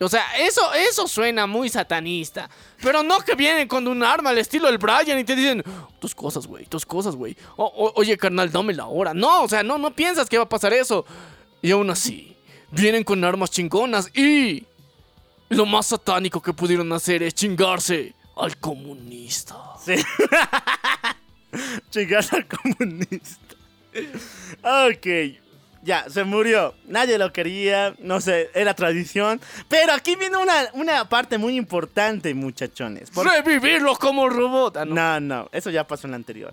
O 0.00 0.08
sea, 0.08 0.24
eso, 0.38 0.62
eso 0.74 1.08
suena 1.08 1.46
muy 1.46 1.68
satanista. 1.68 2.48
Pero 2.80 3.02
no 3.02 3.18
que 3.18 3.34
vienen 3.34 3.66
con 3.66 3.88
un 3.88 4.04
arma 4.04 4.30
al 4.30 4.38
estilo 4.38 4.68
del 4.68 4.78
Brian 4.78 5.18
y 5.18 5.24
te 5.24 5.34
dicen, 5.34 5.64
tus 5.98 6.14
cosas, 6.14 6.46
güey, 6.46 6.66
tus 6.66 6.86
cosas, 6.86 7.16
güey. 7.16 7.36
Oye, 7.56 8.16
carnal, 8.16 8.52
dámela 8.52 8.84
ahora. 8.84 9.12
No, 9.12 9.42
o 9.42 9.48
sea, 9.48 9.64
no, 9.64 9.76
no 9.76 9.92
piensas 9.92 10.28
que 10.28 10.38
va 10.38 10.44
a 10.44 10.48
pasar 10.48 10.72
eso. 10.72 11.04
Y 11.60 11.72
aún 11.72 11.90
así, 11.90 12.36
vienen 12.70 13.04
con 13.04 13.24
armas 13.24 13.50
chingonas 13.50 14.10
y... 14.16 14.64
Lo 15.50 15.64
más 15.64 15.86
satánico 15.86 16.42
que 16.42 16.52
pudieron 16.52 16.92
hacer 16.92 17.22
es 17.22 17.34
chingarse 17.34 18.14
al 18.36 18.58
comunista. 18.58 19.56
Sí. 19.82 19.94
Chingas 21.90 22.32
al 22.32 22.46
comunista. 22.46 23.56
Ok. 24.62 25.06
Ya, 25.82 26.04
se 26.10 26.24
murió. 26.24 26.74
Nadie 26.86 27.18
lo 27.18 27.32
quería. 27.32 27.94
No 28.00 28.20
sé, 28.20 28.50
era 28.54 28.74
tradición. 28.74 29.40
Pero 29.68 29.92
aquí 29.92 30.16
viene 30.16 30.36
una, 30.36 30.68
una 30.74 31.08
parte 31.08 31.38
muy 31.38 31.56
importante, 31.56 32.34
muchachones. 32.34 33.10
Revivirlo 33.14 33.94
como 33.96 34.28
robot. 34.28 34.76
Ah, 34.76 34.84
no. 34.84 34.94
No, 34.94 35.20
no, 35.20 35.48
eso 35.52 35.70
ya 35.70 35.86
pasó 35.86 36.06
en 36.06 36.12
la 36.12 36.16
anterior. 36.16 36.52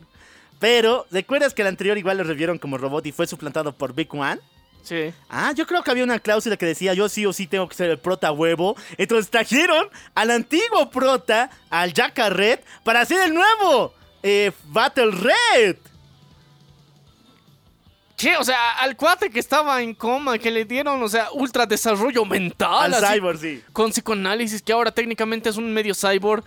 Pero, 0.60 1.06
¿recuerdas 1.12 1.54
que 1.54 1.64
el 1.64 1.68
anterior 1.68 1.98
igual 1.98 2.18
lo 2.18 2.24
revieron 2.24 2.58
como 2.58 2.78
robot 2.78 3.06
y 3.08 3.12
fue 3.12 3.28
suplantado 3.28 3.74
por 3.74 3.94
Big 3.94 4.14
One? 4.14 4.40
Sí. 4.86 5.12
Ah, 5.30 5.52
yo 5.54 5.66
creo 5.66 5.84
que 5.84 5.90
había 5.90 6.04
una 6.04 6.20
cláusula 6.20 6.58
que 6.58 6.66
decía 6.68 6.94
yo 6.94 7.10
sí 7.10 7.26
o 7.26 7.34
sí 7.34 7.48
tengo 7.48 7.68
que 7.68 7.76
ser 7.76 7.90
el 7.90 7.98
prota 7.98 8.32
huevo. 8.32 8.78
Entonces 8.98 9.32
trajeron 9.32 9.90
al 10.14 10.30
antiguo 10.30 10.90
prota, 10.92 11.50
al 11.72 11.92
Jacka 11.92 12.30
Red, 12.30 12.60
para 12.84 13.02
hacer 13.02 13.20
el 13.28 13.34
nuevo 13.34 13.94
eh, 14.22 14.52
Battle 14.66 15.12
Red. 15.12 15.78
¿Qué? 18.16 18.38
O 18.38 18.44
sea, 18.44 18.74
al 18.80 18.96
cuate 18.96 19.30
que 19.30 19.40
estaba 19.40 19.82
en 19.82 19.94
coma, 19.94 20.38
que 20.38 20.50
le 20.50 20.64
dieron, 20.64 21.02
o 21.02 21.10
sea, 21.10 21.30
ultra 21.34 21.66
desarrollo 21.66 22.24
mental. 22.24 22.94
Al 22.94 23.04
así, 23.04 23.16
Cyborg, 23.16 23.40
sí. 23.40 23.64
Con 23.74 23.92
psicoanálisis, 23.92 24.62
que 24.62 24.72
ahora 24.72 24.92
técnicamente 24.92 25.50
es 25.50 25.58
un 25.58 25.74
medio 25.74 25.94
cyborg. 25.94 26.44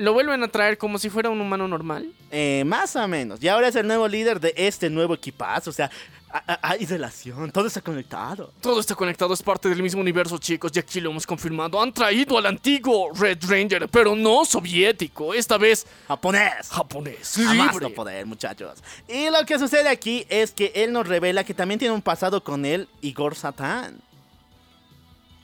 Lo 0.00 0.14
vuelven 0.14 0.42
a 0.42 0.48
traer 0.48 0.78
como 0.78 0.98
si 0.98 1.10
fuera 1.10 1.28
un 1.28 1.40
humano 1.40 1.68
normal. 1.68 2.10
Eh, 2.30 2.62
más 2.64 2.96
o 2.96 3.06
menos. 3.06 3.42
Y 3.42 3.48
ahora 3.48 3.68
es 3.68 3.76
el 3.76 3.86
nuevo 3.86 4.08
líder 4.08 4.40
de 4.40 4.54
este 4.56 4.88
nuevo 4.88 5.12
equipazo. 5.12 5.68
O 5.68 5.72
sea, 5.74 5.90
hay 6.62 6.86
relación, 6.86 7.50
todo 7.50 7.66
está 7.66 7.82
conectado. 7.82 8.50
Todo 8.62 8.80
está 8.80 8.94
conectado, 8.94 9.34
es 9.34 9.42
parte 9.42 9.68
del 9.68 9.82
mismo 9.82 10.00
universo, 10.00 10.38
chicos, 10.38 10.72
y 10.74 10.78
aquí 10.78 11.00
lo 11.00 11.10
hemos 11.10 11.26
confirmado. 11.26 11.82
Han 11.82 11.92
traído 11.92 12.38
al 12.38 12.46
antiguo 12.46 13.10
Red 13.14 13.38
Ranger, 13.46 13.88
pero 13.90 14.16
no 14.16 14.44
soviético, 14.46 15.34
esta 15.34 15.58
vez 15.58 15.86
Japonés. 16.08 16.68
japonés, 16.70 17.34
Jamás 17.36 17.72
libre. 17.74 17.88
no 17.88 17.94
poder, 17.94 18.24
muchachos. 18.24 18.78
Y 19.06 19.28
lo 19.28 19.44
que 19.44 19.58
sucede 19.58 19.88
aquí 19.90 20.24
es 20.30 20.52
que 20.52 20.72
él 20.74 20.92
nos 20.92 21.06
revela 21.06 21.44
que 21.44 21.52
también 21.52 21.78
tiene 21.78 21.94
un 21.94 22.02
pasado 22.02 22.42
con 22.42 22.64
él, 22.64 22.88
Igor 23.02 23.34
Satán. 23.34 24.00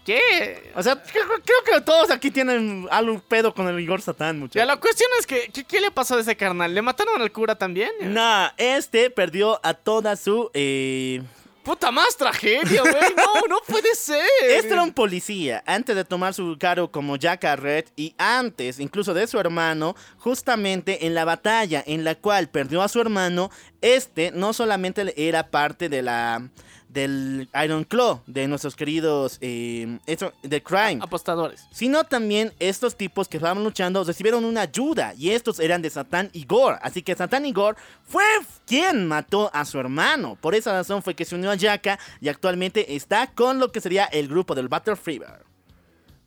¿Qué? 0.06 0.70
O 0.76 0.82
sea, 0.84 1.02
creo, 1.02 1.26
que 1.64 1.80
todos 1.80 2.12
aquí 2.12 2.30
tienen 2.30 2.86
algún 2.92 3.20
pedo 3.20 3.52
con 3.52 3.66
el 3.66 3.80
Igor 3.80 4.00
Satán, 4.00 4.36
Ya, 4.36 4.40
muchachos. 4.40 4.66
la 4.68 4.76
cuestión 4.76 5.10
es 5.18 5.26
que, 5.26 5.50
¿qué, 5.52 5.64
qué 5.64 5.80
le 5.80 5.90
pasó 5.90 6.14
a 6.14 6.20
ese 6.20 6.36
carnal? 6.36 6.72
¿Le 6.72 6.80
mataron 6.80 7.20
al 7.20 7.32
cura 7.32 7.56
también? 7.56 7.90
Nah, 8.00 8.50
este 8.56 9.10
perdió 9.10 9.58
a 9.64 9.74
toda 9.74 10.14
su... 10.14 10.48
Eh... 10.54 11.22
Puta 11.64 11.90
más 11.90 12.16
tragedia, 12.16 12.82
güey. 12.82 12.94
No, 13.16 13.40
no 13.48 13.58
puede 13.66 13.96
ser. 13.96 14.22
Este 14.48 14.72
era 14.72 14.84
un 14.84 14.92
policía 14.92 15.64
antes 15.66 15.96
de 15.96 16.04
tomar 16.04 16.32
su 16.32 16.56
cargo 16.60 16.92
como 16.92 17.16
Jack 17.16 17.42
Red 17.56 17.86
y 17.96 18.14
antes 18.16 18.78
incluso 18.78 19.12
de 19.12 19.26
su 19.26 19.40
hermano, 19.40 19.96
justamente 20.18 21.06
en 21.06 21.16
la 21.16 21.24
batalla 21.24 21.82
en 21.84 22.04
la 22.04 22.14
cual 22.14 22.48
perdió 22.48 22.82
a 22.82 22.88
su 22.88 23.00
hermano, 23.00 23.50
este 23.80 24.30
no 24.30 24.52
solamente 24.52 25.12
era 25.16 25.50
parte 25.50 25.88
de 25.88 26.02
la 26.02 26.48
del 26.96 27.48
Iron 27.62 27.84
Claw, 27.84 28.22
de 28.26 28.48
nuestros 28.48 28.74
queridos 28.74 29.36
eh, 29.42 29.98
eso, 30.06 30.32
de 30.42 30.62
Crime. 30.62 30.98
Apostadores. 31.02 31.66
Sino 31.70 32.04
también 32.04 32.52
estos 32.58 32.96
tipos 32.96 33.28
que 33.28 33.36
estaban 33.36 33.62
luchando 33.62 34.02
recibieron 34.02 34.44
una 34.46 34.62
ayuda 34.62 35.12
y 35.16 35.30
estos 35.30 35.60
eran 35.60 35.82
de 35.82 35.90
Satán 35.90 36.30
y 36.32 36.44
Gore. 36.46 36.78
Así 36.80 37.02
que 37.02 37.14
Satán 37.14 37.44
y 37.44 37.52
Gore 37.52 37.76
fue 38.08 38.24
quien 38.66 39.06
mató 39.06 39.50
a 39.52 39.64
su 39.66 39.78
hermano. 39.78 40.36
Por 40.40 40.54
esa 40.54 40.72
razón 40.72 41.02
fue 41.02 41.14
que 41.14 41.26
se 41.26 41.34
unió 41.34 41.50
a 41.50 41.54
Yaka 41.54 41.98
y 42.20 42.28
actualmente 42.30 42.96
está 42.96 43.26
con 43.28 43.58
lo 43.60 43.70
que 43.70 43.80
sería 43.82 44.06
el 44.06 44.26
grupo 44.28 44.54
del 44.54 44.68
Battle 44.68 44.96
Fever. 44.96 45.44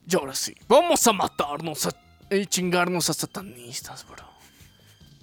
Y 0.08 0.16
ahora 0.16 0.36
sí, 0.36 0.56
vamos 0.68 1.06
a 1.08 1.14
matarnos 1.14 1.88
a- 1.88 1.96
y 2.32 2.46
chingarnos 2.46 3.10
a 3.10 3.14
satanistas, 3.14 4.06
bro. 4.08 4.24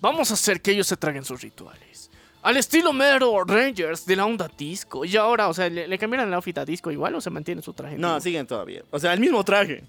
Vamos 0.00 0.30
a 0.30 0.34
hacer 0.34 0.60
que 0.60 0.72
ellos 0.72 0.88
se 0.88 0.96
traguen 0.96 1.24
sus 1.24 1.40
rituales. 1.40 2.10
Al 2.46 2.56
estilo 2.56 2.92
mero 2.92 3.42
Rangers 3.44 4.06
de 4.06 4.14
la 4.16 4.24
onda 4.24 4.48
disco. 4.56 5.04
Y 5.04 5.16
ahora, 5.16 5.48
o 5.48 5.54
sea, 5.54 5.68
¿le, 5.68 5.88
le 5.88 5.98
cambiaron 5.98 6.30
la 6.30 6.36
outfit 6.36 6.56
a 6.58 6.64
disco 6.64 6.90
igual 6.90 7.14
o 7.16 7.20
se 7.20 7.28
mantiene 7.30 7.60
su 7.60 7.72
traje? 7.72 7.98
No, 7.98 8.20
siguen 8.20 8.46
todavía. 8.46 8.82
O 8.90 8.98
sea, 9.00 9.12
el 9.12 9.20
mismo 9.20 9.42
traje. 9.44 9.82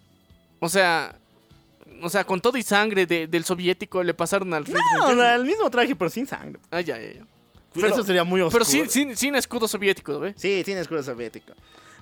O 0.59 0.67
sea, 0.67 1.15
o 2.01 2.09
sea, 2.09 2.23
con 2.23 2.41
todo 2.41 2.57
y 2.57 2.63
sangre 2.63 3.05
de- 3.05 3.27
del 3.27 3.43
soviético 3.43 4.03
le 4.03 4.13
pasaron 4.13 4.53
al 4.53 4.65
Red 4.65 4.75
No, 4.97 5.23
el 5.23 5.43
mismo 5.45 5.69
traje, 5.69 5.95
pero 5.95 6.09
sin 6.09 6.25
sangre. 6.25 6.59
Ah, 6.71 6.81
ya, 6.81 6.97
ya, 6.99 7.13
ya. 7.13 7.25
Pero, 7.73 7.87
eso 7.89 8.03
sería 8.03 8.23
muy 8.23 8.41
oscuro. 8.41 8.65
Pero 8.65 8.65
sin, 8.65 8.89
sin, 8.89 9.15
sin 9.15 9.35
escudo 9.35 9.67
soviético, 9.67 10.19
¿ve? 10.19 10.33
Sí, 10.35 10.63
tiene 10.65 10.81
escudo 10.81 11.03
soviético. 11.03 11.53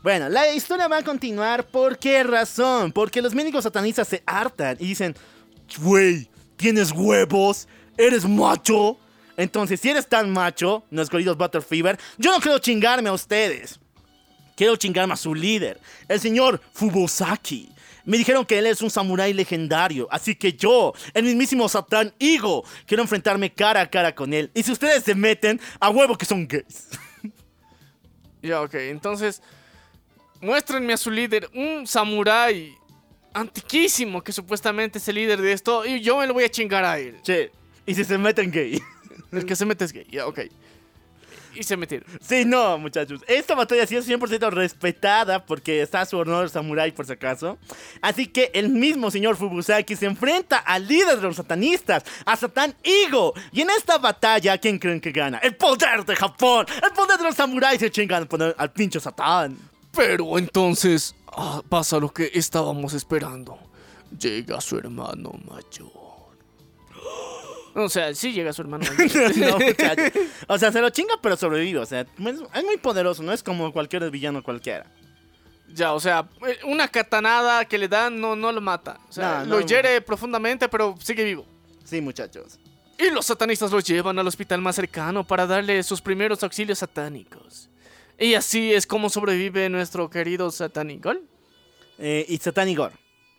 Bueno, 0.03 0.29
la 0.29 0.53
historia 0.53 0.87
va 0.87 0.99
a 0.99 1.03
continuar. 1.03 1.65
¿Por 1.67 1.97
qué 1.97 2.23
razón? 2.23 2.93
Porque 2.93 3.21
los 3.21 3.33
médicos 3.35 3.63
satanistas 3.63 4.07
se 4.07 4.23
hartan 4.25 4.77
y 4.79 4.85
dicen: 4.87 5.15
Güey, 5.81 6.29
¿tienes 6.55 6.91
huevos? 6.93 7.67
¿Eres 7.97 8.23
macho? 8.25 8.97
Entonces, 9.38 9.79
si 9.79 9.89
eres 9.89 10.07
tan 10.07 10.31
macho, 10.31 10.83
nuestros 10.89 11.17
queridos 11.17 11.38
Butter 11.38 11.61
Fever, 11.61 11.99
yo 12.17 12.31
no 12.31 12.39
quiero 12.39 12.59
chingarme 12.59 13.09
a 13.09 13.13
ustedes. 13.13 13.79
Quiero 14.55 14.75
chingarme 14.77 15.13
a 15.13 15.17
su 15.17 15.36
líder, 15.36 15.79
el 16.07 16.19
señor 16.19 16.61
Fubosaki. 16.73 17.69
Me 18.05 18.17
dijeron 18.17 18.45
que 18.45 18.59
él 18.59 18.67
es 18.67 18.81
un 18.81 18.89
samurái 18.89 19.33
legendario, 19.33 20.07
así 20.11 20.36
que 20.36 20.53
yo, 20.53 20.93
el 21.13 21.25
mismísimo 21.25 21.67
Satán 21.67 22.13
Igo, 22.19 22.63
quiero 22.86 23.03
enfrentarme 23.03 23.51
cara 23.51 23.81
a 23.81 23.89
cara 23.89 24.13
con 24.13 24.33
él. 24.33 24.51
Y 24.53 24.63
si 24.63 24.71
ustedes 24.71 25.03
se 25.03 25.15
meten, 25.15 25.59
a 25.79 25.89
huevo 25.89 26.17
que 26.17 26.25
son 26.25 26.47
gays. 26.47 26.89
Ya, 28.41 28.61
ok. 28.61 28.75
Entonces, 28.75 29.41
muéstrenme 30.39 30.93
a 30.93 30.97
su 30.97 31.09
líder, 31.09 31.49
un 31.55 31.88
samurái 31.88 32.77
antiquísimo 33.33 34.23
que 34.23 34.31
supuestamente 34.31 34.99
es 34.99 35.07
el 35.07 35.15
líder 35.15 35.41
de 35.41 35.51
esto, 35.51 35.83
y 35.83 35.99
yo 35.99 36.17
me 36.17 36.27
lo 36.27 36.36
voy 36.36 36.43
a 36.43 36.49
chingar 36.49 36.86
a 36.86 36.99
él. 36.99 37.19
Che, 37.23 37.51
y 37.88 37.95
si 37.95 38.03
se 38.03 38.19
meten 38.19 38.51
gay. 38.51 38.79
El 39.32 39.45
que 39.45 39.55
se 39.55 39.65
mete 39.65 39.86
es 39.86 39.91
gay, 39.93 40.07
ok. 40.19 40.39
Y 41.57 41.63
se 41.63 41.78
metieron. 41.78 42.05
Sí, 42.19 42.43
no, 42.43 42.78
muchachos. 42.78 43.21
Esta 43.28 43.55
batalla 43.55 43.88
sí 43.88 43.95
es 43.95 44.05
100% 44.09 44.49
respetada 44.51 45.45
porque 45.45 45.82
está 45.82 46.05
su 46.05 46.17
honor 46.17 46.49
samurai, 46.49 46.91
por 46.91 47.05
si 47.05 47.13
acaso. 47.13 47.57
Así 48.01 48.28
que 48.28 48.51
el 48.53 48.67
mismo 48.67 49.09
señor 49.09 49.38
Fubusaki 49.38 49.95
se 49.95 50.05
enfrenta 50.05 50.57
al 50.57 50.86
líder 50.86 51.15
de 51.15 51.21
los 51.23 51.38
satanistas, 51.38 52.03
a 52.26 52.36
Satán 52.36 52.76
Igo. 52.84 53.34
Y 53.53 53.61
en 53.61 53.69
esta 53.69 53.97
batalla, 53.99 54.57
¿quién 54.57 54.78
creen 54.80 54.99
que 54.99 55.13
gana? 55.13 55.38
¡El 55.38 55.55
poder 55.55 56.03
de 56.03 56.13
Japón! 56.17 56.65
¡El 56.84 56.91
poder 56.91 57.17
de 57.19 57.23
los 57.23 57.36
samuráis 57.36 57.80
se 57.80 57.89
chingan 57.89 58.23
al 58.23 58.28
poder- 58.28 58.55
al 58.57 58.71
pinche 58.73 58.99
Satán! 58.99 59.57
Pero 59.93 60.38
entonces 60.38 61.15
ah, 61.38 61.61
pasa 61.69 61.99
lo 61.99 62.09
que 62.09 62.32
estábamos 62.34 62.93
esperando. 62.93 63.57
Llega 64.19 64.59
su 64.59 64.78
hermano 64.78 65.32
mayor. 65.47 66.04
O 67.78 67.89
sea, 67.89 68.15
sí 68.15 68.32
llega 68.32 68.53
su 68.53 68.61
hermano 68.61 68.86
no. 69.36 69.57
O 70.47 70.57
sea, 70.57 70.71
se 70.71 70.80
lo 70.82 70.89
chinga, 70.91 71.15
pero 71.21 71.36
sobrevive. 71.36 71.80
O 71.80 71.86
sea, 71.86 72.01
es 72.01 72.63
muy 72.63 72.78
poderoso, 72.82 73.21
no 73.21 73.34
es 73.34 73.43
como 73.43 73.71
cualquier 73.73 74.09
villano 74.09 74.41
cualquiera. 74.41 74.86
ya, 75.73 75.93
o 75.93 75.99
sea, 75.99 76.26
eh, 76.47 76.57
una 76.65 76.88
catanada 76.88 77.65
que 77.65 77.78
le 77.78 77.88
dan 77.89 78.19
no, 78.19 78.36
no 78.36 78.51
lo 78.51 78.61
mata. 78.61 78.97
O 79.09 79.11
sea, 79.11 79.39
No, 79.39 79.55
lo 79.55 79.59
no. 79.59 79.65
hiere 79.65 79.99
profundamente, 80.01 80.69
pero 80.69 80.95
sigue 81.01 81.23
vivo. 81.26 81.45
Sí, 81.84 81.99
muchachos. 82.01 82.57
Y 82.97 83.09
los 83.09 83.26
satanistas 83.26 83.71
lo 83.71 83.82
llevan 83.82 84.17
al 84.17 84.28
hospital 84.28 84.61
más 84.61 84.76
cercano 84.78 85.26
para 85.28 85.45
darle 85.45 85.84
sus 85.84 86.01
primeros 86.01 86.41
auxilios 86.43 86.80
satánicos. 86.80 87.69
Y 88.17 88.36
así 88.36 88.73
es 88.73 88.88
como 88.88 89.09
sobrevive 89.09 89.67
nuestro 89.69 90.09
querido 90.09 90.49
Satanigol. 90.49 91.21
Eh, 91.97 92.26
y 92.30 92.38
Satán 92.38 92.69
Igor. 92.69 92.93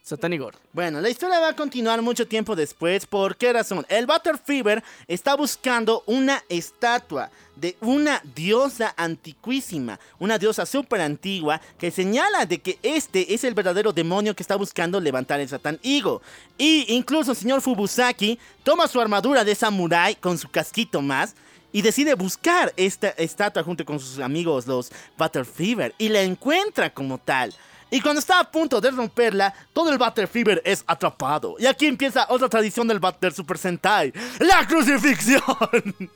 Satanigor. 0.06 0.54
Bueno, 0.72 1.00
la 1.00 1.10
historia 1.10 1.40
va 1.40 1.48
a 1.48 1.56
continuar 1.56 2.00
mucho 2.00 2.28
tiempo 2.28 2.54
después. 2.54 3.04
¿Por 3.06 3.36
qué 3.36 3.52
razón? 3.52 3.84
El 3.88 4.06
Butter 4.06 4.38
Fever 4.38 4.84
está 5.08 5.34
buscando 5.34 6.04
una 6.06 6.44
estatua 6.48 7.28
de 7.56 7.76
una 7.80 8.22
diosa 8.36 8.94
antiquísima, 8.96 9.98
una 10.20 10.38
diosa 10.38 10.64
súper 10.64 11.00
antigua 11.00 11.60
que 11.76 11.90
señala 11.90 12.46
de 12.46 12.58
que 12.58 12.78
este 12.84 13.34
es 13.34 13.42
el 13.42 13.54
verdadero 13.54 13.92
demonio 13.92 14.36
que 14.36 14.44
está 14.44 14.54
buscando 14.54 15.00
levantar 15.00 15.40
el 15.40 15.48
Satán 15.48 15.80
Igo. 15.82 16.22
Y 16.56 16.94
incluso 16.94 17.32
el 17.32 17.36
señor 17.36 17.60
Fubusaki 17.60 18.38
toma 18.62 18.86
su 18.86 19.00
armadura 19.00 19.42
de 19.42 19.56
samurái 19.56 20.14
con 20.14 20.38
su 20.38 20.48
casquito 20.48 21.02
más 21.02 21.34
y 21.72 21.82
decide 21.82 22.14
buscar 22.14 22.72
esta 22.76 23.08
estatua 23.08 23.64
junto 23.64 23.84
con 23.84 23.98
sus 23.98 24.20
amigos 24.20 24.68
los 24.68 24.92
Butter 25.18 25.44
Fever 25.44 25.96
y 25.98 26.10
la 26.10 26.22
encuentra 26.22 26.90
como 26.90 27.18
tal. 27.18 27.52
Y 27.90 28.00
cuando 28.00 28.18
está 28.18 28.40
a 28.40 28.50
punto 28.50 28.80
de 28.80 28.90
romperla, 28.90 29.54
todo 29.72 29.90
el 29.90 29.98
Butter 29.98 30.26
Fever 30.26 30.60
es 30.64 30.82
atrapado. 30.86 31.56
Y 31.58 31.66
aquí 31.66 31.86
empieza 31.86 32.26
otra 32.28 32.48
tradición 32.48 32.88
del 32.88 32.98
Butter 32.98 33.32
Super 33.32 33.58
Sentai, 33.58 34.12
la 34.40 34.66
crucifixión. 34.66 35.42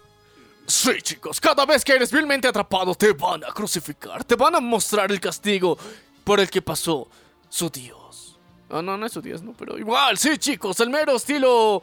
Sí, 0.70 1.02
chicos, 1.02 1.40
cada 1.40 1.66
vez 1.66 1.84
que 1.84 1.94
eres 1.94 2.12
vilmente 2.12 2.46
atrapado 2.46 2.94
te 2.94 3.12
van 3.12 3.42
a 3.42 3.48
crucificar, 3.48 4.22
te 4.22 4.36
van 4.36 4.54
a 4.54 4.60
mostrar 4.60 5.10
el 5.10 5.18
castigo 5.18 5.76
por 6.22 6.38
el 6.38 6.48
que 6.48 6.62
pasó 6.62 7.08
su 7.48 7.68
dios. 7.68 8.38
Ah, 8.70 8.80
no, 8.80 8.96
no 8.96 9.04
es 9.04 9.10
su 9.10 9.20
dios, 9.20 9.42
no, 9.42 9.52
pero 9.52 9.76
igual, 9.76 10.16
sí, 10.16 10.38
chicos, 10.38 10.78
el 10.78 10.90
mero 10.90 11.16
estilo 11.16 11.82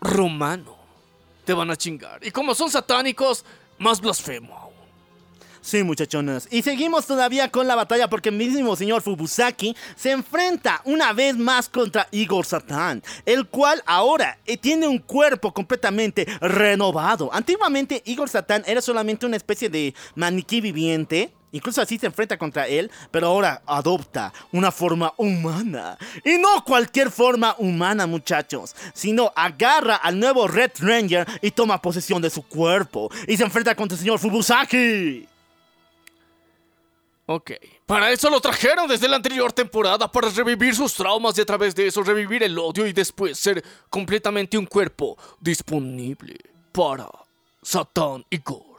romano. 0.00 0.78
Te 1.44 1.52
van 1.52 1.70
a 1.70 1.76
chingar. 1.76 2.24
Y 2.24 2.30
como 2.30 2.54
son 2.54 2.70
satánicos, 2.70 3.44
más 3.78 4.00
blasfemo 4.00 4.56
aún. 4.56 4.61
Sí, 5.62 5.84
muchachonas. 5.84 6.48
Y 6.50 6.62
seguimos 6.62 7.06
todavía 7.06 7.48
con 7.48 7.68
la 7.68 7.76
batalla 7.76 8.10
porque 8.10 8.30
el 8.30 8.34
mismo 8.34 8.74
señor 8.74 9.00
Fubusaki 9.00 9.76
se 9.94 10.10
enfrenta 10.10 10.82
una 10.84 11.12
vez 11.12 11.36
más 11.38 11.68
contra 11.68 12.08
Igor 12.10 12.44
Satan, 12.44 13.00
el 13.24 13.46
cual 13.46 13.80
ahora 13.86 14.38
eh, 14.44 14.56
tiene 14.56 14.88
un 14.88 14.98
cuerpo 14.98 15.54
completamente 15.54 16.26
renovado. 16.40 17.30
Antiguamente 17.32 18.02
Igor 18.06 18.28
Satan 18.28 18.64
era 18.66 18.82
solamente 18.82 19.24
una 19.24 19.36
especie 19.36 19.68
de 19.68 19.94
maniquí 20.16 20.60
viviente. 20.60 21.32
Incluso 21.52 21.80
así 21.80 21.96
se 21.98 22.06
enfrenta 22.06 22.38
contra 22.38 22.66
él, 22.66 22.90
pero 23.10 23.28
ahora 23.28 23.62
adopta 23.66 24.32
una 24.50 24.72
forma 24.72 25.12
humana. 25.16 25.96
Y 26.24 26.38
no 26.38 26.64
cualquier 26.64 27.10
forma 27.10 27.54
humana, 27.58 28.06
muchachos, 28.06 28.74
sino 28.94 29.32
agarra 29.36 29.96
al 29.96 30.18
nuevo 30.18 30.48
Red 30.48 30.72
Ranger 30.80 31.26
y 31.40 31.50
toma 31.50 31.80
posesión 31.80 32.20
de 32.20 32.30
su 32.30 32.42
cuerpo. 32.42 33.10
Y 33.28 33.36
se 33.36 33.44
enfrenta 33.44 33.76
contra 33.76 33.94
el 33.94 34.00
señor 34.00 34.18
Fubusaki. 34.18 35.28
Ok. 37.26 37.52
Para 37.86 38.10
eso 38.10 38.28
lo 38.30 38.40
trajeron 38.40 38.88
desde 38.88 39.08
la 39.08 39.16
anterior 39.16 39.52
temporada, 39.52 40.10
para 40.10 40.28
revivir 40.28 40.74
sus 40.74 40.94
traumas 40.94 41.36
y 41.38 41.40
a 41.40 41.46
través 41.46 41.74
de 41.74 41.86
eso 41.86 42.02
revivir 42.02 42.42
el 42.42 42.58
odio 42.58 42.86
y 42.86 42.92
después 42.92 43.38
ser 43.38 43.62
completamente 43.88 44.58
un 44.58 44.66
cuerpo 44.66 45.16
disponible 45.40 46.36
para 46.72 47.08
Satán 47.62 48.24
y 48.28 48.38
Gore. 48.38 48.71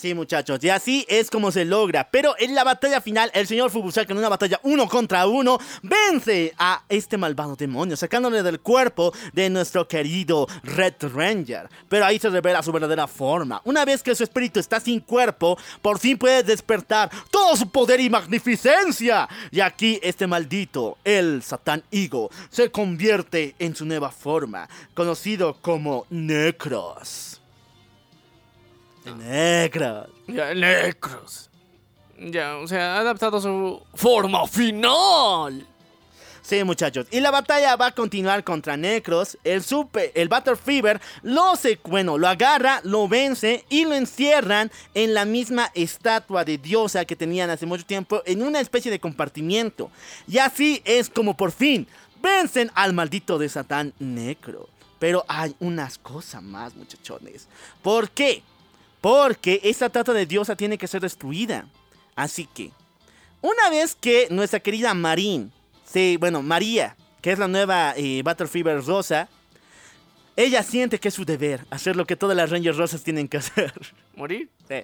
Sí, 0.00 0.14
muchachos, 0.14 0.64
y 0.64 0.70
así 0.70 1.04
es 1.10 1.30
como 1.30 1.52
se 1.52 1.66
logra. 1.66 2.08
Pero 2.10 2.34
en 2.38 2.54
la 2.54 2.64
batalla 2.64 3.02
final, 3.02 3.30
el 3.34 3.46
señor 3.46 3.70
Fubusaki, 3.70 4.12
en 4.12 4.16
una 4.16 4.30
batalla 4.30 4.58
uno 4.62 4.88
contra 4.88 5.26
uno, 5.26 5.58
vence 5.82 6.54
a 6.56 6.82
este 6.88 7.18
malvado 7.18 7.54
demonio, 7.54 7.98
sacándole 7.98 8.42
del 8.42 8.60
cuerpo 8.60 9.12
de 9.34 9.50
nuestro 9.50 9.86
querido 9.86 10.46
Red 10.62 10.94
Ranger. 11.12 11.68
Pero 11.90 12.06
ahí 12.06 12.18
se 12.18 12.30
revela 12.30 12.62
su 12.62 12.72
verdadera 12.72 13.06
forma. 13.06 13.60
Una 13.66 13.84
vez 13.84 14.02
que 14.02 14.14
su 14.14 14.24
espíritu 14.24 14.58
está 14.58 14.80
sin 14.80 15.00
cuerpo, 15.00 15.58
por 15.82 15.98
fin 15.98 16.16
puede 16.16 16.44
despertar 16.44 17.10
todo 17.30 17.54
su 17.54 17.68
poder 17.68 18.00
y 18.00 18.08
magnificencia. 18.08 19.28
Y 19.50 19.60
aquí 19.60 20.00
este 20.02 20.26
maldito, 20.26 20.96
el 21.04 21.42
Satán 21.42 21.82
Igo, 21.90 22.30
se 22.48 22.70
convierte 22.70 23.54
en 23.58 23.76
su 23.76 23.84
nueva 23.84 24.10
forma, 24.10 24.66
conocido 24.94 25.58
como 25.60 26.06
Necros. 26.08 27.29
Necros. 29.04 30.08
Ya, 30.26 30.54
Necros. 30.54 31.50
Ya, 32.18 32.56
o 32.58 32.66
sea, 32.66 32.96
ha 32.96 33.00
adaptado 33.00 33.40
su 33.40 33.82
forma 33.94 34.46
final. 34.46 35.66
Sí, 36.42 36.64
muchachos. 36.64 37.06
Y 37.10 37.20
la 37.20 37.30
batalla 37.30 37.76
va 37.76 37.86
a 37.86 37.92
continuar 37.92 38.42
contra 38.44 38.76
Necros. 38.76 39.38
El 39.44 39.62
super, 39.62 40.10
el 40.14 40.28
Battle 40.28 40.56
Fever 40.56 41.00
lo 41.22 41.54
se, 41.54 41.78
bueno, 41.84 42.18
lo 42.18 42.28
agarra, 42.28 42.80
lo 42.82 43.08
vence 43.08 43.64
y 43.68 43.84
lo 43.84 43.94
encierran 43.94 44.70
en 44.94 45.14
la 45.14 45.24
misma 45.24 45.70
estatua 45.74 46.44
de 46.44 46.58
diosa 46.58 47.04
que 47.04 47.16
tenían 47.16 47.50
hace 47.50 47.66
mucho 47.66 47.86
tiempo 47.86 48.22
en 48.26 48.42
una 48.42 48.60
especie 48.60 48.90
de 48.90 49.00
compartimiento. 49.00 49.90
Y 50.26 50.38
así 50.38 50.82
es 50.84 51.08
como 51.08 51.36
por 51.36 51.52
fin 51.52 51.86
vencen 52.20 52.70
al 52.74 52.92
maldito 52.92 53.38
de 53.38 53.48
Satán 53.48 53.94
Necro. 53.98 54.68
Pero 54.98 55.24
hay 55.28 55.54
unas 55.60 55.98
cosas 55.98 56.42
más, 56.42 56.74
muchachones. 56.74 57.48
¿Por 57.82 58.10
qué? 58.10 58.42
Porque 59.00 59.60
esta 59.64 59.86
estatua 59.86 60.14
de 60.14 60.26
diosa 60.26 60.56
tiene 60.56 60.76
que 60.78 60.86
ser 60.86 61.00
destruida. 61.00 61.66
Así 62.16 62.46
que, 62.46 62.70
una 63.40 63.70
vez 63.70 63.94
que 63.94 64.28
nuestra 64.30 64.60
querida 64.60 64.92
Marín, 64.94 65.52
sí, 65.84 66.16
bueno, 66.18 66.42
María, 66.42 66.96
que 67.22 67.32
es 67.32 67.38
la 67.38 67.48
nueva 67.48 67.94
eh, 67.96 68.20
Battle 68.22 68.46
Fever 68.46 68.84
rosa, 68.84 69.28
ella 70.36 70.62
siente 70.62 70.98
que 70.98 71.08
es 71.08 71.14
su 71.14 71.24
deber 71.24 71.64
hacer 71.70 71.96
lo 71.96 72.06
que 72.06 72.16
todas 72.16 72.36
las 72.36 72.50
Rangers 72.50 72.76
rosas 72.76 73.02
tienen 73.02 73.28
que 73.28 73.38
hacer. 73.38 73.72
¿Morir? 74.16 74.48
Sí, 74.68 74.82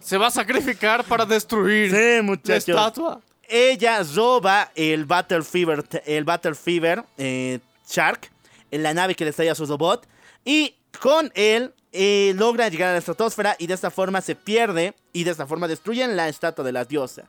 Se 0.00 0.18
va 0.18 0.28
a 0.28 0.30
sacrificar 0.30 1.04
para 1.04 1.24
destruir 1.24 1.90
Sí, 1.90 2.16
la 2.16 2.22
muchachos. 2.22 2.68
estatua. 2.68 3.20
Ella 3.48 4.02
roba 4.14 4.72
el 4.74 5.04
Battle 5.04 5.42
Fever, 5.42 5.84
el 6.06 6.24
Battle 6.24 6.54
Fever 6.54 7.04
eh, 7.18 7.60
Shark 7.88 8.30
en 8.70 8.82
la 8.82 8.94
nave 8.94 9.14
que 9.14 9.24
le 9.24 9.30
estalla 9.30 9.52
a 9.52 9.54
su 9.54 9.66
robot 9.66 10.08
y 10.44 10.74
con 11.00 11.30
él 11.34 11.72
eh, 11.96 12.34
logra 12.36 12.68
llegar 12.68 12.88
a 12.88 12.92
la 12.92 12.98
estratosfera 12.98 13.54
y 13.56 13.68
de 13.68 13.74
esta 13.74 13.88
forma 13.88 14.20
se 14.20 14.34
pierde 14.34 14.94
y 15.12 15.22
de 15.22 15.30
esta 15.30 15.46
forma 15.46 15.68
destruyen 15.68 16.16
la 16.16 16.28
estatua 16.28 16.64
de 16.64 16.72
la 16.72 16.84
diosa. 16.84 17.28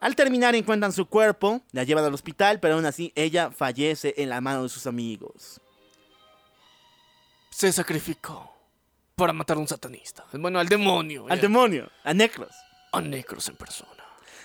Al 0.00 0.16
terminar 0.16 0.56
encuentran 0.56 0.92
su 0.92 1.06
cuerpo, 1.06 1.62
la 1.70 1.84
llevan 1.84 2.04
al 2.04 2.12
hospital, 2.12 2.58
pero 2.58 2.74
aún 2.74 2.86
así 2.86 3.12
ella 3.14 3.52
fallece 3.52 4.14
en 4.16 4.30
la 4.30 4.40
mano 4.40 4.64
de 4.64 4.68
sus 4.68 4.88
amigos. 4.88 5.60
Se 7.50 7.70
sacrificó 7.72 8.52
para 9.14 9.32
matar 9.32 9.58
a 9.58 9.60
un 9.60 9.68
satanista. 9.68 10.24
Bueno, 10.32 10.58
al 10.58 10.68
demonio. 10.68 11.26
Al 11.28 11.36
ya. 11.36 11.42
demonio, 11.42 11.88
a 12.02 12.12
Necros. 12.12 12.54
A 12.92 13.00
Necros 13.00 13.48
en 13.48 13.56
persona. 13.56 13.90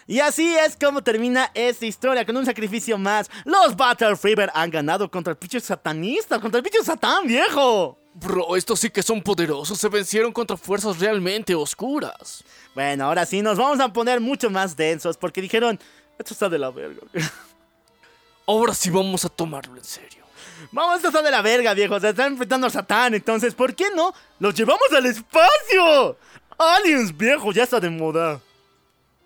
Y 0.05 0.19
así 0.19 0.55
es 0.55 0.77
como 0.77 1.01
termina 1.01 1.49
esta 1.55 1.87
historia, 1.87 2.23
con 2.23 2.37
un 2.37 2.45
sacrificio 2.45 2.99
más. 2.99 3.31
Los 3.45 3.75
Battle 3.75 4.15
Fever 4.15 4.51
han 4.53 4.69
ganado 4.69 5.09
contra 5.09 5.31
el 5.31 5.37
pinche 5.37 5.59
satanista, 5.59 6.39
contra 6.39 6.59
el 6.59 6.63
pinche 6.63 6.83
satán, 6.83 7.25
viejo. 7.25 7.97
Bro, 8.17 8.55
estos 8.55 8.79
sí 8.79 8.89
que 8.89 9.03
son 9.03 9.21
poderosos. 9.21 9.77
Se 9.77 9.89
vencieron 9.89 10.31
contra 10.31 10.55
fuerzas 10.55 10.99
realmente 10.99 11.53
oscuras. 11.53 12.45
Bueno, 12.73 13.05
ahora 13.05 13.25
sí, 13.25 13.41
nos 13.41 13.57
vamos 13.57 13.81
a 13.81 13.91
poner 13.91 14.21
mucho 14.21 14.49
más 14.49 14.75
densos 14.77 15.17
porque 15.17 15.41
dijeron, 15.41 15.77
esto 16.17 16.33
está 16.33 16.47
de 16.47 16.57
la 16.57 16.71
verga. 16.71 17.01
Ahora 18.47 18.75
sí 18.75 18.91
vamos 18.91 19.25
a 19.25 19.29
tomarlo 19.29 19.75
en 19.75 19.83
serio. 19.83 20.23
Vamos, 20.71 20.97
esto 20.97 21.07
está 21.07 21.21
de 21.23 21.31
la 21.31 21.41
verga, 21.41 21.73
viejo. 21.73 21.99
Se 21.99 22.09
están 22.09 22.33
enfrentando 22.33 22.67
a 22.67 22.69
Satán, 22.69 23.15
entonces, 23.15 23.55
¿por 23.55 23.75
qué 23.75 23.85
no? 23.95 24.13
¡Los 24.39 24.53
llevamos 24.53 24.87
al 24.95 25.05
espacio! 25.07 26.17
Aliens, 26.57 27.17
viejo, 27.17 27.51
ya 27.51 27.63
está 27.63 27.79
de 27.79 27.89
moda. 27.89 28.39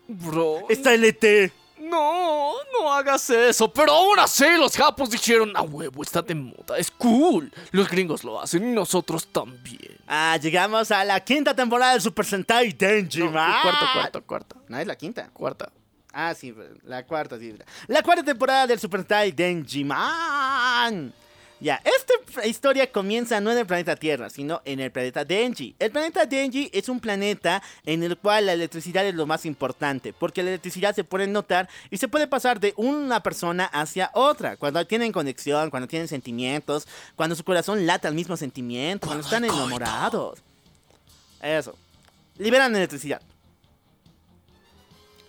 Bro. 0.08 0.62
Está 0.68 0.94
LT. 0.94 1.52
No, 1.90 2.52
no 2.78 2.92
hagas 2.92 3.28
eso. 3.30 3.72
Pero 3.72 3.92
aún 3.92 4.18
así 4.18 4.44
los 4.56 4.76
japos 4.76 5.10
dijeron, 5.10 5.52
a 5.56 5.62
huevo, 5.62 6.02
está 6.02 6.22
de 6.22 6.34
moda. 6.34 6.78
Es 6.78 6.90
cool. 6.90 7.52
Los 7.72 7.88
gringos 7.88 8.22
lo 8.24 8.40
hacen 8.40 8.70
y 8.70 8.72
nosotros 8.74 9.26
también. 9.26 9.98
Ah, 10.06 10.38
llegamos 10.40 10.90
a 10.90 11.04
la 11.04 11.20
quinta 11.20 11.54
temporada 11.54 11.92
del 11.92 12.00
Super 12.02 12.24
Sentai 12.24 12.72
Denji, 12.72 13.20
No, 13.20 13.30
man. 13.32 13.62
cuarta, 13.62 13.86
cuarta, 13.92 14.20
cuarta. 14.20 14.56
No, 14.68 14.78
es 14.78 14.86
la 14.86 14.96
quinta. 14.96 15.28
Cuarta. 15.32 15.70
Ah, 16.12 16.34
sí, 16.34 16.54
la 16.84 17.04
cuarta, 17.06 17.38
sí. 17.38 17.54
La 17.86 18.02
cuarta 18.02 18.24
temporada 18.24 18.66
del 18.66 18.80
Super 18.80 19.00
Sentai 19.00 19.32
Denji 19.32 19.84
Man. 19.84 21.12
Ya, 21.60 21.82
esta 21.84 22.46
historia 22.46 22.90
comienza 22.90 23.38
no 23.40 23.52
en 23.52 23.58
el 23.58 23.66
planeta 23.66 23.94
Tierra, 23.94 24.30
sino 24.30 24.62
en 24.64 24.80
el 24.80 24.90
planeta 24.90 25.26
Denji. 25.26 25.74
El 25.78 25.90
planeta 25.90 26.24
Denji 26.24 26.70
es 26.72 26.88
un 26.88 27.00
planeta 27.00 27.62
en 27.84 28.02
el 28.02 28.16
cual 28.16 28.46
la 28.46 28.54
electricidad 28.54 29.06
es 29.06 29.14
lo 29.14 29.26
más 29.26 29.44
importante, 29.44 30.14
porque 30.14 30.42
la 30.42 30.50
electricidad 30.50 30.94
se 30.94 31.04
puede 31.04 31.26
notar 31.26 31.68
y 31.90 31.98
se 31.98 32.08
puede 32.08 32.26
pasar 32.26 32.60
de 32.60 32.72
una 32.76 33.22
persona 33.22 33.66
hacia 33.66 34.10
otra. 34.14 34.56
Cuando 34.56 34.86
tienen 34.86 35.12
conexión, 35.12 35.68
cuando 35.68 35.86
tienen 35.86 36.08
sentimientos, 36.08 36.88
cuando 37.14 37.36
su 37.36 37.44
corazón 37.44 37.86
late 37.86 38.08
al 38.08 38.14
mismo 38.14 38.38
sentimiento, 38.38 39.06
cuando 39.06 39.24
están 39.24 39.44
enamorados. 39.44 40.38
Eso. 41.42 41.76
Liberan 42.38 42.74
electricidad. 42.74 43.20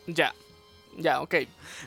Ya. 0.08 0.34
Ya, 0.98 1.22
ok. 1.22 1.36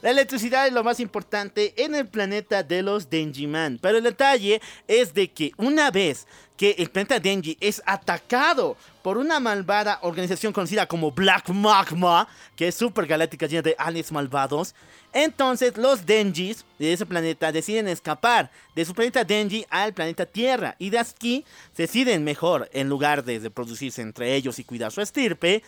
La 0.03 0.11
electricidad 0.11 0.67
es 0.67 0.73
lo 0.73 0.83
más 0.83 0.99
importante 0.99 1.75
en 1.77 1.95
el 1.95 2.09
planeta 2.09 2.63
de 2.63 2.83
los 2.83 3.11
Denjiman. 3.11 3.79
Pero 3.81 3.99
el 3.99 4.05
detalle 4.05 4.61
es 4.89 5.13
de 5.13 5.31
que 5.31 5.53
una 5.57 5.91
vez 5.91 6.27
que 6.57 6.77
el 6.79 6.91
planeta 6.91 7.19
Denji 7.19 7.57
es 7.61 7.83
atacado 7.85 8.77
por 9.03 9.19
una 9.19 9.41
malvada 9.41 9.99
organización 10.03 10.53
conocida 10.53 10.87
como 10.87 11.11
Black 11.11 11.49
Magma, 11.51 12.29
que 12.57 12.69
es 12.69 12.75
super 12.75 13.07
galáctica 13.07 13.47
llena 13.47 13.63
de 13.63 13.75
aliens 13.77 14.13
malvados, 14.13 14.75
entonces 15.13 15.77
los 15.77 16.07
Denjis 16.07 16.65
de 16.79 16.93
ese 16.93 17.07
planeta 17.07 17.53
deciden 17.53 17.89
escapar 17.89 18.51
de 18.75 18.85
su 18.85 18.95
planeta 18.95 19.25
Denji 19.25 19.67
al 19.69 19.93
planeta 19.93 20.27
Tierra. 20.27 20.77
Y 20.79 20.91
de 20.91 20.99
aquí 20.99 21.45
deciden 21.77 22.25
mejor, 22.25 22.69
en 22.73 22.89
lugar 22.89 23.25
de 23.25 23.39
reproducirse 23.39 24.03
entre 24.03 24.35
ellos 24.35 24.59
y 24.59 24.65
cuidar 24.65 24.93
su 24.93 25.01
estirpe, 25.01 25.63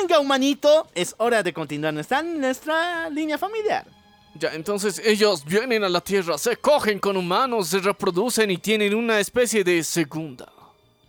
Venga, 0.00 0.18
humanito, 0.18 0.88
es 0.94 1.14
hora 1.18 1.42
de 1.42 1.52
continuar 1.52 1.94
nuestra, 1.94 2.22
nuestra 2.22 3.08
línea 3.10 3.38
familiar. 3.38 3.86
Ya, 4.34 4.52
entonces 4.52 5.00
ellos 5.04 5.44
vienen 5.44 5.84
a 5.84 5.88
la 5.88 6.00
Tierra, 6.00 6.36
se 6.36 6.56
cogen 6.56 6.98
con 6.98 7.16
humanos, 7.16 7.68
se 7.68 7.78
reproducen 7.78 8.50
y 8.50 8.58
tienen 8.58 8.94
una 8.94 9.18
especie 9.18 9.64
de 9.64 9.82
segunda 9.82 10.52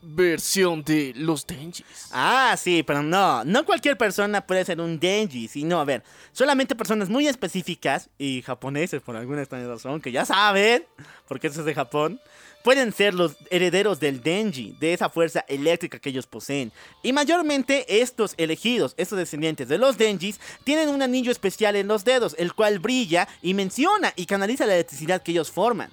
versión 0.02 0.84
de 0.84 1.14
los 1.16 1.46
Denjis. 1.46 2.08
Ah, 2.12 2.56
sí, 2.58 2.84
pero 2.84 3.04
no, 3.04 3.44
no 3.44 3.66
cualquier 3.66 3.98
persona 3.98 4.40
puede 4.40 4.64
ser 4.64 4.80
un 4.80 5.00
Denji, 5.00 5.50
sino, 5.50 5.82
a 5.82 5.86
ver, 5.86 6.04
solamente 6.32 6.76
personas 6.76 7.10
muy 7.10 7.28
específicas 7.28 8.10
y 8.18 8.42
japoneses 8.44 9.02
por 9.02 9.18
alguna 9.18 9.42
extraña 9.42 9.68
razón, 9.68 10.00
que 10.00 10.12
ya 10.12 10.26
saben, 10.26 10.86
porque 11.28 11.48
eso 11.48 11.60
es 11.60 11.66
de 11.66 11.74
Japón, 11.74 12.22
pueden 12.68 12.92
ser 12.92 13.14
los 13.14 13.38
herederos 13.50 13.98
del 13.98 14.22
Denji, 14.22 14.76
de 14.78 14.92
esa 14.92 15.08
fuerza 15.08 15.46
eléctrica 15.48 16.00
que 16.00 16.10
ellos 16.10 16.28
poseen. 16.28 16.74
Y 17.02 17.14
mayormente 17.14 18.02
estos 18.02 18.34
elegidos, 18.36 18.94
estos 18.98 19.18
descendientes 19.18 19.70
de 19.70 19.78
los 19.78 19.98
Denjis, 19.98 20.38
tienen 20.66 20.90
un 20.90 21.02
anillo 21.02 21.32
especial 21.32 21.78
en 21.78 21.88
los 21.88 22.04
dedos, 22.04 22.36
el 22.38 22.54
cual 22.54 22.80
brilla 22.80 23.26
y 23.42 23.54
menciona 23.54 24.12
y 24.18 24.26
canaliza 24.26 24.66
la 24.66 24.74
electricidad 24.74 25.24
que 25.24 25.32
ellos 25.32 25.50
forman. 25.50 25.90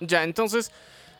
Ya, 0.00 0.24
entonces, 0.24 0.72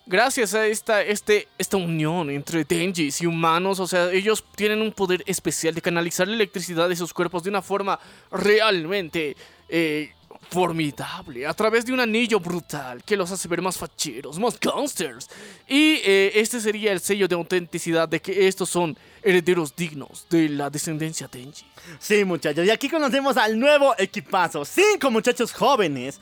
gracias 0.04 0.52
a 0.54 0.66
esta, 0.66 1.00
este, 1.00 1.46
esta 1.56 1.76
unión 1.76 2.28
entre 2.28 2.64
Denjis 2.64 3.20
y 3.20 3.26
humanos, 3.26 3.78
o 3.78 3.86
sea, 3.86 4.10
ellos 4.10 4.44
tienen 4.56 4.82
un 4.82 4.90
poder 4.90 5.22
especial 5.26 5.76
de 5.76 5.80
canalizar 5.80 6.26
la 6.26 6.34
electricidad 6.34 6.88
de 6.88 6.96
sus 6.96 7.14
cuerpos 7.14 7.44
de 7.44 7.50
una 7.50 7.62
forma 7.62 8.00
realmente 8.32 9.36
eh, 9.68 10.10
formidable, 10.50 11.46
a 11.46 11.54
través 11.54 11.84
de 11.84 11.92
un 11.92 12.00
anillo 12.00 12.38
brutal 12.38 13.02
que 13.02 13.16
los 13.16 13.30
hace 13.30 13.48
ver 13.48 13.60
más 13.60 13.76
facheros, 13.76 14.38
más 14.38 14.58
gangsters. 14.58 15.28
Y 15.68 16.00
eh, 16.04 16.32
este 16.34 16.60
sería 16.60 16.92
el 16.92 17.00
sello 17.00 17.26
de 17.26 17.34
autenticidad 17.34 18.08
de 18.08 18.20
que 18.20 18.46
estos 18.46 18.68
son 18.68 18.96
herederos 19.22 19.74
dignos 19.74 20.26
de 20.30 20.48
la 20.48 20.70
descendencia 20.70 21.28
Denji. 21.30 21.66
Sí, 21.98 22.24
muchachos, 22.24 22.64
y 22.66 22.70
aquí 22.70 22.88
conocemos 22.88 23.36
al 23.36 23.58
nuevo 23.58 23.94
equipazo. 23.98 24.64
Cinco 24.64 25.10
muchachos 25.10 25.52
jóvenes, 25.52 26.20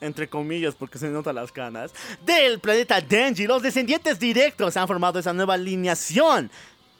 entre 0.00 0.28
comillas 0.28 0.74
porque 0.74 0.98
se 0.98 1.08
notan 1.08 1.36
las 1.36 1.52
canas, 1.52 1.92
del 2.24 2.60
planeta 2.60 3.00
Denji. 3.00 3.46
Los 3.46 3.62
descendientes 3.62 4.18
directos 4.18 4.76
han 4.76 4.88
formado 4.88 5.18
esa 5.18 5.32
nueva 5.32 5.54
alineación, 5.54 6.50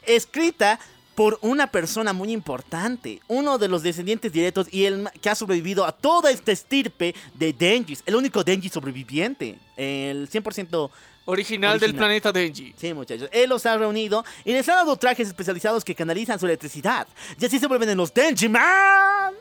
escrita 0.05 0.78
por 1.19 1.36
una 1.43 1.66
persona 1.66 2.12
muy 2.12 2.31
importante, 2.31 3.20
uno 3.27 3.59
de 3.59 3.66
los 3.66 3.82
descendientes 3.82 4.32
directos 4.32 4.69
y 4.70 4.85
el 4.85 5.11
que 5.20 5.28
ha 5.28 5.35
sobrevivido 5.35 5.85
a 5.85 5.90
toda 5.90 6.31
esta 6.31 6.53
estirpe 6.53 7.12
de 7.35 7.53
Denjis, 7.53 8.05
el 8.07 8.15
único 8.15 8.45
Denji 8.45 8.69
sobreviviente, 8.69 9.59
el 9.77 10.31
100%... 10.31 10.90
Original, 11.24 11.81
del 11.81 11.90
Original. 11.90 11.97
planeta 11.97 12.31
Denji. 12.31 12.73
Sí, 12.78 12.95
muchachos. 12.95 13.28
Él 13.32 13.51
los 13.51 13.66
ha 13.66 13.77
reunido 13.77 14.24
y 14.45 14.53
les 14.53 14.69
ha 14.69 14.77
dado 14.77 14.95
trajes 14.95 15.27
especializados 15.27 15.85
que 15.85 15.93
canalizan 15.93 16.39
su 16.39 16.47
electricidad. 16.47 17.09
Y 17.36 17.45
así 17.45 17.59
se 17.59 17.66
vuelven 17.66 17.89
en 17.89 17.99
los 17.99 18.15
Denji 18.15 18.49
Man. 18.49 19.35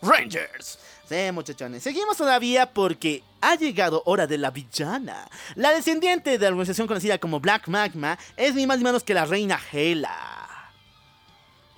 Rangers. 0.00 0.78
Sí, 1.06 1.30
muchachones. 1.30 1.82
Seguimos 1.82 2.16
todavía 2.16 2.72
porque 2.72 3.22
ha 3.42 3.54
llegado 3.54 4.02
hora 4.06 4.26
de 4.26 4.38
la 4.38 4.50
villana. 4.50 5.28
La 5.56 5.74
descendiente 5.74 6.30
de 6.30 6.38
la 6.38 6.48
organización 6.48 6.86
conocida 6.86 7.18
como 7.18 7.38
Black 7.38 7.68
Magma 7.68 8.18
es 8.34 8.54
ni 8.54 8.66
más 8.66 8.78
ni 8.78 8.84
menos 8.84 9.04
que 9.04 9.12
la 9.12 9.26
reina 9.26 9.60
Hela. 9.70 10.47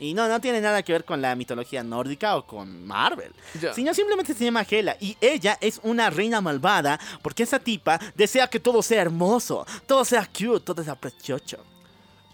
Y 0.01 0.14
no, 0.14 0.27
no 0.28 0.40
tiene 0.40 0.60
nada 0.62 0.82
que 0.82 0.93
ver 0.93 1.05
con 1.05 1.20
la 1.20 1.36
mitología 1.36 1.82
nórdica 1.85 2.36
o 2.36 2.47
con 2.47 2.85
Marvel. 2.86 3.32
Sino 3.74 3.93
simplemente 3.94 4.32
se 4.35 4.44
llama 4.44 4.64
Hela. 4.68 4.97
Y 4.98 5.16
ella 5.20 5.59
es 5.60 5.78
una 5.82 6.09
reina 6.10 6.40
malvada 6.40 6.98
porque 7.22 7.43
esa 7.43 7.59
tipa 7.60 8.01
desea 8.16 8.48
que 8.48 8.59
todo 8.59 8.82
sea 8.82 9.02
hermoso, 9.02 9.66
todo 9.86 10.05
sea 10.05 10.27
cute, 10.27 10.60
todo 10.60 10.82
sea 10.82 10.94
precioso. 10.94 11.59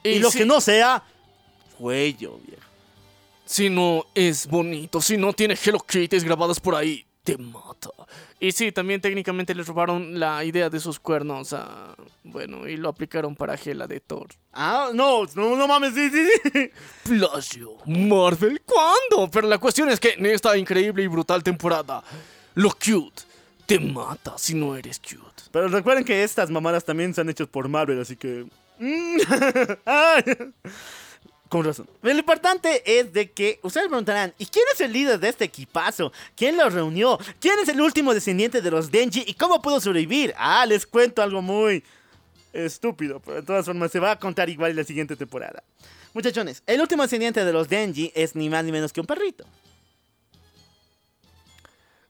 Y, 0.04 0.20
lo 0.20 0.30
si- 0.30 0.38
que 0.38 0.46
no 0.46 0.60
sea, 0.60 1.02
cuello, 1.76 2.38
viejo. 2.46 2.62
Si 3.44 3.68
no 3.70 4.04
es 4.14 4.46
bonito, 4.46 5.00
si 5.00 5.16
no 5.16 5.32
tiene 5.32 5.56
Hello 5.62 5.78
Kitties 5.80 6.24
grabadas 6.24 6.58
por 6.60 6.74
ahí, 6.74 7.04
te 7.24 7.36
mata. 7.36 7.90
Y 8.38 8.52
sí, 8.52 8.70
también 8.70 9.00
técnicamente 9.00 9.54
le 9.54 9.62
robaron 9.62 10.20
la 10.20 10.44
idea 10.44 10.68
de 10.68 10.78
sus 10.78 11.00
cuernos 11.00 11.54
a... 11.54 11.96
Bueno, 12.22 12.68
y 12.68 12.76
lo 12.76 12.90
aplicaron 12.90 13.34
para 13.34 13.54
Hela 13.54 13.86
de 13.86 14.00
Thor. 14.00 14.28
Ah, 14.52 14.90
no, 14.92 15.22
no, 15.34 15.56
no 15.56 15.66
mames, 15.66 15.94
sí, 15.94 16.10
sí, 16.10 16.28
sí. 16.52 16.70
Plagio. 17.04 17.78
Marvel, 17.86 18.60
¿cuándo? 18.66 19.30
Pero 19.30 19.48
la 19.48 19.56
cuestión 19.58 19.88
es 19.88 19.98
que 19.98 20.10
en 20.10 20.26
esta 20.26 20.56
increíble 20.56 21.02
y 21.02 21.06
brutal 21.06 21.42
temporada, 21.42 22.04
lo 22.54 22.70
cute 22.70 23.22
te 23.66 23.80
mata 23.80 24.34
si 24.36 24.54
no 24.54 24.76
eres 24.76 25.00
cute. 25.00 25.42
Pero 25.50 25.68
recuerden 25.68 26.04
que 26.04 26.22
estas 26.22 26.50
mamadas 26.50 26.84
también 26.84 27.14
se 27.14 27.22
han 27.22 27.28
hecho 27.28 27.46
por 27.46 27.68
Marvel, 27.68 28.00
así 28.00 28.16
que. 28.16 28.46
Con 31.48 31.64
razón. 31.64 31.88
Pero 32.00 32.14
lo 32.14 32.20
importante 32.20 32.82
es 32.98 33.12
de 33.12 33.30
que 33.30 33.60
ustedes 33.62 33.86
preguntarán, 33.86 34.34
¿y 34.36 34.46
quién 34.46 34.64
es 34.72 34.80
el 34.80 34.92
líder 34.92 35.20
de 35.20 35.28
este 35.28 35.44
equipazo? 35.44 36.12
¿Quién 36.34 36.56
lo 36.56 36.68
reunió? 36.68 37.18
¿Quién 37.38 37.58
es 37.62 37.68
el 37.68 37.80
último 37.80 38.12
descendiente 38.12 38.60
de 38.60 38.70
los 38.70 38.90
Denji? 38.90 39.24
¿Y 39.26 39.34
cómo 39.34 39.62
pudo 39.62 39.80
sobrevivir? 39.80 40.34
Ah, 40.36 40.66
les 40.66 40.86
cuento 40.86 41.22
algo 41.22 41.42
muy 41.42 41.84
estúpido, 42.52 43.20
pero 43.20 43.36
de 43.36 43.42
todas 43.42 43.66
formas 43.66 43.92
se 43.92 44.00
va 44.00 44.12
a 44.12 44.18
contar 44.18 44.48
igual 44.48 44.72
en 44.72 44.78
la 44.78 44.84
siguiente 44.84 45.14
temporada. 45.14 45.62
Muchachones, 46.14 46.62
el 46.66 46.80
último 46.80 47.02
descendiente 47.02 47.44
de 47.44 47.52
los 47.52 47.68
Denji 47.68 48.10
es 48.14 48.34
ni 48.34 48.48
más 48.48 48.64
ni 48.64 48.72
menos 48.72 48.92
que 48.92 49.00
un 49.00 49.06
perrito. 49.06 49.44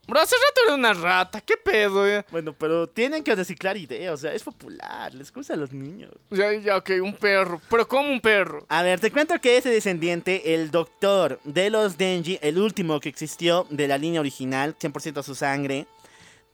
Bro, 0.06 0.20
hace 0.20 0.36
rato 0.36 0.60
era 0.66 0.74
una 0.74 0.92
rata. 0.92 1.40
¿Qué 1.40 1.56
pedo? 1.56 2.06
Ya, 2.06 2.24
Bueno, 2.30 2.52
pero 2.52 2.86
tienen 2.86 3.24
que 3.24 3.34
reciclar 3.34 3.76
ideas, 3.76 4.14
o 4.14 4.16
sea, 4.16 4.32
es 4.32 4.42
popular, 4.42 5.12
les 5.14 5.32
gusta 5.32 5.54
a 5.54 5.56
los 5.56 5.72
niños. 5.72 6.10
ya, 6.30 6.52
ya, 6.52 6.76
ok, 6.76 6.90
un 7.02 7.14
perro. 7.14 7.60
Pero 7.68 7.88
como 7.88 8.10
un 8.10 8.20
perro. 8.20 8.64
A 8.68 8.82
ver, 8.82 9.00
te 9.00 9.10
cuento 9.10 9.40
que 9.40 9.56
ese 9.56 9.70
descendiente, 9.70 10.54
el 10.54 10.70
doctor 10.70 11.40
de 11.44 11.70
los 11.70 11.98
Denji, 11.98 12.38
el 12.40 12.58
último 12.58 13.00
que 13.00 13.08
existió 13.08 13.66
de 13.70 13.88
la 13.88 13.98
línea 13.98 14.20
original, 14.20 14.76
100% 14.78 15.22
su 15.22 15.34
sangre, 15.34 15.86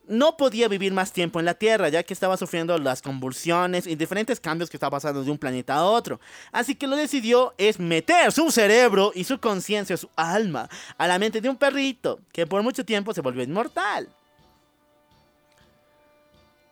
no 0.07 0.37
podía 0.37 0.67
vivir 0.67 0.93
más 0.93 1.11
tiempo 1.11 1.39
en 1.39 1.45
la 1.45 1.53
Tierra, 1.53 1.89
ya 1.89 2.03
que 2.03 2.13
estaba 2.13 2.37
sufriendo 2.37 2.77
las 2.77 3.01
convulsiones 3.01 3.87
y 3.87 3.95
diferentes 3.95 4.39
cambios 4.39 4.69
que 4.69 4.77
estaban 4.77 4.91
pasando 4.91 5.23
de 5.23 5.31
un 5.31 5.37
planeta 5.37 5.75
a 5.75 5.85
otro. 5.85 6.19
Así 6.51 6.75
que 6.75 6.87
lo 6.87 6.95
decidió 6.95 7.53
es 7.57 7.79
meter 7.79 8.31
su 8.31 8.51
cerebro 8.51 9.11
y 9.15 9.23
su 9.23 9.39
conciencia, 9.39 9.95
su 9.97 10.09
alma, 10.15 10.69
a 10.97 11.07
la 11.07 11.19
mente 11.19 11.41
de 11.41 11.49
un 11.49 11.57
perrito, 11.57 12.19
que 12.31 12.45
por 12.45 12.61
mucho 12.63 12.85
tiempo 12.85 13.13
se 13.13 13.21
volvió 13.21 13.43
inmortal. 13.43 14.09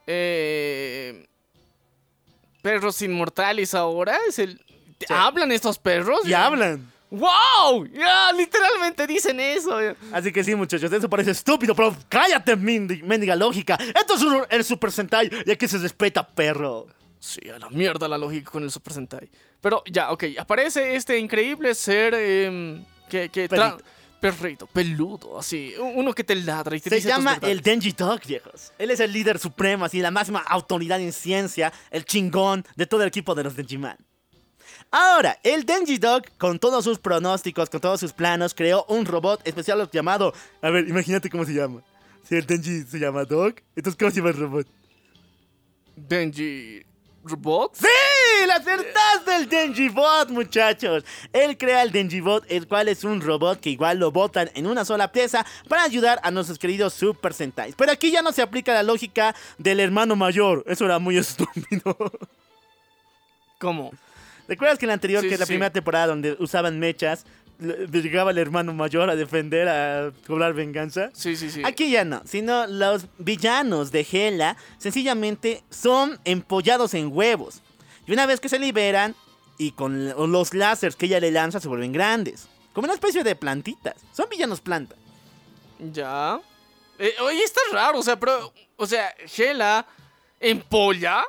Eh, 0.08 1.28
perros 2.62 3.02
inmortales 3.02 3.74
ahora 3.74 4.18
es 4.28 4.40
el. 4.40 4.60
¿Hablan 5.10 5.52
estos 5.52 5.80
perros? 5.80 6.28
Y 6.28 6.34
hablan. 6.34 6.91
¡Wow! 7.12 7.86
Ya, 7.94 8.32
literalmente 8.32 9.06
dicen 9.06 9.40
eso. 9.40 9.78
Así 10.14 10.32
que 10.32 10.44
sí, 10.44 10.56
muchachos, 10.56 10.92
eso 10.92 11.10
parece 11.10 11.32
estúpido, 11.32 11.76
pero 11.76 11.96
cállate, 12.10 12.56
mendi- 12.58 13.04
mendiga 13.04 13.36
lógica. 13.36 13.78
Esto 13.94 14.16
es 14.16 14.22
un- 14.24 14.46
el 14.50 14.64
Super 14.64 14.92
Sentai 14.92 15.30
y 15.46 15.52
aquí 15.52 15.68
se 15.68 15.78
respeta, 15.78 16.26
perro. 16.26 16.88
Sí, 17.20 17.42
a 17.54 17.60
la 17.60 17.70
mierda 17.70 18.08
la 18.08 18.18
lógica 18.18 18.50
con 18.50 18.64
el 18.64 18.72
Super 18.72 18.94
Sentai. 18.94 19.30
Pero 19.60 19.84
ya, 19.92 20.12
ok, 20.12 20.24
aparece 20.40 20.96
este 20.96 21.20
increíble 21.20 21.76
ser 21.76 22.14
em, 22.16 22.84
que, 23.10 23.30
que 23.30 23.48
Perrito. 24.20 24.68
peludo, 24.68 25.38
así, 25.40 25.74
uno 25.80 26.14
que 26.14 26.24
te 26.24 26.36
ladra 26.36 26.76
y 26.78 26.80
te 26.80 26.90
Se 26.92 26.96
dice 26.98 27.10
llama 27.10 27.38
el 27.42 27.62
Denji 27.62 27.92
Dog, 27.92 28.22
viejos. 28.26 28.72
Él 28.78 28.92
es 28.92 29.00
el 29.00 29.12
líder 29.12 29.38
supremo, 29.40 29.84
así, 29.86 30.00
la 30.00 30.12
máxima 30.12 30.40
autoridad 30.48 31.00
en 31.02 31.12
ciencia, 31.12 31.74
el 31.90 32.06
chingón 32.06 32.64
de 32.76 32.86
todo 32.86 33.02
el 33.02 33.08
equipo 33.08 33.34
de 33.36 33.44
los 33.44 33.56
Denjiman. 33.56 33.98
Ahora, 34.92 35.40
el 35.44 35.66
Denji 35.66 35.98
Dog, 35.98 36.24
con 36.38 36.60
todos 36.60 36.84
sus 36.84 37.00
pronósticos, 37.00 37.70
con 37.70 37.80
todos 37.80 38.02
sus 38.02 38.12
planos, 38.12 38.54
creó 38.54 38.86
un 38.90 39.06
robot 39.06 39.40
especial 39.46 39.90
llamado... 39.90 40.34
A 40.62 40.70
ver, 40.70 40.88
imagínate 40.88 41.30
cómo 41.30 41.46
se 41.46 41.54
llama. 41.54 41.82
Si 42.28 42.36
el 42.36 42.46
Denji 42.46 42.84
se 42.84 43.00
llama 43.00 43.24
Dog, 43.24 43.56
entonces 43.74 43.98
¿cómo 43.98 44.12
se 44.12 44.18
llama 44.18 44.30
el 44.32 44.38
robot? 44.38 44.68
Denji 45.96 46.84
Robot. 47.24 47.76
¡Sí! 47.76 47.88
¡La 48.48 48.56
acertaste 48.56 49.36
el 49.36 49.48
Denji 49.48 49.90
Bot, 49.90 50.30
muchachos! 50.30 51.06
Él 51.32 51.58
crea 51.58 51.84
el 51.84 51.92
Denji 51.92 52.20
Bot, 52.20 52.44
el 52.50 52.68
cual 52.68 52.90
es 52.90 53.04
un 53.04 53.22
robot 53.22 53.60
que 53.60 53.70
igual 53.70 54.00
lo 54.00 54.12
botan 54.12 54.50
en 54.56 54.68
una 54.68 54.84
sola 54.84 55.12
pieza 55.12 55.46
para 55.70 55.84
ayudar 55.84 56.20
a 56.24 56.32
nuestros 56.32 56.58
queridos 56.58 56.94
Super 56.94 57.34
Sentais. 57.34 57.76
Pero 57.78 57.92
aquí 57.92 58.12
ya 58.12 58.22
no 58.22 58.32
se 58.32 58.42
aplica 58.42 58.74
la 58.74 58.84
lógica 58.84 59.36
del 59.58 59.80
hermano 59.80 60.16
mayor. 60.16 60.64
Eso 60.68 60.84
era 60.86 61.00
muy 61.00 61.18
estúpido. 61.20 61.96
¿Cómo? 63.60 63.92
¿Recuerdas 64.48 64.78
que 64.80 64.86
en 64.86 64.90
la 64.90 64.94
anterior, 64.96 65.22
Sí, 65.22 65.28
que 65.28 65.34
es 65.36 65.40
la 65.40 65.46
sí. 65.46 65.52
primera 65.54 65.72
temporada 65.72 66.08
donde 66.08 66.36
usaban 66.40 66.80
mechas, 66.80 67.26
le- 67.60 67.88
llegaba 68.02 68.32
el 68.32 68.38
hermano 68.38 68.74
mayor 68.74 69.10
a 69.10 69.16
defender, 69.16 69.68
a 69.70 70.12
cobrar 70.28 70.54
venganza? 70.54 71.10
Sí, 71.14 71.36
sí, 71.36 71.50
sí. 71.52 71.62
Aquí 71.64 71.92
ya 71.92 72.04
no, 72.04 72.22
sino 72.26 72.68
los 72.68 73.06
villanos 73.18 73.92
de 73.92 74.06
Hela 74.12 74.58
sencillamente 74.78 75.64
son 75.70 76.20
empollados 76.26 76.94
en 76.94 77.10
huevos. 77.16 77.62
Y 78.08 78.14
una 78.14 78.26
vez 78.26 78.40
que 78.40 78.50
se 78.50 78.60
liberan 78.60 79.16
y 79.58 79.72
con 79.74 80.10
los 80.32 80.54
láseres 80.54 80.96
que 80.96 81.06
ella 81.06 81.20
le 81.20 81.32
lanza 81.32 81.60
se 81.60 81.68
vuelven 81.68 81.92
grandes. 81.94 82.48
Como 82.74 82.86
una 82.86 82.94
especie 82.94 83.24
de 83.24 83.36
plantitas. 83.36 83.96
Son 84.14 84.28
villanos 84.30 84.60
planta. 84.62 84.96
Ya. 85.94 86.40
Eh, 87.00 87.14
oye, 87.22 87.44
está 87.44 87.60
raro, 87.72 88.00
o 88.00 88.04
sea, 88.04 88.20
pero. 88.20 88.54
O 88.78 88.86
sea, 88.86 89.14
Gela 89.28 89.86
en 90.40 90.62
polla. 90.62 91.24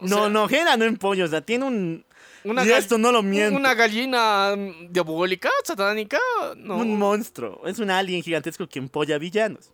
O 0.00 0.06
No, 0.06 0.16
sea, 0.20 0.28
no, 0.28 0.48
Hela 0.48 0.76
no 0.76 0.84
empolla, 0.84 1.24
o 1.24 1.28
sea, 1.28 1.40
tiene 1.40 1.64
un... 1.64 2.04
Una 2.44 2.64
y 2.64 2.70
esto 2.70 2.98
no 2.98 3.10
lo 3.12 3.22
miento. 3.22 3.56
Una 3.58 3.74
gallina 3.74 4.54
mm, 4.56 4.92
diabólica, 4.92 5.50
satánica. 5.64 6.18
No. 6.56 6.76
Un 6.76 6.98
monstruo. 6.98 7.66
Es 7.66 7.78
un 7.78 7.90
alien 7.90 8.22
gigantesco 8.22 8.66
que 8.68 8.78
empolla 8.78 9.18
villanos. 9.18 9.70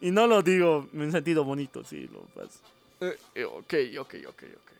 Y 0.00 0.10
no 0.10 0.26
lo 0.26 0.42
digo 0.42 0.88
en 0.94 1.12
sentido 1.12 1.44
bonito, 1.44 1.84
sí, 1.84 2.08
lo 2.12 2.20
pasa. 2.34 2.58
Eh, 3.00 3.18
eh, 3.34 3.44
ok, 3.44 3.74
ok, 4.00 4.14
ok, 4.28 4.42
ok. 4.56 4.70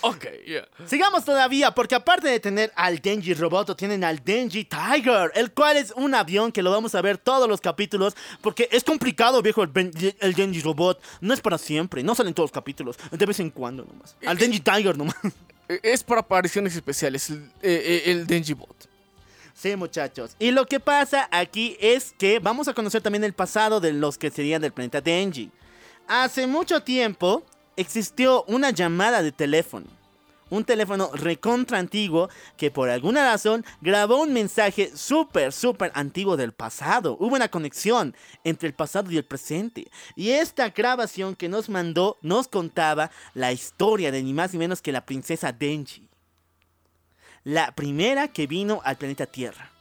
Ok, 0.00 0.24
yeah. 0.46 0.66
Sigamos 0.86 1.24
todavía, 1.24 1.70
porque 1.72 1.94
aparte 1.94 2.26
de 2.26 2.40
tener 2.40 2.72
al 2.74 2.98
Denji 2.98 3.34
Roboto, 3.34 3.76
tienen 3.76 4.02
al 4.02 4.24
Denji 4.24 4.64
Tiger, 4.64 5.30
el 5.34 5.52
cual 5.52 5.76
es 5.76 5.92
un 5.94 6.14
avión 6.14 6.50
que 6.50 6.62
lo 6.62 6.70
vamos 6.72 6.94
a 6.94 7.02
ver 7.02 7.18
todos 7.18 7.46
los 7.48 7.60
capítulos, 7.60 8.16
porque 8.40 8.68
es 8.72 8.82
complicado, 8.84 9.42
viejo, 9.42 9.62
el, 9.62 9.68
Ben- 9.68 9.92
el 10.18 10.32
Denji 10.32 10.60
Robot. 10.62 11.00
No 11.20 11.34
es 11.34 11.40
para 11.40 11.58
siempre, 11.58 12.02
no 12.02 12.14
salen 12.14 12.32
todos 12.34 12.48
los 12.48 12.52
capítulos, 12.52 12.96
de 13.12 13.26
vez 13.26 13.38
en 13.38 13.50
cuando 13.50 13.84
nomás. 13.84 14.16
Al 14.26 14.38
Denji 14.38 14.60
Tiger 14.60 14.96
nomás. 14.96 15.14
Eh, 15.72 15.80
Es 15.82 16.02
para 16.04 16.20
apariciones 16.20 16.74
especiales, 16.74 17.30
el, 17.30 17.38
eh, 17.38 17.50
eh, 17.62 18.02
el 18.06 18.26
Denji. 18.26 18.54
Sí, 19.54 19.76
muchachos. 19.76 20.34
Y 20.38 20.50
lo 20.50 20.66
que 20.66 20.80
pasa 20.80 21.28
aquí 21.30 21.76
es 21.80 22.14
que 22.18 22.38
vamos 22.38 22.68
a 22.68 22.74
conocer 22.74 23.00
también 23.00 23.24
el 23.24 23.32
pasado 23.32 23.80
de 23.80 23.92
los 23.92 24.18
que 24.18 24.30
serían 24.30 24.60
del 24.60 24.72
planeta 24.72 25.00
Denji. 25.00 25.50
Hace 26.08 26.46
mucho 26.46 26.82
tiempo 26.82 27.44
existió 27.76 28.44
una 28.44 28.70
llamada 28.70 29.22
de 29.22 29.32
teléfono. 29.32 29.86
Un 30.52 30.64
teléfono 30.64 31.10
recontra 31.14 31.78
antiguo 31.78 32.28
que 32.58 32.70
por 32.70 32.90
alguna 32.90 33.24
razón 33.24 33.64
grabó 33.80 34.20
un 34.20 34.34
mensaje 34.34 34.94
súper, 34.94 35.50
súper 35.50 35.90
antiguo 35.94 36.36
del 36.36 36.52
pasado. 36.52 37.16
Hubo 37.18 37.36
una 37.36 37.48
conexión 37.48 38.14
entre 38.44 38.68
el 38.68 38.74
pasado 38.74 39.10
y 39.10 39.16
el 39.16 39.24
presente. 39.24 39.90
Y 40.14 40.32
esta 40.32 40.68
grabación 40.68 41.36
que 41.36 41.48
nos 41.48 41.70
mandó 41.70 42.18
nos 42.20 42.48
contaba 42.48 43.10
la 43.32 43.50
historia 43.50 44.12
de 44.12 44.22
ni 44.22 44.34
más 44.34 44.52
ni 44.52 44.58
menos 44.58 44.82
que 44.82 44.92
la 44.92 45.06
princesa 45.06 45.52
Denji. 45.52 46.06
La 47.44 47.74
primera 47.74 48.28
que 48.28 48.46
vino 48.46 48.82
al 48.84 48.98
planeta 48.98 49.24
Tierra. 49.24 49.71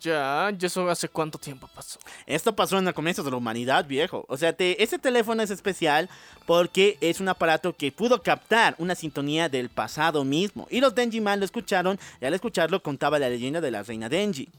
Ya, 0.00 0.50
¿y 0.58 0.66
eso 0.66 0.90
hace 0.90 1.08
cuánto 1.08 1.38
tiempo 1.38 1.66
pasó? 1.74 1.98
Esto 2.26 2.54
pasó 2.54 2.78
en 2.78 2.86
el 2.86 2.92
comienzo 2.92 3.22
de 3.22 3.30
la 3.30 3.38
humanidad, 3.38 3.86
viejo. 3.86 4.26
O 4.28 4.36
sea, 4.36 4.52
te- 4.52 4.82
ese 4.82 4.98
teléfono 4.98 5.42
es 5.42 5.50
especial 5.50 6.10
porque 6.44 6.98
es 7.00 7.18
un 7.20 7.28
aparato 7.30 7.74
que 7.74 7.90
pudo 7.90 8.22
captar 8.22 8.74
una 8.76 8.94
sintonía 8.94 9.48
del 9.48 9.70
pasado 9.70 10.22
mismo. 10.22 10.66
Y 10.70 10.80
los 10.80 10.94
Denji-man 10.94 11.38
lo 11.38 11.46
escucharon 11.46 11.98
y 12.20 12.26
al 12.26 12.34
escucharlo 12.34 12.82
contaba 12.82 13.18
la 13.18 13.30
leyenda 13.30 13.62
de 13.62 13.70
la 13.70 13.82
reina 13.82 14.10
Denji. 14.10 14.50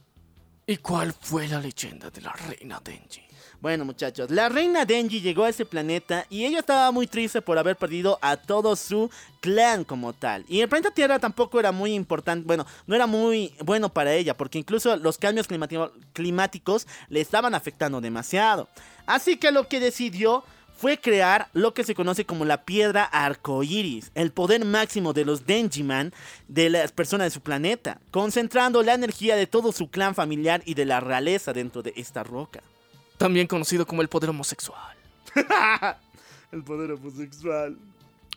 ¿Y 0.66 0.78
cuál 0.78 1.14
fue 1.14 1.48
la 1.48 1.60
leyenda 1.60 2.10
de 2.10 2.22
la 2.22 2.34
reina 2.34 2.82
Denji? 2.84 3.22
Bueno, 3.62 3.86
muchachos, 3.86 4.32
la 4.32 4.50
reina 4.50 4.86
Denji 4.86 5.22
llegó 5.22 5.44
a 5.44 5.50
ese 5.50 5.68
planeta 5.68 6.26
y 6.32 6.46
ella 6.46 6.58
estaba 6.58 6.92
muy 6.92 7.06
triste 7.06 7.44
por 7.44 7.60
haber 7.60 7.76
perdido 7.76 8.18
a 8.20 8.36
todo 8.36 8.76
su 8.76 9.12
clan 9.40 9.84
como 9.84 10.14
tal. 10.14 10.44
Y 10.48 10.62
el 10.62 10.68
planeta 10.68 10.90
Tierra 10.90 11.20
tampoco 11.20 11.60
era 11.60 11.72
muy 11.72 11.94
importante, 11.94 12.44
bueno, 12.48 12.66
no 12.88 12.96
era 12.96 13.06
muy 13.06 13.54
bueno 13.64 13.90
para 13.90 14.16
ella, 14.16 14.36
porque 14.36 14.58
incluso 14.58 14.96
los 14.96 15.20
cambios 15.20 15.48
climáticos 16.14 16.88
le 17.10 17.22
estaban 17.22 17.54
afectando 17.54 18.02
demasiado. 18.02 18.68
Así 19.06 19.38
que 19.38 19.52
lo 19.52 19.68
que 19.68 19.80
decidió 19.80 20.44
fue 20.76 21.00
crear 21.00 21.48
lo 21.54 21.76
que 21.76 21.84
se 21.84 21.94
conoce 21.94 22.26
como 22.26 22.46
la 22.46 22.66
piedra 22.66 23.04
arcoíris, 23.04 24.10
el 24.16 24.32
poder 24.32 24.66
máximo 24.66 25.14
de 25.14 25.24
los 25.24 25.46
Denjiman, 25.46 26.14
de 26.48 26.72
las 26.72 26.92
personas 26.92 27.28
de 27.28 27.32
su 27.32 27.42
planeta, 27.42 28.02
concentrando 28.10 28.82
la 28.82 28.96
energía 28.96 29.36
de 29.36 29.46
todo 29.46 29.72
su 29.72 29.92
clan 29.92 30.16
familiar 30.16 30.64
y 30.66 30.74
de 30.74 30.86
la 30.86 31.00
realeza 31.00 31.54
dentro 31.54 31.84
de 31.84 31.94
esta 31.96 32.24
roca. 32.24 32.64
También 33.22 33.46
conocido 33.46 33.86
como 33.86 34.02
el 34.02 34.10
poder 34.10 34.32
homosexual. 34.32 34.98
El 36.52 36.64
poder 36.64 36.92
homosexual. 36.94 37.78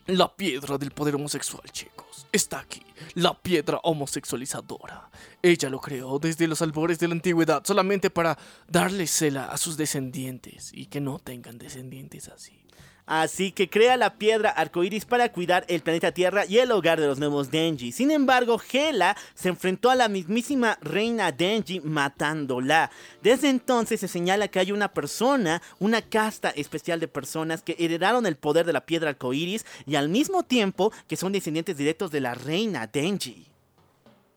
La 0.09 0.36
piedra 0.36 0.77
del 0.77 0.90
poder 0.90 1.15
homosexual, 1.15 1.62
chicos. 1.73 2.27
Está 2.31 2.59
aquí. 2.59 2.82
La 3.15 3.32
piedra 3.32 3.81
homosexualizadora. 3.82 5.09
Ella 5.40 5.70
lo 5.70 5.81
creó 5.81 6.19
desde 6.19 6.47
los 6.47 6.61
albores 6.61 6.98
de 6.98 7.09
la 7.09 7.15
antigüedad 7.15 7.62
solamente 7.65 8.11
para 8.11 8.36
darle 8.69 9.06
cela 9.06 9.47
a 9.47 9.56
sus 9.56 9.78
descendientes 9.78 10.70
y 10.74 10.85
que 10.85 11.01
no 11.01 11.19
tengan 11.19 11.56
descendientes 11.56 12.28
así. 12.28 12.64
Así 13.06 13.52
que 13.52 13.68
crea 13.68 13.98
la 13.98 14.14
piedra 14.14 14.48
arcoíris 14.48 15.05
para 15.05 15.31
cuidar 15.31 15.66
el 15.68 15.82
planeta 15.82 16.12
Tierra 16.12 16.47
y 16.47 16.56
el 16.59 16.72
hogar 16.72 16.98
de 16.98 17.06
los 17.06 17.18
nuevos 17.18 17.51
Denji. 17.51 17.93
Sin 17.93 18.10
embargo, 18.10 18.59
Hela 18.72 19.14
se 19.35 19.51
enfrentó 19.51 19.90
a 19.90 19.94
la 19.94 20.09
mismísima 20.09 20.78
reina 20.81 21.31
Denji 21.31 21.81
matándola. 21.81 22.90
Desde 23.22 23.51
entonces 23.51 24.01
se 24.01 24.09
señala 24.09 24.48
que 24.48 24.59
hay 24.59 24.72
una 24.72 24.89
persona, 24.89 25.60
una 25.78 26.01
casta 26.01 26.48
especial 26.51 26.98
de 26.98 27.09
personas 27.09 27.60
que 27.62 27.76
heredaron 27.78 28.24
el 28.24 28.36
poder 28.36 28.64
de 28.64 28.72
la 28.72 28.86
piedra 28.86 29.10
arcoíris 29.10 29.66
y 29.86 29.97
al 29.97 30.09
mismo 30.09 30.43
tiempo 30.43 30.90
que 31.06 31.16
son 31.16 31.32
descendientes 31.32 31.76
directos 31.76 32.10
de 32.10 32.20
la 32.20 32.35
reina 32.35 32.86
Denji. 32.86 33.47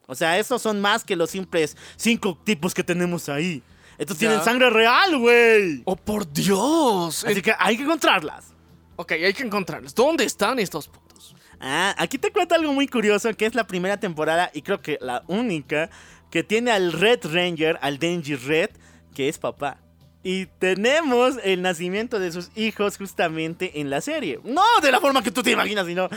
O 0.07 0.15
sea, 0.15 0.38
esos 0.39 0.61
son 0.61 0.81
más 0.81 1.06
que 1.06 1.15
los 1.15 1.30
simples 1.30 1.77
cinco 1.95 2.38
tipos 2.44 2.73
que 2.73 2.84
tenemos 2.84 3.30
ahí. 3.30 3.64
Estos 3.98 4.18
Ya. 4.19 4.27
tienen 4.27 4.44
sangre 4.45 4.69
real, 4.69 5.18
güey. 5.18 5.81
¡Oh, 5.85 5.95
por 5.95 6.31
Dios! 6.31 7.23
Así 7.26 7.41
que 7.41 7.53
hay 7.57 7.77
que 7.77 7.84
encontrarlas. 7.84 8.53
Ok, 8.98 9.11
hay 9.14 9.34
que 9.34 9.44
encontrarlos. 9.44 9.95
¿Dónde 9.95 10.26
están 10.26 10.60
estos 10.60 10.88
putos? 10.88 11.36
Ah, 11.60 11.95
aquí 11.98 12.18
te 12.18 12.32
cuento 12.32 12.56
algo 12.56 12.74
muy 12.74 12.88
curioso, 12.88 13.34
que 13.36 13.45
es 13.45 13.56
la 13.56 13.65
primera 13.65 13.99
temporada 13.99 14.52
y 14.53 14.64
creo 14.64 14.82
que 14.82 14.98
la 15.02 15.24
única 15.28 15.90
que 16.32 16.44
tiene 16.44 16.72
al 16.72 16.91
Red 16.91 17.19
Ranger, 17.24 17.80
al 17.82 17.99
Denji 17.99 18.36
Red, 18.36 18.72
que 19.14 19.30
es 19.30 19.38
papá. 19.38 19.78
Y 20.24 20.48
tenemos 20.60 21.36
el 21.44 21.61
nacimiento 21.61 22.19
de 22.19 22.32
sus 22.32 22.49
hijos 22.56 22.98
justamente 22.98 23.80
en 23.80 23.90
la 23.90 24.02
serie. 24.02 24.40
No 24.44 24.64
de 24.82 24.91
la 24.91 24.99
forma 24.99 25.24
que 25.24 25.32
tú 25.32 25.41
te 25.41 25.52
imaginas, 25.52 25.86
sino... 25.86 26.10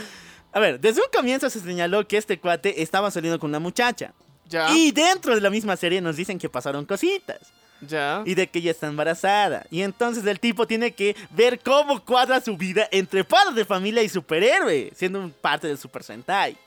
A 0.53 0.59
ver, 0.59 0.81
desde 0.81 1.01
un 1.01 1.07
comienzo 1.13 1.49
se 1.49 1.61
señaló 1.61 2.05
que 2.07 2.17
este 2.17 2.37
cuate 2.39 2.81
estaba 2.81 3.09
saliendo 3.09 3.39
con 3.39 3.51
una 3.51 3.59
muchacha. 3.59 4.13
Ya. 4.49 4.69
Y 4.75 4.91
dentro 4.91 5.33
de 5.33 5.39
la 5.39 5.49
misma 5.49 5.77
serie 5.77 6.01
nos 6.01 6.17
dicen 6.17 6.37
que 6.37 6.49
pasaron 6.49 6.85
cositas. 6.85 7.53
Ya. 7.81 8.23
Y 8.25 8.35
de 8.35 8.47
que 8.47 8.59
ella 8.59 8.71
está 8.71 8.87
embarazada. 8.87 9.65
Y 9.71 9.81
entonces 9.81 10.25
el 10.25 10.39
tipo 10.39 10.67
tiene 10.67 10.91
que 10.91 11.15
ver 11.31 11.59
cómo 11.59 12.03
cuadra 12.03 12.39
su 12.39 12.55
vida 12.55 12.87
entre 12.91 13.23
padres 13.23 13.55
de 13.55 13.65
familia 13.65 14.03
y 14.03 14.09
superhéroe, 14.09 14.91
siendo 14.95 15.29
parte 15.41 15.67
del 15.67 15.77
Super 15.77 16.03
Sentai. 16.03 16.57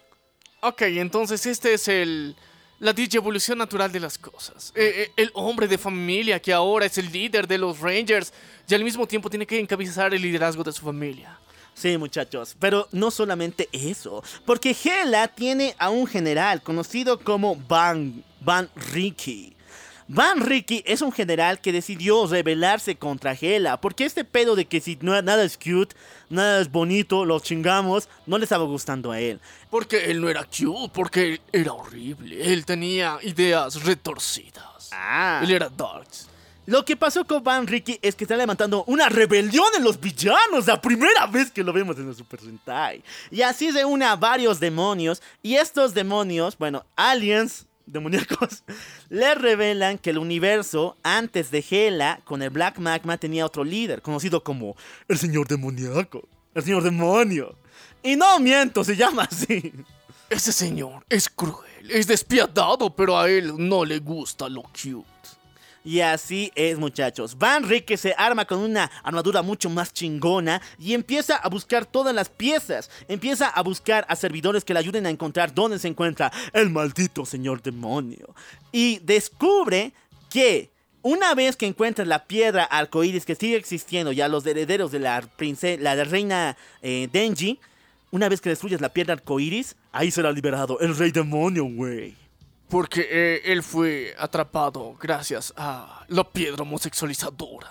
Ok, 0.61 0.83
entonces 0.83 1.45
este 1.47 1.75
es 1.75 1.89
el. 1.89 2.35
La 2.81 2.93
evolución 2.97 3.57
natural 3.57 3.93
de 3.93 4.01
las 4.01 4.19
cosas. 4.19 4.73
Eh, 4.75 5.05
eh, 5.07 5.13
el 5.17 5.31
hombre 5.35 5.69
de 5.69 5.79
familia 5.79 6.41
que 6.41 6.53
ahora 6.53 6.85
es 6.85 6.99
el 6.99 7.11
líder 7.11 7.47
de 7.47 7.57
los 7.57 7.81
Rangers 7.81 8.33
y 8.69 8.75
al 8.75 8.85
mismo 8.85 9.07
tiempo 9.07 9.31
tiene 9.31 9.47
que 9.47 9.59
encabezar 9.59 10.13
el 10.13 10.21
liderazgo 10.21 10.63
de 10.65 10.73
su 10.73 10.85
familia. 10.85 11.39
Sí, 11.75 11.97
muchachos, 11.99 12.57
pero 12.59 12.89
no 12.93 13.11
solamente 13.11 13.69
eso, 13.73 14.23
porque 14.45 14.77
Hela 14.85 15.29
tiene 15.29 15.75
a 15.79 15.91
un 15.91 16.07
general 16.07 16.63
conocido 16.63 17.19
como 17.19 17.57
Van, 17.57 18.23
Van 18.41 18.71
Ricky. 18.93 19.54
Van 20.07 20.41
Ricky 20.41 20.83
es 20.87 21.01
un 21.01 21.13
general 21.13 21.61
que 21.61 21.73
decidió 21.73 22.27
rebelarse 22.27 22.97
contra 22.97 23.33
Hela, 23.33 23.81
porque 23.81 24.05
este 24.05 24.25
pedo 24.25 24.55
de 24.55 24.67
que 24.67 24.83
si 24.83 24.99
no, 25.01 25.21
nada 25.23 25.43
es 25.43 25.57
cute, 25.57 25.97
nada 26.29 26.61
es 26.61 26.71
bonito, 26.71 27.25
lo 27.25 27.41
chingamos, 27.41 28.11
no 28.27 28.37
le 28.37 28.45
estaba 28.45 28.65
gustando 28.65 29.13
a 29.13 29.21
él. 29.21 29.41
Porque 29.71 30.11
él 30.11 30.21
no 30.21 30.29
era 30.29 30.45
cute, 30.45 30.93
porque 30.93 31.29
él 31.29 31.41
era 31.53 31.73
horrible. 31.73 32.53
Él 32.53 32.67
tenía 32.67 33.19
ideas 33.23 33.83
retorcidas. 33.83 34.91
Ah. 34.93 35.41
Él 35.43 35.51
era 35.51 35.71
darks. 35.71 36.29
Lo 36.67 36.85
que 36.85 36.97
pasó 36.97 37.27
con 37.27 37.43
Van 37.43 37.67
Ricky 37.67 37.99
es 38.03 38.15
que 38.15 38.25
está 38.25 38.37
levantando 38.37 38.85
una 38.87 39.09
rebelión 39.09 39.67
en 39.77 39.85
los 39.85 39.99
villanos, 40.01 40.67
la 40.67 40.81
primera 40.81 41.27
vez 41.27 41.51
que 41.51 41.65
lo 41.65 41.73
vemos 41.73 41.99
en 41.99 42.09
el 42.09 42.15
Super 42.15 42.41
Sentai. 42.41 43.03
Y 43.31 43.41
así 43.41 43.73
se 43.73 43.85
une 43.85 44.05
a 44.05 44.17
varios 44.17 44.61
demonios, 44.61 45.23
y 45.43 45.57
estos 45.57 45.95
demonios, 45.95 46.57
bueno, 46.59 46.85
aliens 46.97 47.67
demoníacos, 47.87 48.65
le 49.09 49.35
revelan 49.35 49.99
que 49.99 50.11
el 50.11 50.19
universo 50.19 50.97
antes 51.03 51.51
de 51.51 51.65
Hela, 51.69 52.21
con 52.25 52.43
el 52.43 52.51
Black 52.51 52.79
Magma, 52.79 53.19
tenía 53.19 53.47
otro 53.47 53.65
líder, 53.65 54.03
conocido 54.03 54.43
como 54.43 54.77
el 55.09 55.19
Señor 55.19 55.49
Demoníaco, 55.49 56.27
el 56.55 56.63
Señor 56.63 56.83
Demonio. 56.83 57.57
Y 58.03 58.17
no 58.17 58.39
miento, 58.39 58.85
se 58.85 58.97
llama 58.97 59.25
así. 59.31 59.73
Ese 60.29 60.53
señor 60.53 61.05
es 61.09 61.29
cruel, 61.29 61.91
es 61.91 62.07
despiadado, 62.07 62.95
pero 62.95 63.19
a 63.19 63.29
él 63.29 63.55
no 63.57 63.85
le 63.85 63.99
gusta 63.99 64.49
lo 64.49 64.63
cute. 64.63 65.14
Y 65.85 66.01
así 66.01 66.51
es, 66.55 66.79
muchachos. 66.79 67.37
Van 67.37 67.63
Rique 67.63 67.99
se 67.99 68.15
arma 68.17 68.47
con 68.47 68.59
una 68.61 68.91
armadura 69.03 69.43
mucho 69.43 69.69
más 69.69 69.93
chingona 69.93 70.63
y 70.79 70.95
empieza 70.95 71.37
a 71.37 71.51
buscar 71.51 71.85
todas 71.85 72.15
las 72.15 72.31
piezas. 72.31 72.91
Empieza 73.07 73.49
a 73.49 73.63
buscar 73.63 74.07
a 74.09 74.17
servidores 74.17 74.65
que 74.65 74.73
le 74.73 74.81
ayuden 74.81 75.05
a 75.05 75.11
encontrar 75.11 75.55
dónde 75.55 75.79
se 75.79 75.89
encuentra 75.89 76.33
el 76.55 76.71
maldito 76.71 77.27
señor 77.27 77.61
demonio. 77.61 78.35
Y 78.73 78.99
descubre 79.01 79.93
que 80.31 80.71
una 81.03 81.35
vez 81.35 81.55
que 81.55 81.67
encuentra 81.67 82.07
la 82.07 82.25
piedra 82.25 82.65
arcoíris 82.65 83.27
que 83.27 83.35
sigue 83.35 83.57
existiendo 83.57 84.11
y 84.11 84.23
a 84.23 84.29
los 84.29 84.47
herederos 84.47 84.91
de 84.91 85.01
la 85.01 85.21
princesa, 85.21 85.83
la 85.83 86.03
reina 86.03 86.57
eh, 86.81 87.11
Denji, 87.13 87.61
una 88.11 88.31
vez 88.31 88.41
que 88.41 88.49
destruyes 88.49 88.81
la 88.81 88.89
piedra 88.89 89.13
arcoíris, 89.13 89.77
ahí 89.93 90.11
será 90.11 90.33
liberado 90.33 90.81
el 90.81 90.97
rey 90.97 91.11
demonio, 91.11 91.67
güey. 91.67 92.24
Porque 92.75 93.07
eh, 93.09 93.53
él 93.53 93.63
fue 93.63 94.17
atrapado 94.19 94.97
gracias 95.01 95.55
a 95.57 96.05
la 96.09 96.25
piedra 96.25 96.63
homosexualizadora. 96.63 97.71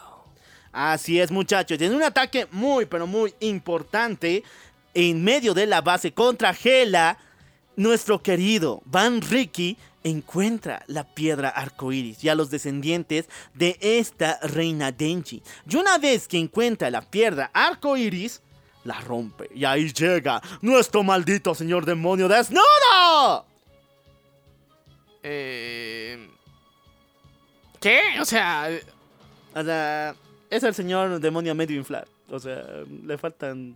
Así 0.71 1.19
es, 1.19 1.29
muchachos. 1.29 1.81
En 1.81 1.93
un 1.93 2.03
ataque 2.03 2.47
muy, 2.51 2.85
pero 2.85 3.05
muy 3.05 3.33
importante, 3.41 4.45
en 4.93 5.21
medio 5.21 5.53
de 5.53 5.65
la 5.65 5.81
base 5.81 6.13
contra 6.13 6.55
Hela, 6.55 7.17
nuestro 7.75 8.23
querido 8.23 8.81
Van 8.85 9.19
Ricky 9.21 9.75
encuentra 10.05 10.85
la 10.87 11.03
piedra 11.03 11.49
arcoíris 11.49 12.23
y 12.23 12.29
a 12.29 12.35
los 12.35 12.49
descendientes 12.49 13.27
de 13.53 13.77
esta 13.81 14.39
reina 14.41 14.93
Denji. 14.93 15.43
Y 15.69 15.75
una 15.75 15.97
vez 15.97 16.29
que 16.29 16.39
encuentra 16.39 16.89
la 16.89 17.01
piedra 17.01 17.51
arcoíris, 17.53 18.41
la 18.85 19.01
rompe. 19.01 19.49
Y 19.53 19.65
ahí 19.65 19.91
llega 19.91 20.41
nuestro 20.61 21.03
maldito 21.03 21.53
señor 21.53 21.83
demonio 21.83 22.29
desnudo. 22.29 23.52
Eh... 25.23 26.29
¿Qué? 27.79 27.99
O 28.21 28.25
sea, 28.25 28.69
O 29.55 29.63
sea, 29.63 30.15
es 30.49 30.63
el 30.63 30.73
señor 30.73 31.19
demonio 31.19 31.53
medio 31.55 31.75
inflar. 31.77 32.07
O 32.29 32.39
sea, 32.39 32.63
le 33.03 33.17
faltan 33.17 33.75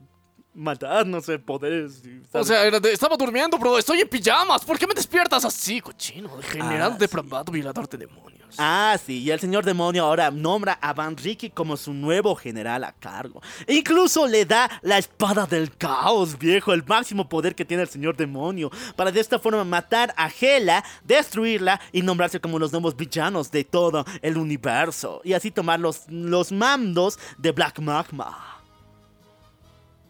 matar, 0.54 1.06
no 1.06 1.22
sé, 1.22 1.38
poderes. 1.40 2.02
o 2.32 2.44
sea, 2.44 2.66
era 2.66 2.80
de- 2.80 2.92
estaba 2.94 3.16
durmiendo, 3.18 3.58
bro. 3.58 3.78
Estoy 3.78 4.02
en 4.02 4.08
pijamas. 4.10 4.64
¿Por 4.66 4.80
qué 4.80 4.88
me 4.88 4.94
despiertas 4.94 5.46
así, 5.46 5.82
cochino? 5.82 6.36
Degenerado, 6.38 6.94
Ah, 6.94 6.98
depravado, 6.98 7.52
violador 7.52 7.88
de 7.90 7.98
demonios. 8.00 8.37
Ah, 8.58 8.98
sí, 9.04 9.20
y 9.24 9.32
el 9.32 9.40
señor 9.40 9.66
demonio 9.66 10.06
ahora 10.06 10.32
nombra 10.32 10.74
a 10.82 10.94
Van 10.94 11.16
Ricky 11.18 11.50
como 11.50 11.78
su 11.78 11.94
nuevo 11.94 12.36
general 12.36 12.84
a 12.84 12.92
cargo. 12.92 13.42
E 13.66 13.76
incluso 13.76 14.26
le 14.26 14.46
da 14.46 14.70
la 14.82 14.98
espada 14.98 15.46
del 15.46 15.76
caos, 15.76 16.38
viejo, 16.38 16.74
el 16.74 16.84
máximo 16.86 17.28
poder 17.28 17.56
que 17.56 17.66
tiene 17.66 17.84
el 17.84 17.90
señor 17.90 18.16
demonio, 18.16 18.72
para 18.96 19.12
de 19.12 19.20
esta 19.20 19.38
forma 19.38 19.64
matar 19.64 20.14
a 20.18 20.30
Hela, 20.30 20.84
destruirla 21.04 21.80
y 21.92 22.02
nombrarse 22.02 22.40
como 22.40 22.58
los 22.58 22.72
nuevos 22.72 22.96
villanos 22.96 23.52
de 23.52 23.64
todo 23.64 24.06
el 24.22 24.38
universo. 24.38 25.22
Y 25.24 25.34
así 25.34 25.52
tomar 25.52 25.80
los, 25.80 26.10
los 26.10 26.52
mandos 26.52 27.20
de 27.38 27.52
Black 27.52 27.80
Magma. 27.80 28.64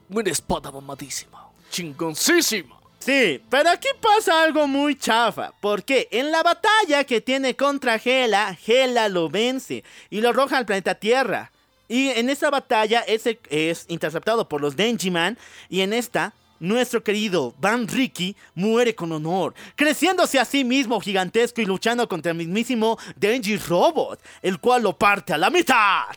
Una 0.09 0.29
espada 0.29 0.71
mamadísima. 0.71 1.49
Chingoncísima. 1.69 2.76
Sí, 3.07 3.41
pero 3.49 3.69
aquí 3.69 3.87
pasa 4.01 4.43
algo 4.43 4.67
muy 4.67 4.93
chafa, 4.93 5.53
porque 5.61 6.09
en 6.11 6.29
la 6.29 6.43
batalla 6.43 7.05
que 7.05 7.21
tiene 7.21 7.55
contra 7.55 7.95
Hela, 7.95 8.57
Hela 8.67 9.07
lo 9.07 9.29
vence 9.29 9.85
y 10.09 10.19
lo 10.19 10.27
arroja 10.27 10.57
al 10.57 10.65
planeta 10.65 10.93
Tierra. 10.93 11.49
Y 11.87 12.09
en 12.09 12.29
esa 12.29 12.49
batalla 12.49 12.99
ese 13.07 13.39
es 13.49 13.85
interceptado 13.87 14.49
por 14.49 14.59
los 14.59 14.75
Denjiman 14.75 15.37
y 15.69 15.79
en 15.79 15.93
esta 15.93 16.33
nuestro 16.59 17.01
querido 17.01 17.55
Van 17.59 17.87
Ricky 17.87 18.35
muere 18.55 18.93
con 18.93 19.13
honor, 19.13 19.53
creciéndose 19.77 20.37
a 20.37 20.43
sí 20.43 20.65
mismo 20.65 20.99
gigantesco 20.99 21.61
y 21.61 21.65
luchando 21.65 22.09
contra 22.09 22.33
el 22.33 22.37
mismísimo 22.37 22.99
Denji 23.15 23.55
Robot, 23.55 24.19
el 24.41 24.59
cual 24.59 24.83
lo 24.83 24.97
parte 24.97 25.31
a 25.31 25.37
la 25.37 25.49
mitad. 25.49 26.13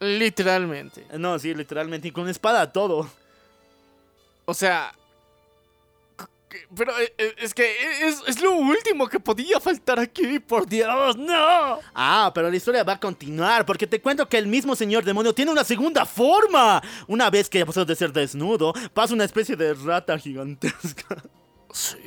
Literalmente. 0.00 1.06
No, 1.16 1.38
sí, 1.38 1.54
literalmente, 1.54 2.08
y 2.08 2.10
con 2.10 2.28
espada 2.28 2.72
todo. 2.72 3.08
O 4.44 4.54
sea. 4.54 4.92
Pero 6.74 6.98
eh, 6.98 7.12
eh, 7.18 7.34
es 7.38 7.52
que 7.54 7.70
es, 8.02 8.22
es 8.26 8.40
lo 8.40 8.52
último 8.52 9.08
que 9.08 9.20
podía 9.20 9.60
faltar 9.60 9.98
aquí, 9.98 10.38
por 10.38 10.66
Dios, 10.66 11.16
no. 11.16 11.78
Ah, 11.94 12.30
pero 12.34 12.50
la 12.50 12.56
historia 12.56 12.84
va 12.84 12.94
a 12.94 13.00
continuar, 13.00 13.66
porque 13.66 13.86
te 13.86 14.00
cuento 14.00 14.28
que 14.28 14.38
el 14.38 14.46
mismo 14.46 14.74
señor 14.74 15.04
demonio 15.04 15.34
tiene 15.34 15.50
una 15.50 15.64
segunda 15.64 16.06
forma. 16.06 16.82
Una 17.06 17.30
vez 17.30 17.48
que 17.48 17.64
pasó 17.66 17.84
de 17.84 17.94
ser 17.94 18.12
desnudo, 18.12 18.72
pasa 18.94 19.14
una 19.14 19.24
especie 19.24 19.56
de 19.56 19.74
rata 19.74 20.18
gigantesca. 20.18 21.22
Sí, 21.72 21.98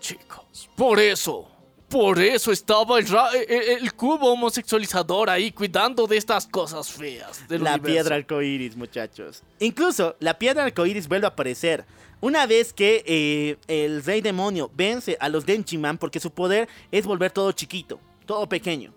chicos. 0.00 0.68
Por 0.76 1.00
eso. 1.00 1.50
Por 1.88 2.20
eso 2.20 2.50
estaba 2.50 2.98
el, 2.98 3.06
eh, 3.34 3.78
el 3.80 3.92
cubo 3.94 4.32
homosexualizador 4.32 5.30
ahí 5.30 5.52
cuidando 5.52 6.06
de 6.08 6.16
estas 6.16 6.46
cosas 6.46 6.90
feas. 6.90 7.46
Del 7.46 7.62
la 7.62 7.74
universo. 7.74 7.94
piedra 7.94 8.16
arcoíris, 8.16 8.74
muchachos. 8.74 9.42
Incluso 9.60 10.16
la 10.18 10.36
piedra 10.36 10.64
arcoíris 10.64 11.06
vuelve 11.06 11.26
a 11.26 11.28
aparecer. 11.28 11.84
Una 12.20 12.46
vez 12.46 12.72
que 12.72 13.04
eh, 13.06 13.56
el 13.68 14.02
rey 14.04 14.20
demonio 14.20 14.70
vence 14.74 15.16
a 15.20 15.28
los 15.28 15.44
Denchiman 15.44 15.98
porque 15.98 16.20
su 16.20 16.30
poder 16.30 16.68
es 16.90 17.04
volver 17.06 17.30
todo 17.30 17.52
chiquito, 17.52 18.00
todo 18.26 18.48
pequeño. 18.48 18.92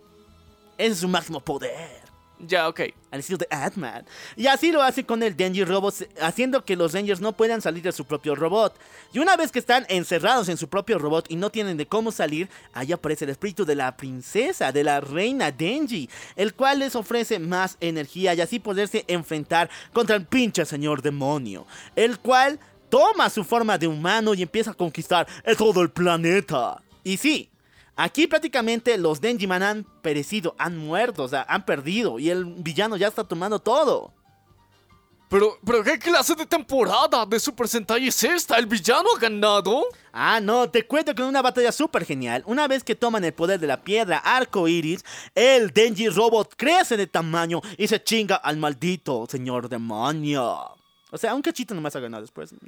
Ese 0.77 0.93
es 0.93 0.99
su 0.99 1.07
máximo 1.07 1.39
poder. 1.39 2.07
Ya, 2.39 2.67
ok. 2.67 2.81
al 3.09 3.19
estilo 3.19 3.39
de 3.39 3.47
Ant-Man. 3.49 4.05
Y 4.35 4.45
así 4.45 4.71
lo 4.71 4.83
hace 4.83 5.03
con 5.03 5.23
el 5.23 5.35
Denji 5.35 5.63
Robot, 5.63 6.07
haciendo 6.21 6.63
que 6.63 6.75
los 6.75 6.93
Rangers 6.93 7.19
no 7.19 7.33
puedan 7.33 7.61
salir 7.61 7.81
de 7.81 7.91
su 7.91 8.05
propio 8.05 8.35
robot. 8.35 8.77
Y 9.11 9.19
una 9.19 9.35
vez 9.35 9.51
que 9.51 9.57
están 9.57 9.85
encerrados 9.89 10.47
en 10.49 10.57
su 10.57 10.67
propio 10.67 10.99
robot 10.99 11.25
y 11.29 11.35
no 11.35 11.49
tienen 11.49 11.77
de 11.77 11.87
cómo 11.87 12.11
salir, 12.11 12.47
ahí 12.73 12.91
aparece 12.91 13.25
el 13.25 13.31
espíritu 13.31 13.65
de 13.65 13.75
la 13.75 13.97
princesa, 13.97 14.71
de 14.71 14.83
la 14.83 14.99
reina 14.99 15.51
Denji, 15.51 16.09
el 16.35 16.53
cual 16.53 16.79
les 16.79 16.95
ofrece 16.95 17.39
más 17.39 17.77
energía 17.79 18.35
y 18.35 18.41
así 18.41 18.59
poderse 18.59 19.03
enfrentar 19.07 19.69
contra 19.91 20.15
el 20.15 20.25
pinche 20.25 20.63
señor 20.65 21.01
demonio, 21.01 21.65
el 21.95 22.19
cual 22.19 22.59
toma 22.89 23.29
su 23.29 23.43
forma 23.43 23.77
de 23.77 23.87
humano 23.87 24.33
y 24.33 24.41
empieza 24.41 24.71
a 24.71 24.73
conquistar 24.73 25.27
todo 25.57 25.81
el 25.81 25.89
planeta. 25.89 26.81
Y 27.03 27.17
sí, 27.17 27.49
aquí 27.95 28.27
prácticamente 28.27 28.97
los 28.97 29.21
Denjiman 29.21 29.63
han 29.63 29.83
perecido, 30.01 30.55
han 30.57 30.77
muerto, 30.77 31.23
o 31.23 31.27
sea, 31.27 31.45
han 31.47 31.65
perdido 31.65 32.19
y 32.19 32.29
el 32.29 32.45
villano 32.45 32.97
ya 32.97 33.07
está 33.07 33.23
tomando 33.23 33.59
todo. 33.59 34.13
Pero, 35.29 35.59
pero 35.65 35.83
¿qué 35.83 35.99
clase 35.99 36.35
de 36.35 36.45
temporada 36.45 37.25
de 37.25 37.37
Super 37.37 37.67
Sentai 37.67 38.07
es 38.07 38.23
esta? 38.23 38.57
¿El 38.57 38.65
villano 38.65 39.09
ha 39.13 39.19
ganado? 39.19 39.85
Ah, 40.13 40.39
no, 40.39 40.69
te 40.69 40.87
cuento 40.87 41.13
que 41.13 41.21
en 41.21 41.27
una 41.27 41.41
batalla 41.41 41.73
súper 41.73 42.05
genial, 42.05 42.43
una 42.45 42.65
vez 42.65 42.81
que 42.81 42.95
toman 42.95 43.25
el 43.25 43.33
poder 43.33 43.59
de 43.59 43.67
la 43.67 43.83
piedra 43.83 44.19
arco 44.19 44.69
iris, 44.69 45.03
el 45.35 45.71
Denji 45.71 46.07
Robot 46.07 46.53
crece 46.55 46.95
de 46.95 47.07
tamaño 47.07 47.61
y 47.77 47.89
se 47.89 48.01
chinga 48.01 48.37
al 48.37 48.55
maldito 48.55 49.27
señor 49.29 49.67
demonio. 49.67 50.76
O 51.11 51.17
sea, 51.17 51.33
un 51.33 51.41
cachito 51.41 51.73
nomás 51.73 51.95
ha 51.95 51.99
ganado 51.99 52.21
después. 52.21 52.53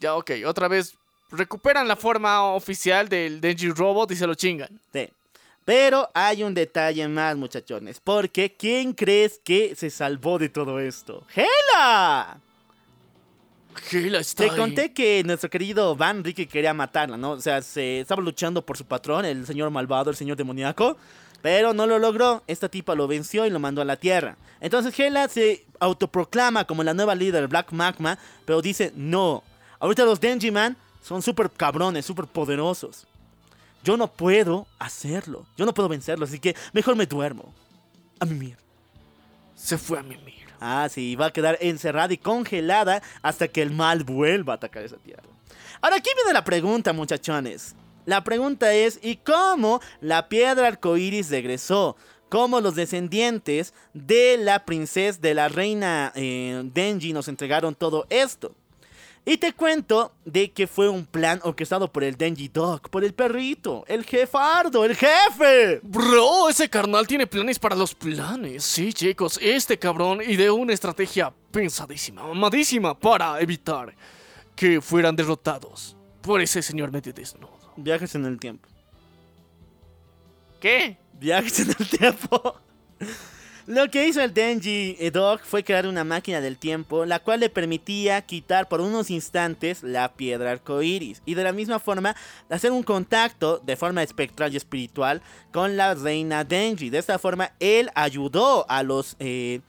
Ya, 0.00 0.16
ok, 0.16 0.32
otra 0.44 0.66
vez 0.68 0.94
recuperan 1.30 1.86
la 1.86 1.94
forma 1.96 2.42
oficial 2.52 3.08
del 3.08 3.40
Denji 3.40 3.70
Robot 3.70 4.10
y 4.10 4.16
se 4.16 4.26
lo 4.26 4.34
chingan. 4.34 4.68
Sí. 4.92 5.08
Pero 5.64 6.10
hay 6.12 6.42
un 6.42 6.52
detalle 6.52 7.06
más, 7.08 7.36
muchachones. 7.36 8.00
Porque 8.00 8.54
¿quién 8.54 8.92
crees 8.92 9.40
que 9.42 9.74
se 9.76 9.88
salvó 9.90 10.38
de 10.38 10.48
todo 10.50 10.78
esto? 10.80 11.24
¡Hela! 11.34 12.38
Gela 13.88 14.18
está 14.18 14.44
Te 14.44 14.50
ahí. 14.50 14.56
conté 14.56 14.92
que 14.92 15.22
nuestro 15.24 15.48
querido 15.48 15.96
Van 15.96 16.22
Ricky 16.22 16.46
quería 16.46 16.74
matarla, 16.74 17.16
¿no? 17.16 17.30
O 17.32 17.40
sea, 17.40 17.62
se 17.62 18.00
estaba 18.00 18.20
luchando 18.20 18.60
por 18.66 18.76
su 18.76 18.84
patrón, 18.84 19.24
el 19.24 19.46
señor 19.46 19.70
malvado, 19.70 20.10
el 20.10 20.16
señor 20.16 20.36
demoníaco. 20.36 20.96
Pero 21.44 21.74
no 21.74 21.86
lo 21.86 21.98
logró. 21.98 22.42
Esta 22.46 22.70
tipa 22.70 22.94
lo 22.94 23.06
venció 23.06 23.44
y 23.44 23.50
lo 23.50 23.60
mandó 23.60 23.82
a 23.82 23.84
la 23.84 23.98
tierra. 23.98 24.38
Entonces 24.62 24.98
Hela 24.98 25.28
se 25.28 25.66
autoproclama 25.78 26.64
como 26.64 26.82
la 26.82 26.94
nueva 26.94 27.14
líder 27.14 27.48
Black 27.48 27.70
Magma. 27.70 28.18
Pero 28.46 28.62
dice, 28.62 28.94
no. 28.96 29.44
Ahorita 29.78 30.06
los 30.06 30.18
Denji 30.18 30.50
Man 30.50 30.74
son 31.02 31.20
súper 31.20 31.50
cabrones, 31.50 32.06
súper 32.06 32.24
poderosos. 32.24 33.06
Yo 33.82 33.98
no 33.98 34.10
puedo 34.10 34.66
hacerlo. 34.78 35.44
Yo 35.58 35.66
no 35.66 35.74
puedo 35.74 35.90
vencerlos. 35.90 36.30
Así 36.30 36.38
que 36.38 36.56
mejor 36.72 36.96
me 36.96 37.04
duermo. 37.04 37.52
A 38.20 38.24
mimir. 38.24 38.56
Se 39.54 39.76
fue 39.76 39.98
a 39.98 40.02
mimir. 40.02 40.46
Ah, 40.62 40.88
sí, 40.90 41.14
va 41.14 41.26
a 41.26 41.32
quedar 41.34 41.58
encerrada 41.60 42.14
y 42.14 42.16
congelada 42.16 43.02
hasta 43.20 43.48
que 43.48 43.60
el 43.60 43.70
mal 43.70 44.02
vuelva 44.04 44.54
a 44.54 44.56
atacar 44.56 44.82
esa 44.82 44.96
tierra. 44.96 45.24
Ahora 45.82 45.96
aquí 45.96 46.08
viene 46.16 46.32
la 46.32 46.42
pregunta, 46.42 46.94
muchachones. 46.94 47.74
La 48.06 48.24
pregunta 48.24 48.74
es, 48.74 48.98
¿y 49.02 49.16
cómo 49.16 49.80
la 50.00 50.28
piedra 50.28 50.68
arcoíris 50.68 51.30
regresó? 51.30 51.96
¿Cómo 52.28 52.60
los 52.60 52.74
descendientes 52.74 53.74
de 53.92 54.36
la 54.38 54.64
princesa, 54.64 55.18
de 55.20 55.34
la 55.34 55.48
reina 55.48 56.12
eh, 56.14 56.62
Denji 56.64 57.12
nos 57.12 57.28
entregaron 57.28 57.74
todo 57.74 58.06
esto? 58.10 58.54
Y 59.26 59.38
te 59.38 59.54
cuento 59.54 60.12
de 60.26 60.52
que 60.52 60.66
fue 60.66 60.86
un 60.88 61.06
plan 61.06 61.40
orquestado 61.44 61.90
por 61.90 62.04
el 62.04 62.16
Denji 62.16 62.48
Dog, 62.48 62.90
por 62.90 63.04
el 63.04 63.14
perrito, 63.14 63.82
el 63.88 64.04
jefardo, 64.04 64.84
el 64.84 64.94
jefe. 64.94 65.80
Bro, 65.82 66.50
ese 66.50 66.68
carnal 66.68 67.06
tiene 67.06 67.26
planes 67.26 67.58
para 67.58 67.74
los 67.74 67.94
planes. 67.94 68.64
Sí, 68.64 68.92
chicos, 68.92 69.38
este 69.40 69.78
cabrón 69.78 70.20
ideó 70.20 70.56
una 70.56 70.74
estrategia 70.74 71.32
pensadísima, 71.50 72.22
mamadísima 72.22 72.98
para 72.98 73.40
evitar 73.40 73.94
que 74.54 74.82
fueran 74.82 75.16
derrotados 75.16 75.96
por 76.20 76.42
ese 76.42 76.60
señor 76.60 76.92
medio. 76.92 77.14
Viajes 77.76 78.14
en 78.14 78.24
el 78.24 78.38
tiempo. 78.38 78.68
¿Qué? 80.60 80.96
Viajes 81.14 81.60
en 81.60 81.70
el 81.78 81.88
tiempo. 81.88 82.60
Lo 83.66 83.90
que 83.90 84.06
hizo 84.06 84.20
el 84.20 84.34
Denji 84.34 84.94
Dog 85.10 85.40
fue 85.40 85.64
crear 85.64 85.86
una 85.86 86.04
máquina 86.04 86.42
del 86.42 86.58
tiempo, 86.58 87.06
la 87.06 87.18
cual 87.18 87.40
le 87.40 87.48
permitía 87.48 88.20
quitar 88.20 88.68
por 88.68 88.82
unos 88.82 89.10
instantes 89.10 89.82
la 89.82 90.12
piedra 90.12 90.50
arcoíris 90.50 91.22
y 91.24 91.32
de 91.32 91.44
la 91.44 91.52
misma 91.52 91.78
forma 91.78 92.14
hacer 92.50 92.72
un 92.72 92.82
contacto 92.82 93.62
de 93.64 93.76
forma 93.76 94.02
espectral 94.02 94.52
y 94.52 94.58
espiritual 94.58 95.22
con 95.50 95.78
la 95.78 95.94
reina 95.94 96.44
Denji. 96.44 96.90
De 96.90 96.98
esta 96.98 97.18
forma, 97.18 97.52
él 97.58 97.90
ayudó 97.94 98.66
a 98.68 98.82
los 98.82 99.16
eh, 99.18 99.62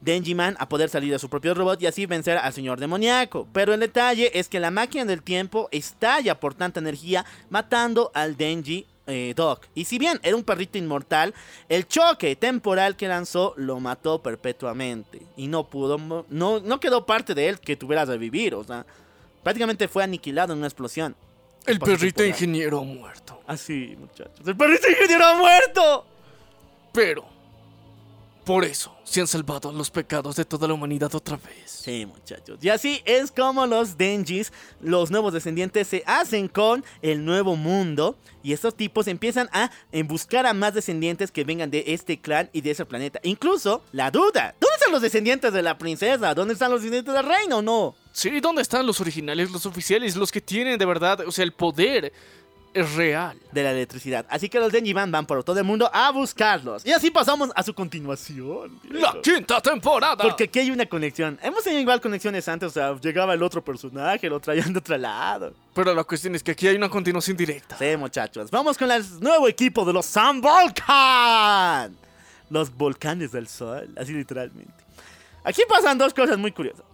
Denji 0.00 0.34
Man 0.34 0.56
a 0.58 0.68
poder 0.68 0.88
salir 0.88 1.12
de 1.12 1.18
su 1.18 1.28
propio 1.28 1.54
robot 1.54 1.80
y 1.82 1.86
así 1.86 2.06
vencer 2.06 2.38
al 2.38 2.52
señor 2.52 2.80
demoníaco. 2.80 3.48
Pero 3.52 3.74
el 3.74 3.80
detalle 3.80 4.30
es 4.38 4.48
que 4.48 4.60
la 4.60 4.70
máquina 4.70 5.04
del 5.04 5.22
tiempo 5.22 5.68
estalla 5.72 6.38
por 6.40 6.54
tanta 6.54 6.80
energía, 6.80 7.24
matando 7.50 8.10
al 8.14 8.36
Denji 8.36 8.86
eh, 9.06 9.34
Doc. 9.36 9.66
Y 9.74 9.84
si 9.84 9.98
bien 9.98 10.18
era 10.22 10.36
un 10.36 10.42
perrito 10.42 10.78
inmortal, 10.78 11.34
el 11.68 11.86
choque 11.86 12.34
temporal 12.36 12.96
que 12.96 13.08
lanzó 13.08 13.54
lo 13.56 13.78
mató 13.80 14.22
perpetuamente. 14.22 15.22
Y 15.36 15.46
no 15.46 15.68
pudo, 15.68 15.98
no, 16.28 16.60
no 16.60 16.80
quedó 16.80 17.06
parte 17.06 17.34
de 17.34 17.48
él 17.48 17.60
que 17.60 17.76
tuviera 17.76 18.04
revivir. 18.04 18.54
O 18.54 18.64
sea, 18.64 18.84
prácticamente 19.42 19.88
fue 19.88 20.02
aniquilado 20.04 20.52
en 20.52 20.58
una 20.58 20.66
explosión. 20.66 21.14
El 21.66 21.80
perrito 21.80 22.16
temporal. 22.16 22.28
ingeniero 22.28 22.80
ha 22.80 22.84
muerto. 22.84 23.40
Así, 23.46 23.96
muchachos. 23.98 24.46
¡El 24.46 24.56
perrito 24.56 24.88
ingeniero 24.88 25.24
ha 25.24 25.34
muerto! 25.36 26.06
Pero, 26.92 27.24
por 28.46 28.64
eso, 28.64 28.96
se 29.02 29.20
han 29.20 29.26
salvado 29.26 29.72
los 29.72 29.90
pecados 29.90 30.36
de 30.36 30.44
toda 30.44 30.68
la 30.68 30.74
humanidad 30.74 31.12
otra 31.16 31.36
vez. 31.36 31.68
Sí, 31.68 32.06
muchachos. 32.06 32.60
Y 32.62 32.68
así 32.68 33.02
es 33.04 33.32
como 33.32 33.66
los 33.66 33.98
Denjis, 33.98 34.52
los 34.80 35.10
nuevos 35.10 35.32
descendientes, 35.32 35.88
se 35.88 36.04
hacen 36.06 36.46
con 36.46 36.84
el 37.02 37.24
nuevo 37.24 37.56
mundo. 37.56 38.16
Y 38.44 38.52
estos 38.52 38.76
tipos 38.76 39.08
empiezan 39.08 39.48
a 39.52 39.72
buscar 40.04 40.46
a 40.46 40.54
más 40.54 40.74
descendientes 40.74 41.32
que 41.32 41.42
vengan 41.42 41.72
de 41.72 41.82
este 41.88 42.20
clan 42.20 42.48
y 42.52 42.60
de 42.60 42.70
ese 42.70 42.84
planeta. 42.84 43.18
Incluso 43.24 43.82
la 43.90 44.12
duda: 44.12 44.54
¿dónde 44.60 44.76
están 44.76 44.92
los 44.92 45.02
descendientes 45.02 45.52
de 45.52 45.62
la 45.62 45.76
princesa? 45.76 46.32
¿Dónde 46.32 46.54
están 46.54 46.70
los 46.70 46.82
descendientes 46.82 47.12
del 47.12 47.26
reino? 47.26 47.62
No. 47.62 47.96
Sí, 48.12 48.38
¿dónde 48.38 48.62
están 48.62 48.86
los 48.86 49.00
originales, 49.00 49.50
los 49.50 49.66
oficiales, 49.66 50.14
los 50.14 50.30
que 50.30 50.40
tienen 50.40 50.78
de 50.78 50.86
verdad, 50.86 51.20
o 51.26 51.32
sea, 51.32 51.42
el 51.42 51.52
poder 51.52 52.12
es 52.76 52.94
real? 52.94 53.38
De 53.52 53.62
la 53.62 53.72
electricidad. 53.72 54.26
Así 54.28 54.48
que 54.48 54.60
los 54.60 54.70
Denji 54.70 54.92
van, 54.92 55.10
van 55.10 55.24
por 55.24 55.42
todo 55.42 55.58
el 55.58 55.64
mundo 55.64 55.90
a 55.92 56.10
buscarlos. 56.10 56.84
Y 56.84 56.92
así 56.92 57.10
pasamos 57.10 57.50
a 57.54 57.62
su 57.62 57.72
continuación. 57.72 58.78
La 58.90 59.16
quinta 59.22 59.60
temporada. 59.60 60.22
Porque 60.22 60.44
aquí 60.44 60.58
hay 60.58 60.70
una 60.70 60.84
conexión. 60.86 61.38
Hemos 61.42 61.64
tenido 61.64 61.80
igual 61.80 62.00
conexiones 62.00 62.46
antes, 62.48 62.68
o 62.68 62.72
sea, 62.72 62.94
llegaba 63.00 63.34
el 63.34 63.42
otro 63.42 63.64
personaje, 63.64 64.28
lo 64.28 64.38
traían 64.40 64.72
de 64.72 64.78
otro 64.78 64.98
lado. 64.98 65.54
Pero 65.74 65.94
la 65.94 66.04
cuestión 66.04 66.34
es 66.34 66.42
que 66.42 66.52
aquí 66.52 66.68
hay 66.68 66.76
una 66.76 66.88
continuación 66.88 67.36
directa. 67.36 67.76
Sí, 67.78 67.96
muchachos. 67.96 68.50
Vamos 68.50 68.76
con 68.76 68.90
el 68.90 69.04
nuevo 69.20 69.48
equipo 69.48 69.84
de 69.84 69.92
los 69.92 70.06
Sun 70.06 70.40
Volcan. 70.40 71.96
Los 72.50 72.74
volcanes 72.76 73.32
del 73.32 73.48
sol, 73.48 73.88
así 73.96 74.12
literalmente. 74.12 74.84
Aquí 75.42 75.62
pasan 75.68 75.96
dos 75.96 76.12
cosas 76.12 76.38
muy 76.38 76.52
curiosas. 76.52 76.84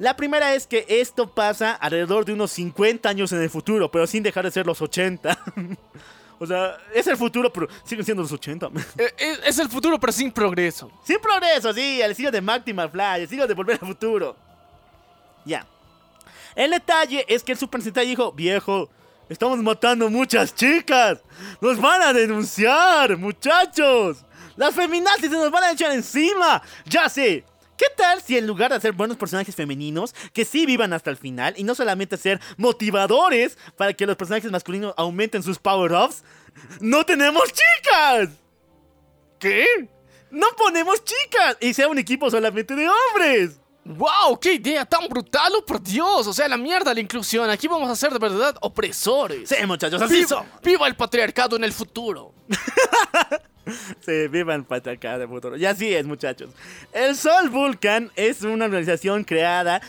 La 0.00 0.16
primera 0.16 0.54
es 0.54 0.66
que 0.66 0.86
esto 0.88 1.28
pasa 1.28 1.72
alrededor 1.72 2.24
de 2.24 2.32
unos 2.32 2.50
50 2.52 3.06
años 3.06 3.32
en 3.32 3.42
el 3.42 3.50
futuro, 3.50 3.90
pero 3.90 4.06
sin 4.06 4.22
dejar 4.22 4.46
de 4.46 4.50
ser 4.50 4.66
los 4.66 4.80
80. 4.80 5.38
o 6.38 6.46
sea, 6.46 6.78
es 6.94 7.06
el 7.06 7.18
futuro, 7.18 7.52
pero 7.52 7.68
siguen 7.84 8.02
siendo 8.06 8.22
los 8.22 8.32
80. 8.32 8.70
Eh, 8.98 9.12
Es, 9.18 9.40
es 9.44 9.58
el 9.58 9.68
futuro, 9.68 10.00
pero 10.00 10.10
sin 10.10 10.32
progreso. 10.32 10.90
Sin 11.04 11.20
progreso, 11.20 11.74
sí, 11.74 12.00
el 12.00 12.12
estilo 12.12 12.30
de 12.30 12.40
Marty 12.40 12.72
McFly, 12.72 13.16
el 13.16 13.22
estilo 13.24 13.46
de 13.46 13.52
Volver 13.52 13.78
al 13.78 13.86
Futuro. 13.88 14.34
Ya. 15.44 15.66
El 16.54 16.70
detalle 16.70 17.26
es 17.28 17.42
que 17.42 17.52
el 17.52 17.58
Super 17.58 17.82
Sentai 17.82 18.06
dijo, 18.06 18.32
viejo, 18.32 18.88
estamos 19.28 19.58
matando 19.58 20.08
muchas 20.08 20.54
chicas. 20.54 21.18
Nos 21.60 21.78
van 21.78 22.00
a 22.00 22.14
denunciar, 22.14 23.18
muchachos. 23.18 24.24
Las 24.56 24.74
feminazis 24.74 25.28
se 25.30 25.36
nos 25.36 25.50
van 25.50 25.64
a 25.64 25.72
echar 25.72 25.92
encima. 25.92 26.62
Ya 26.86 27.06
sé. 27.10 27.44
¿Qué 27.80 27.86
tal 27.96 28.20
si 28.20 28.36
en 28.36 28.46
lugar 28.46 28.68
de 28.68 28.76
hacer 28.76 28.92
buenos 28.92 29.16
personajes 29.16 29.56
femeninos, 29.56 30.14
que 30.34 30.44
sí 30.44 30.66
vivan 30.66 30.92
hasta 30.92 31.08
el 31.08 31.16
final 31.16 31.54
y 31.56 31.64
no 31.64 31.74
solamente 31.74 32.18
ser 32.18 32.38
motivadores 32.58 33.56
para 33.74 33.94
que 33.94 34.04
los 34.04 34.16
personajes 34.16 34.50
masculinos 34.50 34.92
aumenten 34.98 35.42
sus 35.42 35.58
power-ups, 35.58 36.22
no 36.80 37.06
tenemos 37.06 37.44
chicas? 37.44 38.28
¿Qué? 39.38 39.64
No 40.30 40.46
ponemos 40.58 41.02
chicas 41.02 41.56
y 41.58 41.72
sea 41.72 41.88
un 41.88 41.96
equipo 41.96 42.30
solamente 42.30 42.76
de 42.76 42.86
hombres. 42.86 43.58
¡Wow! 43.86 44.38
¡Qué 44.38 44.52
idea 44.52 44.84
tan 44.84 45.08
brutal! 45.08 45.50
¡Oh, 45.56 45.64
por 45.64 45.82
Dios! 45.82 46.26
O 46.26 46.34
sea, 46.34 46.48
la 46.48 46.58
mierda 46.58 46.92
la 46.92 47.00
inclusión. 47.00 47.48
Aquí 47.48 47.66
vamos 47.66 47.88
a 47.88 47.96
ser 47.96 48.12
de 48.12 48.18
verdad 48.18 48.54
opresores. 48.60 49.48
Sí, 49.48 49.56
muchachos, 49.66 50.02
así 50.02 50.16
¡Viva, 50.16 50.28
somos. 50.28 50.46
viva 50.62 50.86
el 50.86 50.96
patriarcado 50.96 51.56
en 51.56 51.64
el 51.64 51.72
futuro! 51.72 52.34
Sí, 54.00 54.28
vivan 54.28 54.64
patriarcado 54.64 55.20
de 55.20 55.28
futuro. 55.28 55.56
Y 55.56 55.66
así 55.66 55.92
es, 55.94 56.06
muchachos. 56.06 56.50
El 56.92 57.16
Sol 57.16 57.50
Vulcan 57.50 58.10
es 58.16 58.42
una 58.42 58.64
organización 58.64 59.24
creada 59.24 59.80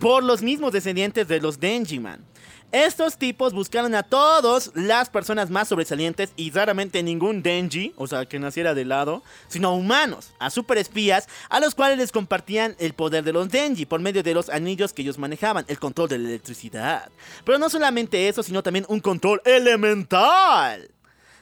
por 0.00 0.22
los 0.22 0.42
mismos 0.42 0.72
descendientes 0.72 1.26
de 1.28 1.40
los 1.40 1.58
Denjiman. 1.58 2.24
Estos 2.72 3.16
tipos 3.16 3.52
buscaron 3.52 3.94
a 3.94 4.02
todas 4.02 4.72
las 4.74 5.08
personas 5.08 5.50
más 5.50 5.68
sobresalientes 5.68 6.32
y 6.36 6.50
raramente 6.50 7.02
ningún 7.02 7.42
Denji, 7.42 7.94
o 7.96 8.08
sea, 8.08 8.26
que 8.26 8.40
naciera 8.40 8.74
de 8.74 8.84
lado, 8.84 9.22
sino 9.46 9.72
humanos, 9.72 10.32
a 10.40 10.50
superespías, 10.50 11.28
a 11.48 11.60
los 11.60 11.76
cuales 11.76 11.96
les 11.96 12.10
compartían 12.10 12.74
el 12.80 12.92
poder 12.92 13.22
de 13.22 13.32
los 13.32 13.48
Denji 13.48 13.86
por 13.86 14.00
medio 14.00 14.22
de 14.24 14.34
los 14.34 14.48
anillos 14.48 14.92
que 14.92 15.02
ellos 15.02 15.16
manejaban, 15.16 15.64
el 15.68 15.78
control 15.78 16.08
de 16.08 16.18
la 16.18 16.28
electricidad. 16.28 17.08
Pero 17.44 17.58
no 17.58 17.70
solamente 17.70 18.28
eso, 18.28 18.42
sino 18.42 18.64
también 18.64 18.84
un 18.88 19.00
control 19.00 19.40
elemental. 19.44 20.90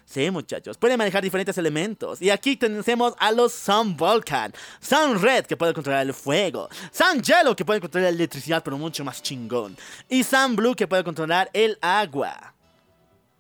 Sí, 0.07 0.31
muchachos, 0.31 0.77
puede 0.77 0.97
manejar 0.97 1.23
diferentes 1.23 1.57
elementos. 1.59 2.21
Y 2.21 2.31
aquí 2.31 2.57
tenemos 2.57 3.15
a 3.19 3.33
los 3.33 3.53
Sun 3.53 3.97
Volcan, 3.97 4.53
Sun 4.81 5.21
Red, 5.21 5.47
que 5.47 5.57
puede 5.57 5.73
controlar 5.73 6.03
el 6.07 6.15
fuego, 6.15 6.69
Sun 6.93 7.23
Yellow, 7.23 7.57
que 7.57 7.65
puede 7.65 7.81
controlar 7.81 8.11
la 8.11 8.17
electricidad, 8.17 8.63
pero 8.63 8.77
mucho 8.79 9.05
más 9.05 9.23
chingón, 9.23 9.77
y 10.09 10.23
Sun 10.23 10.57
Blue, 10.57 10.75
que 10.75 10.87
puede 10.87 11.03
controlar 11.03 11.51
el 11.53 11.79
agua. 11.81 12.55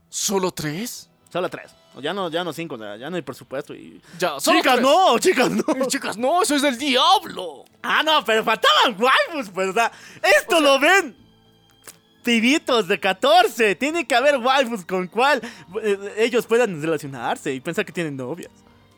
¿Solo 0.09 0.51
tres? 0.51 1.11
Solo 1.31 1.49
tres. 1.49 1.71
Ya 2.01 2.13
no, 2.13 2.29
ya 2.29 2.43
no 2.43 2.53
cinco, 2.53 2.77
ya 2.77 3.09
no 3.09 3.15
hay 3.15 3.23
presupuesto 3.23 3.73
y... 3.73 4.01
Ya, 4.19 4.41
solo 4.41 4.59
¡Chicas, 4.59 4.75
tres. 4.75 4.83
no! 4.83 5.19
¡Chicas, 5.19 5.51
no! 5.51 5.65
Eh, 5.77 5.87
Chicas, 5.87 6.17
no, 6.17 6.43
eso 6.43 6.57
es 6.57 6.63
del 6.63 6.77
diablo. 6.77 7.65
Ah, 7.83 8.03
no, 8.03 8.25
pero 8.25 8.43
faltaban 8.43 8.97
waifus, 9.01 9.51
pues, 9.51 9.69
o 9.69 9.73
sea, 9.73 9.93
esto 10.41 10.61
lo 10.61 10.81
ven 10.81 11.24
pibitos 12.25 12.89
de 12.89 12.99
14. 12.99 13.77
Tiene 13.77 14.07
que 14.07 14.15
haber 14.17 14.39
waifus 14.39 14.85
con 14.85 15.07
cual 15.07 15.41
eh, 15.83 16.15
ellos 16.19 16.47
puedan 16.47 16.81
relacionarse 16.83 17.55
y 17.55 17.61
pensar 17.61 17.85
que 17.85 17.93
tienen 17.93 18.17
novias. 18.17 18.51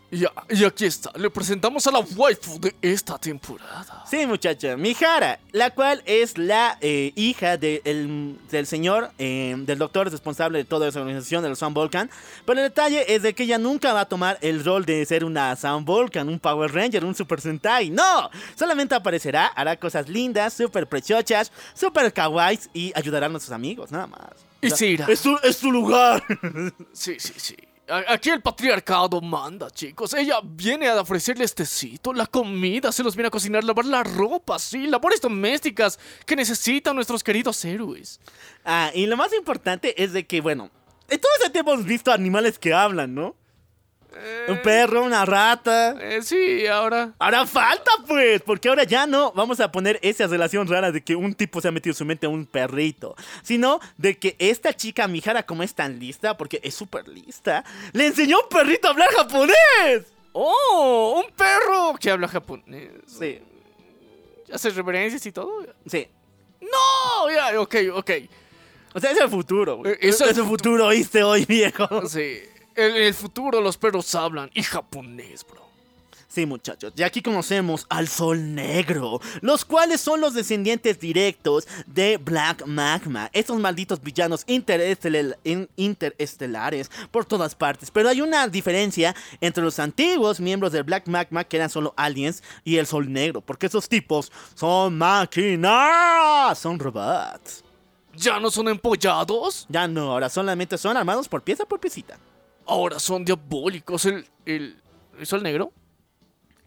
Ya, 0.09 0.31
y 0.49 0.65
aquí 0.65 0.85
está, 0.85 1.11
le 1.17 1.29
presentamos 1.31 1.85
a 1.89 1.91
la 1.91 1.99
waifu 1.99 2.61
de 2.61 2.77
esta 2.81 3.19
temporada. 3.19 4.05
Sí, 4.09 4.25
muchacha, 4.25 4.77
Mihara, 4.77 5.41
la 5.51 5.71
cual 5.71 6.01
es 6.07 6.39
la 6.39 6.79
eh, 6.81 7.13
hija 7.17 7.57
de 7.57 7.83
el- 7.85 8.39
del 8.51 8.67
señor, 8.69 9.11
eh, 9.19 9.55
del 9.59 9.79
doctor 9.79 10.09
responsable 10.09 10.59
de 10.59 10.65
toda 10.65 10.87
esa 10.89 11.01
organización 11.01 11.43
de 11.43 11.49
los 11.49 11.59
Sun 11.59 11.75
Volcan. 11.75 12.09
Pero 12.45 12.61
el 12.61 12.67
detalle 12.69 13.13
es 13.15 13.23
de 13.23 13.35
que 13.35 13.43
ella 13.43 13.59
nunca 13.59 13.93
va 13.93 14.03
a 14.03 14.09
tomar 14.09 14.39
el 14.43 14.65
rol 14.65 14.85
de 14.85 15.05
ser 15.07 15.25
una 15.25 15.57
Sun 15.57 15.85
Volcan, 15.85 16.29
un 16.29 16.39
Power 16.39 16.73
Ranger, 16.73 17.05
un 17.05 17.15
Super 17.17 17.41
Sentai. 17.41 17.91
No, 17.91 18.31
solamente 18.55 18.95
aparecerá, 18.95 19.47
hará 19.47 19.77
cosas 19.77 20.09
lindas, 20.09 20.55
súper 20.55 20.87
prechochas, 20.87 21.51
súper 21.75 22.13
kawaiis 22.13 22.71
y 22.73 22.93
ayudará 22.95 23.27
a 23.27 23.29
nuestros 23.29 23.53
amigos, 23.53 23.91
nada 23.91 24.07
más. 24.07 24.21
Y 24.63 24.71
se 24.71 24.87
irá. 24.87 25.07
Es 25.09 25.19
su, 25.19 25.37
es 25.43 25.57
su 25.57 25.73
lugar. 25.73 26.23
Sí, 26.93 27.17
sí, 27.19 27.33
sí. 27.37 27.57
Aquí 27.89 28.31
el 28.31 28.43
patriarcado 28.43 29.21
manda, 29.21 29.71
chicos. 29.71 30.13
Ella 30.15 30.41
viene 30.43 30.89
a 30.89 31.01
ofrecerles 31.01 31.55
tecito, 31.55 32.13
la 32.13 32.27
comida, 32.27 32.91
se 32.91 33.05
los 33.05 33.15
viene 33.15 33.29
a 33.29 33.31
cocinar, 33.31 33.63
lavar 33.63 33.85
la 33.85 34.03
ropa, 34.03 34.59
sí, 34.59 34.89
labores 34.89 35.21
domésticas 35.21 35.99
que 36.25 36.35
necesitan 36.35 36.97
nuestros 36.97 37.23
queridos 37.23 37.65
héroes. 37.65 38.21
ah, 38.65 38.91
y 38.93 39.07
lo 39.07 39.17
más 39.17 39.33
importante 39.33 40.03
es 40.03 40.13
de 40.13 40.27
que, 40.27 40.41
bueno, 40.41 40.71
en 41.09 41.21
todo 41.21 41.31
ese 41.41 41.51
tiempo 41.51 41.73
hemos 41.73 41.85
visto 41.85 42.11
animales 42.11 42.59
que 42.59 42.75
hablan, 42.75 43.15
¿no? 43.15 43.37
Un 44.49 44.63
perro, 44.63 45.03
una 45.03 45.25
rata. 45.25 45.97
Eh, 46.01 46.23
sí, 46.23 46.67
ahora. 46.67 47.13
Ahora 47.19 47.47
falta, 47.47 47.91
pues, 48.07 48.41
porque 48.43 48.69
ahora 48.69 48.85
ya 48.85 49.07
no 49.07 49.33
vamos 49.33 49.61
a 49.61 49.71
poner 49.73 49.99
esa 50.03 50.27
relación 50.27 50.69
rara 50.69 50.93
de 50.93 51.03
que 51.03 51.17
un 51.17 51.35
tipo 51.35 51.61
se 51.61 51.69
ha 51.69 51.73
metido 51.73 51.93
en 51.93 51.97
su 51.97 52.05
mente 52.05 52.27
a 52.27 52.29
un 52.29 52.47
perrito, 52.47 53.17
sino 53.43 53.81
de 53.97 54.19
que 54.19 54.37
esta 54.39 54.73
chica 54.75 55.09
Mijara, 55.09 55.45
como 55.45 55.63
es 55.63 55.75
tan 55.75 55.99
lista, 55.99 56.37
porque 56.37 56.61
es 56.63 56.75
súper 56.75 57.09
lista, 57.09 57.65
le 57.93 58.07
enseñó 58.07 58.39
a 58.39 58.43
un 58.45 58.49
perrito 58.49 58.89
a 58.89 58.91
hablar 58.93 59.09
japonés. 59.17 60.07
¡Oh! 60.33 61.23
¡Un 61.25 61.33
perro 61.35 61.95
que 61.99 62.11
habla 62.11 62.29
japonés! 62.29 62.91
Sí, 63.07 63.41
¿Hace 64.53 64.71
reverencias 64.71 65.25
y 65.27 65.33
todo? 65.33 65.67
sí. 65.87 66.07
¡No! 66.61 67.31
Ya, 67.31 67.61
ok, 67.61 67.75
ok. 67.95 68.11
O 68.95 69.01
sea, 69.01 69.11
es 69.11 69.21
el 69.21 69.29
futuro, 69.29 69.77
güey. 69.77 69.93
Eh, 69.93 69.99
es 70.01 70.21
Es, 70.21 70.21
el 70.23 70.39
el 70.39 70.45
futuro, 70.45 70.87
¿oíste 70.87 71.23
hoy, 71.23 71.45
viejo? 71.45 72.09
Sí. 72.09 72.41
En 72.77 72.95
el 72.97 73.15
futuro 73.15 73.61
los 73.61 73.77
perros 73.77 74.15
hablan 74.15 74.51
y 74.55 74.63
japonés, 74.63 75.45
bro. 75.49 75.65
Sí, 76.29 76.45
muchachos, 76.45 76.93
y 76.97 77.03
aquí 77.03 77.23
conocemos 77.23 77.87
al 77.89 78.09
Sol 78.09 78.55
Negro, 78.55 79.21
los 79.41 79.65
cuales 79.65 80.03
son 80.03 80.21
los 80.21 80.35
descendientes 80.35 81.01
directos 81.01 81.67
de 81.87 82.19
Black 82.19 82.67
Magma, 82.67 83.31
estos 83.33 83.59
malditos 83.59 84.03
villanos 84.03 84.45
interestel- 84.47 85.39
in- 85.45 85.71
interestelares 85.77 86.91
por 87.11 87.25
todas 87.25 87.55
partes. 87.55 87.91
Pero 87.91 88.11
hay 88.11 88.21
una 88.21 88.47
diferencia 88.49 89.17
entre 89.41 89.65
los 89.65 89.79
antiguos 89.79 90.39
miembros 90.39 90.73
del 90.73 90.83
Black 90.83 91.07
Magma, 91.09 91.45
que 91.45 91.57
eran 91.57 91.71
solo 91.71 91.95
aliens, 91.97 92.43
y 92.65 92.77
el 92.77 92.87
Sol 92.87 93.11
Negro, 93.11 93.41
porque 93.41 93.67
esos 93.69 93.89
tipos 93.89 94.31
son 94.55 94.99
máquinas, 94.99 96.59
son 96.59 96.79
robots. 96.79 97.65
¿Ya 98.15 98.39
no 98.39 98.51
son 98.51 98.69
empollados? 98.69 99.65
Ya 99.71 99.89
no, 99.89 100.13
ahora 100.13 100.29
solamente 100.29 100.77
son 100.77 100.99
armados 100.99 101.29
por 101.29 101.41
pieza 101.43 101.65
por 101.65 101.81
piecita. 101.81 102.19
Ahora 102.67 102.99
son 102.99 103.25
diabólicos. 103.25 104.05
El. 104.07 104.27
el. 104.45 104.81
¿El 105.19 105.27
sol 105.27 105.43
negro? 105.43 105.73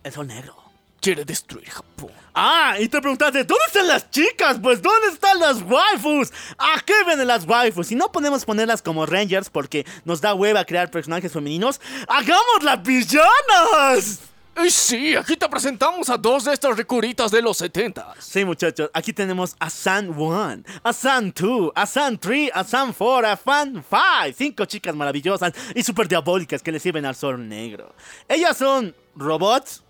El 0.03 0.13
Sol 0.13 0.27
Negro. 0.27 0.55
Quiere 1.01 1.23
destruir 1.23 1.69
Japón. 1.69 2.11
Ah, 2.34 2.76
y 2.80 2.88
te 2.89 2.99
preguntaste, 2.99 3.43
¿dónde 3.43 3.63
están 3.67 3.88
las 3.88 4.09
chicas? 4.11 4.57
Pues, 4.61 4.81
¿dónde 4.81 5.07
están 5.07 5.39
las 5.39 5.61
waifus? 5.61 6.31
¿A 6.57 6.80
qué 6.85 6.93
vienen 7.05 7.27
las 7.27 7.45
waifus? 7.45 7.88
Si 7.88 7.95
no 7.95 8.11
podemos 8.11 8.43
ponerlas 8.43 8.81
como 8.81 9.05
Rangers 9.05 9.49
porque 9.49 9.85
nos 10.03 10.19
da 10.19 10.34
hueva 10.34 10.65
crear 10.65 10.91
personajes 10.91 11.31
femeninos, 11.31 11.80
¡hagamos 12.07 12.63
las 12.63 12.81
villanas! 12.84 14.19
Y 14.61 14.69
sí, 14.72 15.15
aquí 15.15 15.38
te 15.38 15.48
presentamos 15.48 16.10
a 16.10 16.18
dos 16.18 16.44
de 16.44 16.53
estas 16.53 16.76
recuritas 16.76 17.31
de 17.31 17.41
los 17.41 17.57
70. 17.57 18.15
Sí, 18.19 18.44
muchachos, 18.44 18.90
aquí 18.94 19.14
tenemos 19.14 19.56
a 19.57 19.69
Sun 19.69 20.10
1, 20.10 20.64
a 20.84 20.94
Sun 20.94 21.34
2, 21.34 21.72
a 21.73 21.86
Sun 21.86 22.18
3, 22.18 22.52
a 22.53 22.64
Sun 22.65 22.94
4, 22.94 23.27
a 23.30 23.38
Fan 23.38 23.73
5. 23.73 23.98
Cinco 24.36 24.65
chicas 24.65 24.94
maravillosas 24.94 25.53
y 25.73 25.81
súper 25.81 26.10
diabólicas 26.10 26.61
que 26.61 26.73
le 26.73 26.80
sirven 26.80 27.06
al 27.06 27.15
sol 27.15 27.48
negro. 27.48 27.95
Ellas 28.27 28.57
son 28.57 28.94
robots, 29.15 29.81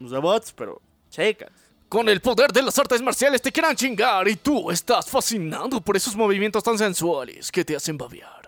robots, 0.00 0.52
pero 0.52 0.82
chicas. 1.08 1.50
Con 1.88 2.08
el 2.08 2.20
poder 2.20 2.52
de 2.52 2.62
las 2.62 2.78
artes 2.78 3.00
marciales 3.00 3.40
te 3.40 3.52
quieran 3.52 3.74
chingar 3.74 4.28
y 4.28 4.36
tú 4.36 4.70
estás 4.70 5.08
fascinado 5.08 5.80
por 5.80 5.96
esos 5.96 6.14
movimientos 6.14 6.62
tan 6.62 6.76
sensuales 6.76 7.50
que 7.50 7.64
te 7.64 7.76
hacen 7.76 7.96
babear. 7.96 8.43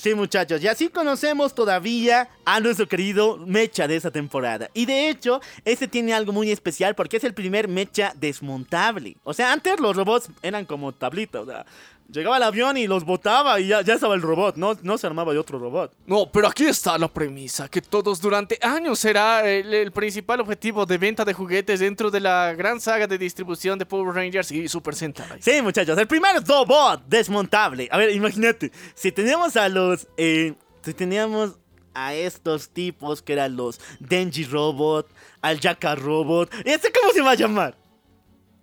Sí, 0.00 0.14
muchachos, 0.14 0.62
y 0.62 0.66
así 0.66 0.88
conocemos 0.88 1.54
todavía 1.54 2.30
a 2.46 2.58
nuestro 2.60 2.88
querido 2.88 3.36
Mecha 3.36 3.86
de 3.86 3.96
esta 3.96 4.10
temporada. 4.10 4.70
Y 4.72 4.86
de 4.86 5.10
hecho, 5.10 5.42
este 5.66 5.88
tiene 5.88 6.14
algo 6.14 6.32
muy 6.32 6.50
especial 6.50 6.94
porque 6.94 7.18
es 7.18 7.24
el 7.24 7.34
primer 7.34 7.68
Mecha 7.68 8.14
desmontable. 8.16 9.18
O 9.24 9.34
sea, 9.34 9.52
antes 9.52 9.78
los 9.78 9.94
robots 9.94 10.30
eran 10.40 10.64
como 10.64 10.92
tablitas, 10.92 11.42
o 11.42 11.44
sea, 11.44 11.66
llegaba 12.12 12.36
el 12.36 12.42
avión 12.42 12.76
y 12.76 12.86
los 12.86 13.04
botaba 13.04 13.60
y 13.60 13.68
ya, 13.68 13.82
ya 13.82 13.94
estaba 13.94 14.14
el 14.14 14.22
robot, 14.22 14.56
no, 14.56 14.76
no 14.82 14.98
se 14.98 15.06
armaba 15.06 15.32
de 15.32 15.38
otro 15.38 15.58
robot. 15.58 15.94
No, 16.06 16.30
pero 16.30 16.48
aquí 16.48 16.66
está 16.66 16.98
la 16.98 17.08
premisa, 17.08 17.68
que 17.68 17.80
todos 17.80 18.20
durante 18.20 18.58
años 18.62 18.98
será 18.98 19.48
el, 19.48 19.72
el 19.72 19.92
principal 19.92 20.40
objetivo 20.40 20.86
de 20.86 20.98
venta 20.98 21.24
de 21.24 21.32
juguetes 21.32 21.80
dentro 21.80 22.10
de 22.10 22.20
la 22.20 22.52
gran 22.54 22.80
saga 22.80 23.06
de 23.06 23.18
distribución 23.18 23.78
de 23.78 23.86
Power 23.86 24.14
Rangers 24.14 24.50
y 24.52 24.68
Super 24.68 24.94
Sentai. 24.94 25.40
Sí, 25.40 25.62
muchachos, 25.62 25.96
el 25.98 26.06
primer 26.06 26.42
robot 26.44 27.02
desmontable. 27.06 27.88
A 27.90 27.98
ver, 27.98 28.10
imagínate, 28.14 28.72
si 28.94 29.12
teníamos 29.12 29.56
a 29.56 29.68
los... 29.68 30.08
eh, 30.16 30.54
si 30.82 30.94
teníamos 30.94 31.58
a 31.92 32.14
estos 32.14 32.70
tipos 32.70 33.20
que 33.20 33.34
eran 33.34 33.56
los 33.56 33.80
Denji 33.98 34.44
Robot, 34.44 35.08
al 35.42 35.60
Yaka 35.60 35.94
Robot, 35.94 36.50
¿y 36.64 36.70
este 36.70 36.90
cómo 36.92 37.12
se 37.12 37.20
va 37.20 37.32
a 37.32 37.34
llamar? 37.34 37.76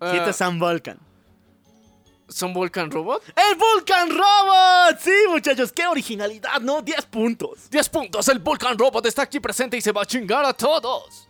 Siete 0.01 0.33
Sun 0.33 0.57
Volcan. 0.59 0.97
¿Son 2.27 2.53
Volcan 2.53 2.91
Robot? 2.91 3.23
¡El 3.35 3.57
Vulcan 3.57 4.09
Robot! 4.09 4.99
Sí, 4.99 5.11
muchachos, 5.29 5.71
qué 5.71 5.87
originalidad, 5.87 6.59
¿no? 6.61 6.81
10 6.81 7.05
puntos. 7.05 7.69
10 7.69 7.89
puntos, 7.89 8.27
el 8.27 8.39
Volcan 8.39 8.77
Robot 8.77 9.05
está 9.05 9.21
aquí 9.23 9.39
presente 9.39 9.77
y 9.77 9.81
se 9.81 9.91
va 9.91 10.01
a 10.01 10.05
chingar 10.05 10.43
a 10.43 10.53
todos. 10.53 11.27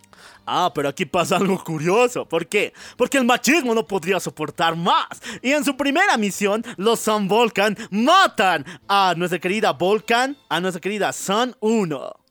Ah, 0.49 0.71
pero 0.73 0.87
aquí 0.87 1.05
pasa 1.05 1.35
algo 1.35 1.61
curioso. 1.63 2.25
¿Por 2.25 2.47
qué? 2.47 2.73
Porque 2.95 3.17
el 3.17 3.25
machismo 3.25 3.75
no 3.75 3.85
podría 3.85 4.19
soportar 4.19 4.77
más. 4.77 5.21
Y 5.41 5.51
en 5.51 5.65
su 5.65 5.75
primera 5.75 6.15
misión, 6.15 6.63
los 6.77 7.01
Sun 7.01 7.27
Volcan 7.27 7.77
matan 7.91 8.65
a 8.87 9.13
nuestra 9.17 9.39
querida 9.39 9.73
Volcan, 9.73 10.37
a 10.47 10.61
nuestra 10.61 10.79
querida 10.79 11.11
Sun 11.11 11.55
1. 11.59 12.26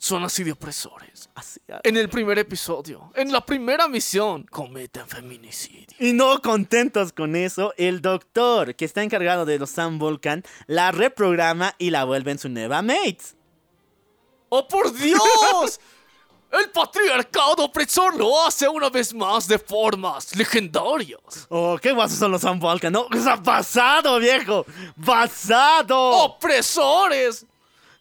Son 0.00 0.24
así 0.24 0.44
de 0.44 0.52
opresores. 0.52 1.28
Así. 1.34 1.60
En 1.82 1.98
el 1.98 2.08
primer 2.08 2.38
episodio, 2.38 3.12
en 3.14 3.30
la 3.30 3.44
primera 3.44 3.86
misión, 3.86 4.44
cometen 4.44 5.06
feminicidio. 5.06 5.94
Y 5.98 6.14
no 6.14 6.40
contentos 6.40 7.12
con 7.12 7.36
eso, 7.36 7.74
el 7.76 8.00
doctor 8.00 8.74
que 8.74 8.86
está 8.86 9.02
encargado 9.02 9.44
de 9.44 9.58
los 9.58 9.70
Sun 9.72 9.98
Volcan 9.98 10.42
la 10.66 10.90
reprograma 10.90 11.74
y 11.76 11.90
la 11.90 12.04
vuelve 12.04 12.30
en 12.30 12.38
su 12.38 12.48
nueva 12.48 12.80
mate. 12.80 13.18
¡Oh, 14.48 14.66
por 14.66 14.90
Dios! 14.90 15.78
El 16.50 16.70
patriarcado 16.70 17.64
opresor 17.64 18.16
lo 18.16 18.44
hace 18.44 18.66
una 18.66 18.88
vez 18.88 19.12
más 19.14 19.46
de 19.46 19.58
formas 19.58 20.34
legendarias. 20.34 21.46
Oh, 21.50 21.78
qué 21.80 21.92
guasos 21.92 22.18
son 22.18 22.32
los 22.32 22.40
Sun 22.40 22.58
Volcan, 22.58 22.94
¿no? 22.94 23.06
¡Es 23.12 23.24
pasado, 23.44 24.18
viejo! 24.18 24.64
¡Pasado! 25.04 26.24
¡Opresores! 26.24 27.46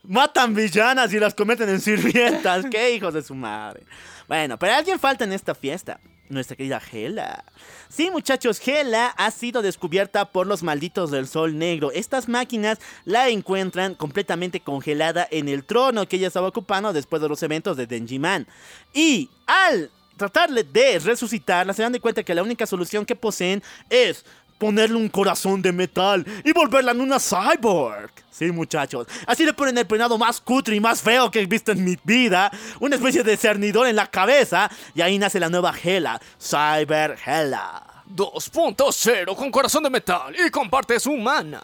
Matan 0.10 0.56
villanas 0.56 1.14
y 1.14 1.20
las 1.20 1.36
convierten 1.36 1.70
en 1.70 1.80
sirvientas. 1.80 2.66
¡Qué 2.72 2.96
hijos 2.96 3.14
de 3.14 3.22
su 3.22 3.36
madre! 3.36 3.84
Bueno, 4.28 4.58
pero 4.58 4.74
alguien 4.74 4.98
falta 5.00 5.24
en 5.24 5.32
esta 5.32 5.54
fiesta. 5.54 6.00
Nuestra 6.30 6.56
querida 6.56 6.82
Hela. 6.92 7.46
Sí, 7.90 8.10
muchachos, 8.10 8.60
Hela 8.68 9.10
ha 9.10 9.30
sido 9.30 9.62
descubierta 9.62 10.32
por 10.32 10.48
los 10.48 10.64
malditos 10.64 11.12
del 11.12 11.28
Sol 11.28 11.60
Negro. 11.60 11.92
Estas 11.92 12.28
máquinas 12.28 12.80
la 13.06 13.30
encuentran 13.30 13.94
completamente 13.94 14.62
congelada 14.62 15.28
en 15.30 15.48
el 15.48 15.64
trono 15.64 16.08
que 16.08 16.16
ella 16.16 16.28
estaba 16.28 16.48
ocupando 16.48 16.92
después 16.92 17.22
de 17.22 17.30
los 17.30 17.44
eventos 17.44 17.78
de 17.78 17.86
Denjiman. 17.86 18.48
Y 18.92 19.30
al 19.46 19.92
tratarle 20.18 20.64
de 20.64 21.00
resucitarla, 21.00 21.74
se 21.74 21.84
dan 21.84 21.94
de 21.94 22.00
cuenta 22.00 22.24
que 22.24 22.36
la 22.36 22.44
única 22.44 22.66
solución 22.66 23.06
que 23.06 23.16
poseen 23.16 23.64
es 23.90 24.26
ponerle 24.60 24.98
un 24.98 25.10
corazón 25.10 25.62
de 25.64 25.72
metal 25.72 26.24
y 26.46 26.52
volverla 26.52 26.92
en 26.92 27.02
una 27.02 27.18
cyborg. 27.20 28.12
Sí, 28.30 28.52
muchachos. 28.52 29.08
Así 29.26 29.44
le 29.46 29.54
ponen 29.54 29.78
el 29.80 29.88
peinado 29.88 30.18
más 30.18 30.40
cutre 30.40 30.76
y 30.76 30.80
más 30.80 31.02
feo 31.02 31.32
que 31.32 31.42
he 31.42 31.46
visto 31.48 31.72
en 31.72 31.84
mi 31.84 31.98
vida. 32.04 32.52
Una 32.80 32.96
especie 32.96 33.24
de 33.24 33.36
cernidor 33.36 33.88
en 33.88 33.96
la 33.96 34.08
cabeza. 34.08 34.70
Y 34.94 35.02
ahí 35.02 35.18
nace 35.18 35.40
la 35.40 35.50
nueva 35.50 35.74
Hela, 35.84 36.22
Cyber 36.40 37.18
Hela. 37.26 38.04
2.0 38.16 39.36
con 39.36 39.52
corazón 39.52 39.84
de 39.84 39.90
metal 39.90 40.36
y 40.38 40.50
con 40.50 40.70
partes 40.70 41.06
humanas. 41.06 41.64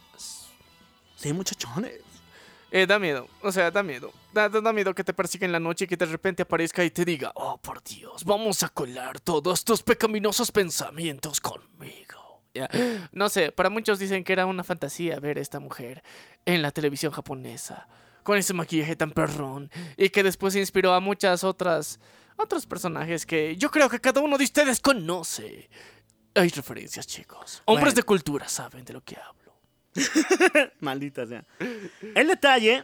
Sí, 1.16 1.32
muchachones. 1.34 2.02
Eh, 2.72 2.86
da 2.86 3.00
miedo, 3.00 3.28
o 3.42 3.52
sea, 3.54 3.72
da 3.72 3.82
miedo. 3.82 4.12
Da, 4.34 4.50
da- 4.50 4.60
da 4.60 4.74
miedo 4.74 4.94
que 4.94 5.04
te 5.04 5.14
persiga 5.14 5.46
en 5.46 5.54
la 5.54 5.60
noche 5.62 5.86
y 5.86 5.88
que 5.88 5.96
de 5.96 6.06
repente 6.06 6.44
aparezca 6.44 6.84
y 6.84 6.90
te 6.92 7.06
diga, 7.06 7.32
oh 7.36 7.58
por 7.58 7.82
Dios, 7.84 8.26
vamos 8.26 8.64
a 8.64 8.70
colar 8.70 9.20
todos 9.22 9.64
tus 9.64 9.82
pecaminosos 9.82 10.52
pensamientos 10.52 11.40
conmigo. 11.40 12.25
No 13.11 13.30
sé, 13.30 13.52
para 13.52 13.69
muchos 13.69 13.99
dicen 13.99 14.23
que 14.23 14.34
era 14.34 14.45
una 14.45 14.64
fantasía 14.64 15.19
ver 15.19 15.38
a 15.38 15.41
esta 15.41 15.60
mujer 15.60 16.03
en 16.45 16.61
la 16.61 16.72
televisión 16.72 17.11
japonesa, 17.11 17.88
con 18.23 18.38
ese 18.38 18.53
maquillaje 18.53 18.95
tan 18.95 19.11
perrón, 19.11 19.69
y 19.98 20.10
que 20.10 20.23
después 20.23 20.56
inspiró 20.56 20.94
a 20.94 20.99
muchas 20.99 21.44
otras, 21.44 21.99
otros 22.38 22.65
personajes 22.65 23.26
que 23.26 23.56
yo 23.57 23.69
creo 23.72 23.90
que 23.90 23.99
cada 23.99 24.22
uno 24.22 24.38
de 24.38 24.44
ustedes 24.45 24.80
conoce. 24.80 25.69
Hay 26.34 26.49
referencias, 26.49 27.07
chicos. 27.07 27.61
Hombres 27.65 27.94
Bueno. 27.94 27.95
de 27.95 28.03
cultura 28.03 28.48
saben 28.49 28.84
de 28.84 28.94
lo 28.94 29.02
que 29.02 29.15
hablo. 29.18 29.56
Maldita 30.82 31.26
sea. 31.26 31.45
El 32.14 32.27
detalle 32.27 32.84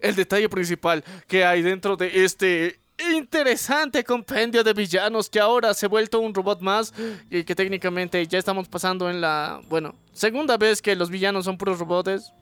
el 0.00 0.14
detalle 0.14 0.48
principal 0.48 1.02
que 1.26 1.44
hay 1.44 1.60
dentro 1.62 1.96
de 1.96 2.24
este 2.24 2.78
interesante 3.16 4.04
compendio 4.04 4.64
de 4.64 4.72
villanos 4.72 5.30
que 5.30 5.40
ahora 5.40 5.74
se 5.74 5.86
ha 5.86 5.88
vuelto 5.88 6.20
un 6.20 6.34
robot 6.34 6.60
más 6.60 6.92
y 7.30 7.44
que 7.44 7.54
técnicamente 7.54 8.26
ya 8.26 8.38
estamos 8.38 8.68
pasando 8.68 9.08
en 9.08 9.20
la, 9.20 9.60
bueno, 9.68 9.94
segunda 10.12 10.56
vez 10.56 10.82
que 10.82 10.96
los 10.96 11.10
villanos 11.10 11.44
son 11.44 11.56
puros 11.56 11.78
robots 11.78 12.32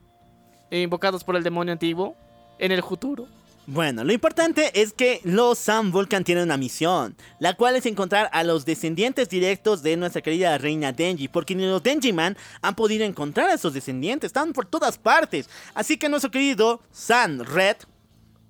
invocados 0.70 1.22
por 1.24 1.36
el 1.36 1.42
demonio 1.42 1.72
antiguo 1.72 2.16
en 2.58 2.72
el 2.72 2.82
futuro. 2.82 3.28
Bueno, 3.68 4.04
lo 4.04 4.12
importante 4.12 4.80
es 4.80 4.92
que 4.92 5.20
los 5.24 5.58
Sam 5.58 5.90
Vulcan 5.90 6.22
tienen 6.22 6.44
una 6.44 6.56
misión, 6.56 7.16
la 7.40 7.54
cual 7.54 7.74
es 7.74 7.84
encontrar 7.84 8.30
a 8.32 8.44
los 8.44 8.64
descendientes 8.64 9.28
directos 9.28 9.82
de 9.82 9.96
nuestra 9.96 10.22
querida 10.22 10.56
reina 10.56 10.92
Denji, 10.92 11.26
porque 11.26 11.56
ni 11.56 11.66
los 11.66 11.82
Denji 11.82 12.12
Man 12.12 12.36
han 12.62 12.76
podido 12.76 13.04
encontrar 13.04 13.50
a 13.50 13.54
esos 13.54 13.74
descendientes, 13.74 14.28
están 14.28 14.52
por 14.52 14.66
todas 14.66 14.98
partes. 14.98 15.50
Así 15.74 15.96
que 15.96 16.08
nuestro 16.08 16.30
querido 16.30 16.80
San 16.92 17.44
Red, 17.44 17.78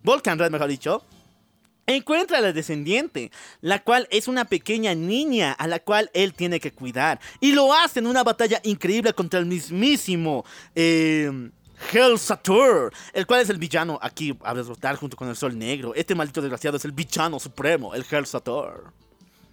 Vulcan 0.02 0.38
Red 0.38 0.50
mejor 0.50 0.68
dicho, 0.68 1.02
encuentra 1.86 2.38
a 2.38 2.40
la 2.40 2.52
descendiente, 2.52 3.30
la 3.60 3.82
cual 3.82 4.08
es 4.10 4.28
una 4.28 4.44
pequeña 4.44 4.94
niña 4.94 5.52
a 5.52 5.66
la 5.66 5.80
cual 5.80 6.10
él 6.14 6.34
tiene 6.34 6.60
que 6.60 6.72
cuidar. 6.72 7.20
Y 7.40 7.52
lo 7.52 7.72
hace 7.72 8.00
en 8.00 8.06
una 8.06 8.24
batalla 8.24 8.60
increíble 8.64 9.12
contra 9.12 9.40
el 9.40 9.46
mismísimo 9.46 10.44
eh, 10.74 11.50
Hell 11.92 12.18
Satur, 12.18 12.92
el 13.12 13.26
cual 13.26 13.40
es 13.40 13.50
el 13.50 13.58
villano 13.58 13.98
aquí 14.02 14.36
a 14.42 14.54
derrotar 14.54 14.96
junto 14.96 15.16
con 15.16 15.28
el 15.28 15.36
Sol 15.36 15.58
Negro. 15.58 15.94
Este 15.94 16.14
maldito 16.14 16.40
desgraciado 16.40 16.76
es 16.76 16.84
el 16.84 16.92
villano 16.92 17.38
supremo, 17.38 17.94
el 17.94 18.04
Hell 18.10 18.26
Satur. 18.26 18.92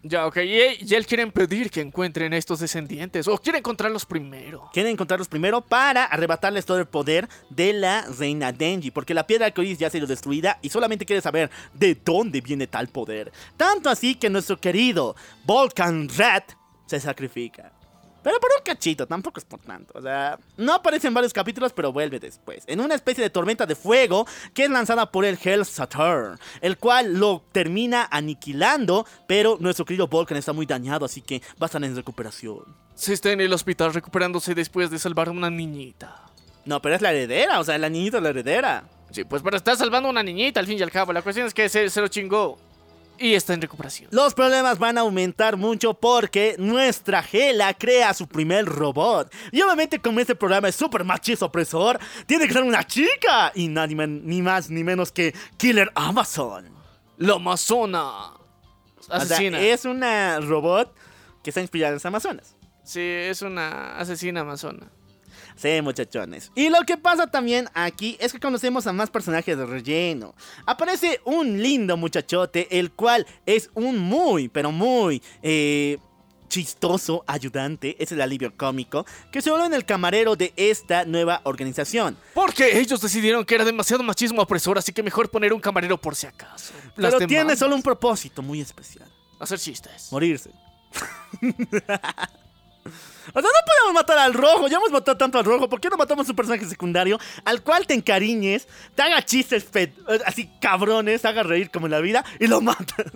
Ya, 0.06 0.28
ok, 0.28 0.38
y, 0.44 0.94
él 0.94 1.06
quiere 1.08 1.24
impedir 1.24 1.72
que 1.72 1.80
encuentren 1.80 2.34
estos 2.34 2.60
descendientes 2.60 3.26
o 3.26 3.38
quiere 3.38 3.60
encontrarlos 3.60 4.06
primero. 4.06 4.70
Quieren 4.74 4.92
encontrarlos 4.92 5.30
primero 5.30 5.62
para 5.62 6.04
arrebatarles 6.04 6.66
todo 6.66 6.78
el 6.78 6.88
poder 6.88 7.30
de 7.50 7.72
la 7.72 8.02
reina 8.20 8.52
Denji, 8.52 8.92
porque 8.92 9.14
la 9.14 9.26
piedra 9.26 9.46
arcoíris 9.46 9.78
ya 9.78 9.88
ha 9.88 9.90
sido 9.90 10.06
destruida 10.06 10.60
y 10.62 10.70
solamente 10.70 11.06
quiere 11.06 11.22
saber 11.22 11.50
de 11.74 11.96
dónde 11.96 12.42
viene 12.42 12.68
tal 12.68 12.90
poder. 12.90 13.32
Tanto 13.56 13.90
así 13.90 14.16
que 14.16 14.30
nuestro 14.30 14.60
querido 14.60 15.16
Volcan 15.46 16.10
Red 16.10 16.44
se 16.86 17.00
sacrifica. 17.00 17.72
Pero 18.24 18.40
por 18.40 18.50
un 18.58 18.64
cachito, 18.64 19.06
tampoco 19.06 19.40
es 19.40 19.46
por 19.46 19.60
tanto. 19.60 19.94
O 19.98 20.02
sea, 20.02 20.40
no 20.58 20.74
aparece 20.74 21.08
en 21.08 21.14
varios 21.14 21.34
capítulos, 21.34 21.74
pero 21.74 21.92
vuelve 21.92 22.20
después. 22.20 22.64
En 22.68 22.80
una 22.80 22.96
especie 22.96 23.24
de 23.24 23.30
tormenta 23.30 23.66
de 23.66 23.76
fuego 23.76 24.26
que 24.54 24.64
es 24.64 24.70
lanzada 24.70 25.12
por 25.12 25.26
el 25.26 25.38
Hell 25.44 25.66
Saturn, 25.66 26.40
el 26.62 26.78
cual 26.78 27.14
lo 27.16 27.44
termina 27.52 28.08
aniquilando, 28.10 29.06
pero 29.28 29.58
nuestro 29.60 29.86
querido 29.86 30.08
Volcan 30.08 30.38
está 30.38 30.54
muy 30.54 30.66
dañado, 30.66 31.06
así 31.06 31.22
que 31.22 31.42
va 31.62 31.64
a 31.64 31.66
estar 31.66 31.84
en 31.84 31.96
recuperación. 31.96 32.64
Se 32.96 33.14
está 33.14 33.32
en 33.32 33.42
el 33.42 33.52
hospital 33.52 33.94
recuperándose 33.94 34.56
después 34.56 34.90
de 34.90 35.00
salvar 35.00 35.28
a 35.28 35.32
una 35.32 35.50
niñita. 35.50 36.22
No, 36.66 36.82
pero 36.82 36.96
es 36.96 37.02
la 37.02 37.12
heredera, 37.12 37.60
o 37.60 37.64
sea, 37.64 37.78
la 37.78 37.90
niñita 37.90 38.18
es 38.18 38.24
la 38.24 38.30
heredera. 38.30 38.84
Sí, 39.12 39.24
pues 39.26 39.44
pero 39.44 39.58
está 39.58 39.76
salvando 39.76 40.08
a 40.08 40.12
una 40.12 40.24
niñita 40.24 40.60
al 40.60 40.66
fin 40.66 40.80
y 40.80 40.82
al 40.82 40.92
cabo. 40.92 41.14
La 41.14 41.22
cuestión 41.22 41.46
es 41.46 41.54
que 41.54 41.70
se, 41.70 41.90
se 41.90 42.02
lo 42.02 42.08
chingó. 42.08 42.58
Y 43.18 43.34
está 43.36 43.54
en 43.54 43.62
recuperación. 43.62 44.10
Los 44.12 44.34
problemas 44.34 44.80
van 44.80 44.98
a 44.98 45.02
aumentar 45.02 45.56
mucho 45.58 45.94
porque 45.94 46.56
nuestra 46.58 47.22
Gela 47.24 47.74
crea 47.74 48.14
su 48.14 48.28
primer 48.28 48.66
robot. 48.66 49.34
Y 49.52 49.62
obviamente 49.62 50.00
como 50.00 50.20
este 50.20 50.36
programa 50.36 50.68
es 50.68 50.76
súper 50.76 51.04
machista 51.04 51.46
opresor, 51.46 52.00
tiene 52.26 52.48
que 52.48 52.54
ser 52.54 52.64
una 52.64 52.86
chica. 52.86 53.52
Y 53.56 53.68
nadie 53.68 53.96
ni 53.96 54.42
más 54.42 54.70
ni 54.70 54.84
menos 54.84 55.12
que 55.12 55.34
Killer 55.58 55.92
Amazon. 55.96 56.70
La 57.18 57.36
Amazona. 57.36 58.34
O 58.98 59.02
sea, 59.02 59.18
Asesina. 59.18 59.60
es 59.60 59.86
una 59.86 60.40
robot 60.40 60.94
que 61.44 61.50
está 61.52 61.62
inspirada 61.62 61.90
en 61.90 61.96
las 61.96 62.06
Amazonas. 62.06 62.56
Sí, 62.84 63.02
es 63.02 63.42
una 63.42 63.98
asesina 63.98 64.42
amazona. 64.42 64.92
Sí, 65.56 65.82
muchachones. 65.82 66.52
Y 66.56 66.70
lo 66.70 66.82
que 66.82 66.98
pasa 66.98 67.28
también 67.28 67.70
aquí 67.74 68.18
es 68.20 68.32
que 68.34 68.40
conocemos 68.40 68.88
a 68.88 68.94
más 68.94 69.10
personajes 69.10 69.58
de 69.58 69.66
relleno. 69.66 70.36
Aparece 70.66 71.22
un 71.26 71.62
lindo 71.62 71.98
muchachote, 71.98 72.80
el 72.80 72.92
cual 72.92 73.26
es 73.46 73.70
un 73.74 74.00
muy, 74.00 74.50
pero 74.50 74.72
muy 74.72 75.22
eh, 75.42 75.98
chistoso 76.48 77.24
ayudante. 77.28 77.96
Es 78.00 78.12
el 78.12 78.22
alivio 78.22 78.56
cómico 78.56 79.06
que 79.32 79.42
se 79.42 79.50
vuelve 79.50 79.68
en 79.68 79.74
el 79.74 79.86
camarero 79.86 80.36
de 80.36 80.54
esta 80.56 81.06
nueva 81.06 81.42
organización. 81.46 82.18
Porque 82.34 82.80
ellos 82.80 83.02
decidieron 83.02 83.46
que 83.46 83.56
era 83.56 83.66
demasiado 83.66 84.04
machismo 84.04 84.42
opresor, 84.42 84.78
así 84.78 84.92
que 84.94 85.02
mejor 85.04 85.30
poner 85.30 85.54
un 85.54 85.60
camarero 85.60 86.00
por 86.00 86.16
si 86.16 86.28
acaso. 86.28 86.74
Las 86.96 87.16
Pero 87.16 87.28
tiene 87.28 87.56
solo 87.56 87.76
un 87.76 87.82
propósito 87.82 88.42
muy 88.42 88.62
especial: 88.62 89.10
Hacer 89.40 89.60
chistes. 89.60 90.10
morirse. 90.12 90.52
O 92.86 93.42
sea, 93.42 93.42
no 93.42 93.66
podemos 93.66 93.94
matar 93.94 94.18
al 94.18 94.34
rojo, 94.34 94.68
ya 94.68 94.78
hemos 94.78 94.92
matado 94.92 95.18
tanto 95.18 95.38
al 95.38 95.46
rojo, 95.46 95.70
¿por 95.70 95.80
qué 95.80 95.90
no 95.90 95.98
matamos 95.98 96.28
a 96.28 96.32
un 96.32 96.36
personaje 96.36 96.66
secundario 96.66 97.18
al 97.46 97.64
cual 97.64 97.88
te 97.88 97.94
encariñes, 97.94 98.68
te 98.96 99.02
haga 99.02 99.24
chistes 99.24 99.66
así 100.26 100.50
cabrones, 100.60 101.22
te 101.22 101.28
haga 101.28 101.44
reír 101.44 101.72
como 101.72 101.88
en 101.88 101.92
la 101.92 102.02
vida 102.02 102.26
y 102.40 102.48
lo 102.48 102.62
matas? 102.62 103.12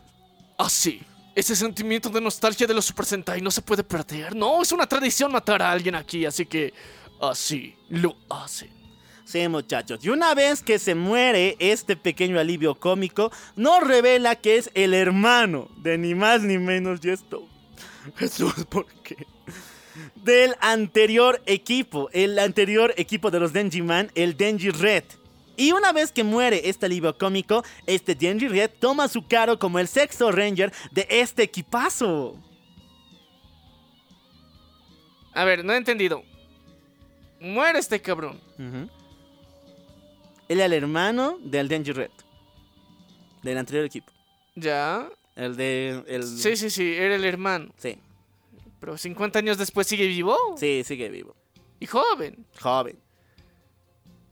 Así. 0.57 1.01
Ese 1.35 1.55
sentimiento 1.55 2.09
de 2.09 2.19
nostalgia 2.19 2.65
de 2.65 2.73
los 2.73 2.85
Super 2.85 3.05
Sentai 3.05 3.41
no 3.41 3.51
se 3.51 3.61
puede 3.61 3.83
perder. 3.83 4.35
No, 4.35 4.63
es 4.63 4.71
una 4.71 4.87
tradición 4.87 5.31
matar 5.31 5.61
a 5.61 5.71
alguien 5.71 5.93
aquí, 5.93 6.25
así 6.25 6.47
que 6.47 6.73
así 7.21 7.75
lo 7.89 8.17
hacen. 8.27 8.71
Sí, 9.23 9.45
muchachos, 9.49 9.99
y 10.03 10.09
una 10.09 10.33
vez 10.33 10.63
que 10.63 10.79
se 10.79 10.95
muere 10.95 11.57
este 11.59 11.97
pequeño 11.97 12.39
alivio 12.39 12.75
cómico, 12.75 13.29
nos 13.57 13.85
revela 13.85 14.37
que 14.37 14.55
es 14.55 14.71
el 14.73 14.93
hermano 14.93 15.69
de 15.77 15.97
ni 15.97 16.15
más 16.15 16.41
ni 16.41 16.57
menos 16.57 17.01
y 17.03 17.09
esto. 17.09 17.45
Jesús, 18.15 18.53
¿por 18.69 18.87
qué? 19.03 19.27
Del 20.15 20.55
anterior 20.61 21.41
equipo, 21.45 22.09
el 22.13 22.37
anterior 22.39 22.93
equipo 22.97 23.31
de 23.31 23.39
los 23.39 23.53
Denji 23.53 23.81
Man, 23.81 24.11
el 24.15 24.35
Denji 24.35 24.69
Red. 24.69 25.03
Y 25.55 25.71
una 25.71 25.91
vez 25.91 26.11
que 26.11 26.23
muere 26.23 26.69
este 26.69 26.85
alivio 26.85 27.17
cómico, 27.17 27.63
este 27.85 28.13
Denji 28.13 28.47
Red 28.47 28.71
toma 28.79 29.07
su 29.07 29.27
cargo 29.27 29.57
como 29.57 29.79
el 29.79 29.87
sexto 29.87 30.31
Ranger 30.31 30.71
de 30.91 31.07
este 31.09 31.43
equipazo. 31.43 32.35
A 35.33 35.45
ver, 35.45 35.65
no 35.65 35.73
he 35.73 35.77
entendido. 35.77 36.23
Muere 37.39 37.79
este 37.79 38.01
cabrón. 38.01 38.39
Él 40.47 40.57
era 40.57 40.65
el 40.65 40.73
hermano 40.73 41.37
del 41.41 41.67
Denji 41.67 41.91
Red. 41.91 42.11
Del 43.43 43.57
anterior 43.57 43.85
equipo. 43.85 44.11
Ya. 44.55 45.09
El 45.35 45.55
de. 45.55 46.03
El... 46.07 46.23
Sí, 46.23 46.55
sí, 46.55 46.69
sí, 46.69 46.95
era 46.95 47.15
el 47.15 47.23
hermano. 47.23 47.71
Sí, 47.77 47.97
Pero 48.79 48.97
50 48.97 49.39
años 49.39 49.57
después 49.57 49.87
sigue 49.87 50.07
vivo. 50.07 50.37
sí, 50.57 50.83
sigue 50.85 51.09
vivo. 51.09 51.35
Y 51.79 51.85
joven. 51.85 52.45
Joven. 52.61 52.97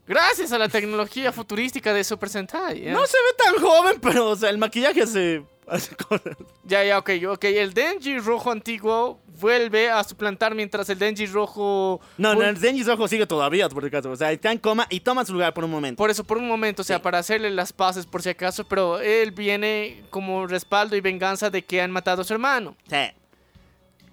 Gracias 0.06 0.52
a 0.52 0.58
la 0.58 0.68
tecnología 0.68 1.32
futurística 1.32 1.92
de 1.92 2.04
Super 2.04 2.28
Sentai. 2.28 2.88
¿eh? 2.88 2.92
No 2.92 3.04
se 3.06 3.16
ve 3.18 3.44
tan 3.44 3.54
joven, 3.64 3.98
pero 4.00 4.30
o 4.30 4.36
sea, 4.36 4.50
el 4.50 4.58
maquillaje 4.58 5.02
hace, 5.02 5.42
hace 5.66 5.96
cosas. 5.96 6.36
Ya, 6.62 6.84
ya, 6.84 6.98
ok, 6.98 7.10
ok. 7.28 7.44
El 7.44 7.74
Denji 7.74 8.18
rojo 8.20 8.52
antiguo 8.52 9.20
vuelve 9.40 9.90
a 9.90 10.04
suplantar 10.04 10.54
mientras 10.54 10.88
el 10.90 10.98
Denji 11.00 11.26
rojo. 11.26 12.00
No, 12.18 12.36
no, 12.36 12.42
el 12.44 12.60
Denji 12.60 12.84
Rojo 12.84 13.08
sigue 13.08 13.26
todavía, 13.26 13.68
por 13.68 13.84
el 13.84 13.90
caso. 13.90 14.12
O 14.12 14.16
sea, 14.16 14.30
está 14.30 14.52
en 14.52 14.58
coma 14.58 14.86
y 14.90 15.00
toma 15.00 15.24
su 15.24 15.32
lugar 15.32 15.52
por 15.52 15.64
un 15.64 15.72
momento. 15.72 15.98
Por 15.98 16.10
eso, 16.10 16.22
por 16.22 16.38
un 16.38 16.46
momento, 16.46 16.82
o 16.82 16.84
sea, 16.84 16.98
Sí. 16.98 17.02
para 17.02 17.18
hacerle 17.18 17.50
las 17.50 17.72
paces 17.72 18.06
por 18.06 18.22
si 18.22 18.28
acaso, 18.28 18.62
pero 18.62 19.00
él 19.00 19.32
viene 19.32 20.04
como 20.10 20.46
respaldo 20.46 20.94
y 20.94 21.00
venganza 21.00 21.50
de 21.50 21.62
que 21.64 21.80
han 21.82 21.90
matado 21.90 22.22
a 22.22 22.24
su 22.24 22.32
hermano. 22.32 22.76
Sí. 22.88 22.96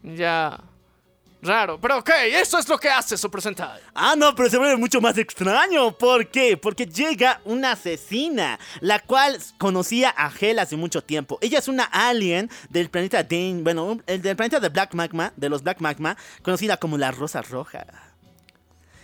Ya. 0.03 0.59
Raro, 1.45 1.77
pero 1.77 1.97
ok, 1.97 2.09
eso 2.29 2.57
es 2.57 2.69
lo 2.69 2.77
que 2.77 2.87
hace 2.89 3.17
Super 3.17 3.41
Sentai. 3.41 3.81
Ah, 3.93 4.15
no, 4.17 4.33
pero 4.33 4.49
se 4.49 4.57
vuelve 4.57 4.77
mucho 4.77 5.01
más 5.01 5.17
extraño. 5.17 5.91
¿Por 5.97 6.29
qué? 6.29 6.55
Porque 6.55 6.85
llega 6.85 7.41
una 7.43 7.73
asesina, 7.73 8.57
la 8.79 8.99
cual 9.01 9.37
conocía 9.57 10.13
a 10.15 10.31
Hell 10.39 10.59
hace 10.59 10.77
mucho 10.77 11.03
tiempo. 11.03 11.37
Ella 11.41 11.59
es 11.59 11.67
una 11.67 11.83
alien 11.83 12.49
del 12.69 12.89
planeta 12.89 13.23
Dane, 13.23 13.59
bueno, 13.61 13.99
el 14.07 14.21
del 14.21 14.37
planeta 14.37 14.61
de 14.61 14.69
Black 14.69 14.93
Magma, 14.93 15.33
de 15.35 15.49
los 15.49 15.63
Black 15.63 15.81
Magma, 15.81 16.15
conocida 16.43 16.77
como 16.77 16.97
la 16.97 17.11
Rosa 17.11 17.41
Roja. 17.41 17.85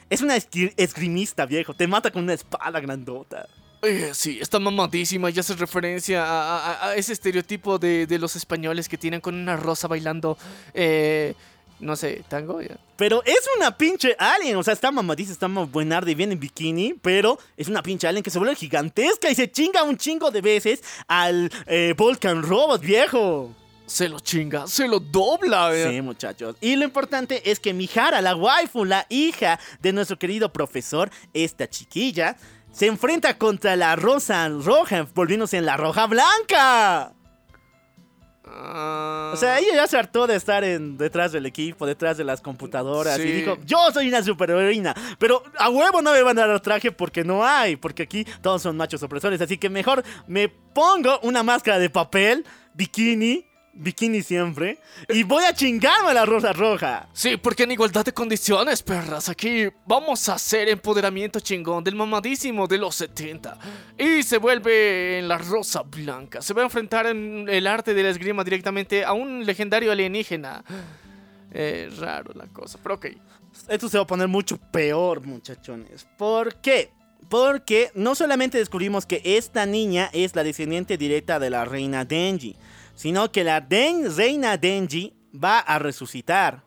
Es 0.09 0.21
una 0.21 0.37
esgri- 0.37 0.73
esgrimista, 0.77 1.45
viejo. 1.45 1.73
Te 1.73 1.87
mata 1.87 2.09
con 2.09 2.23
una 2.23 2.33
espada 2.35 2.79
grandota. 2.79 3.49
Eh, 3.81 4.11
sí, 4.13 4.39
está 4.41 4.59
mamadísima 4.59 5.29
y 5.29 5.39
hace 5.39 5.55
referencia 5.55 6.25
a, 6.25 6.57
a- 6.73 6.87
a 6.89 6.95
ese 6.95 7.13
estereotipo 7.13 7.79
de, 7.79 8.05
de 8.07 8.19
los 8.19 8.35
españoles 8.35 8.89
que 8.89 8.97
tienen 8.97 9.21
con 9.21 9.35
una 9.35 9.55
rosa 9.55 9.87
bailando, 9.87 10.37
eh, 10.73 11.33
no 11.79 11.95
sé, 11.95 12.23
tango. 12.27 12.61
ya. 12.61 12.77
Pero 12.97 13.23
es 13.23 13.39
una 13.57 13.77
pinche 13.77 14.15
alien, 14.19 14.57
o 14.57 14.63
sea, 14.63 14.73
está 14.73 14.91
mamadísima, 14.91 15.31
está 15.33 15.47
buenarda 15.47 16.11
y 16.11 16.15
viene 16.15 16.33
en 16.33 16.39
bikini, 16.41 16.93
pero 17.01 17.39
es 17.55 17.69
una 17.69 17.81
pinche 17.81 18.05
alien 18.05 18.21
que 18.21 18.29
se 18.29 18.37
vuelve 18.37 18.55
gigantesca 18.55 19.29
y 19.31 19.35
se 19.35 19.49
chinga 19.49 19.83
un 19.83 19.95
chingo 19.97 20.29
de 20.29 20.41
veces 20.41 20.81
al 21.07 21.49
eh, 21.65 21.93
Volcan 21.97 22.43
Robot, 22.43 22.81
viejo. 22.81 23.55
Se 23.85 24.07
lo 24.09 24.19
chinga, 24.19 24.67
se 24.67 24.87
lo 24.87 24.99
dobla. 24.99 25.73
eh. 25.73 25.87
Sí, 25.89 26.01
muchachos. 26.01 26.55
Y 26.61 26.75
lo 26.75 26.83
importante 26.83 27.49
es 27.49 27.59
que 27.59 27.73
Mihara, 27.73 28.21
la 28.21 28.35
waifu, 28.35 28.83
la 28.85 29.07
hija 29.09 29.57
de 29.81 29.93
nuestro 29.93 30.19
querido 30.19 30.53
profesor, 30.53 31.09
esta 31.33 31.67
chiquilla, 31.67 32.35
se 32.71 32.87
enfrenta 32.87 33.37
contra 33.37 33.75
la 33.75 33.95
rosa 33.95 34.47
roja, 34.49 35.07
volviéndose 35.13 35.57
en 35.57 35.65
la 35.65 35.77
roja 35.77 36.07
blanca. 36.07 37.13
Ah, 38.51 39.31
O 39.33 39.37
sea, 39.37 39.59
ella 39.59 39.75
ya 39.75 39.87
se 39.87 39.97
hartó 39.97 40.25
de 40.25 40.35
estar 40.35 40.63
en, 40.63 40.97
detrás 40.97 41.31
del 41.31 41.45
equipo, 41.45 41.85
detrás 41.85 42.17
de 42.17 42.23
las 42.23 42.41
computadoras. 42.41 43.17
Sí. 43.17 43.23
Y 43.23 43.31
dijo, 43.31 43.57
yo 43.63 43.77
soy 43.93 44.07
una 44.07 44.23
superheroína. 44.23 44.95
Pero 45.19 45.43
a 45.57 45.69
huevo 45.69 46.01
no 46.01 46.13
me 46.13 46.21
van 46.23 46.39
a 46.39 46.47
dar 46.47 46.59
traje 46.59 46.91
porque 46.91 47.23
no 47.23 47.45
hay. 47.45 47.75
Porque 47.75 48.03
aquí 48.03 48.25
todos 48.41 48.61
son 48.61 48.75
machos 48.75 49.03
opresores. 49.03 49.39
Así 49.41 49.57
que 49.57 49.69
mejor 49.69 50.03
me 50.27 50.49
pongo 50.49 51.19
una 51.21 51.43
máscara 51.43 51.77
de 51.77 51.89
papel, 51.89 52.45
bikini, 52.73 53.45
bikini 53.79 54.21
siempre. 54.21 54.77
Y 55.07 55.23
voy 55.23 55.43
a 55.45 55.53
chingarme 55.53 56.11
a 56.11 56.13
la 56.13 56.25
rosa 56.25 56.53
roja. 56.53 57.07
Sí, 57.13 57.37
porque 57.37 57.63
en 57.63 57.71
igualdad 57.71 58.05
de 58.05 58.13
condiciones, 58.13 58.83
perras. 58.83 59.29
Aquí 59.29 59.67
vamos 59.85 60.27
a 60.29 60.33
hacer 60.35 60.69
empoderamiento 60.69 61.39
chingón 61.39 61.83
del 61.83 61.95
mamadísimo 61.95 62.67
de 62.67 62.77
los 62.77 62.95
70. 62.95 63.57
Y 63.97 64.23
se 64.23 64.37
vuelve 64.37 65.19
en 65.19 65.27
la 65.27 65.37
rosa 65.37 65.81
blanca. 65.83 66.41
Se 66.41 66.53
va 66.53 66.61
a 66.61 66.65
enfrentar 66.65 67.07
en 67.07 67.47
el 67.49 67.65
arte 67.67 67.93
de 67.93 68.03
la 68.03 68.09
esgrima 68.09 68.43
directamente 68.43 69.05
a 69.05 69.13
un 69.13 69.45
legendario 69.45 69.91
alienígena. 69.91 70.63
Eh, 71.51 71.89
raro 71.97 72.33
la 72.35 72.47
cosa, 72.47 72.77
pero 72.83 72.95
ok. 72.95 73.07
Esto 73.67 73.89
se 73.89 73.97
va 73.97 74.03
a 74.03 74.07
poner 74.07 74.27
mucho 74.27 74.57
peor, 74.57 75.25
muchachones. 75.25 76.05
¿Por 76.17 76.55
qué? 76.55 76.91
Porque 77.27 77.91
no 77.95 78.15
solamente 78.15 78.57
descubrimos 78.57 79.05
que 79.05 79.21
esta 79.23 79.65
niña 79.65 80.09
es 80.13 80.35
la 80.35 80.43
descendiente 80.43 80.97
directa 80.97 81.39
de 81.39 81.49
la 81.49 81.65
reina 81.65 82.05
Denji, 82.05 82.55
sino 82.99 83.31
que 83.31 83.45
la 83.45 83.61
reina 83.61 84.57
Denji 84.57 85.13
va 85.33 85.59
a 85.59 85.79
resucitar. 85.79 86.63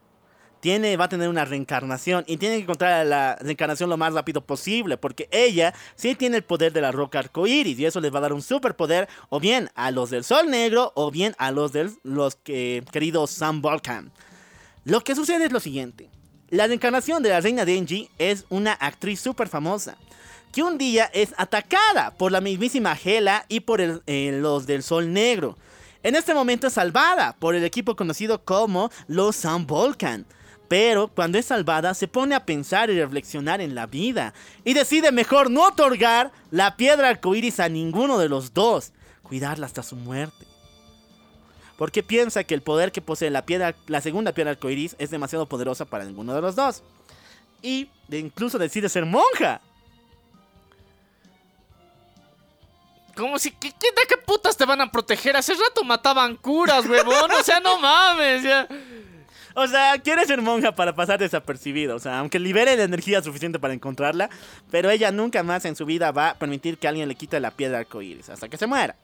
Tiene, 0.61 0.97
va 0.97 1.05
a 1.05 1.09
tener 1.11 1.29
una 1.29 1.45
reencarnación 1.45 2.25
y 2.27 2.39
tiene 2.39 2.57
que 2.57 2.63
encontrar 2.63 3.05
la 3.05 3.37
reencarnación 3.37 3.91
lo 3.91 3.99
más 3.99 4.15
rápido 4.15 4.41
posible 4.47 4.97
porque 4.97 5.29
ella 5.31 5.75
sí 5.95 6.15
tiene 6.15 6.39
el 6.39 6.43
poder 6.43 6.73
de 6.73 6.81
la 6.81 6.91
roca 6.91 7.19
arcoíris 7.19 7.79
y 7.79 7.85
eso 7.85 8.01
les 8.01 8.15
va 8.15 8.19
a 8.19 8.23
dar 8.23 8.33
un 8.33 8.41
superpoder 8.41 9.09
o 9.29 9.41
bien 9.41 9.69
a 9.75 9.91
los 9.91 10.09
del 10.09 10.25
sol 10.25 10.49
negro 10.49 10.93
o 10.95 11.11
bien 11.11 11.35
a 11.37 11.51
los 11.51 11.73
de 11.73 11.91
los 12.03 12.37
que, 12.37 12.83
queridos 12.93 13.31
Sam 13.31 13.61
Volcan. 13.61 14.11
Lo 14.85 15.03
que 15.03 15.15
sucede 15.15 15.45
es 15.45 15.53
lo 15.53 15.61
siguiente. 15.61 16.09
La 16.49 16.67
reencarnación 16.67 17.23
de 17.23 17.29
la 17.29 17.41
reina 17.43 17.67
Denji 17.67 18.09
es 18.17 18.47
una 18.49 18.73
actriz 18.73 19.21
súper 19.21 19.49
famosa, 19.49 19.99
que 20.51 20.63
un 20.63 20.79
día 20.79 21.11
es 21.13 21.35
atacada 21.37 22.13
por 22.17 22.33
la 22.33 22.41
mismísima 22.41 22.97
Hela 23.05 23.45
y 23.49 23.61
por 23.61 23.83
el- 23.83 24.03
eh, 24.07 24.39
los 24.41 24.67
del 24.67 24.83
Sol 24.83 25.13
Negro. 25.13 25.59
En 26.03 26.17
este 26.17 26.35
momento 26.35 26.67
es 26.67 26.73
salvada 26.73 27.37
por 27.39 27.55
el 27.55 27.65
equipo 27.65 27.97
conocido 27.97 28.45
como 28.45 28.91
los 29.07 29.37
Sun 29.37 29.67
Volcan. 29.67 30.27
Pero 30.69 31.09
cuando 31.09 31.39
es 31.39 31.47
salvada 31.47 31.95
se 31.95 32.09
pone 32.09 32.35
a 32.35 32.47
pensar 32.47 32.91
y 32.91 32.99
reflexionar 32.99 33.61
en 33.61 33.75
la 33.75 33.87
vida 33.87 34.33
y 34.65 34.73
decide 34.73 35.13
mejor 35.13 35.51
no 35.51 35.67
otorgar 35.67 36.33
la 36.51 36.77
piedra 36.77 37.11
arcoíris 37.11 37.61
a 37.61 37.69
ninguno 37.69 38.19
de 38.19 38.29
los 38.29 38.55
dos, 38.55 38.93
cuidarla 39.23 39.67
hasta 39.67 39.83
su 39.83 39.97
muerte 39.97 40.47
porque 41.83 42.05
piensa 42.05 42.45
que 42.45 42.55
el 42.55 42.63
poder 42.63 42.93
que 42.93 43.01
posee 43.01 43.29
la, 43.29 43.45
piedra, 43.45 43.75
la 43.89 44.01
segunda 44.01 44.31
piedra 44.31 44.53
arcoiris 44.53 44.95
es 45.01 45.11
demasiado 45.11 45.47
poderosa 45.47 45.85
para 45.85 46.05
ninguno 46.05 46.33
de 46.33 46.41
los 46.41 46.55
dos. 46.55 46.85
Y 47.61 47.91
incluso 48.13 48.57
decide 48.57 48.89
ser 48.89 49.05
monja. 49.05 49.61
Como 53.17 53.39
si, 53.39 53.51
¿qué, 53.51 53.71
qué- 53.73 53.91
¿de 53.91 54.07
qué 54.09 54.17
putas 54.25 54.57
te 54.57 54.65
van 54.65 54.81
a 54.81 54.91
proteger? 54.91 55.37
Hace 55.37 55.53
rato 55.55 55.85
mataban 55.85 56.37
curas, 56.37 56.87
huevón. 56.87 57.31
O 57.31 57.43
sea, 57.43 57.61
no 57.61 57.79
mames, 57.79 58.43
ya. 58.43 58.67
O 59.55 59.67
sea, 59.67 59.99
quiere 59.99 60.25
ser 60.25 60.41
monja 60.41 60.73
para 60.75 60.95
pasar 60.95 61.19
desapercibida. 61.19 61.95
O 61.95 61.99
sea, 61.99 62.19
aunque 62.21 62.39
libere 62.39 62.75
la 62.77 62.85
energía 62.85 63.21
suficiente 63.23 63.59
para 63.59 63.75
encontrarla, 63.75 64.31
pero 64.71 64.89
ella 64.91 65.11
nunca 65.11 65.43
más 65.43 65.65
en 65.67 65.77
su 65.77 65.85
vida 65.85 66.11
va 66.11 66.31
a 66.31 66.35
permitir 66.39 66.79
que 66.79 66.89
alguien 66.89 67.07
le 67.09 67.15
quite 67.15 67.39
la 67.39 67.51
piedra 67.51 67.79
arcoíris 67.81 68.31
hasta 68.31 68.49
que 68.49 68.57
se 68.57 68.67
muera. 68.67 68.97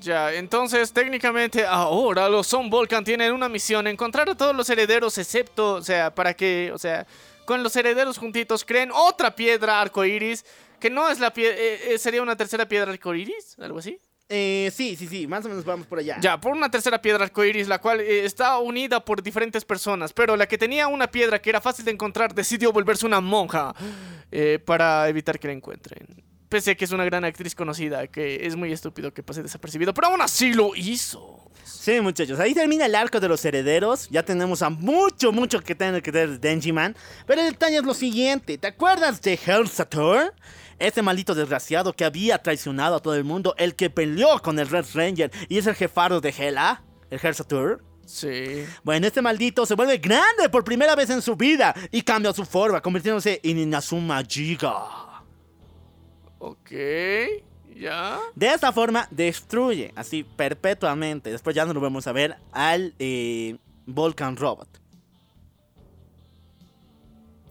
Ya, 0.00 0.32
entonces 0.32 0.92
técnicamente 0.92 1.66
ahora 1.66 2.28
los 2.28 2.46
Son 2.46 2.70
Volcan 2.70 3.04
tienen 3.04 3.32
una 3.32 3.48
misión, 3.48 3.86
encontrar 3.86 4.28
a 4.28 4.34
todos 4.34 4.54
los 4.54 4.68
herederos 4.70 5.18
excepto, 5.18 5.74
o 5.74 5.82
sea, 5.82 6.14
para 6.14 6.34
que, 6.34 6.70
o 6.72 6.78
sea, 6.78 7.06
con 7.44 7.62
los 7.62 7.74
herederos 7.76 8.16
juntitos 8.18 8.64
creen 8.64 8.90
otra 8.92 9.34
piedra 9.34 9.80
arcoíris, 9.80 10.44
que 10.82 10.90
no 10.90 11.08
es 11.08 11.20
la 11.20 11.32
piedra, 11.32 11.56
sería 11.96 12.20
una 12.20 12.36
tercera 12.36 12.66
piedra 12.66 12.90
arcoíris, 12.90 13.56
algo 13.60 13.78
así. 13.78 14.00
Eh, 14.28 14.72
sí, 14.74 14.96
sí, 14.96 15.06
sí, 15.08 15.26
más 15.26 15.44
o 15.44 15.48
menos 15.50 15.62
vamos 15.62 15.86
por 15.86 15.98
allá. 15.98 16.16
Ya, 16.20 16.40
por 16.40 16.52
una 16.52 16.70
tercera 16.70 17.02
piedra 17.02 17.24
arcoíris, 17.24 17.68
la 17.68 17.78
cual 17.80 18.00
eh, 18.00 18.24
está 18.24 18.58
unida 18.58 19.04
por 19.04 19.22
diferentes 19.22 19.62
personas, 19.62 20.14
pero 20.14 20.36
la 20.36 20.46
que 20.46 20.56
tenía 20.56 20.88
una 20.88 21.06
piedra 21.06 21.38
que 21.38 21.50
era 21.50 21.60
fácil 21.60 21.84
de 21.84 21.90
encontrar 21.90 22.34
decidió 22.34 22.72
volverse 22.72 23.04
una 23.04 23.20
monja 23.20 23.74
eh, 24.32 24.58
para 24.64 25.06
evitar 25.08 25.38
que 25.38 25.48
la 25.48 25.52
encuentren. 25.52 26.06
Pese 26.48 26.70
a 26.70 26.74
que 26.74 26.86
es 26.86 26.92
una 26.92 27.04
gran 27.04 27.24
actriz 27.24 27.54
conocida, 27.54 28.06
que 28.06 28.46
es 28.46 28.56
muy 28.56 28.72
estúpido 28.72 29.12
que 29.12 29.22
pase 29.22 29.42
desapercibido, 29.42 29.92
pero 29.92 30.08
aún 30.08 30.22
así 30.22 30.54
lo 30.54 30.74
hizo. 30.74 31.50
Sí, 31.64 32.00
muchachos, 32.00 32.40
ahí 32.40 32.54
termina 32.54 32.86
el 32.86 32.94
arco 32.94 33.20
de 33.20 33.28
los 33.28 33.44
herederos. 33.44 34.08
Ya 34.10 34.22
tenemos 34.22 34.62
a 34.62 34.70
mucho, 34.70 35.32
mucho 35.32 35.60
que 35.60 35.74
tener 35.74 36.02
que 36.02 36.10
ver 36.10 36.40
Denji 36.40 36.72
Man. 36.72 36.96
Pero 37.26 37.42
el 37.42 37.50
detalle 37.50 37.76
es 37.76 37.84
lo 37.84 37.92
siguiente: 37.92 38.56
¿te 38.56 38.68
acuerdas 38.68 39.20
de 39.20 39.38
Hell 39.44 39.68
Ese 40.82 41.00
maldito 41.00 41.36
desgraciado 41.36 41.92
que 41.92 42.04
había 42.04 42.42
traicionado 42.42 42.96
a 42.96 43.00
todo 43.00 43.14
el 43.14 43.22
mundo, 43.22 43.54
el 43.56 43.76
que 43.76 43.88
peleó 43.88 44.40
con 44.40 44.58
el 44.58 44.68
Red 44.68 44.86
Ranger 44.94 45.30
y 45.48 45.58
es 45.58 45.68
el 45.68 45.76
jefaro 45.76 46.20
de 46.20 46.34
Hela, 46.36 46.82
el 47.08 47.20
Hell 47.22 47.36
Saturn. 47.36 47.80
Sí. 48.04 48.64
Bueno, 48.82 49.06
este 49.06 49.22
maldito 49.22 49.64
se 49.64 49.76
vuelve 49.76 49.98
grande 49.98 50.48
por 50.50 50.64
primera 50.64 50.96
vez 50.96 51.08
en 51.10 51.22
su 51.22 51.36
vida 51.36 51.72
y 51.92 52.02
cambia 52.02 52.32
su 52.32 52.44
forma, 52.44 52.80
convirtiéndose 52.80 53.38
en 53.44 53.60
Inazuma 53.60 54.24
Jiga. 54.24 55.22
Ok, 56.40 56.72
ya. 57.76 58.18
De 58.34 58.48
esta 58.48 58.72
forma 58.72 59.06
destruye, 59.12 59.92
así 59.94 60.24
perpetuamente, 60.24 61.30
después 61.30 61.54
ya 61.54 61.64
no 61.64 61.74
lo 61.74 61.80
vamos 61.80 62.08
a 62.08 62.12
ver, 62.12 62.38
al 62.50 62.92
eh, 62.98 63.56
Volcan 63.86 64.36
Robot. 64.36 64.81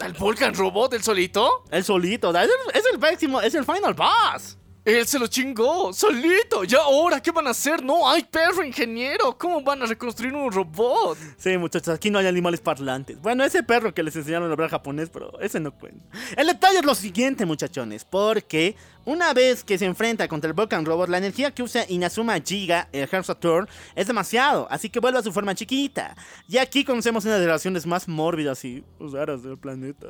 ¿Al 0.02 0.14
Volcan 0.14 0.56
Robot, 0.56 0.94
el 0.96 1.04
solito? 1.04 1.64
El 1.70 1.84
solito, 1.84 2.32
es 2.32 2.50
el, 2.50 2.50
es 2.74 2.84
el 2.92 3.00
máximo, 3.00 3.40
es 3.40 3.54
el 3.54 3.64
final 3.64 3.94
boss. 3.94 4.58
Él 4.84 5.06
se 5.06 5.20
lo 5.20 5.28
chingó, 5.28 5.94
solito. 5.94 6.64
Ya 6.64 6.80
ahora, 6.80 7.22
¿qué 7.22 7.30
van 7.30 7.46
a 7.46 7.52
hacer? 7.52 7.84
No 7.84 8.10
hay 8.10 8.24
perro 8.24 8.64
ingeniero. 8.66 9.38
¿Cómo 9.38 9.62
van 9.62 9.84
a 9.84 9.86
reconstruir 9.86 10.34
un 10.34 10.52
robot? 10.52 11.20
Sí, 11.38 11.56
muchachos, 11.56 11.94
aquí 11.94 12.10
no 12.10 12.18
hay 12.18 12.26
animales 12.26 12.62
parlantes. 12.62 13.22
Bueno, 13.22 13.44
ese 13.44 13.62
perro 13.62 13.94
que 13.94 14.02
les 14.02 14.16
enseñaron 14.16 14.50
a 14.50 14.54
hablar 14.54 14.72
japonés, 14.72 15.12
pero 15.12 15.40
ese 15.40 15.60
no 15.60 15.72
cuenta. 15.72 16.04
El 16.36 16.48
detalle 16.48 16.80
es 16.80 16.86
lo 16.86 16.96
siguiente, 16.96 17.46
muchachones, 17.46 18.06
porque 18.06 18.76
una 19.06 19.34
vez 19.36 19.64
que 19.64 19.78
se 19.78 19.86
enfrenta 19.86 20.28
contra 20.28 20.48
el 20.48 20.54
Volcan 20.56 20.84
Robot, 20.84 21.10
la 21.10 21.20
energía 21.20 21.52
que 21.52 21.62
usa 21.62 21.86
Inazuma 21.88 22.40
Giga, 22.40 22.90
el 22.92 23.08
Heart 23.08 23.26
Saturn, 23.26 23.68
es 23.96 24.08
demasiado, 24.08 24.68
así 24.72 24.90
que 24.90 25.00
vuelve 25.00 25.20
a 25.20 25.24
su 25.24 25.32
forma 25.32 25.54
chiquita. 25.54 26.16
Y 26.48 26.58
aquí 26.58 26.84
conocemos 26.84 27.24
una 27.26 27.36
de 27.36 27.42
las 27.42 27.46
relaciones 27.46 27.86
más 27.86 28.08
mórbidas 28.08 28.66
y 28.66 28.84
raras 29.00 29.44
del 29.44 29.60
planeta, 29.60 30.08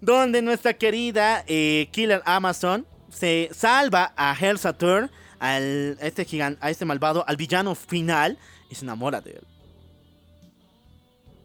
donde 0.00 0.40
nuestra 0.40 0.72
querida 0.72 1.44
eh, 1.46 1.88
Killer 1.92 2.22
Amazon 2.24 2.86
se 3.12 3.50
salva 3.54 4.12
a 4.16 4.34
Hell 4.38 4.58
Saturn, 4.58 5.10
al, 5.38 5.98
a 6.00 6.06
este 6.06 6.24
gigante, 6.24 6.58
a 6.64 6.70
este 6.70 6.84
malvado, 6.84 7.24
al 7.26 7.36
villano 7.36 7.74
final, 7.74 8.38
y 8.70 8.74
se 8.74 8.84
enamora 8.84 9.20
de 9.20 9.32
él. 9.32 9.46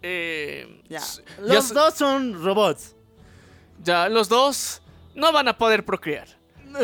Eh, 0.02 0.82
Ya. 0.90 1.02
Los 1.42 1.70
ya 1.70 1.74
dos 1.74 1.94
son 1.96 2.44
robots. 2.44 2.96
ya, 3.84 4.08
los 4.10 4.30
dos 4.30 4.82
no 5.16 5.32
van 5.32 5.48
a 5.48 5.58
poder 5.58 5.84
procrear. 5.84 6.28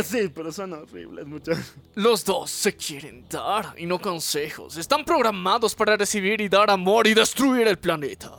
Sí, 0.04 0.30
pero 0.34 0.52
son 0.52 0.74
horribles, 0.74 1.26
muchachos. 1.28 1.74
Los 1.96 2.24
dos 2.26 2.50
se 2.50 2.76
quieren 2.76 3.26
dar 3.30 3.76
y 3.78 3.86
no 3.86 4.00
consejos. 4.00 4.78
Están 4.78 5.04
programados 5.06 5.76
para 5.76 5.96
recibir 5.98 6.42
y 6.42 6.50
dar 6.50 6.72
amor 6.72 7.06
y 7.06 7.14
destruir 7.14 7.68
el 7.68 7.78
planeta. 7.78 8.32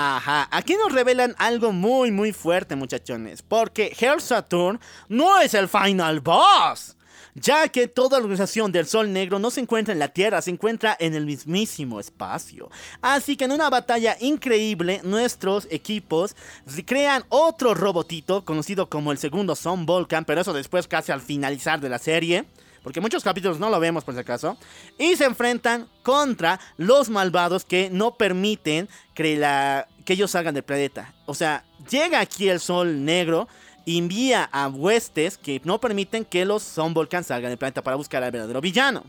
Ajá, 0.00 0.46
aquí 0.52 0.76
nos 0.76 0.92
revelan 0.92 1.34
algo 1.38 1.72
muy 1.72 2.12
muy 2.12 2.32
fuerte 2.32 2.76
muchachones, 2.76 3.42
porque 3.42 3.92
Hell 3.98 4.20
Saturn 4.20 4.78
no 5.08 5.40
es 5.40 5.54
el 5.54 5.66
final 5.66 6.20
boss, 6.20 6.96
ya 7.34 7.66
que 7.66 7.88
toda 7.88 8.18
la 8.18 8.22
organización 8.22 8.70
del 8.70 8.86
Sol 8.86 9.12
Negro 9.12 9.40
no 9.40 9.50
se 9.50 9.58
encuentra 9.58 9.92
en 9.92 9.98
la 9.98 10.06
Tierra, 10.06 10.40
se 10.40 10.52
encuentra 10.52 10.96
en 11.00 11.16
el 11.16 11.26
mismísimo 11.26 11.98
espacio. 11.98 12.70
Así 13.02 13.36
que 13.36 13.46
en 13.46 13.50
una 13.50 13.70
batalla 13.70 14.16
increíble, 14.20 15.00
nuestros 15.02 15.66
equipos 15.68 16.36
crean 16.86 17.24
otro 17.28 17.74
robotito 17.74 18.44
conocido 18.44 18.88
como 18.88 19.10
el 19.10 19.18
segundo 19.18 19.56
Son 19.56 19.84
Volcan, 19.84 20.24
pero 20.24 20.42
eso 20.42 20.52
después 20.52 20.86
casi 20.86 21.10
al 21.10 21.22
finalizar 21.22 21.80
de 21.80 21.88
la 21.88 21.98
serie 21.98 22.44
porque 22.82 23.00
muchos 23.00 23.24
capítulos 23.24 23.58
no 23.58 23.70
lo 23.70 23.80
vemos 23.80 24.04
por 24.04 24.14
si 24.14 24.20
acaso, 24.20 24.56
y 24.98 25.16
se 25.16 25.24
enfrentan 25.24 25.88
contra 26.02 26.60
los 26.76 27.10
malvados 27.10 27.64
que 27.64 27.90
no 27.90 28.14
permiten 28.14 28.88
que, 29.14 29.36
la, 29.36 29.88
que 30.04 30.14
ellos 30.14 30.30
salgan 30.30 30.54
del 30.54 30.62
planeta. 30.62 31.14
O 31.26 31.34
sea, 31.34 31.64
llega 31.90 32.20
aquí 32.20 32.48
el 32.48 32.60
sol 32.60 33.04
negro, 33.04 33.48
envía 33.86 34.44
a 34.44 34.68
huestes 34.68 35.38
que 35.38 35.60
no 35.64 35.80
permiten 35.80 36.24
que 36.24 36.44
los 36.44 36.62
Son 36.62 36.94
Volcan 36.94 37.24
salgan 37.24 37.50
del 37.50 37.58
planeta 37.58 37.82
para 37.82 37.96
buscar 37.96 38.22
al 38.22 38.30
verdadero 38.30 38.60
villano. 38.60 39.04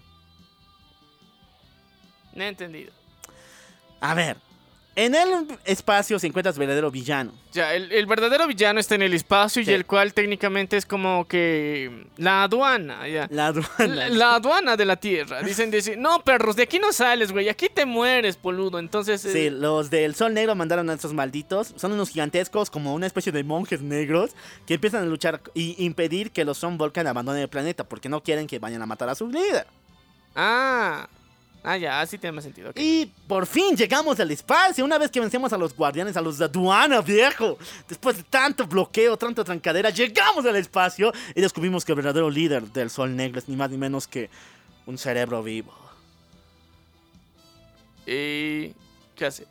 No 2.33 2.43
he 2.43 2.47
entendido. 2.47 2.93
A 3.99 4.13
ver, 4.13 4.37
en 5.05 5.15
el 5.15 5.47
espacio 5.65 6.19
se 6.19 6.27
encuentra 6.27 6.51
el 6.51 6.59
verdadero 6.59 6.91
villano. 6.91 7.31
Ya, 7.53 7.73
el, 7.73 7.91
el 7.91 8.05
verdadero 8.05 8.45
villano 8.47 8.79
está 8.79 8.95
en 8.95 9.01
el 9.01 9.13
espacio 9.13 9.63
Sí. 9.63 9.71
y 9.71 9.73
el 9.73 9.85
cual 9.85 10.13
técnicamente 10.13 10.77
es 10.77 10.85
como 10.85 11.27
que 11.27 12.05
la 12.17 12.43
aduana, 12.43 13.07
ya. 13.07 13.27
La 13.31 13.47
aduana. 13.47 13.87
La, 13.87 14.09
la 14.09 14.35
aduana 14.35 14.77
de 14.77 14.85
la 14.85 14.97
Tierra. 14.97 15.41
Dicen, 15.41 15.71
dicen, 15.71 16.01
no, 16.01 16.23
perros, 16.23 16.55
de 16.55 16.63
aquí 16.63 16.79
no 16.79 16.91
sales, 16.93 17.31
güey, 17.31 17.49
aquí 17.49 17.67
te 17.73 17.85
mueres, 17.85 18.35
poludo. 18.37 18.77
Entonces, 18.77 19.23
eh, 19.25 19.31
Sí, 19.31 19.49
los 19.49 19.89
del 19.89 20.15
Sol 20.15 20.33
Negro 20.33 20.53
mandaron 20.55 20.89
a 20.89 20.93
estos 20.93 21.13
malditos. 21.13 21.73
Son 21.77 21.91
unos 21.91 22.09
gigantescos, 22.09 22.69
como 22.69 22.93
una 22.93 23.07
especie 23.07 23.31
de 23.31 23.43
monjes 23.43 23.81
negros, 23.81 24.31
que 24.67 24.75
empiezan 24.75 25.03
a 25.03 25.05
luchar 25.07 25.41
y 25.53 25.75
impedir 25.83 26.31
que 26.31 26.45
los 26.45 26.57
Son 26.57 26.77
Volcan 26.77 27.07
abandonen 27.07 27.41
el 27.41 27.49
planeta, 27.49 27.83
porque 27.83 28.09
no 28.09 28.21
quieren 28.21 28.47
que 28.47 28.59
vayan 28.59 28.81
a 28.81 28.85
matar 28.85 29.09
a 29.09 29.15
su 29.15 29.27
líder. 29.29 29.65
Ah, 30.35 31.07
ah, 31.69 31.77
ya, 31.77 32.01
así 32.01 32.17
tiene 32.17 32.33
más 32.33 32.43
sentido. 32.43 32.71
Y 32.75 33.05
por 33.27 33.45
fin 33.45 33.75
llegamos 33.75 34.19
al 34.19 34.31
espacio, 34.31 34.83
una 34.83 34.97
vez 34.97 35.11
que 35.11 35.19
vencemos 35.19 35.53
a 35.53 35.57
los 35.57 35.75
guardianes, 35.75 36.17
a 36.17 36.21
los 36.21 36.37
de 36.37 36.45
aduana, 36.45 37.01
viejo. 37.01 37.57
Después 37.87 38.17
de 38.17 38.23
tanto 38.23 38.65
bloqueo, 38.65 39.17
tanta 39.17 39.43
trancadera, 39.43 39.89
llegamos 39.89 40.45
al 40.45 40.55
espacio 40.55 41.13
y 41.35 41.41
descubrimos 41.41 41.85
que 41.85 41.91
el 41.91 41.97
verdadero 41.97 42.29
líder 42.29 42.63
del 42.63 42.89
Sol 42.89 43.15
Negro 43.15 43.39
es 43.39 43.47
ni 43.47 43.55
más 43.55 43.69
ni 43.69 43.77
menos 43.77 44.07
que 44.07 44.29
un 44.85 44.97
cerebro 44.97 45.43
vivo. 45.43 45.73
¿Y 48.05 48.73
qué 49.15 49.25
hace? 49.25 49.45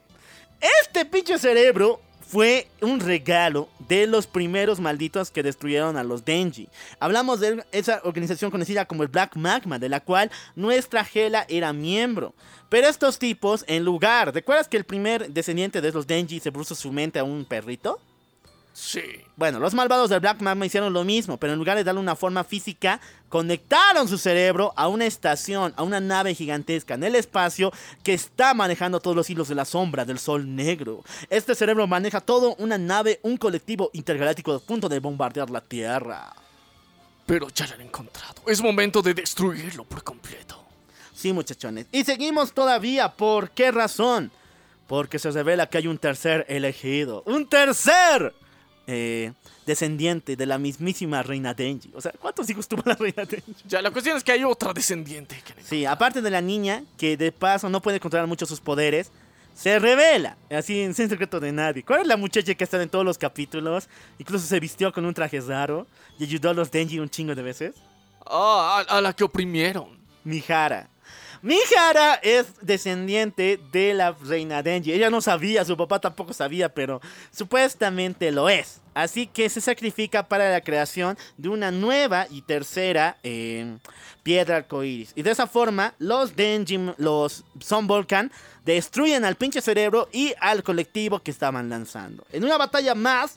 Este 0.83 1.05
pinche 1.05 1.39
cerebro 1.39 2.01
fue 2.29 2.69
un 2.83 3.01
regalo 3.01 3.71
de 3.89 4.07
los 4.07 4.27
primeros 4.27 4.81
malditos 4.81 5.31
que 5.31 5.43
destruyeron 5.43 5.97
a 5.97 6.05
los 6.05 6.27
Denji. 6.27 6.69
Hablamos 7.01 7.41
de 7.41 7.65
esa 7.73 8.03
organización 8.05 8.51
conocida 8.51 8.85
como 8.85 9.03
el 9.03 9.09
Black 9.09 9.35
Magma, 9.35 9.79
de 9.79 9.89
la 9.89 10.01
cual 10.01 10.31
nuestra 10.55 11.05
Gela 11.05 11.47
era 11.49 11.73
miembro. 11.73 12.35
Pero 12.69 12.87
estos 12.87 13.19
tipos, 13.19 13.65
en 13.67 13.83
lugar, 13.83 14.35
¿recuerdas 14.35 14.69
que 14.69 14.77
el 14.77 14.85
primer 14.85 15.31
descendiente 15.31 15.81
de 15.81 15.91
los 15.91 16.07
Denji 16.07 16.39
se 16.39 16.53
puso 16.53 16.75
su 16.75 16.93
mente 16.93 17.19
a 17.19 17.25
un 17.25 17.47
perrito? 17.47 17.99
Sí. 18.81 19.03
Bueno, 19.35 19.59
los 19.59 19.75
malvados 19.75 20.09
del 20.09 20.21
Black 20.21 20.41
Magma 20.41 20.65
hicieron 20.65 20.93
lo 20.93 21.03
mismo, 21.03 21.37
pero 21.37 21.53
en 21.53 21.59
lugar 21.59 21.77
de 21.77 21.83
darle 21.83 22.01
una 22.01 22.15
forma 22.15 22.45
física, 22.45 23.01
conectaron 23.29 24.07
su 24.07 24.19
cerebro 24.19 24.73
a 24.77 24.87
una 24.87 25.05
estación, 25.05 25.75
a 25.77 25.83
una 25.83 25.99
nave 25.99 26.33
gigantesca 26.33 26.95
en 26.95 27.03
el 27.03 27.17
espacio 27.17 27.73
que 28.05 28.15
está 28.15 28.55
manejando 28.55 29.01
todos 29.01 29.17
los 29.17 29.29
hilos 29.29 29.49
de 29.49 29.57
la 29.57 29.65
sombra 29.65 30.05
del 30.05 30.21
Sol 30.21 30.55
Negro. 30.55 31.03
Este 31.29 31.57
cerebro 31.57 31.89
maneja 31.89 32.21
todo 32.21 32.55
una 32.55 32.79
nave, 32.79 33.19
un 33.25 33.37
colectivo 33.37 33.91
intergaláctico 33.95 34.55
a 34.55 34.61
punto 34.61 34.89
de 34.89 35.01
bombardear 35.01 35.51
la 35.51 35.61
Tierra. 35.61 36.33
Pero 37.27 37.49
ya 37.49 37.67
lo 37.67 37.75
han 37.75 37.81
encontrado. 37.81 38.43
Es 38.47 38.63
momento 38.63 39.03
de 39.03 39.13
destruirlo 39.13 39.83
por 39.83 40.05
completo. 40.05 40.65
Sí, 41.13 41.33
muchachones. 41.33 41.87
Y 41.91 42.05
seguimos 42.05 42.53
todavía. 42.53 43.13
¿Por 43.13 43.51
qué 43.51 43.73
razón? 43.73 44.31
Porque 44.87 45.19
se 45.19 45.33
revela 45.33 45.69
que 45.69 45.79
hay 45.79 45.89
un 45.89 45.99
tercer 45.99 46.47
elegido. 46.49 47.25
¡Un 47.27 47.49
tercer! 47.49 48.33
Eh, 48.91 49.33
descendiente 49.67 50.35
de 50.35 50.47
la 50.47 50.57
mismísima 50.59 51.23
reina 51.23 51.53
Denji. 51.53 51.93
O 51.95 52.01
sea, 52.01 52.11
¿cuántos 52.19 52.49
hijos 52.49 52.67
tuvo 52.67 52.83
la 52.87 52.95
reina 52.95 53.25
Denji? 53.25 53.55
Ya, 53.69 53.83
la 53.83 53.91
cuestión 53.91 54.17
es 54.17 54.25
que 54.25 54.33
hay 54.33 54.43
otra 54.45 54.73
descendiente. 54.73 55.37
que- 55.45 55.63
Sí, 55.63 55.85
aparte 55.85 56.23
de 56.23 56.31
la 56.31 56.41
niña, 56.41 56.83
que 56.97 57.17
de 57.19 57.31
paso 57.31 57.69
no 57.69 57.83
puede 57.83 58.01
controlar 58.01 58.27
mucho 58.27 58.47
sus 58.47 58.61
poderes, 58.61 59.13
se 59.55 59.79
revela, 59.79 60.37
así 60.51 60.81
en 60.81 60.95
sin 60.95 61.09
secreto 61.11 61.39
de 61.39 61.53
nadie. 61.53 61.83
¿Cuál 61.85 62.01
es 62.03 62.07
la 62.07 62.17
muchacha 62.17 62.55
que 62.55 62.65
está 62.65 62.81
en 62.83 62.89
todos 62.89 63.05
los 63.05 63.19
capítulos? 63.19 63.89
Incluso 64.19 64.47
se 64.47 64.59
vistió 64.61 64.93
con 64.93 65.05
un 65.05 65.13
traje 65.13 65.41
raro 65.41 65.87
y 66.19 66.25
ayudó 66.25 66.51
a 66.51 66.55
los 66.55 66.71
Denji 66.71 66.99
un 66.99 67.11
chingo 67.11 67.35
de 67.35 67.43
veces. 67.43 67.75
Ah, 68.25 68.85
a, 68.89 68.99
a 68.99 69.01
la 69.03 69.13
que 69.13 69.25
oprimieron. 69.25 69.99
Mihara. 70.25 70.89
Mihara 71.43 72.15
es 72.15 72.47
descendiente 72.61 73.61
de 73.71 73.95
la 73.95 74.13
reina 74.13 74.63
Denji. 74.63 74.93
Ella 74.93 75.11
no 75.11 75.21
sabía, 75.21 75.65
su 75.65 75.77
papá 75.77 76.01
tampoco 76.01 76.33
sabía, 76.33 76.69
pero 76.69 77.01
supuestamente 77.31 78.33
lo 78.33 78.49
es. 78.49 78.81
Así 78.95 79.29
que 79.29 79.49
se 79.49 79.61
sacrifica 79.61 80.27
para 80.27 80.51
la 80.51 80.61
creación 80.61 81.17
de 81.37 81.49
una 81.49 81.71
nueva 81.71 82.27
y 82.31 82.43
tercera 82.43 83.17
eh, 83.23 83.79
piedra 84.25 84.57
arcoíris. 84.57 85.13
Y 85.15 85.23
de 85.23 85.31
esa 85.31 85.47
forma, 85.47 85.95
los 85.99 86.35
Denji, 86.35 86.79
los 86.97 87.45
Son 87.61 87.87
Volcan, 87.87 88.33
destruyen 88.65 89.25
al 89.25 89.37
pinche 89.37 89.61
cerebro 89.61 90.09
y 90.13 90.35
al 90.41 90.65
colectivo 90.65 91.21
que 91.21 91.31
estaban 91.31 91.69
lanzando. 91.69 92.25
En 92.33 92.45
una 92.45 92.59
batalla 92.59 92.97
más, 92.97 93.37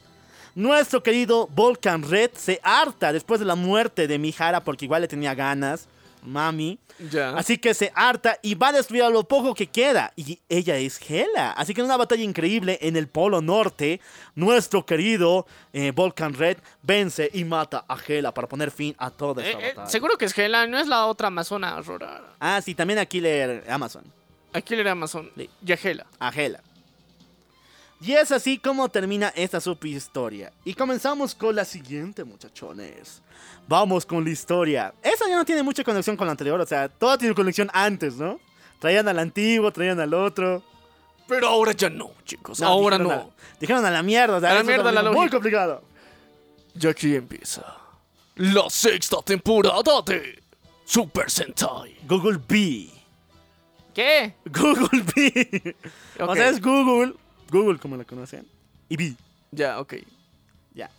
nuestro 0.56 1.04
querido 1.04 1.48
Volcan 1.48 2.04
Red 2.04 2.32
se 2.36 2.60
harta 2.64 3.14
después 3.14 3.40
de 3.40 3.46
la 3.46 3.56
muerte 3.56 4.08
de 4.08 4.18
Mihara, 4.18 4.64
porque 4.64 4.86
igual 4.86 5.04
le 5.04 5.08
tenía 5.08 5.36
ganas. 5.36 5.88
Mami. 6.24 6.80
Ya. 7.12 7.32
Así 7.32 7.58
que 7.58 7.74
se 7.74 7.92
harta 7.96 8.38
y 8.42 8.56
va 8.56 8.70
a 8.70 8.72
destruir 8.74 9.04
a 9.04 9.10
lo 9.10 9.24
poco 9.28 9.54
que 9.56 9.68
queda. 9.68 10.14
Y 10.16 10.40
ella 10.50 10.78
es 10.78 11.00
Hela. 11.10 11.52
Así 11.54 11.74
que 11.74 11.82
en 11.82 11.86
una 11.86 11.98
batalla 11.98 12.24
increíble 12.24 12.78
en 12.82 12.96
el 12.96 13.08
Polo 13.08 13.42
Norte, 13.42 14.00
nuestro 14.36 14.86
querido 14.86 15.48
eh, 15.74 15.92
Volcan 15.96 16.34
Red 16.34 16.58
vence 16.84 17.30
y 17.34 17.44
mata 17.44 17.86
a 17.88 17.98
Hela 18.08 18.34
para 18.34 18.48
poner 18.48 18.72
fin 18.72 18.96
a 18.98 19.10
toda 19.10 19.44
esta 19.44 19.58
Eh, 19.60 19.64
eh, 19.64 19.74
batalla. 19.74 19.90
seguro 19.90 20.18
que 20.18 20.26
es 20.26 20.38
Hela, 20.38 20.68
no 20.68 20.78
es 20.80 20.88
la 20.88 21.06
otra 21.08 21.28
amazona 21.28 21.70
Aurora. 21.70 22.22
Ah, 22.40 22.62
sí, 22.62 22.76
también 22.76 23.00
aquí 23.00 23.20
leer 23.20 23.64
Amazon. 23.70 24.04
Le 24.54 24.80
era 24.82 24.92
Amazon. 24.92 25.32
Sí. 25.38 25.50
Ya 25.62 25.76
Hela. 25.82 26.06
A 26.20 26.30
Hela. 26.30 26.62
Y 28.04 28.14
es 28.14 28.32
así 28.32 28.58
como 28.58 28.90
termina 28.90 29.32
esta 29.36 29.62
subhistoria. 29.62 30.52
Y 30.66 30.74
comenzamos 30.74 31.36
con 31.36 31.56
la 31.56 31.64
siguiente, 31.66 32.24
muchachones. 32.24 33.22
Vamos 33.68 34.06
con 34.06 34.24
la 34.24 34.30
historia. 34.30 34.94
Esa 35.02 35.28
ya 35.30 35.36
no 35.36 35.46
tiene 35.46 35.64
mucha 35.64 35.84
conexión 35.84 36.18
con 36.18 36.28
la 36.28 36.32
anterior, 36.32 36.60
o 36.60 36.66
sea, 36.66 36.90
todo 36.90 37.18
tiene 37.18 37.34
conexión 37.36 37.70
antes, 37.74 38.16
¿no? 38.16 38.40
Traían 38.80 39.08
al 39.08 39.20
antiguo, 39.20 39.72
traían 39.72 40.00
al 40.00 40.14
otro. 40.14 40.64
Pero 41.28 41.48
ahora 41.48 41.72
ya 41.72 41.90
no, 41.90 42.12
chicos. 42.26 42.60
No, 42.60 42.68
ahora 42.68 42.98
dijeron 42.98 43.18
no. 43.18 43.24
a- 43.24 43.60
dijeron 43.60 43.86
a 43.86 43.92
la 43.92 44.04
mierda, 44.04 44.38
o 44.38 44.40
sea, 44.42 44.50
A 44.50 44.54
la 44.56 44.60
eso 44.62 44.68
mierda 44.68 44.92
la 44.92 45.04
Muy 45.12 45.30
complicado. 45.30 45.84
Y 46.80 46.88
aquí 46.88 47.16
empieza 47.16 47.64
la 48.36 48.70
sexta 48.70 49.18
temporada 49.24 50.02
de 50.06 50.42
Super 50.86 51.30
Sentai. 51.30 51.96
Google 52.08 52.40
B. 52.48 52.90
¿Qué? 53.94 54.34
Google 54.46 55.04
B. 55.16 55.76
O 56.20 56.26
Ok. 56.26 56.36
sea, 56.36 56.50
es 56.50 56.62
Google. 56.62 57.14
Google, 57.50 57.78
como 57.80 57.96
la 57.98 58.04
conocen. 58.06 58.48
Y 58.90 58.98
B. 58.98 59.16
Ya, 59.52 59.80
ok. 59.80 59.96
Ya. 60.74 60.90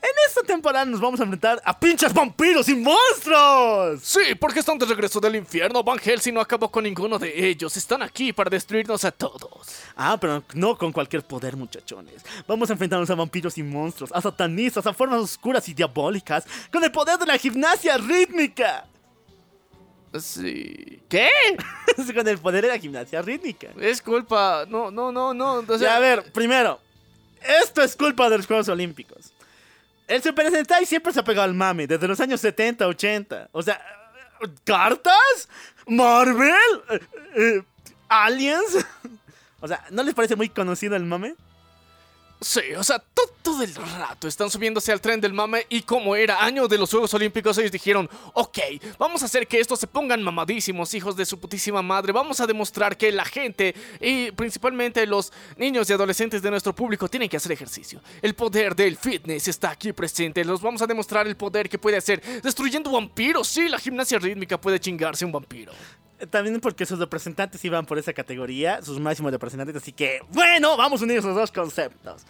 En 0.00 0.10
esta 0.28 0.42
temporada 0.42 0.84
nos 0.84 1.00
vamos 1.00 1.18
a 1.18 1.24
enfrentar 1.24 1.60
a 1.64 1.78
pinches 1.78 2.14
vampiros 2.14 2.68
y 2.68 2.74
monstruos. 2.76 4.00
Sí, 4.02 4.34
porque 4.38 4.60
están 4.60 4.78
de 4.78 4.86
regreso 4.86 5.18
del 5.18 5.34
infierno. 5.34 5.82
Van 5.82 5.98
Helsing 5.98 6.34
no 6.34 6.40
acabó 6.40 6.70
con 6.70 6.84
ninguno 6.84 7.18
de 7.18 7.48
ellos. 7.48 7.76
Están 7.76 8.02
aquí 8.02 8.32
para 8.32 8.48
destruirnos 8.48 9.04
a 9.04 9.10
todos. 9.10 9.82
Ah, 9.96 10.16
pero 10.20 10.44
no 10.54 10.78
con 10.78 10.92
cualquier 10.92 11.24
poder, 11.24 11.56
muchachones. 11.56 12.24
Vamos 12.46 12.70
a 12.70 12.74
enfrentarnos 12.74 13.10
a 13.10 13.16
vampiros 13.16 13.58
y 13.58 13.62
monstruos, 13.64 14.12
a 14.12 14.20
satanistas, 14.20 14.86
a 14.86 14.92
formas 14.92 15.20
oscuras 15.20 15.68
y 15.68 15.74
diabólicas, 15.74 16.44
con 16.72 16.84
el 16.84 16.92
poder 16.92 17.18
de 17.18 17.26
la 17.26 17.36
gimnasia 17.36 17.96
rítmica. 17.98 18.86
Sí. 20.20 21.00
¿Qué? 21.08 21.28
con 22.14 22.28
el 22.28 22.38
poder 22.38 22.62
de 22.62 22.68
la 22.68 22.78
gimnasia 22.78 23.20
rítmica. 23.20 23.68
Es 23.80 24.00
culpa. 24.00 24.64
No, 24.68 24.92
no, 24.92 25.10
no, 25.10 25.34
no. 25.34 25.54
O 25.56 25.66
sea, 25.66 25.76
Ya, 25.76 25.96
a 25.96 25.98
ver, 25.98 26.32
primero, 26.32 26.78
esto 27.62 27.82
es 27.82 27.96
culpa 27.96 28.30
de 28.30 28.38
los 28.38 28.46
Juegos 28.46 28.68
Olímpicos. 28.68 29.32
El 30.08 30.22
Super 30.22 30.50
Sentai 30.50 30.86
siempre 30.86 31.12
se 31.12 31.20
ha 31.20 31.24
pegado 31.24 31.44
al 31.44 31.54
mame, 31.54 31.86
desde 31.86 32.08
los 32.08 32.18
años 32.18 32.40
70, 32.40 32.86
80. 32.86 33.50
O 33.52 33.62
sea, 33.62 33.80
¿cartas? 34.64 35.48
¿Marvel? 35.86 36.52
Eh, 36.90 37.00
eh, 37.36 37.62
¿Aliens? 38.08 38.86
O 39.60 39.66
sea, 39.66 39.84
¿no 39.90 40.04
les 40.04 40.14
parece 40.14 40.36
muy 40.36 40.48
conocido 40.48 40.94
el 40.94 41.02
mame? 41.04 41.34
Sí, 42.40 42.60
o 42.76 42.84
sea, 42.84 43.00
to- 43.00 43.22
todo, 43.42 43.64
el 43.64 43.74
rato 43.74 44.28
están 44.28 44.48
subiéndose 44.48 44.92
al 44.92 45.00
tren 45.00 45.20
del 45.20 45.32
mame 45.32 45.66
y 45.68 45.82
como 45.82 46.14
era 46.14 46.44
año 46.44 46.68
de 46.68 46.78
los 46.78 46.90
Juegos 46.90 47.12
Olímpicos, 47.14 47.58
ellos 47.58 47.72
dijeron, 47.72 48.08
ok, 48.34 48.58
vamos 48.96 49.22
a 49.22 49.24
hacer 49.24 49.48
que 49.48 49.58
estos 49.58 49.80
se 49.80 49.88
pongan 49.88 50.22
mamadísimos, 50.22 50.94
hijos 50.94 51.16
de 51.16 51.26
su 51.26 51.40
putísima 51.40 51.82
madre, 51.82 52.12
vamos 52.12 52.40
a 52.40 52.46
demostrar 52.46 52.96
que 52.96 53.10
la 53.10 53.24
gente 53.24 53.74
y 54.00 54.30
principalmente 54.32 55.04
los 55.06 55.32
niños 55.56 55.90
y 55.90 55.94
adolescentes 55.94 56.40
de 56.40 56.50
nuestro 56.50 56.72
público 56.74 57.08
tienen 57.08 57.28
que 57.28 57.38
hacer 57.38 57.50
ejercicio. 57.50 58.00
El 58.22 58.34
poder 58.34 58.76
del 58.76 58.96
fitness 58.96 59.48
está 59.48 59.70
aquí 59.70 59.92
presente, 59.92 60.44
los 60.44 60.62
vamos 60.62 60.80
a 60.82 60.86
demostrar 60.86 61.26
el 61.26 61.36
poder 61.36 61.68
que 61.68 61.78
puede 61.78 61.96
hacer 61.96 62.22
destruyendo 62.42 62.92
vampiros. 62.92 63.48
Sí, 63.48 63.68
la 63.68 63.78
gimnasia 63.80 64.18
rítmica 64.20 64.60
puede 64.60 64.78
chingarse 64.78 65.24
un 65.24 65.32
vampiro. 65.32 65.72
También 66.30 66.60
porque 66.60 66.84
sus 66.84 66.98
representantes 66.98 67.64
iban 67.64 67.86
por 67.86 67.98
esa 67.98 68.12
categoría, 68.12 68.82
sus 68.82 68.98
máximos 68.98 69.30
representantes, 69.32 69.76
así 69.76 69.92
que, 69.92 70.20
bueno, 70.30 70.76
vamos 70.76 71.00
a 71.00 71.04
unir 71.04 71.18
esos 71.18 71.34
dos 71.34 71.52
conceptos. 71.52 72.24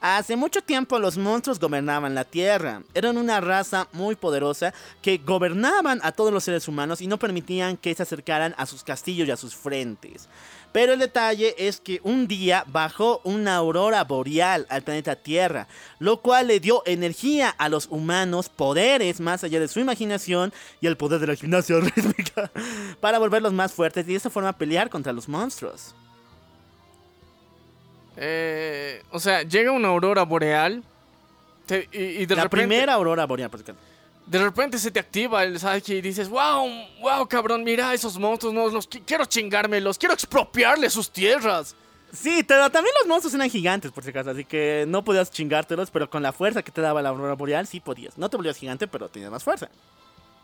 Hace 0.00 0.36
mucho 0.36 0.60
tiempo 0.60 0.98
los 0.98 1.16
monstruos 1.16 1.58
gobernaban 1.58 2.14
la 2.14 2.24
Tierra. 2.24 2.82
Eran 2.92 3.16
una 3.16 3.40
raza 3.40 3.88
muy 3.92 4.16
poderosa 4.16 4.74
que 5.00 5.16
gobernaban 5.16 5.98
a 6.02 6.12
todos 6.12 6.30
los 6.30 6.44
seres 6.44 6.68
humanos 6.68 7.00
y 7.00 7.06
no 7.06 7.18
permitían 7.18 7.78
que 7.78 7.94
se 7.94 8.02
acercaran 8.02 8.54
a 8.58 8.66
sus 8.66 8.84
castillos 8.84 9.26
y 9.26 9.30
a 9.30 9.36
sus 9.38 9.54
frentes. 9.54 10.28
Pero 10.74 10.92
el 10.94 10.98
detalle 10.98 11.54
es 11.56 11.78
que 11.78 12.00
un 12.02 12.26
día 12.26 12.64
bajó 12.66 13.20
una 13.22 13.54
aurora 13.54 14.02
boreal 14.02 14.66
al 14.68 14.82
planeta 14.82 15.14
Tierra, 15.14 15.68
lo 16.00 16.20
cual 16.20 16.48
le 16.48 16.58
dio 16.58 16.82
energía 16.84 17.48
a 17.50 17.68
los 17.68 17.86
humanos, 17.86 18.48
poderes 18.48 19.20
más 19.20 19.44
allá 19.44 19.60
de 19.60 19.68
su 19.68 19.78
imaginación 19.78 20.52
y 20.80 20.88
el 20.88 20.96
poder 20.96 21.20
de 21.20 21.28
la 21.28 21.36
gimnasia 21.36 21.78
rítmica 21.80 22.50
para 22.98 23.20
volverlos 23.20 23.52
más 23.52 23.72
fuertes 23.72 24.04
y 24.08 24.10
de 24.10 24.16
esa 24.16 24.30
forma 24.30 24.52
pelear 24.52 24.90
contra 24.90 25.12
los 25.12 25.28
monstruos. 25.28 25.94
Eh, 28.16 29.00
o 29.10 29.20
sea, 29.20 29.42
llega 29.44 29.70
una 29.70 29.88
aurora 29.88 30.24
boreal 30.24 30.82
te- 31.66 31.88
y, 31.92 32.22
y 32.22 32.26
de 32.26 32.34
la 32.34 32.44
repente... 32.44 32.66
primera 32.66 32.94
aurora 32.94 33.26
boreal, 33.26 33.48
porque 33.50 33.74
De 34.26 34.38
repente 34.42 34.78
se 34.78 34.90
te 34.90 34.98
activa 35.00 35.44
el 35.44 35.58
psyche 35.60 35.96
y 35.96 36.00
dices, 36.00 36.28
wow, 36.30 36.66
wow, 37.02 37.28
cabrón, 37.28 37.62
mira 37.62 37.92
esos 37.92 38.18
monstruos, 38.18 38.54
no, 38.54 38.68
los 38.68 38.88
qui- 38.88 39.02
quiero 39.06 39.26
chingármelos, 39.26 39.98
quiero 39.98 40.14
expropiarles 40.14 40.92
sus 40.94 41.10
tierras. 41.10 41.76
Sí, 42.10 42.42
pero 42.46 42.70
también 42.70 42.94
los 43.00 43.08
monstruos 43.08 43.34
eran 43.34 43.50
gigantes, 43.50 43.90
por 43.92 44.02
si 44.02 44.10
acaso, 44.10 44.30
así 44.30 44.44
que 44.44 44.84
no 44.88 45.04
podías 45.04 45.30
chingártelos, 45.30 45.90
pero 45.90 46.08
con 46.08 46.22
la 46.22 46.32
fuerza 46.32 46.62
que 46.62 46.70
te 46.72 46.80
daba 46.80 47.02
la 47.02 47.10
aurora 47.10 47.34
boreal 47.34 47.66
sí 47.66 47.80
podías. 47.80 48.16
No 48.16 48.30
te 48.30 48.36
volvías 48.36 48.56
gigante, 48.56 48.86
pero 48.86 49.08
tenías 49.08 49.30
más 49.30 49.44
fuerza. 49.44 49.68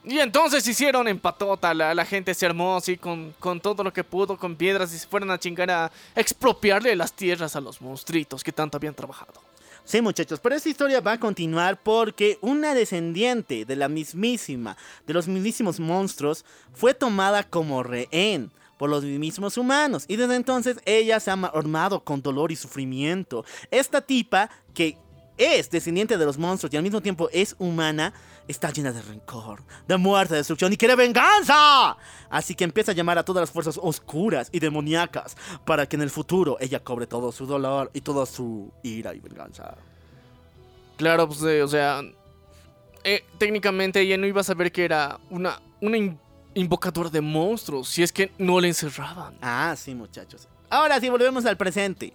Y 0.03 0.19
entonces 0.19 0.67
hicieron 0.67 1.09
en 1.09 1.19
patota, 1.19 1.73
la, 1.73 1.95
la 1.95 2.05
gente 2.05 2.35
se 2.35 2.45
armó 2.47 2.77
así 2.77 2.97
con, 2.97 3.33
con 3.39 3.61
todo 3.61 3.85
lo 3.85 3.93
que 3.93 4.03
pudo, 4.03 4.37
con 4.37 4.57
piedras, 4.57 4.93
y 4.93 4.99
se 4.99 5.07
fueron 5.07 5.31
a 5.31 5.39
chingar 5.39 5.71
a 5.71 5.91
expropiarle 6.17 6.97
las 6.97 7.13
tierras 7.13 7.55
a 7.57 7.61
los 7.61 7.81
monstruitos 7.81 8.43
que 8.43 8.51
tanto 8.53 8.77
habían 8.77 8.95
trabajado. 8.95 9.33
Sí, 9.85 10.01
muchachos, 10.01 10.41
pero 10.41 10.55
esta 10.55 10.69
historia 10.69 11.01
va 11.01 11.13
a 11.13 11.21
continuar 11.21 11.83
porque 11.83 12.39
una 12.41 12.75
descendiente 12.75 13.65
de 13.65 13.77
la 13.77 13.89
mismísima, 13.89 14.77
de 15.07 15.15
los 15.15 15.27
mismísimos 15.27 15.81
monstruos, 15.81 16.45
fue 16.73 16.95
tomada 16.95 17.43
como 17.43 17.83
rehén 17.83 18.53
por 18.79 18.89
los 18.89 19.05
mismos 19.05 19.59
humanos. 19.59 20.05
Y 20.09 20.17
desde 20.17 20.37
entonces 20.37 20.79
ella 20.87 21.21
se 21.21 21.31
ha 21.31 21.35
armado 21.35 22.03
con 22.03 22.23
dolor 22.23 22.51
y 22.53 22.57
sufrimiento. 22.57 23.45
Esta 23.71 24.01
tipa, 24.01 24.49
que 24.73 24.97
es 25.37 25.71
descendiente 25.71 26.17
de 26.17 26.25
los 26.25 26.39
monstruos 26.39 26.73
y 26.73 26.77
al 26.77 26.83
mismo 26.83 27.01
tiempo 27.01 27.29
es 27.33 27.57
humana, 27.59 28.13
está 28.51 28.71
llena 28.71 28.93
de 28.93 29.01
rencor, 29.03 29.63
de 29.89 29.97
muerte, 29.97 30.35
de 30.35 30.39
destrucción 30.41 30.73
y 30.73 30.77
quiere 30.77 30.97
venganza. 30.97 31.97
Así 32.29 32.55
que 32.55 32.65
empieza 32.65 32.93
a 32.93 32.95
llamar 32.95 33.19
a 33.19 33.25
todas 33.25 33.43
las 33.43 33.51
fuerzas 33.51 33.79
oscuras 33.83 34.49
y 34.53 34.61
demoníacas 34.61 35.37
para 35.65 35.87
que 35.87 35.97
en 35.97 36.03
el 36.03 36.11
futuro 36.11 36.57
ella 36.61 36.81
cobre 36.83 37.07
todo 37.07 37.33
su 37.33 37.47
dolor 37.47 37.91
y 37.95 38.01
toda 38.01 38.27
su 38.27 38.73
ira 38.83 39.15
y 39.15 39.21
venganza. 39.21 39.77
Claro, 40.97 41.27
pues, 41.29 41.43
eh, 41.43 41.63
o 41.63 41.69
sea, 41.69 42.03
eh, 43.05 43.25
técnicamente 43.39 44.01
ella 44.01 44.17
no 44.19 44.27
iba 44.27 44.43
a 44.43 44.45
saber 44.45 44.71
que 44.71 44.85
era 44.85 45.19
una, 45.31 45.61
una 45.81 45.97
in- 45.97 46.19
invocadora 46.55 47.09
de 47.09 47.21
monstruos, 47.21 47.89
si 47.89 48.03
es 48.03 48.13
que 48.13 48.33
no 48.39 48.61
le 48.61 48.69
encerraban. 48.69 49.35
Ah, 49.41 49.75
sí, 49.77 49.95
muchachos. 49.95 50.47
Ahora 50.69 51.01
sí, 51.01 51.09
volvemos 51.09 51.47
al 51.47 51.57
presente. 51.57 52.13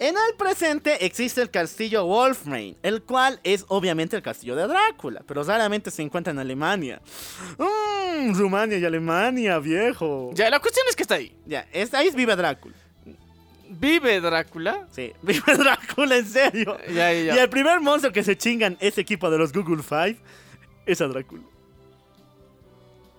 En 0.00 0.14
el 0.16 0.36
presente 0.36 1.06
existe 1.06 1.40
el 1.40 1.50
castillo 1.50 2.04
Wolfrain, 2.04 2.76
el 2.82 3.02
cual 3.02 3.38
es 3.44 3.64
obviamente 3.68 4.16
el 4.16 4.22
castillo 4.22 4.56
de 4.56 4.66
Drácula, 4.66 5.22
pero 5.26 5.44
raramente 5.44 5.90
se 5.90 6.02
encuentra 6.02 6.32
en 6.32 6.40
Alemania. 6.40 7.00
Mmm, 7.58 8.34
Rumania 8.34 8.76
y 8.78 8.84
Alemania, 8.84 9.58
viejo. 9.60 10.30
Ya, 10.34 10.44
Ya, 10.44 10.50
la 10.50 10.60
cuestión 10.60 10.84
es 10.88 10.96
que 10.96 11.02
está 11.02 11.14
ahí. 11.14 11.34
es, 11.72 11.94
ahí 11.94 12.10
vive 12.10 12.34
Drácula. 12.34 12.74
Vive 13.70 14.20
Drácula. 14.20 14.88
Sí, 14.90 15.12
vive 15.22 15.56
Drácula, 15.56 16.16
en 16.16 16.26
serio. 16.26 16.76
Ya, 16.88 17.12
ya, 17.12 17.20
ya. 17.22 17.36
Y 17.36 17.38
el 17.38 17.48
primer 17.48 17.80
monstruo 17.80 18.12
que 18.12 18.24
se 18.24 18.36
chingan 18.36 18.76
ese 18.80 19.00
equipo 19.00 19.30
de 19.30 19.38
los 19.38 19.52
Google 19.52 19.82
Five 19.82 20.16
es 20.86 21.00
a 21.00 21.06
Drácula. 21.06 21.42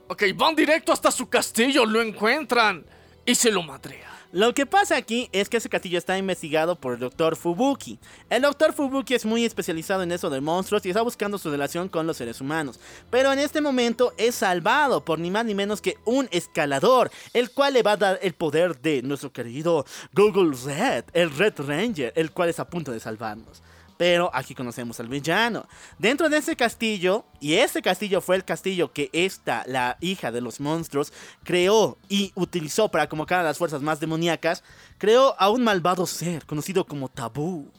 Ok, 0.08 0.24
van 0.36 0.56
directo 0.56 0.92
hasta 0.92 1.10
su 1.10 1.30
castillo, 1.30 1.86
lo 1.86 2.02
encuentran 2.02 2.86
y 3.26 3.34
se 3.34 3.50
lo 3.50 3.64
madrea. 3.64 4.15
Lo 4.36 4.54
que 4.54 4.66
pasa 4.66 4.98
aquí 4.98 5.30
es 5.32 5.48
que 5.48 5.56
ese 5.56 5.70
castillo 5.70 5.98
está 5.98 6.18
investigado 6.18 6.76
por 6.76 6.96
el 6.96 7.00
Dr. 7.00 7.38
Fubuki. 7.38 7.98
El 8.30 8.42
Dr. 8.42 8.74
Fubuki 8.74 9.14
es 9.14 9.24
muy 9.24 9.46
especializado 9.46 10.04
en 10.04 10.12
eso 10.12 10.30
de 10.30 10.42
monstruos 10.42 10.86
y 10.86 10.90
está 10.90 11.02
buscando 11.04 11.38
su 11.38 11.50
relación 11.50 11.88
con 11.88 12.06
los 12.06 12.18
seres 12.18 12.42
humanos. 12.42 12.78
Pero 13.10 13.32
en 13.32 13.40
este 13.40 13.62
momento 13.62 14.12
es 14.18 14.36
salvado 14.36 15.06
por 15.06 15.20
ni 15.20 15.32
más 15.32 15.46
ni 15.46 15.56
menos 15.56 15.80
que 15.80 15.96
un 16.04 16.28
escalador, 16.32 17.12
el 17.32 17.50
cual 17.52 17.76
le 17.76 17.82
va 17.82 17.94
a 17.94 17.98
dar 17.98 18.20
el 18.22 18.34
poder 18.34 18.78
de 18.82 19.02
nuestro 19.04 19.32
querido 19.32 19.86
Google 20.12 20.54
Red, 20.66 21.06
el 21.14 21.34
Red 21.34 21.54
Ranger, 21.60 22.12
el 22.18 22.32
cual 22.32 22.50
es 22.50 22.60
a 22.60 22.70
punto 22.70 22.92
de 22.92 23.00
salvarnos. 23.00 23.64
Pero 23.98 24.30
aquí 24.34 24.54
conocemos 24.54 25.00
al 25.00 25.08
villano. 25.08 25.68
Dentro 25.98 26.30
de 26.30 26.38
ese 26.38 26.56
castillo, 26.56 27.26
y 27.40 27.54
ese 27.54 27.82
castillo 27.82 28.20
fue 28.22 28.36
el 28.36 28.44
castillo 28.44 28.92
que 28.92 29.10
esta, 29.14 29.64
la 29.68 29.98
hija 30.02 30.32
de 30.32 30.42
los 30.42 30.60
monstruos, 30.60 31.14
creó 31.44 31.98
y 32.10 32.32
utilizó 32.36 32.90
para 32.90 33.08
convocar 33.08 33.40
a 33.40 33.44
las 33.44 33.58
fuerzas 33.58 33.82
más 33.82 34.00
demoníacas, 34.00 34.64
creó 34.98 35.36
a 35.40 35.50
un 35.50 35.64
malvado 35.64 36.06
ser 36.06 36.46
conocido 36.46 36.86
como 36.86 37.10
Tabú. 37.10 37.72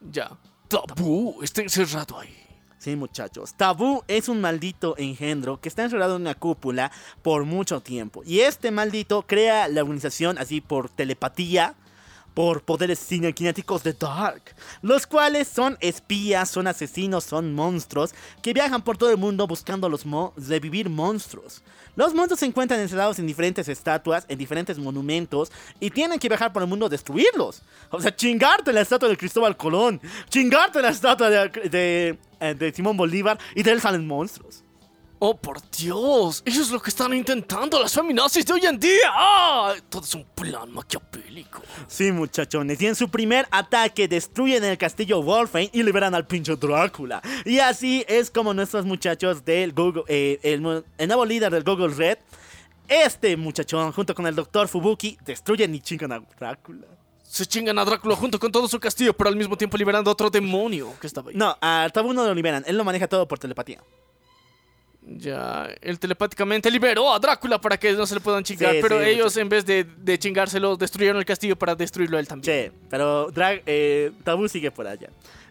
Ya. 0.00 0.38
Tabú 0.68 1.40
está 1.42 1.62
encerrado 1.62 2.18
ahí. 2.18 2.36
Sí, 2.80 2.96
muchachos. 2.96 3.52
Tabú 3.54 4.02
es 4.08 4.30
un 4.30 4.40
maldito 4.40 4.94
engendro 4.96 5.60
que 5.60 5.68
está 5.68 5.84
encerrado 5.84 6.16
en 6.16 6.22
una 6.22 6.34
cúpula 6.34 6.90
por 7.20 7.44
mucho 7.44 7.82
tiempo. 7.82 8.22
Y 8.24 8.40
este 8.40 8.70
maldito 8.70 9.26
crea 9.26 9.68
la 9.68 9.82
organización 9.82 10.38
así 10.38 10.62
por 10.62 10.88
telepatía, 10.88 11.74
por 12.34 12.62
poderes 12.62 12.98
cinequinéticos 12.98 13.82
de 13.82 13.92
Dark, 13.92 14.42
los 14.82 15.06
cuales 15.06 15.48
son 15.48 15.76
espías, 15.80 16.48
son 16.48 16.66
asesinos, 16.66 17.24
son 17.24 17.52
monstruos 17.54 18.14
que 18.42 18.52
viajan 18.52 18.82
por 18.82 18.96
todo 18.96 19.10
el 19.10 19.16
mundo 19.16 19.46
buscando 19.46 19.88
los 19.88 20.06
mo- 20.06 20.32
revivir 20.36 20.88
monstruos. 20.88 21.62
Los 21.96 22.14
monstruos 22.14 22.40
se 22.40 22.46
encuentran 22.46 22.80
encerrados 22.80 23.18
en 23.18 23.26
diferentes 23.26 23.68
estatuas, 23.68 24.24
en 24.28 24.38
diferentes 24.38 24.78
monumentos 24.78 25.50
y 25.80 25.90
tienen 25.90 26.18
que 26.18 26.28
viajar 26.28 26.52
por 26.52 26.62
el 26.62 26.68
mundo 26.68 26.88
destruirlos. 26.88 27.62
O 27.90 28.00
sea, 28.00 28.14
chingarte 28.14 28.72
la 28.72 28.80
estatua 28.82 29.08
de 29.08 29.16
Cristóbal 29.16 29.56
Colón, 29.56 30.00
chingarte 30.28 30.80
la 30.80 30.90
estatua 30.90 31.28
de, 31.28 31.48
de, 31.68 32.18
eh, 32.40 32.54
de 32.54 32.72
Simón 32.72 32.96
Bolívar 32.96 33.38
y 33.54 33.62
de 33.64 33.72
él 33.72 33.80
salen 33.80 34.06
monstruos. 34.06 34.59
Oh, 35.22 35.36
por 35.36 35.60
Dios. 35.70 36.42
Eso 36.46 36.62
es 36.62 36.70
lo 36.70 36.80
que 36.80 36.88
están 36.88 37.12
intentando 37.12 37.78
las 37.78 37.92
feminazis 37.92 38.46
de 38.46 38.54
hoy 38.54 38.64
en 38.64 38.80
día. 38.80 39.10
¡Ah! 39.12 39.74
Todo 39.90 40.02
es 40.02 40.14
un 40.14 40.24
plan 40.24 40.72
maquiavélico. 40.72 41.60
Sí, 41.88 42.10
muchachones. 42.10 42.80
Y 42.80 42.86
en 42.86 42.94
su 42.96 43.10
primer 43.10 43.46
ataque 43.50 44.08
destruyen 44.08 44.64
el 44.64 44.78
castillo 44.78 45.22
Wolfenstein 45.22 45.78
y 45.78 45.82
liberan 45.82 46.14
al 46.14 46.26
pinche 46.26 46.56
Drácula. 46.56 47.20
Y 47.44 47.58
así 47.58 48.02
es 48.08 48.30
como 48.30 48.54
nuestros 48.54 48.86
muchachos 48.86 49.44
del 49.44 49.74
Google, 49.74 50.04
eh, 50.08 50.40
el, 50.42 50.84
el 50.96 51.08
nuevo 51.08 51.26
líder 51.26 51.52
del 51.52 51.64
Google 51.64 51.94
Red, 51.94 52.16
este 52.88 53.36
muchachón 53.36 53.92
junto 53.92 54.14
con 54.14 54.26
el 54.26 54.34
doctor 54.34 54.68
Fubuki 54.68 55.18
destruyen 55.26 55.74
y 55.74 55.80
chingan 55.80 56.12
a 56.12 56.22
Drácula. 56.38 56.86
Se 57.22 57.44
chingan 57.44 57.78
a 57.78 57.84
Drácula 57.84 58.16
junto 58.16 58.40
con 58.40 58.50
todo 58.50 58.66
su 58.68 58.80
castillo, 58.80 59.12
pero 59.12 59.28
al 59.28 59.36
mismo 59.36 59.58
tiempo 59.58 59.76
liberando 59.76 60.10
a 60.10 60.14
otro 60.14 60.30
demonio 60.30 60.94
que 60.98 61.06
estaba 61.06 61.28
ahí. 61.28 61.36
No, 61.36 61.54
a 61.60 61.90
Tabú 61.92 62.14
no 62.14 62.24
lo 62.24 62.34
liberan. 62.34 62.64
Él 62.66 62.78
lo 62.78 62.84
maneja 62.84 63.06
todo 63.06 63.28
por 63.28 63.38
telepatía. 63.38 63.82
Ya, 65.12 65.68
él 65.80 65.98
telepáticamente 65.98 66.70
liberó 66.70 67.12
a 67.12 67.18
Drácula 67.18 67.60
para 67.60 67.76
que 67.76 67.92
no 67.94 68.06
se 68.06 68.14
le 68.14 68.20
puedan 68.20 68.44
chingar, 68.44 68.74
Sí, 68.74 68.78
pero 68.80 69.00
sí, 69.00 69.06
ellos 69.08 69.36
en 69.36 69.48
vez 69.48 69.66
de, 69.66 69.82
de 69.84 70.18
chingárselo, 70.20 70.76
destruyeron 70.76 71.18
el 71.18 71.24
castillo 71.24 71.56
para 71.56 71.74
destruirlo 71.74 72.16
a 72.16 72.20
él 72.20 72.28
también. 72.28 72.70
Sí, 72.70 72.78
pero 72.88 73.28
eh, 73.36 74.12
Tabú 74.22 74.48
sigue 74.48 74.70
por 74.70 74.86
allá. 74.86 75.08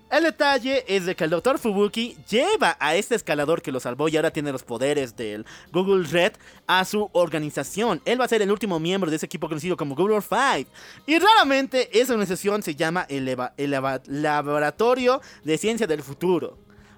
El 0.10 0.24
detalle 0.24 0.86
es 0.88 1.06
de 1.06 1.14
que 1.16 1.26
el 1.26 1.30
Dr. 1.30 1.60
Fubuki 1.60 2.18
lleva 2.28 2.78
a 2.80 2.96
este 2.96 3.14
escalador 3.14 3.62
que 3.62 3.72
lo 3.72 3.80
salvó 3.80 4.08
y 4.08 4.16
ahora 4.16 4.32
tiene 4.32 4.52
los 4.52 4.64
poderes 4.64 5.16
del 5.16 5.46
Google 5.72 6.08
Red 6.08 6.32
a 6.66 6.84
su 6.86 7.10
organización. 7.12 8.02
Él 8.06 8.20
va 8.20 8.26
a 8.26 8.28
ser 8.28 8.42
el 8.42 8.50
último 8.52 8.80
miembro 8.80 9.10
de 9.12 9.18
ese 9.18 9.28
equipo 9.28 9.48
conocido 9.48 9.78
como 9.78 9.94
Google 9.94 10.22
Five. 10.22 10.66
Y 11.06 11.20
raramente 11.20 11.90
esa 12.00 12.14
organización 12.14 12.64
se 12.64 12.74
llama 12.76 13.06
el, 13.08 13.28
Eva- 13.28 13.54
el 13.58 13.72
Eva- 13.72 14.02
Laboratorio 14.08 15.22
de 15.44 15.58
Ciencia 15.60 15.86
del 15.86 16.02
Futuro. 16.02 16.58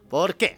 ¿Por 0.09 0.35
qué? 0.35 0.57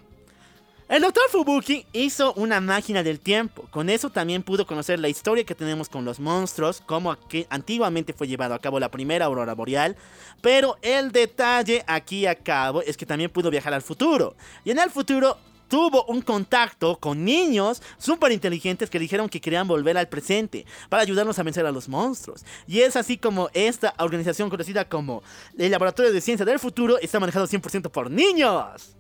El 0.90 1.02
doctor 1.02 1.24
Fubuki 1.32 1.86
hizo 1.94 2.34
una 2.34 2.60
máquina 2.60 3.04
del 3.04 3.20
tiempo. 3.20 3.66
Con 3.72 3.90
eso 3.90 4.10
también 4.10 4.44
pudo 4.44 4.68
conocer 4.68 5.00
la 5.00 5.08
historia 5.08 5.46
que 5.46 5.56
tenemos 5.56 5.88
con 5.88 6.04
los 6.04 6.20
monstruos, 6.20 6.84
cómo 6.86 7.16
antiguamente 7.50 8.12
fue 8.12 8.28
llevado 8.28 8.54
a 8.54 8.60
cabo 8.60 8.82
la 8.82 8.92
primera 8.92 9.26
aurora 9.26 9.56
boreal. 9.56 9.96
Pero 10.42 10.78
el 10.82 11.14
detalle 11.14 11.86
aquí 11.88 12.26
a 12.26 12.36
cabo 12.36 12.82
es 12.82 12.98
que 12.98 13.06
también 13.06 13.32
pudo 13.32 13.50
viajar 13.50 13.74
al 13.74 13.82
futuro. 13.82 14.36
Y 14.66 14.72
en 14.72 14.80
el 14.80 14.90
futuro 14.90 15.38
tuvo 15.70 16.04
un 16.06 16.22
contacto 16.22 16.98
con 16.98 17.24
niños 17.24 17.82
súper 17.98 18.34
inteligentes 18.34 18.90
que 18.90 19.00
dijeron 19.00 19.30
que 19.30 19.40
querían 19.40 19.68
volver 19.68 19.98
al 19.98 20.10
presente 20.10 20.66
para 20.90 21.02
ayudarnos 21.02 21.40
a 21.40 21.44
vencer 21.44 21.66
a 21.66 21.72
los 21.72 21.88
monstruos. 21.88 22.44
Y 22.68 22.82
es 22.82 22.98
así 22.98 23.18
como 23.18 23.50
esta 23.54 23.94
organización 24.00 24.50
conocida 24.50 24.84
como 24.90 25.24
el 25.58 25.72
Laboratorio 25.72 26.12
de 26.12 26.20
Ciencia 26.20 26.46
del 26.46 26.60
Futuro 26.60 27.00
está 27.00 27.22
manejado 27.22 27.48
100% 27.48 27.90
por 27.90 28.12
niños. 28.12 28.98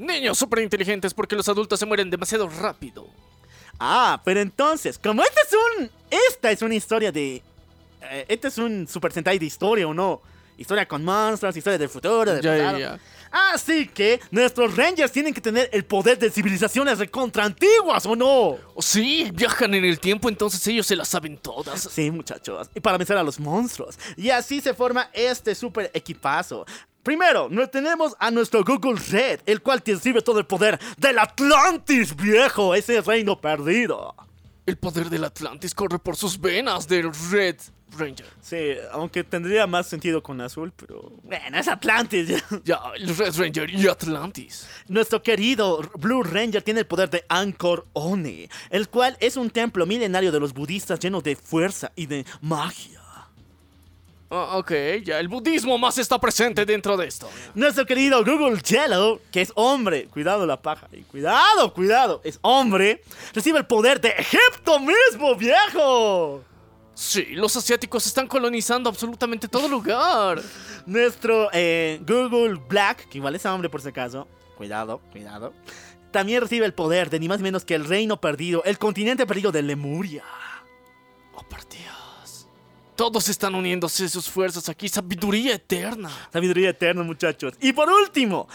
Niños 0.00 0.38
súper 0.38 0.60
inteligentes 0.60 1.12
porque 1.14 1.36
los 1.36 1.48
adultos 1.48 1.78
se 1.78 1.86
mueren 1.86 2.10
demasiado 2.10 2.48
rápido. 2.48 3.06
Ah, 3.78 4.20
pero 4.24 4.40
entonces, 4.40 4.98
como 4.98 5.22
este 5.22 5.40
es 5.40 5.52
un... 5.80 5.90
Esta 6.28 6.50
es 6.50 6.62
una 6.62 6.74
historia 6.74 7.12
de... 7.12 7.42
eh, 8.02 8.24
este 8.28 8.48
es 8.48 8.58
un 8.58 8.86
Super 8.88 9.12
Sentai 9.12 9.38
de 9.38 9.46
historia, 9.46 9.86
¿o 9.86 9.94
no? 9.94 10.20
Historia 10.58 10.86
con 10.86 11.02
monstruos, 11.04 11.56
historia 11.56 11.78
del 11.78 11.88
futuro, 11.88 12.32
del 12.32 12.42
Ya, 12.42 12.56
pasado. 12.56 12.78
ya. 12.78 12.98
Así 13.32 13.86
que 13.86 14.20
nuestros 14.32 14.76
Rangers 14.76 15.12
tienen 15.12 15.32
que 15.32 15.40
tener 15.40 15.70
el 15.72 15.84
poder 15.84 16.18
de 16.18 16.30
civilizaciones 16.30 16.98
recontra 16.98 17.44
antiguas, 17.44 18.04
¿o 18.04 18.16
no? 18.16 18.58
Oh, 18.74 18.82
sí, 18.82 19.30
viajan 19.32 19.72
en 19.74 19.84
el 19.84 20.00
tiempo, 20.00 20.28
entonces 20.28 20.66
ellos 20.66 20.86
se 20.86 20.96
las 20.96 21.08
saben 21.08 21.38
todas. 21.38 21.80
Sí, 21.90 22.10
muchachos. 22.10 22.68
Y 22.74 22.80
para 22.80 22.98
vencer 22.98 23.16
a 23.16 23.22
los 23.22 23.38
monstruos. 23.38 23.98
Y 24.16 24.30
así 24.30 24.60
se 24.60 24.74
forma 24.74 25.08
este 25.12 25.54
super 25.54 25.90
equipazo. 25.94 26.66
Primero, 27.02 27.48
no 27.50 27.66
tenemos 27.68 28.14
a 28.18 28.30
nuestro 28.30 28.62
Google 28.62 29.00
Red, 29.10 29.40
el 29.46 29.62
cual 29.62 29.82
te 29.82 29.94
recibe 29.94 30.20
todo 30.20 30.38
el 30.38 30.46
poder 30.46 30.78
del 30.98 31.18
Atlantis, 31.18 32.14
viejo, 32.14 32.74
ese 32.74 33.00
reino 33.00 33.40
perdido. 33.40 34.14
El 34.66 34.76
poder 34.76 35.08
del 35.08 35.24
Atlantis 35.24 35.74
corre 35.74 35.98
por 35.98 36.16
sus 36.16 36.38
venas 36.38 36.86
del 36.86 37.10
Red 37.30 37.56
Ranger. 37.98 38.26
Sí, 38.42 38.74
aunque 38.92 39.24
tendría 39.24 39.66
más 39.66 39.86
sentido 39.86 40.22
con 40.22 40.40
azul, 40.42 40.72
pero... 40.76 41.10
Bueno, 41.22 41.58
es 41.58 41.68
Atlantis. 41.68 42.44
Ya, 42.64 42.80
el 42.94 43.16
Red 43.16 43.34
Ranger 43.34 43.70
y 43.70 43.88
Atlantis. 43.88 44.68
Nuestro 44.86 45.22
querido 45.22 45.80
Blue 45.98 46.22
Ranger 46.22 46.62
tiene 46.62 46.80
el 46.80 46.86
poder 46.86 47.08
de 47.08 47.24
Angkor 47.28 47.86
One, 47.94 48.50
el 48.68 48.88
cual 48.90 49.16
es 49.20 49.36
un 49.36 49.48
templo 49.50 49.86
milenario 49.86 50.30
de 50.30 50.40
los 50.40 50.52
budistas 50.52 51.00
lleno 51.00 51.22
de 51.22 51.34
fuerza 51.34 51.90
y 51.96 52.06
de 52.06 52.26
magia. 52.42 52.99
Ah, 54.32 54.58
ok, 54.58 54.70
ya, 55.02 55.18
el 55.18 55.26
budismo 55.26 55.76
más 55.76 55.98
está 55.98 56.16
presente 56.20 56.64
dentro 56.64 56.96
de 56.96 57.08
esto. 57.08 57.28
Nuestro 57.56 57.84
querido 57.84 58.24
Google 58.24 58.60
Yellow, 58.60 59.20
que 59.32 59.40
es 59.40 59.50
hombre, 59.56 60.06
cuidado 60.06 60.46
la 60.46 60.62
paja, 60.62 60.86
y 60.92 61.02
cuidado, 61.02 61.74
cuidado, 61.74 62.20
es 62.22 62.38
hombre, 62.42 63.02
recibe 63.34 63.58
el 63.58 63.66
poder 63.66 64.00
de 64.00 64.10
Egipto 64.10 64.78
mismo, 64.78 65.34
viejo. 65.34 66.44
Sí, 66.94 67.26
los 67.32 67.56
asiáticos 67.56 68.06
están 68.06 68.28
colonizando 68.28 68.88
absolutamente 68.88 69.48
todo 69.48 69.66
lugar. 69.66 70.40
Nuestro 70.86 71.48
eh, 71.52 72.00
Google 72.06 72.60
Black, 72.68 73.08
que 73.08 73.18
igual 73.18 73.34
es 73.34 73.44
hombre 73.46 73.68
por 73.68 73.82
si 73.82 73.88
acaso, 73.88 74.28
cuidado, 74.56 75.00
cuidado, 75.10 75.52
también 76.12 76.40
recibe 76.40 76.66
el 76.66 76.74
poder 76.74 77.10
de 77.10 77.18
ni 77.18 77.26
más 77.26 77.38
ni 77.38 77.44
menos 77.44 77.64
que 77.64 77.74
el 77.74 77.84
reino 77.84 78.20
perdido, 78.20 78.62
el 78.64 78.78
continente 78.78 79.26
perdido 79.26 79.50
de 79.50 79.62
Lemuria. 79.62 80.22
Oh, 81.34 81.44
Dios. 81.68 81.99
Todos 83.00 83.30
están 83.30 83.54
uniéndose 83.54 84.10
sus 84.10 84.28
fuerzas 84.28 84.68
aquí, 84.68 84.86
sabiduría 84.86 85.54
eterna. 85.54 86.10
Sabiduría 86.30 86.68
eterna, 86.68 87.02
muchachos. 87.02 87.54
Y 87.58 87.72
por 87.72 87.88
último, 87.88 88.46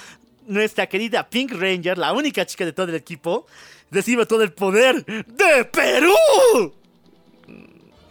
nuestra 0.46 0.86
querida 0.86 1.28
Pink 1.28 1.52
Ranger, 1.54 1.98
la 1.98 2.14
única 2.14 2.46
chica 2.46 2.64
de 2.64 2.72
todo 2.72 2.90
el 2.90 2.94
equipo, 2.94 3.48
recibe 3.90 4.28
todo 4.28 4.44
el 4.44 4.54
poder 4.54 5.04
de 5.04 5.66
Perú. 5.66 6.76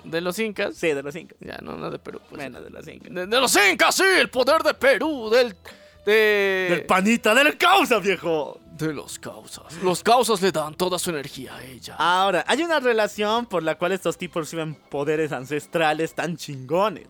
¿De 0.03 0.21
los 0.21 0.37
incas? 0.41 0.75
Sí, 0.77 0.89
de 0.89 1.05
los 1.05 1.15
incas. 1.15 1.39
Ya, 1.39 1.59
no, 1.63 1.77
no 1.77 1.89
de 1.89 2.01
Perú. 2.01 2.19
pues. 2.29 2.41
Bueno, 2.41 2.61
de 2.61 2.71
los 2.71 2.89
incas. 2.89 3.15
De, 3.15 3.27
de 3.29 3.41
los 3.41 3.57
incas, 3.71 3.95
sí, 3.95 4.03
el 4.03 4.29
poder 4.29 4.65
de 4.65 4.75
Perú, 4.75 5.31
del... 5.31 5.55
De... 6.05 6.67
Del 6.69 6.85
panita, 6.85 7.33
del 7.33 7.57
causa, 7.57 8.01
viejo. 8.01 8.59
De 8.77 8.93
los 8.93 9.19
causas. 9.19 9.73
Los 9.83 10.03
causas 10.03 10.43
le 10.43 10.51
dan 10.51 10.75
toda 10.75 10.99
su 10.99 11.11
energía 11.11 11.55
a 11.57 11.65
ella. 11.65 11.95
Ahora, 11.97 12.45
hay 12.47 12.63
una 12.63 12.81
relación 12.81 13.47
por 13.47 13.63
la 13.63 13.77
cual 13.77 13.93
estos 13.93 14.19
tipos 14.19 14.45
reciben 14.45 14.75
poderes 14.75 15.33
ancestrales 15.33 16.15
tan 16.15 16.37
chingones. 16.37 17.07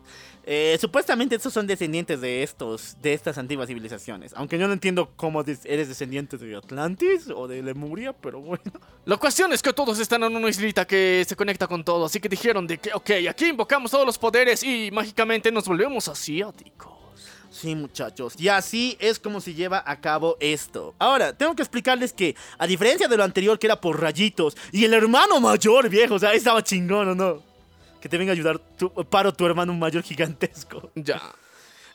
Eh, 0.47 0.77
supuestamente 0.78 1.36
estos 1.36 1.55
son 1.55 1.66
descendientes 1.66 2.20
de 2.20 2.43
estos, 2.43 2.99
de 3.01 3.15
estas 3.15 3.39
antiguas 3.39 3.66
civilizaciones. 3.66 4.35
Aunque 4.36 4.59
yo 4.59 4.66
no 4.66 4.74
entiendo 4.74 5.11
cómo 5.16 5.41
eres 5.41 5.89
descendiente 5.89 6.36
de 6.36 6.55
Atlantis 6.55 7.31
o 7.35 7.49
de 7.49 7.62
Lemuria, 7.62 8.12
pero 8.12 8.41
bueno. 8.41 8.62
La 9.07 9.16
cuestión 9.16 9.53
es 9.55 9.62
que 9.62 9.73
todos 9.73 9.99
están 9.99 10.23
en 10.23 10.36
una 10.36 10.51
islita 10.51 10.86
que 10.86 11.24
se 11.27 11.35
conecta 11.35 11.66
con 11.66 11.82
todo, 11.82 12.05
así 12.05 12.20
que 12.20 12.28
dijeron 12.28 12.66
de 12.66 12.77
que, 12.77 12.93
ok, 12.93 13.11
aquí 13.31 13.47
invocamos 13.47 13.91
todos 13.91 14.05
los 14.05 14.19
poderes 14.19 14.62
y 14.62 14.91
mágicamente 14.93 15.51
nos 15.51 15.66
volvemos 15.66 16.09
asiáticos. 16.09 16.93
Sí, 17.55 17.76
muchachos. 17.76 18.35
Y 18.36 18.48
así 18.48 18.97
es 18.98 19.20
como 19.20 19.40
se 19.40 19.55
lleva 19.55 19.82
a 19.86 20.01
cabo 20.01 20.36
esto. 20.40 20.93
Ahora, 20.98 21.32
tengo 21.32 21.55
que 21.55 21.62
explicarles 21.62 22.12
que, 22.12 22.35
a 22.59 22.66
diferencia 22.66 23.06
de 23.06 23.16
lo 23.16 23.22
anterior 23.22 23.60
que 23.60 23.68
era 23.68 23.81
por 23.81 24.01
rayitos, 24.01 24.56
y 24.72 24.85
el 24.85 24.93
hermano 24.93 25.40
mayor, 25.40 25.89
viejo, 25.89 26.14
o 26.14 26.18
sea, 26.18 26.35
estaba 26.35 26.64
chingón, 26.64 27.10
¿o 27.10 27.14
no? 27.14 27.43
Que 28.01 28.09
te 28.09 28.18
venga 28.18 28.32
a 28.32 28.35
ayudar 28.35 28.59
tu, 28.59 28.90
paro 29.05 29.32
tu 29.32 29.47
hermano 29.47 29.72
mayor 29.72 30.02
gigantesco. 30.02 30.90
Ya. 30.97 31.22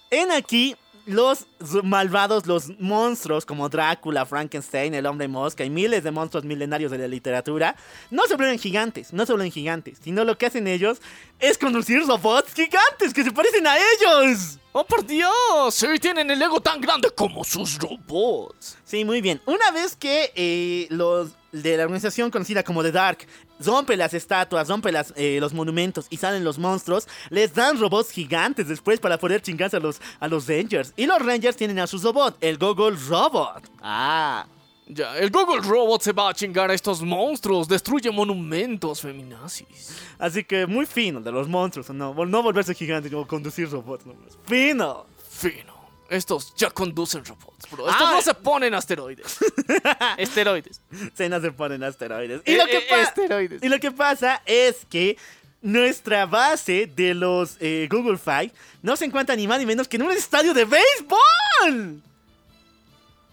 En 0.10 0.32
aquí, 0.32 0.78
los 1.10 1.48
malvados, 1.84 2.46
los 2.46 2.80
monstruos 2.80 3.44
como 3.44 3.68
Drácula, 3.68 4.28
Frankenstein, 4.28 4.94
el 4.94 5.08
hombre 5.08 5.28
mosca 5.28 5.66
y 5.66 5.70
miles 5.70 6.04
de 6.04 6.12
monstruos 6.12 6.46
milenarios 6.46 6.92
de 6.92 7.00
la 7.00 7.08
literatura, 7.08 7.76
no 8.12 8.28
se 8.28 8.36
vuelven 8.36 8.60
gigantes, 8.60 9.12
no 9.12 9.26
se 9.26 9.34
vuelven 9.34 9.52
gigantes, 9.52 9.98
sino 10.04 10.24
lo 10.24 10.38
que 10.38 10.46
hacen 10.46 10.68
ellos 10.68 11.02
es 11.40 11.58
conducir 11.58 12.06
robots 12.06 12.54
gigantes 12.54 13.14
que 13.14 13.24
se 13.24 13.32
parecen 13.32 13.66
a 13.66 13.76
ellos. 13.76 14.60
¡Oh, 14.72 14.86
por 14.86 15.04
Dios! 15.04 15.74
Sí, 15.74 15.88
tienen 16.00 16.30
el 16.30 16.40
ego 16.40 16.62
tan 16.62 16.80
grande 16.80 17.10
como 17.10 17.44
sus 17.44 17.80
robots. 17.80 18.78
Sí, 18.84 19.04
muy 19.04 19.20
bien. 19.20 19.42
Una 19.48 19.72
vez 19.72 19.96
que 19.96 20.32
eh, 20.36 20.86
los 20.92 21.32
de 21.52 21.76
la 21.76 21.84
organización 21.86 22.30
conocida 22.30 22.62
como 22.62 22.84
The 22.84 22.92
Dark 22.92 23.26
rompe 23.60 23.96
las 23.98 24.14
estatuas, 24.14 24.68
rompe 24.68 24.92
las, 24.92 25.14
eh, 25.16 25.38
los 25.40 25.54
monumentos 25.54 26.08
y 26.10 26.18
salen 26.18 26.44
los 26.44 26.58
monstruos, 26.58 27.08
les 27.30 27.54
dan 27.54 27.80
robots 27.80 28.12
gigantes 28.12 28.68
después 28.68 29.00
para 29.00 29.18
poder 29.18 29.42
chingarse 29.42 29.78
a 29.78 29.80
los, 29.80 30.02
a 30.20 30.28
los 30.28 30.48
Rangers. 30.48 30.94
Y 30.96 31.06
los 31.06 31.20
Rangers 31.24 31.56
tienen 31.56 31.80
a 31.80 31.88
su 31.88 31.98
robot, 32.00 32.38
el 32.42 32.58
Google 32.58 32.98
Robot. 33.08 33.70
Ah, 33.82 34.46
Ya, 34.92 35.16
el 35.18 35.30
Google 35.30 35.62
Robot 35.62 36.02
se 36.02 36.14
va 36.14 36.30
a 36.30 36.34
chingar 36.34 36.72
a 36.72 36.74
estos 36.74 37.04
monstruos, 37.04 37.68
destruye 37.68 38.10
monumentos 38.10 39.02
feminazis. 39.02 40.02
así 40.18 40.44
que 40.44 40.66
muy 40.66 40.88
fino 40.88 41.22
de 41.22 41.32
los 41.32 41.48
monstruos, 41.48 41.90
no, 41.92 42.14
no 42.26 42.42
volverse 42.44 42.74
gigantes 42.74 43.12
como 43.12 43.28
conducir 43.28 43.70
robots. 43.70 44.06
No, 44.08 44.16
fino. 44.48 45.06
Fino. 45.30 45.69
Estos 46.10 46.54
ya 46.56 46.70
conducen 46.72 47.24
robots, 47.24 47.70
bro. 47.70 47.88
Estos 47.90 48.08
Ah. 48.08 48.12
no 48.14 48.22
se 48.22 48.34
ponen 48.34 48.74
asteroides. 48.74 49.38
Esteroides. 50.18 50.82
Se 51.14 51.30
no 51.30 51.40
se 51.40 51.52
ponen 51.52 51.84
asteroides. 51.84 52.42
Y 52.46 52.54
Eh, 52.54 52.58
lo, 52.58 52.66
que 52.66 52.78
eh, 52.78 53.02
esteroides. 53.04 53.64
y 53.64 53.70
lo 53.70 53.80
que 53.80 53.92
pasa 53.92 54.42
es 54.46 54.86
que 54.90 55.18
nuestra 55.62 56.26
base 56.26 56.88
de 56.88 57.14
los 57.14 57.58
eh, 57.60 57.88
Google 57.92 58.18
Five 58.18 58.52
no 58.82 58.96
se 58.96 59.06
encuentra 59.06 59.36
ni 59.36 59.48
más 59.48 59.60
ni 59.60 59.66
menos 59.66 59.88
que 59.88 59.98
en 59.98 60.04
un 60.04 60.12
estadio 60.12 60.54
de 60.54 60.66
béisbol. 60.66 62.02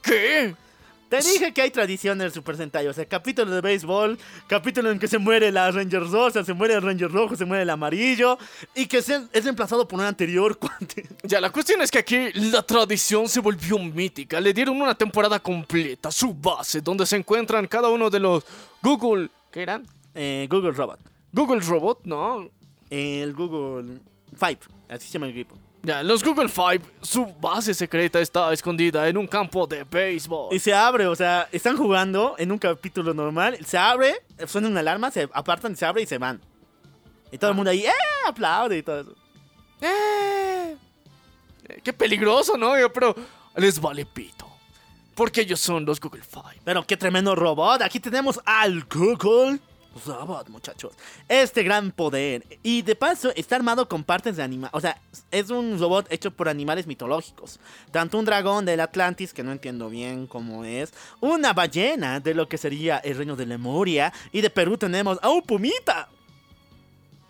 ¿Qué? 0.03 0.55
Te 1.25 1.33
dije 1.33 1.53
que 1.53 1.63
hay 1.63 1.71
tradición 1.71 2.21
en 2.21 2.27
el 2.27 2.33
Super 2.33 2.57
Sentai, 2.57 2.87
o 2.89 2.93
sea, 2.93 3.05
capítulo 3.07 3.51
de 3.51 3.61
béisbol, 3.61 4.19
capítulo 4.47 4.91
en 4.91 4.99
que 4.99 5.09
se 5.09 5.19
muere 5.19 5.51
la 5.53 5.71
Ranger 5.71 6.09
rosa, 6.11 6.45
se 6.45 6.53
muere 6.53 6.75
el 6.75 6.83
Ranger 6.83 7.11
rojo, 7.11 7.37
se 7.37 7.45
muere 7.45 7.63
el 7.63 7.71
amarillo, 7.71 8.39
y 8.75 8.87
que 8.87 9.03
se- 9.03 9.27
es 9.33 9.45
reemplazado 9.45 9.87
por 9.89 9.99
un 10.01 10.07
anterior. 10.07 10.59
Ya, 11.23 11.41
la 11.41 11.51
cuestión 11.51 11.83
es 11.83 11.91
que 11.91 11.99
aquí 11.99 12.31
la 12.35 12.63
tradición 12.63 13.29
se 13.29 13.41
volvió 13.41 13.79
mítica. 13.79 14.41
Le 14.41 14.53
dieron 14.53 14.81
una 14.81 14.95
temporada 14.95 15.41
completa, 15.41 16.11
su 16.13 16.33
base, 16.35 16.81
donde 16.81 17.05
se 17.07 17.17
encuentran 17.17 17.67
cada 17.67 17.89
uno 17.89 18.09
de 18.11 18.21
los 18.21 18.45
Google... 18.83 19.29
¿Qué 19.51 19.63
eran? 19.63 19.85
Eh, 20.15 20.47
Google 20.51 20.71
Robot. 20.73 21.01
Google 21.33 21.61
Robot, 21.61 22.01
¿no? 22.05 22.49
El 22.91 23.33
Google 23.35 23.99
Five, 24.39 24.59
así 24.89 25.07
se 25.09 25.15
llama 25.15 25.27
el 25.27 25.33
equipo. 25.33 25.57
Ya, 25.87 26.03
los 26.03 26.25
Google 26.25 26.49
Five, 26.49 26.81
su 27.01 27.25
base 27.41 27.73
secreta 27.73 28.19
está 28.19 28.53
escondida 28.53 29.09
en 29.09 29.17
un 29.17 29.29
campo 29.29 29.69
de 29.69 29.85
béisbol. 29.85 30.53
Y 30.53 30.59
se 30.59 30.75
abre, 30.75 31.07
o 31.07 31.15
sea, 31.15 31.49
están 31.53 31.77
jugando 31.77 32.35
en 32.39 32.51
un 32.51 32.59
capítulo 32.59 33.15
normal, 33.15 33.57
se 33.65 33.79
abre, 33.79 34.17
suena 34.49 34.67
una 34.67 34.81
alarma, 34.81 35.13
se 35.13 35.29
apartan, 35.33 35.77
se 35.77 35.87
abre 35.87 36.03
y 36.03 36.07
se 36.07 36.19
van. 36.19 36.41
Y 37.31 37.39
todo 37.39 37.51
el 37.51 37.57
mundo 37.57 37.71
ahí, 37.71 37.87
¡eh! 37.87 37.93
aplaude 38.27 38.79
y 38.79 38.83
todo 38.83 39.03
eso. 39.03 39.15
Eh, 39.81 40.77
eh, 41.69 41.81
qué 41.85 41.93
peligroso, 41.93 42.57
¿no? 42.57 42.73
Pero 42.93 43.15
les 43.55 43.81
vale 43.81 44.05
pito. 44.07 44.51
Porque 45.15 45.43
ellos 45.43 45.61
son 45.61 45.85
los 45.85 46.01
Google 46.01 46.25
Five. 46.25 46.63
Pero 46.65 46.85
qué 46.85 46.97
tremendo 46.97 47.37
robot. 47.37 47.83
Aquí 47.83 48.01
tenemos 48.01 48.41
al 48.45 48.87
Google 48.93 49.61
Robot, 50.05 50.49
muchachos. 50.49 50.95
Este 51.29 51.63
gran 51.63 51.91
poder. 51.91 52.45
Y 52.63 52.83
de 52.83 52.95
paso, 52.95 53.33
está 53.35 53.57
armado 53.57 53.89
con 53.89 54.05
partes 54.05 54.37
de 54.37 54.43
animales. 54.43 54.75
O 54.75 54.81
sea, 54.81 55.01
es 55.31 55.51
un 55.51 55.79
robot 55.79 56.07
hecho 56.11 56.31
por 56.31 56.49
animales 56.49 56.87
mitológicos. 56.87 57.59
Tanto 57.91 58.19
un 58.19 58.25
dragón 58.25 58.65
del 58.67 58.81
Atlantis, 58.81 59.33
que 59.33 59.43
no 59.43 59.53
entiendo 59.53 59.89
bien 59.89 60.27
cómo 60.27 60.65
es. 60.65 60.93
Una 61.21 61.53
ballena 61.53 62.21
de 62.21 62.35
lo 62.35 62.49
que 62.49 62.59
sería 62.59 62.99
el 62.99 63.17
reino 63.17 63.37
de 63.37 63.47
Lemuria. 63.47 64.13
Y 64.33 64.41
de 64.41 64.51
Perú 64.51 64.77
tenemos 64.77 65.19
a 65.23 65.31
un 65.31 65.43
pumita. 65.43 66.09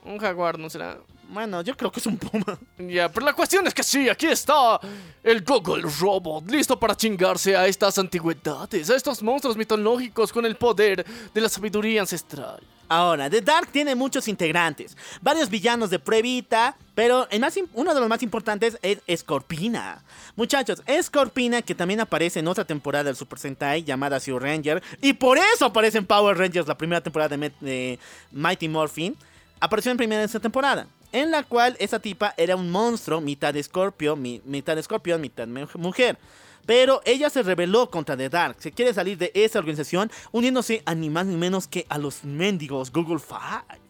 Un 0.05 0.19
jaguar, 0.19 0.59
¿no 0.59 0.71
será? 0.71 0.99
Bueno, 1.29 1.63
yo 1.63 1.77
creo 1.77 1.91
que 1.91 2.01
es 2.01 2.07
un 2.07 2.17
puma. 2.17 2.59
Ya, 2.79 3.11
pero 3.11 3.27
la 3.27 3.33
cuestión 3.33 3.67
es 3.67 3.75
que 3.75 3.83
sí, 3.83 4.09
aquí 4.09 4.27
está 4.27 4.79
el 5.23 5.43
Google 5.43 5.83
Robot, 6.01 6.51
listo 6.51 6.79
para 6.79 6.97
chingarse 6.97 7.57
a 7.57 7.67
estas 7.67 7.99
antigüedades, 7.99 8.89
a 8.91 8.97
estos 8.97 9.23
monstruos 9.23 9.57
mitológicos 9.57 10.33
con 10.33 10.47
el 10.47 10.57
poder 10.57 11.05
de 11.35 11.41
la 11.41 11.49
sabiduría 11.49 12.03
ancestral. 12.03 12.63
Ahora, 12.89 13.29
The 13.29 13.41
Dark 13.41 13.73
tiene 13.73 13.97
muchos 13.97 14.29
integrantes, 14.29 14.97
varios 15.21 15.51
villanos 15.51 15.91
de 15.91 15.99
pruebita, 15.99 16.77
pero 16.95 17.27
el 17.31 17.41
más 17.41 17.59
uno 17.75 17.93
de 17.93 17.99
los 17.99 18.09
más 18.09 18.23
importantes 18.23 18.79
es 18.81 19.01
Scorpina. 19.21 20.05
Muchachos, 20.37 20.81
Scorpina 21.03 21.63
que 21.63 21.75
también 21.75 21.99
aparece 21.99 22.39
en 22.39 22.47
otra 22.47 22.65
temporada 22.65 23.05
del 23.05 23.17
Super 23.17 23.41
Sentai 23.41 23.83
llamada 23.83 24.21
Zero 24.21 24.39
Ranger, 24.39 24.81
y 25.03 25.15
por 25.15 25.37
eso 25.37 25.65
aparece 25.65 25.99
en 25.99 26.07
Power 26.07 26.39
Rangers 26.39 26.69
la 26.69 26.79
primera 26.79 27.01
temporada 27.01 27.37
de 27.37 27.99
Mighty 28.31 28.69
Morphin, 28.69 29.17
apareció 29.61 29.91
en 29.91 29.97
primera 29.99 30.21
de 30.21 30.27
esta 30.27 30.41
temporada. 30.41 30.87
En 31.13 31.31
la 31.31 31.43
cual 31.45 31.77
esa 31.79 31.99
tipa 32.01 32.35
era 32.37 32.57
un 32.57 32.71
monstruo, 32.71 33.21
mitad 33.21 33.57
escorpio, 33.57 34.17
mi- 34.17 34.43
mitad 34.45 34.77
escorpión, 34.79 35.21
mitad 35.21 35.47
mujer. 35.75 36.19
Pero 36.67 37.01
ella 37.05 37.31
se 37.31 37.43
rebeló 37.45 37.89
contra 37.91 38.17
The 38.17 38.29
Dark. 38.29 38.57
Se 38.59 38.73
quiere 38.73 38.93
salir 38.93 39.17
de 39.17 39.31
esa 39.35 39.61
organización 39.61 40.11
uniéndose 40.33 40.83
a 40.85 40.95
ni 40.97 41.09
más 41.09 41.25
ni 41.27 41.37
menos 41.37 41.69
que 41.69 41.87
a 41.89 41.97
los 41.97 42.25
mendigos 42.25 42.91
Google 42.93 43.21
Five. 43.21 43.81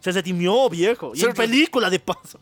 Se 0.00 0.12
redimió, 0.12 0.68
viejo. 0.68 1.12
Y 1.14 1.20
Se 1.20 1.26
en 1.26 1.32
película 1.34 1.88
de 1.88 1.98
paso. 1.98 2.38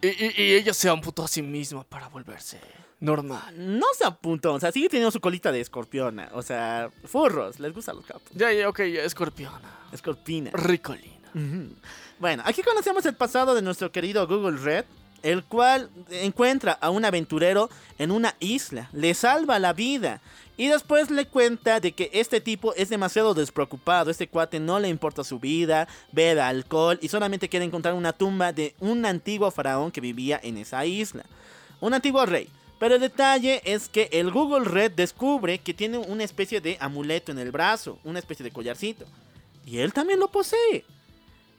Y, 0.00 0.08
y- 0.08 0.34
y 0.36 0.54
ella 0.54 0.72
se 0.72 0.88
amputó 0.88 1.22
a 1.24 1.28
sí 1.28 1.42
misma 1.42 1.84
para 1.84 2.08
volverse 2.08 2.58
normal. 2.98 3.54
No 3.56 3.86
se 3.96 4.06
apuntó. 4.06 4.54
O 4.54 4.60
sea, 4.60 4.72
sigue 4.72 4.88
teniendo 4.88 5.10
su 5.10 5.20
colita 5.20 5.52
de 5.52 5.60
escorpiona. 5.60 6.30
O 6.32 6.42
sea, 6.42 6.90
furros. 7.04 7.60
Les 7.60 7.74
gustan 7.74 7.96
los 7.96 8.06
capos. 8.06 8.22
Ya, 8.32 8.50
ya, 8.52 8.68
ok, 8.70 8.78
ya, 8.84 9.02
escorpiona. 9.02 9.60
Escorpina. 9.92 10.50
Ricolina. 10.54 11.12
Ujú. 11.34 11.74
Bueno, 12.18 12.42
aquí 12.46 12.62
conocemos 12.62 13.04
el 13.04 13.14
pasado 13.14 13.54
de 13.54 13.60
nuestro 13.60 13.92
querido 13.92 14.26
Google 14.26 14.56
Red, 14.56 14.86
el 15.22 15.44
cual 15.44 15.90
encuentra 16.10 16.72
a 16.72 16.88
un 16.88 17.04
aventurero 17.04 17.68
en 17.98 18.10
una 18.10 18.34
isla, 18.40 18.88
le 18.94 19.12
salva 19.12 19.58
la 19.58 19.74
vida 19.74 20.22
y 20.56 20.68
después 20.68 21.10
le 21.10 21.26
cuenta 21.26 21.78
de 21.78 21.92
que 21.92 22.08
este 22.14 22.40
tipo 22.40 22.72
es 22.74 22.88
demasiado 22.88 23.34
despreocupado, 23.34 24.10
este 24.10 24.28
cuate 24.28 24.60
no 24.60 24.80
le 24.80 24.88
importa 24.88 25.24
su 25.24 25.38
vida, 25.38 25.88
bebe 26.10 26.40
alcohol 26.40 26.98
y 27.02 27.08
solamente 27.08 27.50
quiere 27.50 27.66
encontrar 27.66 27.92
una 27.92 28.14
tumba 28.14 28.50
de 28.50 28.74
un 28.80 29.04
antiguo 29.04 29.50
faraón 29.50 29.90
que 29.90 30.00
vivía 30.00 30.40
en 30.42 30.56
esa 30.56 30.86
isla, 30.86 31.26
un 31.80 31.92
antiguo 31.92 32.24
rey. 32.24 32.48
Pero 32.78 32.94
el 32.94 33.00
detalle 33.02 33.60
es 33.64 33.88
que 33.88 34.08
el 34.12 34.30
Google 34.30 34.64
Red 34.64 34.92
descubre 34.92 35.58
que 35.58 35.74
tiene 35.74 35.98
una 35.98 36.24
especie 36.24 36.62
de 36.62 36.78
amuleto 36.80 37.32
en 37.32 37.38
el 37.38 37.50
brazo, 37.50 37.98
una 38.04 38.18
especie 38.18 38.44
de 38.44 38.50
collarcito. 38.50 39.06
Y 39.64 39.78
él 39.78 39.94
también 39.94 40.20
lo 40.20 40.28
posee. 40.28 40.84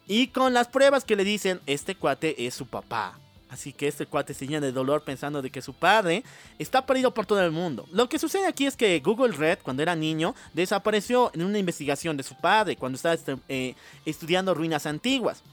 Y 0.07 0.27
con 0.27 0.53
las 0.53 0.67
pruebas 0.67 1.03
que 1.03 1.15
le 1.15 1.23
dicen, 1.23 1.59
este 1.65 1.95
cuate 1.95 2.47
es 2.47 2.53
su 2.53 2.65
papá. 2.65 3.19
Así 3.49 3.71
que 3.71 3.87
este 3.87 4.05
cuate 4.05 4.33
se 4.33 4.45
llena 4.45 4.65
de 4.65 4.71
dolor 4.71 5.03
pensando 5.03 5.41
de 5.41 5.49
que 5.49 5.61
su 5.61 5.73
padre 5.73 6.23
está 6.59 6.85
perdido 6.85 7.13
por 7.13 7.25
todo 7.25 7.41
el 7.41 7.51
mundo. 7.51 7.85
Lo 7.91 8.09
que 8.09 8.19
sucede 8.19 8.45
aquí 8.45 8.65
es 8.65 8.75
que 8.75 8.99
Google 8.99 9.33
Red, 9.33 9.59
cuando 9.63 9.83
era 9.83 9.95
niño, 9.95 10.35
desapareció 10.53 11.31
en 11.33 11.43
una 11.43 11.57
investigación 11.57 12.17
de 12.17 12.23
su 12.23 12.35
padre, 12.35 12.75
cuando 12.75 12.97
estaba 12.97 13.15
este, 13.15 13.37
eh, 13.47 13.75
estudiando 14.05 14.53
ruinas 14.53 14.85
antiguas. 14.85 15.43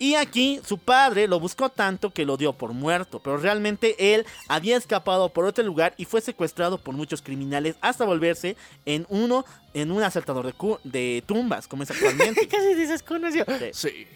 Y 0.00 0.14
aquí 0.14 0.60
su 0.64 0.78
padre 0.78 1.26
lo 1.26 1.40
buscó 1.40 1.70
tanto 1.70 2.10
que 2.10 2.24
lo 2.24 2.36
dio 2.36 2.52
por 2.52 2.72
muerto, 2.72 3.20
pero 3.20 3.36
realmente 3.36 4.14
él 4.14 4.24
había 4.46 4.76
escapado 4.76 5.28
por 5.30 5.44
otro 5.44 5.64
lugar 5.64 5.94
y 5.96 6.04
fue 6.04 6.20
secuestrado 6.20 6.78
por 6.78 6.94
muchos 6.94 7.20
criminales 7.20 7.74
hasta 7.80 8.04
volverse 8.04 8.56
en 8.86 9.06
uno, 9.08 9.44
en 9.74 9.90
un 9.90 10.02
asaltador 10.04 10.46
de, 10.46 10.54
de 10.84 11.22
tumbas, 11.26 11.66
como 11.66 11.82
es 11.82 11.90
actualmente. 11.90 12.46
Casi 12.48 12.74
dices 12.74 13.02
conoció. 13.02 13.44
Sí. 13.58 13.70
Sí. 13.90 14.06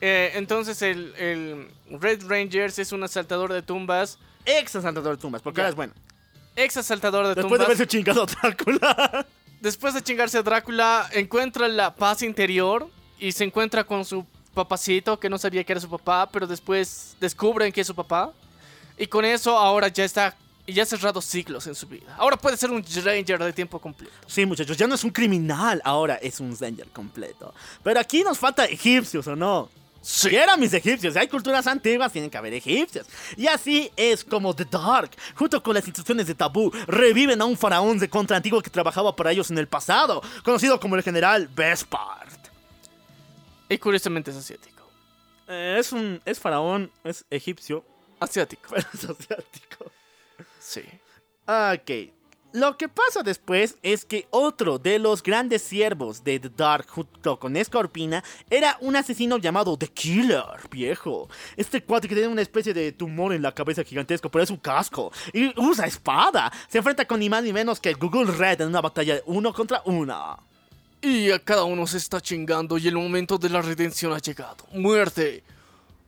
Eh, 0.00 0.32
entonces 0.34 0.80
el, 0.82 1.14
el 1.16 1.68
Red 2.00 2.24
Rangers 2.28 2.78
es 2.78 2.92
un 2.92 3.02
asaltador 3.02 3.52
de 3.52 3.62
tumbas, 3.62 4.18
ex 4.44 4.76
asaltador 4.76 5.16
de 5.16 5.20
tumbas, 5.22 5.42
porque 5.42 5.60
ahora 5.60 5.70
es 5.70 5.74
bueno. 5.74 5.92
ex 6.54 6.76
asaltador 6.76 7.26
de 7.26 7.34
Después 7.34 7.58
de 7.58 7.64
tumbas. 7.64 7.66
haberse 7.66 7.86
chingado 7.88 8.22
a 8.22 8.26
Drácula. 8.26 9.26
Después 9.60 9.94
de 9.94 10.02
chingarse 10.02 10.38
a 10.38 10.42
Drácula, 10.42 11.08
encuentra 11.12 11.66
la 11.66 11.94
paz 11.96 12.22
interior 12.22 12.88
y 13.18 13.32
se 13.32 13.42
encuentra 13.44 13.84
con 13.84 14.04
su 14.04 14.24
papacito 14.56 15.20
que 15.20 15.28
no 15.28 15.38
sabía 15.38 15.62
que 15.62 15.72
era 15.72 15.80
su 15.80 15.88
papá, 15.88 16.28
pero 16.32 16.46
después 16.46 17.14
descubren 17.20 17.72
que 17.72 17.82
es 17.82 17.86
su 17.86 17.94
papá. 17.94 18.32
Y 18.98 19.06
con 19.06 19.24
eso 19.24 19.56
ahora 19.56 19.88
ya 19.88 20.04
está, 20.04 20.34
ya 20.66 20.82
ha 20.82 20.86
cerrado 20.86 21.20
siglos 21.20 21.66
en 21.66 21.74
su 21.74 21.86
vida. 21.86 22.16
Ahora 22.18 22.36
puede 22.36 22.56
ser 22.56 22.70
un 22.70 22.82
Ranger 22.82 23.44
de 23.44 23.52
tiempo 23.52 23.78
completo. 23.78 24.12
Sí, 24.26 24.44
muchachos, 24.46 24.76
ya 24.76 24.86
no 24.86 24.94
es 24.94 25.04
un 25.04 25.10
criminal, 25.10 25.80
ahora 25.84 26.16
es 26.16 26.40
un 26.40 26.56
Ranger 26.58 26.88
completo. 26.88 27.54
Pero 27.84 28.00
aquí 28.00 28.24
nos 28.24 28.38
falta 28.38 28.64
egipcios, 28.64 29.26
¿o 29.28 29.36
no? 29.36 29.68
Sí. 30.00 30.28
Quiero 30.28 30.56
mis 30.56 30.72
egipcios. 30.72 31.14
Si 31.14 31.18
hay 31.18 31.26
culturas 31.26 31.66
antiguas, 31.66 32.12
tienen 32.12 32.30
que 32.30 32.38
haber 32.38 32.54
egipcios. 32.54 33.08
Y 33.36 33.48
así 33.48 33.90
es 33.96 34.24
como 34.24 34.54
The 34.54 34.64
Dark, 34.64 35.10
junto 35.34 35.60
con 35.60 35.74
las 35.74 35.84
instituciones 35.84 36.28
de 36.28 36.34
Tabú, 36.34 36.72
reviven 36.86 37.42
a 37.42 37.44
un 37.44 37.56
faraón 37.56 37.98
de 37.98 38.08
contra 38.08 38.36
antiguo 38.36 38.62
que 38.62 38.70
trabajaba 38.70 39.16
para 39.16 39.32
ellos 39.32 39.50
en 39.50 39.58
el 39.58 39.66
pasado, 39.66 40.22
conocido 40.44 40.78
como 40.78 40.94
el 40.94 41.02
general 41.02 41.48
Bespard. 41.48 42.25
Y 43.68 43.78
curiosamente 43.78 44.30
es 44.30 44.36
asiático. 44.36 44.82
Eh, 45.48 45.76
es 45.78 45.92
un. 45.92 46.20
Es 46.24 46.40
faraón, 46.40 46.90
es 47.04 47.24
egipcio, 47.30 47.84
Asiático. 48.20 48.62
pero 48.70 48.86
es 48.92 49.04
asiático. 49.04 49.90
Sí. 50.58 50.82
Ok. 51.46 52.12
Lo 52.52 52.78
que 52.78 52.88
pasa 52.88 53.22
después 53.22 53.76
es 53.82 54.06
que 54.06 54.28
otro 54.30 54.78
de 54.78 54.98
los 54.98 55.22
grandes 55.22 55.60
siervos 55.60 56.24
de 56.24 56.40
The 56.40 56.48
Dark 56.48 56.88
junto 56.88 57.38
con 57.38 57.54
Scorpina 57.62 58.24
era 58.48 58.78
un 58.80 58.96
asesino 58.96 59.36
llamado 59.36 59.76
The 59.76 59.88
Killer, 59.88 60.42
viejo. 60.70 61.28
Este 61.56 61.82
cuate 61.84 62.08
que 62.08 62.14
tiene 62.14 62.30
una 62.30 62.40
especie 62.40 62.72
de 62.72 62.92
tumor 62.92 63.34
en 63.34 63.42
la 63.42 63.52
cabeza 63.52 63.84
gigantesco, 63.84 64.30
pero 64.30 64.42
es 64.42 64.50
un 64.50 64.56
casco. 64.56 65.12
Y 65.34 65.52
usa 65.60 65.86
espada. 65.86 66.50
Se 66.68 66.78
enfrenta 66.78 67.04
con 67.04 67.20
ni 67.20 67.28
más 67.28 67.44
ni 67.44 67.52
menos 67.52 67.78
que 67.78 67.90
el 67.90 67.96
Google 67.96 68.32
Red 68.32 68.62
en 68.62 68.68
una 68.68 68.80
batalla 68.80 69.20
uno 69.26 69.52
contra 69.52 69.82
uno. 69.84 70.38
Y 71.02 71.30
a 71.30 71.38
cada 71.38 71.64
uno 71.64 71.86
se 71.86 71.98
está 71.98 72.20
chingando 72.20 72.78
y 72.78 72.88
el 72.88 72.94
momento 72.94 73.38
de 73.38 73.48
la 73.50 73.62
redención 73.62 74.12
ha 74.12 74.18
llegado. 74.18 74.56
Muerte 74.72 75.44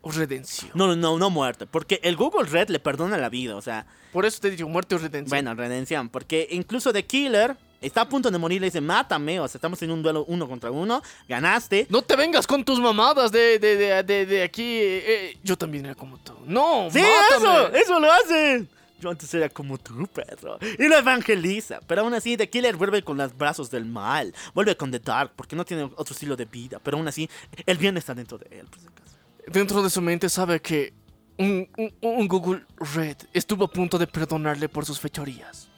o 0.01 0.11
redención. 0.11 0.71
No, 0.75 0.87
no, 0.87 0.97
no, 0.97 1.19
no 1.19 1.31
muerte. 1.31 1.67
Porque 1.67 2.01
el 2.03 2.17
Google 2.17 2.49
Red 2.49 2.69
le 2.71 2.79
perdona 2.81 3.17
la 3.19 3.29
vida, 3.29 3.57
o 3.57 3.63
sea... 3.63 3.87
Por 4.13 4.25
eso 4.25 4.41
te 4.41 4.51
digo 4.51 4.69
muerte 4.69 4.95
o 4.95 4.99
redención. 4.99 5.29
Bueno, 5.29 5.55
redención, 5.55 6.09
porque 6.09 6.49
incluso 6.51 6.93
The 6.93 7.05
Killer 7.05 7.57
está 7.81 8.01
a 8.01 8.09
punto 8.09 8.31
de 8.31 8.39
morir, 8.39 8.61
le 8.61 8.69
dice, 8.69 8.81
mátame, 8.81 9.39
o 9.39 9.47
sea, 9.47 9.59
estamos 9.59 9.81
en 9.83 9.91
un 9.91 10.03
duelo 10.03 10.25
uno 10.27 10.49
contra 10.49 10.71
uno, 10.71 11.03
ganaste. 11.29 11.87
No 11.91 12.01
te 12.03 12.17
vengas 12.17 12.47
con 12.47 12.65
tus 12.65 12.81
mamadas 12.81 13.31
de, 13.31 13.59
de, 13.59 13.77
de, 13.77 14.03
de, 14.03 14.27
de 14.27 14.43
aquí. 14.43 14.65
eh, 14.81 15.37
yo 15.45 15.57
también 15.59 15.85
era 15.85 15.95
como 15.95 16.17
tú. 16.19 16.33
No, 16.47 16.89
Sí, 16.91 17.01
mátame. 17.01 17.37
eso, 17.37 17.75
eso 17.75 18.01
lo 18.01 18.11
hacen. 18.11 18.69
Yo 19.01 19.11
antes 19.11 19.33
era 19.35 19.49
como 19.49 19.79
tú, 19.79 20.07
Pedro. 20.09 20.59
Y 20.79 20.89
lo 20.89 20.97
evangeliza. 20.97 21.81
Pero 21.87 22.03
aún 22.03 22.15
así, 22.15 22.37
The 22.37 22.49
Killer 22.51 22.77
vuelve 22.77 23.03
con 23.03 23.17
los 23.17 23.37
brazos 23.37 23.71
del 23.71 23.85
mal. 23.85 24.35
Vuelve 24.55 24.77
con 24.77 24.91
The 24.91 24.99
Dark, 24.99 25.33
porque 25.37 25.55
no 25.55 25.65
tiene 25.65 25.85
otro 25.85 26.13
estilo 26.13 26.35
de 26.37 26.45
vida. 26.47 26.81
Pero 26.83 26.97
aún 26.97 27.07
así, 27.07 27.29
el 27.67 27.79
bien 27.79 27.97
está 27.97 28.15
dentro 28.15 28.39
de 28.39 28.47
él, 28.59 28.67
por 28.67 28.81
si 28.81 28.87
acaso. 28.87 29.17
Dentro 29.47 29.83
de 29.83 29.91
su 29.91 30.03
mente 30.03 30.29
sabe 30.29 30.61
que 30.61 30.93
un, 31.39 31.69
un- 31.77 31.95
un 32.01 32.27
Google 32.29 32.65
Red 32.95 33.17
estuvo 33.33 33.65
a 33.65 33.69
punto 33.71 33.99
de 33.99 34.07
perdonarle 34.09 34.69
por 34.69 34.85
sus 34.85 34.99
fechorías. 34.99 35.69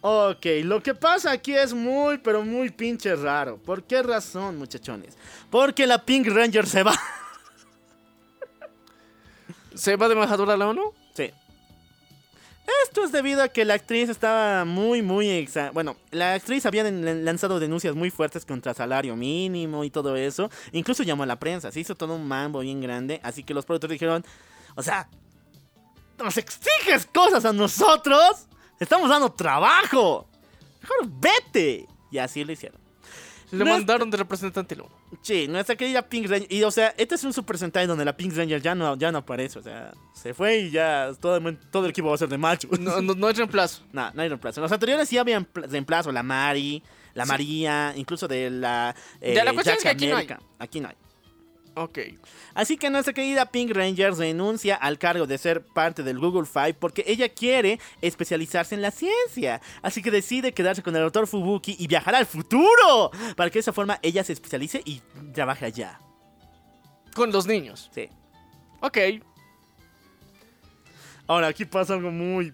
Ok, 0.00 0.46
lo 0.64 0.82
que 0.82 0.94
pasa 0.94 1.30
aquí 1.30 1.52
es 1.54 1.72
muy, 1.74 2.18
pero 2.18 2.42
muy 2.44 2.70
pinche 2.70 3.14
raro. 3.14 3.58
¿Por 3.58 3.84
qué 3.84 4.02
razón, 4.02 4.56
muchachones? 4.58 5.16
Porque 5.50 5.86
la 5.86 6.04
Pink 6.04 6.26
Ranger 6.26 6.66
se 6.66 6.82
va. 6.82 6.94
¿Se 9.74 9.96
va 9.96 10.08
de 10.08 10.14
embajadora 10.14 10.54
a 10.54 10.56
la 10.56 10.68
ONU? 10.68 10.92
Esto 12.84 13.04
es 13.04 13.12
debido 13.12 13.42
a 13.42 13.48
que 13.48 13.64
la 13.64 13.74
actriz 13.74 14.08
estaba 14.08 14.64
muy, 14.64 15.02
muy... 15.02 15.26
exa- 15.28 15.72
Bueno, 15.72 15.96
la 16.10 16.34
actriz 16.34 16.66
había 16.66 16.84
lanzado 16.84 17.58
denuncias 17.58 17.94
muy 17.94 18.10
fuertes 18.10 18.44
contra 18.44 18.74
salario 18.74 19.16
mínimo 19.16 19.82
y 19.84 19.90
todo 19.90 20.16
eso. 20.16 20.50
Incluso 20.72 21.02
llamó 21.02 21.22
a 21.22 21.26
la 21.26 21.38
prensa. 21.38 21.72
Se 21.72 21.80
hizo 21.80 21.94
todo 21.94 22.14
un 22.16 22.26
mambo 22.28 22.60
bien 22.60 22.80
grande. 22.80 23.20
Así 23.22 23.42
que 23.44 23.54
los 23.54 23.64
productores 23.64 23.94
dijeron... 23.94 24.24
O 24.74 24.82
sea... 24.82 25.08
Nos 26.18 26.36
exiges 26.36 27.06
cosas 27.06 27.44
a 27.44 27.52
nosotros. 27.52 28.46
Estamos 28.78 29.08
dando 29.08 29.32
trabajo. 29.32 30.28
Mejor 30.80 31.08
vete. 31.08 31.86
Y 32.10 32.18
así 32.18 32.44
lo 32.44 32.52
hicieron. 32.52 32.81
Le 33.52 33.58
No 33.58 33.66
es- 33.66 33.70
mandaron 33.78 34.10
de 34.10 34.16
representante 34.16 34.74
al 34.74 34.80
ONU. 34.80 34.90
Sí, 35.20 35.46
nuestra 35.46 35.76
querida 35.76 36.02
Pink 36.08 36.26
Ranger. 36.28 36.50
Y 36.52 36.62
o 36.64 36.70
sea, 36.70 36.94
este 36.96 37.14
es 37.14 37.22
un 37.24 37.32
Super 37.32 37.56
Sentai 37.58 37.86
donde 37.86 38.04
la 38.04 38.16
Pink 38.16 38.34
Ranger 38.34 38.60
ya 38.60 38.74
no, 38.74 38.96
ya 38.96 39.12
no 39.12 39.18
aparece. 39.18 39.58
O 39.58 39.62
sea, 39.62 39.92
se 40.14 40.32
fue 40.34 40.58
y 40.58 40.70
ya 40.70 41.10
todo 41.20 41.36
el, 41.36 41.58
todo 41.70 41.84
el 41.84 41.90
equipo 41.90 42.08
va 42.08 42.14
a 42.14 42.18
ser 42.18 42.28
de 42.28 42.38
macho. 42.38 42.66
No, 42.80 43.00
no, 43.02 43.14
no 43.14 43.26
hay 43.28 43.34
reemplazo. 43.34 43.82
No, 43.92 44.10
no 44.12 44.22
hay 44.22 44.28
reemplazo. 44.28 44.60
En 44.60 44.62
los 44.62 44.72
anteriores 44.72 45.08
sí 45.08 45.18
habían 45.18 45.44
pl- 45.44 45.66
reemplazo. 45.66 46.10
La 46.10 46.22
Mari, 46.22 46.82
La 47.14 47.24
Sí. 47.24 47.28
María, 47.30 47.92
incluso 47.94 48.26
de 48.26 48.48
la. 48.50 48.94
eh, 49.20 49.34
Ya, 49.34 49.44
la 49.44 49.52
cuestión 49.52 49.76
Jack 49.76 49.78
es 49.78 49.82
que 49.82 49.88
aquí 49.90 50.06
no 50.06 50.16
hay. 50.16 50.28
Aquí 50.58 50.80
no 50.80 50.88
hay. 50.88 50.94
Ok. 51.74 51.98
Así 52.54 52.76
que 52.76 52.90
nuestra 52.90 53.14
querida 53.14 53.46
Pink 53.46 53.70
Ranger 53.72 54.14
renuncia 54.14 54.76
al 54.76 54.98
cargo 54.98 55.26
de 55.26 55.38
ser 55.38 55.64
parte 55.64 56.02
del 56.02 56.18
Google 56.18 56.46
Five 56.46 56.74
porque 56.74 57.04
ella 57.06 57.28
quiere 57.30 57.80
especializarse 58.02 58.74
en 58.74 58.82
la 58.82 58.90
ciencia. 58.90 59.60
Así 59.80 60.02
que 60.02 60.10
decide 60.10 60.52
quedarse 60.52 60.82
con 60.82 60.94
el 60.94 61.02
doctor 61.02 61.26
Fubuki 61.26 61.76
y 61.78 61.86
viajar 61.86 62.14
al 62.14 62.26
futuro 62.26 63.10
para 63.36 63.48
que 63.48 63.54
de 63.54 63.60
esa 63.60 63.72
forma 63.72 63.98
ella 64.02 64.22
se 64.22 64.34
especialice 64.34 64.82
y 64.84 65.00
trabaje 65.32 65.64
allá. 65.64 65.98
Con 67.14 67.32
los 67.32 67.46
niños. 67.46 67.90
Sí. 67.94 68.08
Ok. 68.80 68.98
Ahora 71.26 71.46
aquí 71.46 71.64
pasa 71.64 71.94
algo 71.94 72.10
muy 72.10 72.52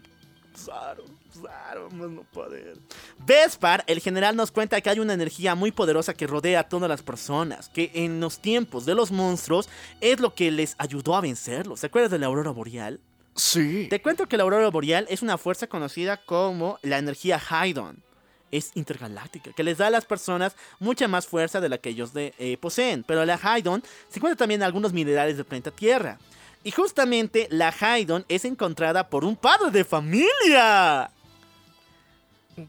raro, 0.67 1.05
más 1.43 2.11
no 2.11 2.23
poder. 2.33 2.79
Vespar, 3.19 3.85
el 3.87 4.01
general 4.01 4.37
nos 4.37 4.51
cuenta 4.51 4.81
que 4.81 4.91
hay 4.91 4.99
una 5.01 5.15
energía 5.15 5.55
muy 5.55 5.73
poderosa 5.73 6.15
que 6.15 6.27
rodea 6.27 6.61
a 6.61 6.69
todas 6.69 6.89
las 6.89 7.03
personas, 7.03 7.69
que 7.69 7.91
en 7.95 8.21
los 8.21 8.39
tiempos 8.41 8.87
de 8.87 8.95
los 8.95 9.11
monstruos 9.11 9.69
es 10.01 10.21
lo 10.21 10.35
que 10.35 10.51
les 10.51 10.75
ayudó 10.79 11.17
a 11.17 11.21
vencerlos. 11.21 11.81
¿Se 11.81 11.87
acuerdas 11.87 12.11
de 12.11 12.19
la 12.19 12.27
aurora 12.27 12.51
boreal? 12.51 13.01
Sí. 13.37 13.87
Te 13.89 14.03
cuento 14.03 14.27
que 14.27 14.37
la 14.37 14.43
aurora 14.43 14.69
boreal 14.71 15.07
es 15.09 15.23
una 15.23 15.39
fuerza 15.39 15.67
conocida 15.69 16.17
como 16.25 16.79
la 16.83 16.99
energía 16.99 17.41
Hydon. 17.41 18.03
Es 18.51 18.71
intergaláctica, 18.77 19.53
que 19.53 19.63
les 19.63 19.77
da 19.77 19.89
a 19.89 19.91
las 19.91 20.07
personas 20.07 20.57
mucha 20.81 21.07
más 21.07 21.27
fuerza 21.27 21.61
de 21.61 21.69
la 21.69 21.77
que 21.79 21.91
ellos 21.91 22.15
de- 22.15 22.33
eh, 22.39 22.57
poseen. 22.57 23.05
Pero 23.07 23.25
la 23.27 23.37
Hydon 23.39 23.83
se 24.09 24.19
encuentra 24.19 24.39
también 24.39 24.63
en 24.63 24.65
algunos 24.65 24.93
minerales 24.95 25.37
del 25.37 25.45
planeta 25.45 25.71
Tierra. 25.71 26.19
Y 26.65 26.71
justamente 26.73 27.47
la 27.51 27.71
Hydon 27.73 28.25
es 28.27 28.45
encontrada 28.47 29.09
por 29.11 29.25
un 29.25 29.37
padre 29.37 29.71
de 29.71 29.85
familia. 29.85 31.11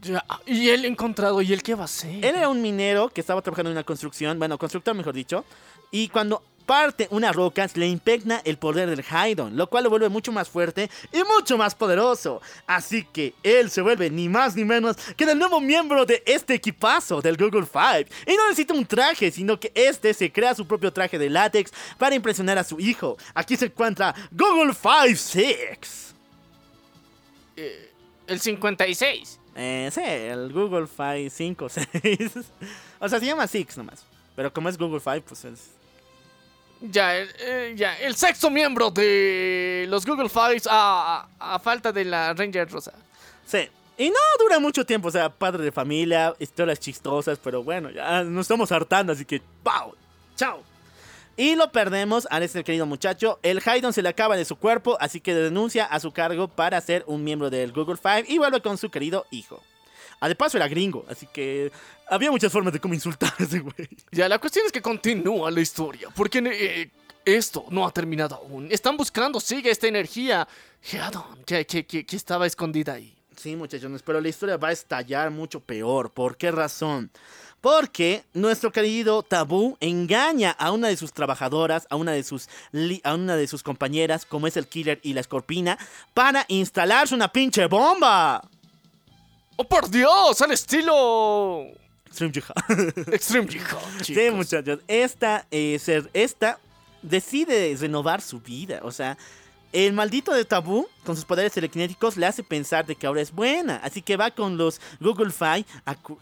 Ya, 0.01 0.23
¿Y 0.45 0.69
él 0.69 0.85
encontrado? 0.85 1.41
¿Y 1.41 1.51
él 1.51 1.63
qué 1.63 1.73
va 1.73 1.83
a 1.83 1.85
hacer? 1.85 2.23
Él 2.23 2.35
era 2.35 2.49
un 2.49 2.61
minero 2.61 3.09
que 3.09 3.21
estaba 3.21 3.41
trabajando 3.41 3.71
en 3.71 3.77
una 3.77 3.83
construcción, 3.83 4.37
bueno, 4.37 4.57
constructor 4.57 4.93
mejor 4.93 5.13
dicho, 5.13 5.45
y 5.91 6.09
cuando 6.09 6.43
parte 6.69 7.07
una 7.09 7.31
roca 7.31 7.67
le 7.73 7.87
impregna 7.87 8.43
el 8.45 8.59
poder 8.59 8.91
del 8.91 9.03
Hydon, 9.03 9.57
lo 9.57 9.67
cual 9.67 9.85
lo 9.85 9.89
vuelve 9.89 10.07
mucho 10.07 10.31
más 10.31 10.47
fuerte 10.47 10.87
y 11.11 11.17
mucho 11.23 11.57
más 11.57 11.73
poderoso. 11.73 12.43
Así 12.67 13.03
que 13.05 13.33
él 13.41 13.71
se 13.71 13.81
vuelve 13.81 14.11
ni 14.11 14.29
más 14.29 14.55
ni 14.55 14.63
menos 14.63 14.95
que 15.17 15.23
el 15.23 15.39
nuevo 15.39 15.59
miembro 15.59 16.05
de 16.05 16.21
este 16.27 16.53
equipazo 16.53 17.21
del 17.23 17.37
Google 17.37 17.65
Five. 17.65 18.05
Y 18.27 18.35
no 18.35 18.47
necesita 18.47 18.75
un 18.75 18.85
traje, 18.85 19.31
sino 19.31 19.59
que 19.59 19.71
este 19.73 20.13
se 20.13 20.31
crea 20.31 20.53
su 20.53 20.67
propio 20.67 20.93
traje 20.93 21.17
de 21.17 21.31
látex 21.31 21.71
para 21.97 22.13
impresionar 22.13 22.59
a 22.59 22.63
su 22.63 22.79
hijo. 22.79 23.17
Aquí 23.33 23.55
se 23.55 23.65
encuentra 23.65 24.13
Google 24.29 24.75
Five 24.75 25.15
Six. 25.15 26.13
Eh, 27.55 27.91
el 28.27 28.39
56. 28.39 29.38
Eh, 29.55 29.89
sí, 29.91 30.01
el 30.03 30.51
Google 30.53 30.87
Five 30.87 31.29
5 31.29 31.67
6. 31.69 31.87
o 32.99 33.09
sea, 33.09 33.19
se 33.19 33.25
llama 33.25 33.47
Six 33.47 33.77
nomás. 33.77 34.05
Pero 34.35 34.53
como 34.53 34.69
es 34.69 34.77
Google 34.77 34.99
Five, 35.01 35.21
pues 35.21 35.43
es 35.45 35.71
Ya, 36.81 37.17
el- 37.17 37.29
eh, 37.39 37.73
ya, 37.75 37.97
el 37.99 38.15
sexto 38.15 38.49
miembro 38.49 38.89
de 38.89 39.85
los 39.89 40.05
Google 40.05 40.29
Files 40.29 40.65
a, 40.67 41.27
a- 41.39 41.55
a 41.55 41.59
falta 41.59 41.91
de 41.91 42.05
la 42.05 42.33
Ranger 42.33 42.69
Rosa. 42.71 42.93
Sí. 43.45 43.67
Y 43.97 44.09
no 44.09 44.15
dura 44.39 44.59
mucho 44.59 44.85
tiempo, 44.85 45.09
o 45.09 45.11
sea, 45.11 45.29
padre 45.29 45.61
de 45.61 45.73
familia, 45.73 46.33
historias 46.39 46.79
chistosas, 46.79 47.37
pero 47.43 47.61
bueno, 47.63 47.89
ya 47.89 48.23
nos 48.23 48.43
estamos 48.45 48.71
hartando, 48.71 49.11
así 49.11 49.25
que 49.25 49.41
¡pau! 49.61 49.93
¡Chao! 50.37 50.63
Y 51.39 51.55
lo 51.55 51.71
perdemos 51.71 52.27
a 52.31 52.43
este 52.43 52.65
querido 52.65 52.85
muchacho. 52.85 53.39
El 53.43 53.61
Haydon 53.65 53.93
se 53.93 54.01
le 54.01 54.09
acaba 54.09 54.35
de 54.35 54.43
su 54.43 54.57
cuerpo, 54.57 54.97
así 54.99 55.21
que 55.21 55.33
denuncia 55.33 55.85
a 55.85 55.97
su 56.01 56.11
cargo 56.11 56.49
para 56.49 56.81
ser 56.81 57.05
un 57.07 57.23
miembro 57.23 57.49
del 57.49 57.71
Google 57.71 57.95
Five 57.95 58.25
y 58.27 58.37
vuelve 58.37 58.61
con 58.61 58.77
su 58.77 58.89
querido 58.89 59.25
hijo. 59.31 59.63
Ah, 60.19 60.27
de 60.27 60.35
paso 60.35 60.57
era 60.57 60.67
gringo, 60.67 61.05
así 61.07 61.27
que 61.31 61.71
había 62.09 62.29
muchas 62.29 62.51
formas 62.51 62.73
de 62.73 62.81
cómo 62.81 62.93
insultar 62.93 63.33
a 63.39 63.43
ese 63.43 63.59
güey. 63.59 63.87
Ya, 64.11 64.27
la 64.27 64.37
cuestión 64.37 64.65
es 64.65 64.73
que 64.73 64.81
continúa 64.81 65.49
la 65.49 65.61
historia, 65.61 66.09
porque 66.13 66.39
eh, 66.39 66.91
esto 67.23 67.63
no 67.69 67.87
ha 67.87 67.91
terminado 67.93 68.35
aún. 68.35 68.67
Están 68.69 68.97
buscando, 68.97 69.39
sigue 69.39 69.71
esta 69.71 69.87
energía 69.87 70.45
Headon, 70.91 71.45
que, 71.45 71.65
que, 71.65 71.85
que, 71.85 72.05
que 72.05 72.15
estaba 72.17 72.47
escondida 72.47 72.95
ahí. 72.95 73.15
Sí, 73.37 73.55
muchachones, 73.55 74.01
pero 74.01 74.19
la 74.19 74.27
historia 74.27 74.57
va 74.57 74.67
a 74.67 74.73
estallar 74.73 75.31
mucho 75.31 75.61
peor. 75.61 76.11
¿Por 76.11 76.35
qué 76.35 76.51
razón? 76.51 77.09
Porque 77.61 78.23
nuestro 78.33 78.71
querido 78.71 79.21
Tabú 79.23 79.77
engaña 79.81 80.51
a 80.51 80.71
una 80.71 80.87
de 80.87 80.97
sus 80.97 81.11
trabajadoras, 81.11 81.87
a 81.89 81.95
una 81.95 82.13
de 82.13 82.23
sus, 82.23 82.47
a 83.03 83.13
una 83.13 83.35
de 83.35 83.47
sus 83.47 83.63
compañeras, 83.63 84.25
como 84.25 84.47
es 84.47 84.55
el 84.55 84.67
Killer 84.67 84.99
y 85.03 85.13
la 85.13 85.21
Escorpina, 85.21 85.77
para 86.13 86.45
instalarse 86.47 87.13
una 87.15 87.31
pinche 87.31 87.65
bomba. 87.65 88.41
¡Oh, 89.57 89.65
por 89.65 89.89
Dios! 89.89 90.41
¡Al 90.41 90.51
estilo 90.51 91.67
Extreme 92.09 92.33
Jihad. 92.33 93.13
Extreme 93.13 93.47
Jihad, 93.47 93.77
Sí, 94.03 94.31
muchachos, 94.31 94.79
esta, 94.87 95.45
eh, 95.51 95.77
ser, 95.79 96.09
esta 96.13 96.59
decide 97.01 97.75
renovar 97.79 98.21
su 98.21 98.39
vida. 98.39 98.79
O 98.83 98.91
sea, 98.91 99.17
el 99.71 99.93
maldito 99.93 100.33
de 100.33 100.45
Tabú, 100.45 100.87
con 101.05 101.15
sus 101.15 101.25
poderes 101.25 101.53
telequinéticos, 101.53 102.17
le 102.17 102.25
hace 102.25 102.43
pensar 102.43 102.85
de 102.85 102.95
que 102.95 103.05
ahora 103.07 103.21
es 103.21 103.31
buena. 103.31 103.77
Así 103.83 104.01
que 104.01 104.17
va 104.17 104.31
con 104.31 104.57
los 104.57 104.81
Google 104.99 105.31
Fi 105.31 105.65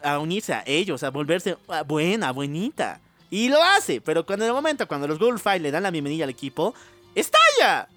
a, 0.03 0.19
unirse 0.19 0.53
a 0.53 0.63
ellos, 0.65 1.03
a 1.03 1.09
volverse 1.09 1.57
ah, 1.69 1.83
buena, 1.83 2.31
buenita. 2.31 2.99
Y 3.29 3.49
lo 3.49 3.61
hace, 3.63 4.01
pero 4.01 4.25
cuando 4.25 4.45
en 4.45 4.49
el 4.49 4.55
momento 4.55 4.87
cuando 4.87 5.07
los 5.07 5.19
Google 5.19 5.39
Fi 5.39 5.59
le 5.59 5.71
dan 5.71 5.83
la 5.83 5.91
bienvenida 5.91 6.23
al 6.23 6.29
equipo, 6.29 6.73
¡estalla! 7.15 7.87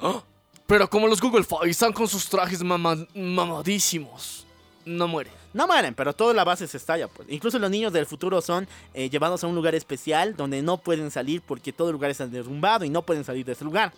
¡Ah! 0.00 0.22
Pero 0.66 0.88
como 0.88 1.06
los 1.06 1.20
Google 1.20 1.44
Files 1.44 1.70
están 1.72 1.92
con 1.92 2.08
sus 2.08 2.28
trajes 2.28 2.62
mama- 2.62 3.06
mamadísimos, 3.14 4.46
no 4.84 5.06
mueren. 5.08 5.32
No 5.52 5.66
mueren, 5.66 5.94
pero 5.94 6.12
toda 6.12 6.34
la 6.34 6.42
base 6.42 6.66
se 6.66 6.78
estalla. 6.78 7.06
Pues. 7.06 7.28
Incluso 7.30 7.58
los 7.58 7.70
niños 7.70 7.92
del 7.92 8.06
futuro 8.06 8.40
son 8.40 8.66
eh, 8.92 9.08
llevados 9.08 9.44
a 9.44 9.46
un 9.46 9.54
lugar 9.54 9.74
especial 9.74 10.34
donde 10.34 10.62
no 10.62 10.78
pueden 10.78 11.10
salir 11.10 11.42
porque 11.42 11.72
todo 11.72 11.88
el 11.90 11.92
lugar 11.92 12.10
está 12.10 12.26
derrumbado 12.26 12.84
y 12.84 12.90
no 12.90 13.02
pueden 13.02 13.24
salir 13.24 13.44
de 13.46 13.52
ese 13.52 13.64
lugar. 13.64 13.92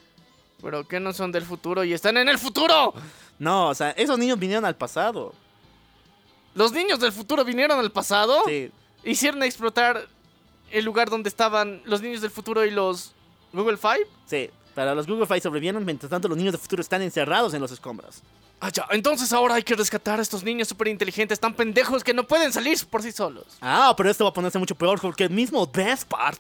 ¿Pero 0.62 0.86
qué 0.86 1.00
no 1.00 1.12
son 1.12 1.32
del 1.32 1.44
futuro 1.44 1.84
y 1.84 1.92
están 1.92 2.16
en 2.16 2.28
el 2.28 2.38
futuro? 2.38 2.94
No, 3.38 3.68
o 3.68 3.74
sea, 3.74 3.90
esos 3.90 4.18
niños 4.18 4.38
vinieron 4.38 4.64
al 4.64 4.76
pasado. 4.76 5.34
Los 6.54 6.72
niños 6.72 6.98
del 7.00 7.12
futuro 7.12 7.44
vinieron 7.44 7.78
al 7.78 7.92
pasado. 7.92 8.42
Sí. 8.46 8.70
Hicieron 9.04 9.42
explotar 9.42 10.08
el 10.70 10.84
lugar 10.84 11.10
donde 11.10 11.28
estaban 11.28 11.82
los 11.84 12.00
niños 12.00 12.22
del 12.22 12.30
futuro 12.30 12.64
y 12.64 12.70
los 12.70 13.12
Google 13.52 13.76
Five. 13.76 14.06
Sí, 14.26 14.50
pero 14.74 14.94
los 14.94 15.06
Google 15.06 15.26
Five 15.26 15.42
sobrevivieron, 15.42 15.84
mientras 15.84 16.10
tanto 16.10 16.28
los 16.28 16.36
niños 16.36 16.52
del 16.52 16.60
futuro 16.60 16.80
están 16.80 17.02
encerrados 17.02 17.52
en 17.54 17.60
los 17.60 17.70
escombros. 17.70 18.22
Ah, 18.60 18.70
ya. 18.70 18.86
Entonces 18.90 19.32
ahora 19.32 19.56
hay 19.56 19.62
que 19.62 19.74
rescatar 19.74 20.18
a 20.18 20.22
estos 20.22 20.42
niños 20.42 20.68
súper 20.68 20.88
inteligentes, 20.88 21.38
tan 21.38 21.54
pendejos 21.54 22.02
que 22.02 22.14
no 22.14 22.24
pueden 22.26 22.52
salir 22.52 22.78
por 22.86 23.02
sí 23.02 23.12
solos. 23.12 23.44
Ah, 23.60 23.92
pero 23.96 24.10
esto 24.10 24.24
va 24.24 24.30
a 24.30 24.32
ponerse 24.32 24.58
mucho 24.58 24.74
peor 24.74 24.98
porque 25.00 25.24
el 25.24 25.30
mismo 25.30 25.66
Despard 25.66 26.38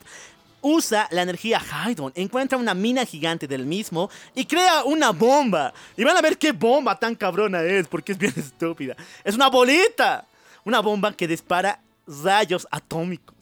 usa 0.66 1.06
la 1.12 1.22
energía 1.22 1.60
Hydon, 1.60 2.12
encuentra 2.16 2.58
una 2.58 2.74
mina 2.74 3.04
gigante 3.04 3.46
del 3.46 3.64
mismo 3.64 4.10
y 4.34 4.46
crea 4.46 4.82
una 4.84 5.10
bomba. 5.10 5.72
Y 5.96 6.02
van 6.02 6.16
a 6.16 6.20
ver 6.20 6.36
qué 6.36 6.50
bomba 6.50 6.98
tan 6.98 7.14
cabrona 7.14 7.62
es, 7.62 7.86
porque 7.86 8.12
es 8.12 8.18
bien 8.18 8.34
estúpida. 8.36 8.96
Es 9.22 9.36
una 9.36 9.48
bolita. 9.48 10.26
Una 10.64 10.80
bomba 10.80 11.12
que 11.12 11.28
dispara 11.28 11.78
rayos 12.08 12.66
atómicos. 12.72 13.35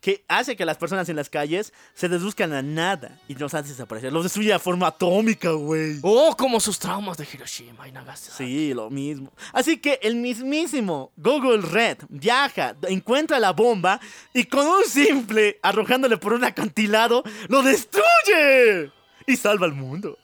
Que 0.00 0.24
hace 0.28 0.56
que 0.56 0.64
las 0.64 0.76
personas 0.76 1.08
en 1.08 1.16
las 1.16 1.28
calles 1.28 1.72
se 1.94 2.08
reduzcan 2.08 2.52
a 2.52 2.62
nada 2.62 3.18
y 3.26 3.34
los 3.34 3.52
hace 3.54 3.70
desaparecer. 3.70 4.12
Los 4.12 4.22
destruye 4.22 4.52
de 4.52 4.58
forma 4.58 4.88
atómica, 4.88 5.50
güey. 5.50 5.98
Oh, 6.02 6.36
como 6.36 6.60
sus 6.60 6.78
traumas 6.78 7.16
de 7.16 7.26
Hiroshima 7.32 7.88
y 7.88 7.92
Nagasaki. 7.92 8.36
Sí, 8.36 8.74
lo 8.74 8.90
mismo. 8.90 9.32
Así 9.52 9.78
que 9.78 9.98
el 10.02 10.16
mismísimo 10.16 11.12
Google 11.16 11.62
Red 11.62 11.98
viaja, 12.08 12.76
encuentra 12.88 13.40
la 13.40 13.52
bomba 13.52 14.00
y 14.32 14.44
con 14.44 14.66
un 14.66 14.84
simple 14.84 15.58
arrojándole 15.62 16.16
por 16.16 16.32
un 16.32 16.44
acantilado, 16.44 17.24
lo 17.48 17.62
destruye 17.62 18.92
y 19.26 19.36
salva 19.36 19.66
al 19.66 19.74
mundo. 19.74 20.16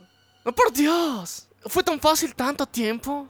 ¡Oh, 0.44 0.52
por 0.52 0.72
Dios! 0.72 1.48
¿Fue 1.66 1.82
tan 1.82 1.98
fácil 1.98 2.34
tanto 2.34 2.66
tiempo? 2.66 3.28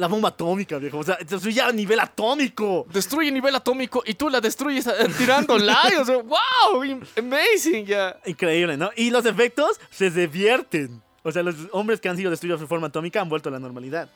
La 0.00 0.06
bomba 0.06 0.30
atómica, 0.30 0.78
viejo. 0.78 0.96
O 0.96 1.04
sea, 1.04 1.18
destruye 1.18 1.60
a 1.60 1.70
nivel 1.70 2.00
atómico. 2.00 2.86
Destruye 2.90 3.30
nivel 3.30 3.54
atómico 3.54 4.02
y 4.06 4.14
tú 4.14 4.30
la 4.30 4.40
destruyes 4.40 4.86
eh, 4.86 4.92
tirándola. 5.18 5.78
o 6.00 6.04
sea, 6.06 6.16
¡Wow! 6.16 7.02
Amazing, 7.18 7.84
ya. 7.84 8.18
Increíble, 8.24 8.78
¿no? 8.78 8.88
Y 8.96 9.10
los 9.10 9.26
efectos 9.26 9.78
se 9.90 10.10
divierten. 10.10 11.02
O 11.22 11.30
sea, 11.30 11.42
los 11.42 11.54
hombres 11.72 12.00
que 12.00 12.08
han 12.08 12.16
sido 12.16 12.30
destruidos 12.30 12.62
de 12.62 12.66
forma 12.66 12.86
atómica 12.86 13.20
han 13.20 13.28
vuelto 13.28 13.50
a 13.50 13.52
la 13.52 13.58
normalidad. 13.58 14.08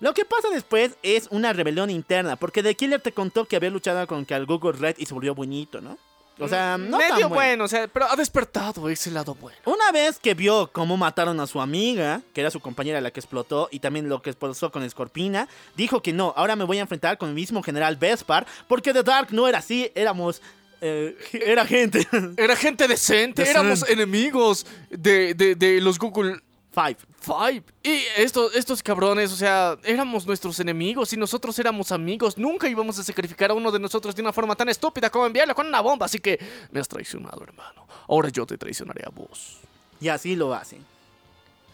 Lo 0.00 0.14
que 0.14 0.24
pasa 0.24 0.48
después 0.50 0.96
es 1.04 1.28
una 1.30 1.52
rebelión 1.52 1.88
interna, 1.88 2.34
porque 2.34 2.64
The 2.64 2.74
Killer 2.74 3.00
te 3.00 3.12
contó 3.12 3.44
que 3.44 3.54
había 3.54 3.70
luchado 3.70 4.04
contra 4.08 4.36
el 4.36 4.46
Google 4.46 4.72
Red 4.72 4.96
y 4.98 5.06
se 5.06 5.14
volvió 5.14 5.32
bonito, 5.32 5.80
¿no? 5.80 5.96
O 6.44 6.48
sea, 6.48 6.78
no 6.78 6.98
tan 6.98 7.08
Medio 7.12 7.28
bueno. 7.28 7.34
bueno, 7.34 7.64
o 7.64 7.68
sea, 7.68 7.88
pero 7.88 8.06
ha 8.10 8.16
despertado 8.16 8.88
ese 8.88 9.10
lado 9.10 9.34
bueno. 9.34 9.58
Una 9.66 9.92
vez 9.92 10.18
que 10.18 10.34
vio 10.34 10.70
cómo 10.72 10.96
mataron 10.96 11.38
a 11.40 11.46
su 11.46 11.60
amiga, 11.60 12.22
que 12.32 12.40
era 12.40 12.50
su 12.50 12.60
compañera 12.60 13.00
la 13.00 13.10
que 13.10 13.20
explotó, 13.20 13.68
y 13.70 13.80
también 13.80 14.08
lo 14.08 14.22
que 14.22 14.32
pasó 14.32 14.70
con 14.72 14.88
Scorpina, 14.88 15.48
dijo 15.76 16.02
que 16.02 16.12
no, 16.12 16.32
ahora 16.36 16.56
me 16.56 16.64
voy 16.64 16.78
a 16.78 16.82
enfrentar 16.82 17.18
con 17.18 17.28
el 17.30 17.34
mismo 17.34 17.62
general 17.62 17.96
Vespar, 17.96 18.46
porque 18.68 18.92
The 18.92 19.02
Dark 19.02 19.28
no 19.32 19.46
era 19.48 19.58
así, 19.58 19.90
éramos... 19.94 20.40
eh, 20.80 21.16
era 21.32 21.66
gente. 21.66 22.06
Era 22.36 22.56
gente 22.56 22.88
decente, 22.88 23.42
Decente. 23.42 23.50
éramos 23.50 23.88
enemigos 23.88 24.66
de, 24.88 25.34
de- 25.34 25.54
de 25.54 25.80
los 25.80 25.98
Google 25.98 26.40
Five. 26.72 26.96
Five. 27.20 27.62
Y 27.82 28.02
estos, 28.16 28.54
estos 28.54 28.82
cabrones, 28.82 29.32
o 29.32 29.36
sea, 29.36 29.76
éramos 29.82 30.24
nuestros 30.26 30.60
enemigos 30.60 31.12
y 31.12 31.16
nosotros 31.16 31.58
éramos 31.58 31.90
amigos. 31.90 32.38
Nunca 32.38 32.68
íbamos 32.68 32.98
a 32.98 33.02
sacrificar 33.02 33.50
a 33.50 33.54
uno 33.54 33.72
de 33.72 33.80
nosotros 33.80 34.14
de 34.14 34.22
una 34.22 34.32
forma 34.32 34.54
tan 34.54 34.68
estúpida 34.68 35.10
como 35.10 35.26
enviarle 35.26 35.54
con 35.54 35.66
una 35.66 35.80
bomba. 35.80 36.06
Así 36.06 36.20
que 36.20 36.38
me 36.70 36.78
has 36.80 36.86
traicionado, 36.88 37.42
hermano. 37.42 37.86
Ahora 38.08 38.28
yo 38.28 38.46
te 38.46 38.56
traicionaré 38.56 39.02
a 39.04 39.10
vos. 39.10 39.58
Y 40.00 40.08
así 40.08 40.36
lo 40.36 40.54
hacen. 40.54 40.84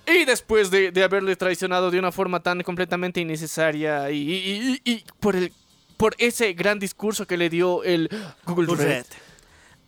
Y 0.07 0.25
después 0.25 0.71
de, 0.71 0.91
de 0.93 1.03
haberle 1.05 1.37
traicionado 1.37 1.91
de 1.91 1.99
una 1.99 2.11
forma 2.13 2.41
tan 2.41 2.63
completamente 2.63 3.21
innecesaria 3.21 4.11
y, 4.11 4.17
y- 4.33 4.81
y- 4.85 4.93
y 4.93 5.05
por, 5.21 5.37
el, 5.37 5.53
por 5.97 6.15
ese 6.19 6.53
gran 6.55 6.79
discurso 6.79 7.27
que 7.27 7.37
le 7.37 7.51
dio 7.51 7.85
el 7.85 8.09
Google 8.47 8.75
Red. 8.77 8.87
Red. 8.87 9.07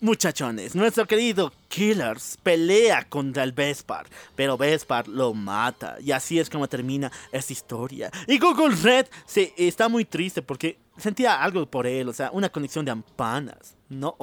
Muchachones, 0.00 0.76
nuestro 0.76 1.06
querido 1.06 1.52
Killers 1.68 2.38
pelea 2.42 3.04
contra 3.08 3.42
el 3.42 3.50
Vespar, 3.50 4.06
pero 4.36 4.56
Vespar 4.56 5.08
lo 5.08 5.34
mata 5.34 5.96
y 6.00 6.12
así 6.12 6.38
es 6.38 6.48
como 6.48 6.68
termina 6.68 7.10
esta 7.32 7.52
historia. 7.52 8.10
Y 8.28 8.38
Google 8.38 8.76
Red 8.76 9.06
se, 9.26 9.52
está 9.56 9.88
muy 9.88 10.04
triste 10.04 10.40
porque 10.40 10.78
sentía 10.96 11.42
algo 11.42 11.66
por 11.66 11.86
él, 11.86 12.08
o 12.08 12.12
sea, 12.12 12.30
una 12.32 12.48
conexión 12.48 12.84
de 12.84 12.92
ampanas, 12.92 13.74
no. 13.88 14.16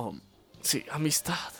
Sí, 0.61 0.85
amistad. 0.91 1.51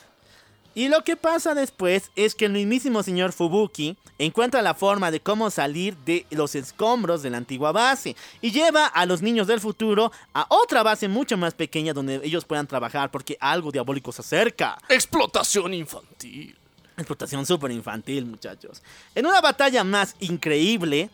Y 0.76 0.90
lo 0.90 1.06
que 1.06 1.16
pasa 1.16 1.56
después 1.56 2.12
es 2.18 2.36
que 2.36 2.46
el 2.46 2.52
mismísimo 2.52 3.02
señor 3.02 3.32
Fubuki 3.32 3.96
encuentra 4.20 4.62
la 4.62 4.74
forma 4.74 5.10
de 5.10 5.22
cómo 5.22 5.50
salir 5.50 5.96
de 6.00 6.26
los 6.32 6.54
escombros 6.54 7.24
de 7.24 7.30
la 7.30 7.38
antigua 7.38 7.72
base 7.72 8.18
y 8.42 8.52
lleva 8.52 8.86
a 8.86 9.06
los 9.06 9.22
niños 9.22 9.48
del 9.48 9.62
futuro 9.62 10.12
a 10.34 10.46
otra 10.50 10.84
base 10.84 11.08
mucho 11.08 11.38
más 11.38 11.54
pequeña 11.54 11.94
donde 11.94 12.20
ellos 12.26 12.44
puedan 12.44 12.68
trabajar 12.68 13.10
porque 13.10 13.38
algo 13.40 13.72
diabólico 13.72 14.12
se 14.12 14.22
acerca. 14.22 14.78
Explotación 14.90 15.74
infantil. 15.74 16.58
Explotación 16.98 17.46
súper 17.46 17.72
infantil, 17.72 18.26
muchachos. 18.26 18.84
En 19.16 19.26
una 19.26 19.40
batalla 19.40 19.86
más 19.86 20.18
increíble, 20.20 21.10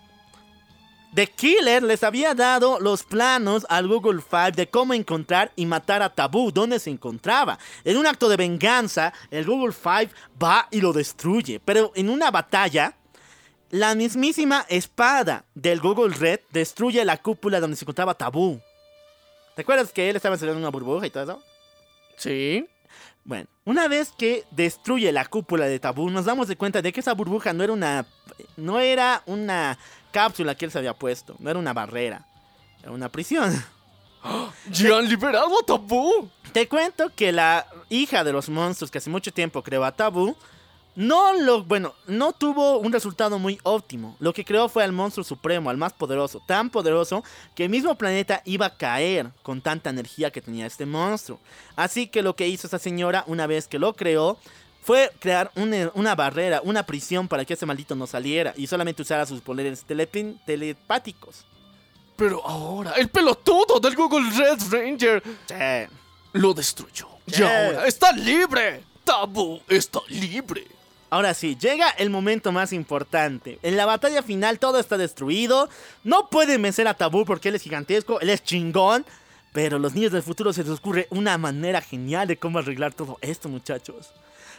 The 1.14 1.28
Killer 1.28 1.84
les 1.84 2.04
había 2.04 2.34
dado 2.34 2.80
los 2.80 3.04
planos 3.04 3.66
al 3.68 3.88
Google 3.90 4.22
Five 4.22 4.54
de 4.54 4.70
cómo 4.70 4.94
encontrar 4.94 5.52
y 5.58 5.66
matar 5.66 6.02
a 6.02 6.14
Tabú, 6.14 6.54
donde 6.54 6.80
se 6.80 6.90
encontraba. 6.90 7.60
En 7.84 7.98
un 7.98 8.08
acto 8.08 8.30
de 8.30 8.38
venganza, 8.38 9.12
el 9.30 9.46
Google 9.46 9.74
Five 9.74 10.10
va 10.42 10.70
y 10.72 10.80
lo 10.80 10.94
destruye. 10.94 11.60
Pero 11.60 11.92
en 11.96 12.10
una 12.10 12.32
batalla, 12.32 12.96
la 13.72 13.94
mismísima 13.94 14.66
espada 14.70 15.44
del 15.54 15.82
Google 15.82 16.16
Red 16.16 16.40
destruye 16.50 17.04
la 17.04 17.18
cúpula 17.18 17.60
donde 17.60 17.76
se 17.76 17.84
encontraba 17.84 18.14
Tabú. 18.14 18.62
¿Te 19.56 19.64
acuerdas 19.64 19.92
que 19.92 20.10
él 20.10 20.16
estaba 20.16 20.36
encerrado 20.36 20.58
en 20.58 20.64
una 20.64 20.72
burbuja 20.72 21.08
y 21.08 21.10
todo 21.10 21.24
eso? 21.24 21.44
Sí. 22.16 22.66
Bueno, 23.26 23.48
una 23.66 23.90
vez 23.90 24.14
que 24.18 24.46
destruye 24.52 25.12
la 25.12 25.26
cúpula 25.26 25.66
de 25.66 25.80
Tabú, 25.80 26.10
nos 26.10 26.24
damos 26.24 26.48
de 26.48 26.56
cuenta 26.56 26.82
de 26.82 26.94
que 26.94 27.02
esa 27.02 27.14
burbuja 27.14 27.52
no 27.52 27.64
era 27.64 27.74
una. 27.74 28.06
No 28.56 28.80
era 28.80 29.24
una 29.26 29.78
cápsula 30.12 30.56
que 30.56 30.66
él 30.66 30.72
se 30.72 30.78
había 30.78 30.94
puesto, 30.94 31.36
no 31.40 31.50
era 31.50 31.60
una 31.60 31.74
barrera, 31.74 32.26
era 32.82 32.92
una 32.92 33.10
prisión. 33.10 33.64
¿Ya 34.72 34.98
han 34.98 35.10
liberado 35.10 35.60
a 35.60 35.66
Tabú? 35.66 36.30
Te 36.52 36.68
cuento 36.68 37.12
que 37.16 37.32
la 37.32 37.66
hija 37.90 38.24
de 38.24 38.34
los 38.34 38.50
monstruos 38.50 38.92
que 38.92 38.98
hace 38.98 39.10
mucho 39.10 39.32
tiempo 39.32 39.64
creó 39.64 39.84
a 39.84 39.92
Tabú, 39.92 40.36
no 40.96 41.34
lo. 41.34 41.64
Bueno, 41.64 41.94
no 42.08 42.34
tuvo 42.34 42.78
un 42.80 42.92
resultado 42.92 43.40
muy 43.40 43.58
óptimo. 43.64 44.18
Lo 44.20 44.34
que 44.34 44.44
creó 44.44 44.68
fue 44.68 44.84
al 44.84 44.92
monstruo 44.92 45.24
supremo, 45.24 45.70
al 45.70 45.78
más 45.78 45.94
poderoso, 45.94 46.42
tan 46.46 46.70
poderoso 46.70 47.24
que 47.56 47.64
el 47.64 47.70
mismo 47.70 47.96
planeta 47.96 48.42
iba 48.46 48.66
a 48.66 48.76
caer 48.76 49.32
con 49.42 49.62
tanta 49.62 49.90
energía 49.90 50.32
que 50.32 50.42
tenía 50.42 50.66
este 50.66 50.86
monstruo. 50.86 51.40
Así 51.76 52.08
que 52.08 52.22
lo 52.22 52.36
que 52.36 52.48
hizo 52.48 52.68
esa 52.68 52.80
señora, 52.80 53.24
una 53.28 53.48
vez 53.48 53.68
que 53.68 53.80
lo 53.80 53.94
creó, 53.94 54.38
fue 54.82 55.12
crear 55.20 55.52
una, 55.56 55.92
una 55.94 56.16
barrera, 56.16 56.62
una 56.64 56.84
prisión 56.84 57.28
para 57.28 57.46
que 57.46 57.54
ese 57.54 57.66
maldito 57.66 57.96
no 57.96 58.08
saliera 58.08 58.54
y 58.58 58.68
solamente 58.68 59.02
usara 59.02 59.26
sus 59.26 59.42
poderes 59.42 59.86
telepin- 59.88 60.40
telepáticos. 60.46 61.46
Pero 62.16 62.46
ahora, 62.48 62.92
el 62.98 63.10
pelotudo 63.10 63.80
del 63.80 63.96
Google 63.96 64.30
Red 64.32 64.60
Ranger 64.72 65.24
Sí. 65.48 65.94
lo 66.34 66.54
destruyó. 66.54 67.08
Y 67.28 67.42
ahora 67.42 67.86
está 67.88 68.12
libre. 68.12 68.84
Tabú 69.04 69.62
está 69.68 70.00
libre. 70.10 70.66
Ahora 71.10 71.34
sí, 71.34 71.58
llega 71.60 71.90
el 71.90 72.10
momento 72.10 72.52
más 72.52 72.72
importante. 72.72 73.60
En 73.64 73.76
la 73.76 73.86
batalla 73.86 74.24
final 74.24 74.60
todo 74.60 74.80
está 74.80 74.98
destruido. 74.98 75.70
No 76.04 76.30
pueden 76.30 76.62
vencer 76.62 76.88
a 76.88 76.94
Tabú 76.94 77.26
porque 77.26 77.50
él 77.50 77.56
es 77.56 77.62
gigantesco, 77.64 78.20
él 78.22 78.30
es 78.30 78.44
chingón. 78.44 79.06
Pero 79.52 79.80
los 79.80 79.94
niños 79.94 80.14
del 80.14 80.24
futuro 80.24 80.54
se 80.54 80.64
les 80.64 80.72
ocurre 80.80 81.08
una 81.10 81.38
manera 81.38 81.82
genial 81.82 82.28
de 82.28 82.38
cómo 82.38 82.60
arreglar 82.60 82.94
todo 82.94 83.18
esto, 83.22 83.50
muchachos. 83.50 84.12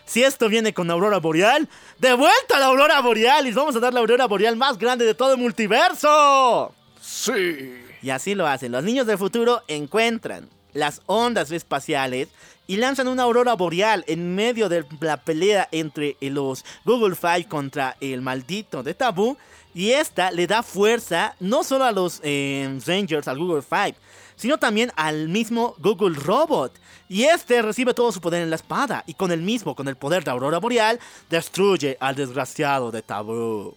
Si 0.04 0.22
esto 0.22 0.48
viene 0.48 0.74
con 0.74 0.90
Aurora 0.90 1.18
Boreal, 1.18 1.68
¡de 1.98 2.14
vuelta 2.14 2.56
a 2.56 2.60
la 2.60 2.66
Aurora 2.66 3.00
Boreal! 3.00 3.46
Y 3.46 3.52
vamos 3.52 3.76
a 3.76 3.80
dar 3.80 3.94
la 3.94 4.00
Aurora 4.00 4.26
Boreal 4.26 4.56
más 4.56 4.78
grande 4.78 5.04
de 5.04 5.14
todo 5.14 5.32
el 5.34 5.38
multiverso. 5.38 6.74
Sí. 7.00 7.82
Y 8.02 8.10
así 8.10 8.34
lo 8.34 8.46
hacen. 8.46 8.72
Los 8.72 8.84
niños 8.84 9.06
del 9.06 9.18
futuro 9.18 9.62
encuentran 9.68 10.48
las 10.72 11.02
ondas 11.06 11.50
espaciales 11.50 12.28
y 12.66 12.76
lanzan 12.76 13.08
una 13.08 13.24
aurora 13.24 13.54
boreal 13.54 14.04
en 14.06 14.34
medio 14.34 14.68
de 14.68 14.84
la 15.00 15.18
pelea 15.18 15.68
entre 15.72 16.16
los 16.20 16.64
Google 16.84 17.16
Five 17.16 17.46
contra 17.48 17.96
el 18.00 18.22
maldito 18.22 18.82
de 18.82 18.94
Tabú. 18.94 19.36
Y 19.74 19.92
esta 19.92 20.30
le 20.30 20.46
da 20.46 20.62
fuerza 20.62 21.34
no 21.40 21.64
solo 21.64 21.84
a 21.84 21.92
los 21.92 22.20
eh, 22.22 22.78
Rangers, 22.86 23.26
al 23.26 23.38
Google 23.38 23.62
Five, 23.62 23.94
sino 24.36 24.58
también 24.58 24.92
al 24.96 25.28
mismo 25.28 25.74
Google 25.78 26.16
Robot. 26.16 26.72
Y 27.08 27.24
este 27.24 27.60
recibe 27.62 27.94
todo 27.94 28.10
su 28.12 28.20
poder 28.20 28.42
en 28.42 28.50
la 28.50 28.56
espada 28.56 29.04
y 29.06 29.14
con 29.14 29.32
el 29.32 29.42
mismo, 29.42 29.74
con 29.74 29.88
el 29.88 29.96
poder 29.96 30.24
de 30.24 30.30
Aurora 30.30 30.58
Boreal, 30.58 30.98
destruye 31.28 31.96
al 32.00 32.16
desgraciado 32.16 32.90
de 32.90 33.02
Tabú. 33.02 33.74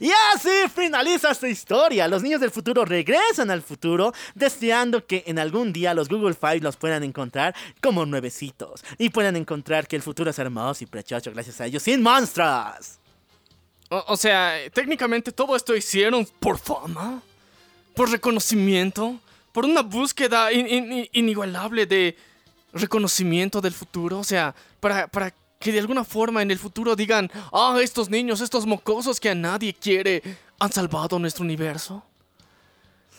Y 0.00 0.10
así 0.34 0.50
finaliza 0.74 1.30
esta 1.30 1.48
historia. 1.48 2.08
Los 2.08 2.22
niños 2.22 2.40
del 2.40 2.50
futuro 2.50 2.84
regresan 2.84 3.50
al 3.50 3.62
futuro, 3.62 4.12
deseando 4.34 5.06
que 5.06 5.24
en 5.26 5.38
algún 5.38 5.72
día 5.72 5.94
los 5.94 6.08
Google 6.08 6.34
Five 6.34 6.60
los 6.60 6.76
puedan 6.76 7.04
encontrar 7.04 7.54
como 7.80 8.04
nuevecitos. 8.04 8.84
Y 8.98 9.10
puedan 9.10 9.36
encontrar 9.36 9.86
que 9.86 9.96
el 9.96 10.02
futuro 10.02 10.30
es 10.30 10.38
hermoso 10.38 10.84
y 10.84 10.86
precioso 10.86 11.30
gracias 11.32 11.60
a 11.60 11.66
ellos, 11.66 11.82
sin 11.82 12.02
monstruos. 12.02 12.98
O, 13.88 14.04
o 14.08 14.16
sea, 14.16 14.54
técnicamente 14.72 15.32
todo 15.32 15.54
esto 15.54 15.74
hicieron 15.76 16.26
por 16.40 16.58
fama, 16.58 17.22
por 17.94 18.10
reconocimiento, 18.10 19.18
por 19.54 19.64
una 19.64 19.82
búsqueda 19.82 20.50
in- 20.52 20.66
in- 20.66 21.08
inigualable 21.12 21.86
de 21.86 22.16
reconocimiento 22.72 23.60
del 23.60 23.72
futuro. 23.72 24.18
O 24.18 24.24
sea, 24.24 24.52
para, 24.80 25.06
para 25.06 25.32
que 25.60 25.70
de 25.70 25.78
alguna 25.78 26.02
forma 26.02 26.42
en 26.42 26.50
el 26.50 26.58
futuro 26.58 26.96
digan, 26.96 27.30
ah, 27.52 27.78
estos 27.80 28.10
niños, 28.10 28.40
estos 28.40 28.66
mocosos 28.66 29.20
que 29.20 29.30
a 29.30 29.34
nadie 29.34 29.72
quiere, 29.72 30.20
han 30.58 30.72
salvado 30.72 31.20
nuestro 31.20 31.44
universo. 31.44 32.04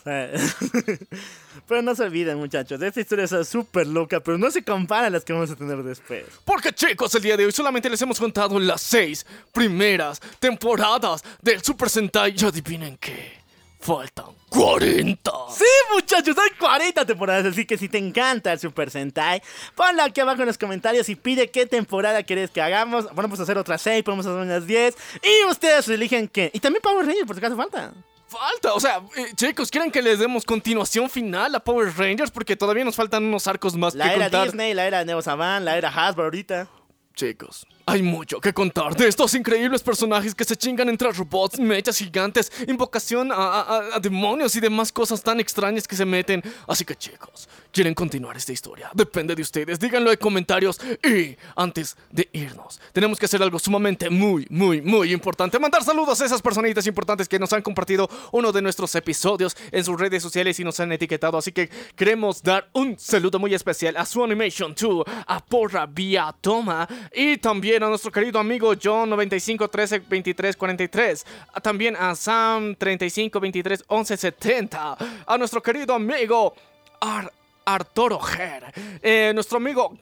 pero 1.66 1.82
no 1.82 1.94
se 1.96 2.04
olviden, 2.04 2.38
muchachos, 2.38 2.80
esta 2.80 3.00
historia 3.00 3.24
es 3.24 3.48
súper 3.48 3.86
loca, 3.88 4.20
pero 4.20 4.38
no 4.38 4.50
se 4.52 4.62
compara 4.62 5.08
a 5.08 5.10
las 5.10 5.24
que 5.24 5.32
vamos 5.32 5.50
a 5.50 5.56
tener 5.56 5.82
después. 5.82 6.24
Porque 6.44 6.72
chicos, 6.72 7.12
el 7.16 7.22
día 7.22 7.36
de 7.36 7.46
hoy 7.46 7.50
solamente 7.50 7.90
les 7.90 8.00
hemos 8.02 8.20
contado 8.20 8.60
las 8.60 8.82
seis 8.82 9.26
primeras 9.52 10.20
temporadas 10.38 11.24
del 11.42 11.60
Super 11.62 11.88
Sentai. 11.90 12.34
Y 12.38 12.44
adivinen 12.44 12.96
qué, 12.98 13.32
faltan 13.80 14.26
40. 14.50 15.30
Sí, 15.50 15.64
muchachos, 15.94 16.36
hay 16.38 16.56
40 16.58 17.04
temporadas, 17.06 17.46
así 17.46 17.64
que 17.64 17.76
si 17.78 17.88
te 17.88 17.98
encanta 17.98 18.52
el 18.52 18.58
Super 18.58 18.90
Sentai, 18.90 19.42
ponlo 19.74 20.02
aquí 20.02 20.20
abajo 20.20 20.40
en 20.42 20.46
los 20.46 20.58
comentarios 20.58 21.08
y 21.08 21.14
pide 21.16 21.50
qué 21.50 21.66
temporada 21.66 22.22
quieres 22.22 22.50
que 22.50 22.60
hagamos. 22.62 23.06
Podemos 23.06 23.38
hacer 23.40 23.58
otras 23.58 23.82
6, 23.82 24.02
podemos 24.02 24.26
hacer 24.26 24.38
unas 24.38 24.66
10, 24.66 24.96
y 25.22 25.50
ustedes 25.50 25.88
eligen 25.88 26.28
qué. 26.28 26.50
Y 26.52 26.60
también 26.60 26.82
Power 26.82 27.06
Rangers, 27.06 27.26
por 27.26 27.36
si 27.36 27.40
acaso 27.40 27.56
falta. 27.56 27.92
Falta, 28.28 28.74
o 28.74 28.80
sea, 28.80 29.02
eh, 29.16 29.26
chicos, 29.36 29.70
¿quieren 29.70 29.90
que 29.92 30.02
les 30.02 30.18
demos 30.18 30.44
continuación 30.44 31.08
final 31.08 31.54
a 31.54 31.60
Power 31.60 31.96
Rangers? 31.96 32.32
Porque 32.32 32.56
todavía 32.56 32.84
nos 32.84 32.96
faltan 32.96 33.24
unos 33.24 33.46
arcos 33.46 33.76
más 33.76 33.94
La 33.94 34.08
que 34.08 34.14
era 34.16 34.24
contar. 34.24 34.44
Disney, 34.46 34.74
la 34.74 34.86
era 34.86 35.04
Neo 35.04 35.22
Saban, 35.22 35.64
la 35.64 35.76
era 35.78 35.90
Hasbro 35.90 36.24
ahorita. 36.24 36.68
Chicos, 37.14 37.66
hay 37.88 38.02
mucho 38.02 38.40
que 38.40 38.52
contar 38.52 38.96
de 38.96 39.06
estos 39.06 39.32
increíbles 39.34 39.80
personajes 39.80 40.34
que 40.34 40.44
se 40.44 40.56
chingan 40.56 40.88
entre 40.88 41.10
robots, 41.12 41.60
mechas 41.60 41.96
gigantes, 41.98 42.50
invocación 42.66 43.30
a, 43.30 43.36
a- 43.36 43.96
a 43.96 44.00
demonios 44.00 44.56
y 44.56 44.60
demás 44.60 44.90
cosas 44.90 45.22
tan 45.22 45.38
extrañas 45.38 45.86
que 45.86 45.94
se 45.94 46.04
meten. 46.04 46.42
Así 46.66 46.84
que 46.84 46.96
chicos, 46.96 47.48
¿quieren 47.70 47.94
continuar 47.94 48.36
esta 48.36 48.52
historia? 48.52 48.90
Depende 48.92 49.36
de 49.36 49.42
ustedes, 49.42 49.78
díganlo 49.78 50.10
en 50.10 50.16
comentarios. 50.18 50.80
Y 51.04 51.36
antes 51.54 51.96
de 52.10 52.28
irnos, 52.32 52.80
tenemos 52.92 53.20
que 53.20 53.26
hacer 53.26 53.40
algo 53.40 53.58
sumamente 53.60 54.10
muy, 54.10 54.48
muy, 54.50 54.82
muy 54.82 55.12
importante. 55.12 55.56
Mandar 55.60 55.84
saludos 55.84 56.20
a 56.20 56.26
esas 56.26 56.42
personitas 56.42 56.86
importantes 56.88 57.28
que 57.28 57.38
nos 57.38 57.52
han 57.52 57.62
compartido 57.62 58.10
uno 58.32 58.50
de 58.50 58.62
nuestros 58.62 58.92
episodios 58.96 59.56
en 59.70 59.84
sus 59.84 59.96
redes 60.00 60.24
sociales 60.24 60.58
y 60.58 60.64
nos 60.64 60.80
han 60.80 60.90
etiquetado. 60.90 61.38
Así 61.38 61.52
que 61.52 61.70
queremos 61.94 62.42
dar 62.42 62.68
un 62.72 62.98
saludo 62.98 63.38
muy 63.38 63.54
especial 63.54 63.96
a 63.96 64.04
su 64.04 64.24
Animation 64.24 64.74
2, 64.76 65.04
a 65.26 65.44
Porra 65.44 65.86
Vía 65.86 66.34
Toma 66.40 66.88
y 67.14 67.36
también 67.36 67.75
a 67.82 67.88
nuestro 67.88 68.10
querido 68.10 68.38
amigo 68.38 68.72
John 68.82 69.10
95 69.10 69.68
13 69.68 69.98
23 70.00 70.56
43. 70.56 71.24
a- 71.54 71.60
También 71.60 71.96
a 71.96 72.14
Sam 72.14 72.74
35 72.76 73.40
23 73.40 73.84
11 73.88 74.16
70. 74.16 74.96
A 75.26 75.38
nuestro 75.38 75.62
querido 75.62 75.94
amigo 75.94 76.54
Ar 77.00 77.32
Arturo 77.64 78.18
Ger. 78.20 78.72
eh, 79.02 79.32
nuestro 79.34 79.56
amigo 79.58 79.96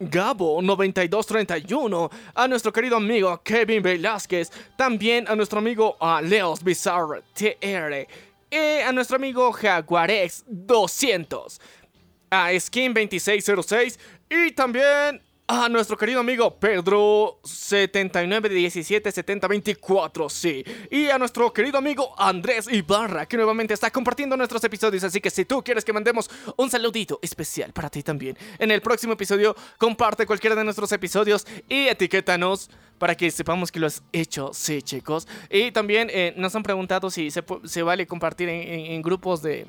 Gabo9231, 0.00 2.10
a 2.34 2.48
nuestro 2.48 2.72
querido 2.72 2.96
amigo 2.96 3.40
Kevin 3.42 3.82
Velázquez, 3.82 4.50
también 4.76 5.26
a 5.28 5.34
nuestro 5.34 5.58
amigo 5.58 5.96
Leos 6.22 6.62
Bizarre 6.62 7.22
TR, 7.34 8.06
y 8.50 8.80
a 8.80 8.92
nuestro 8.92 9.16
amigo 9.16 9.52
Jaguarex 9.52 10.44
200, 10.46 11.60
a 12.30 12.52
Skin2606 12.52 13.98
y 14.30 14.52
también 14.52 15.20
a 15.50 15.66
nuestro 15.70 15.96
querido 15.96 16.20
amigo 16.20 16.60
Pedro 16.60 17.40
79177024, 17.42 20.28
sí. 20.28 20.62
Y 20.90 21.08
a 21.08 21.16
nuestro 21.16 21.50
querido 21.54 21.78
amigo 21.78 22.14
Andrés 22.18 22.70
Ibarra, 22.70 23.24
que 23.24 23.38
nuevamente 23.38 23.72
está 23.72 23.90
compartiendo 23.90 24.36
nuestros 24.36 24.62
episodios. 24.64 25.04
Así 25.04 25.22
que 25.22 25.30
si 25.30 25.46
tú 25.46 25.64
quieres 25.64 25.86
que 25.86 25.94
mandemos 25.94 26.28
un 26.58 26.68
saludito 26.68 27.18
especial 27.22 27.72
para 27.72 27.88
ti 27.88 28.02
también, 28.02 28.36
en 28.58 28.70
el 28.70 28.82
próximo 28.82 29.14
episodio, 29.14 29.56
comparte 29.78 30.26
cualquiera 30.26 30.54
de 30.54 30.64
nuestros 30.64 30.92
episodios 30.92 31.46
y 31.66 31.88
etiquétanos 31.88 32.68
para 32.98 33.14
que 33.14 33.30
sepamos 33.30 33.72
que 33.72 33.80
lo 33.80 33.86
has 33.86 34.02
hecho, 34.12 34.50
sí, 34.52 34.82
chicos. 34.82 35.26
Y 35.50 35.70
también 35.70 36.08
eh, 36.12 36.34
nos 36.36 36.54
han 36.54 36.62
preguntado 36.62 37.10
si 37.10 37.30
se, 37.30 37.82
vale 37.82 38.06
compartir 38.06 38.48
en, 38.48 39.00
grupos 39.02 39.42
de, 39.42 39.66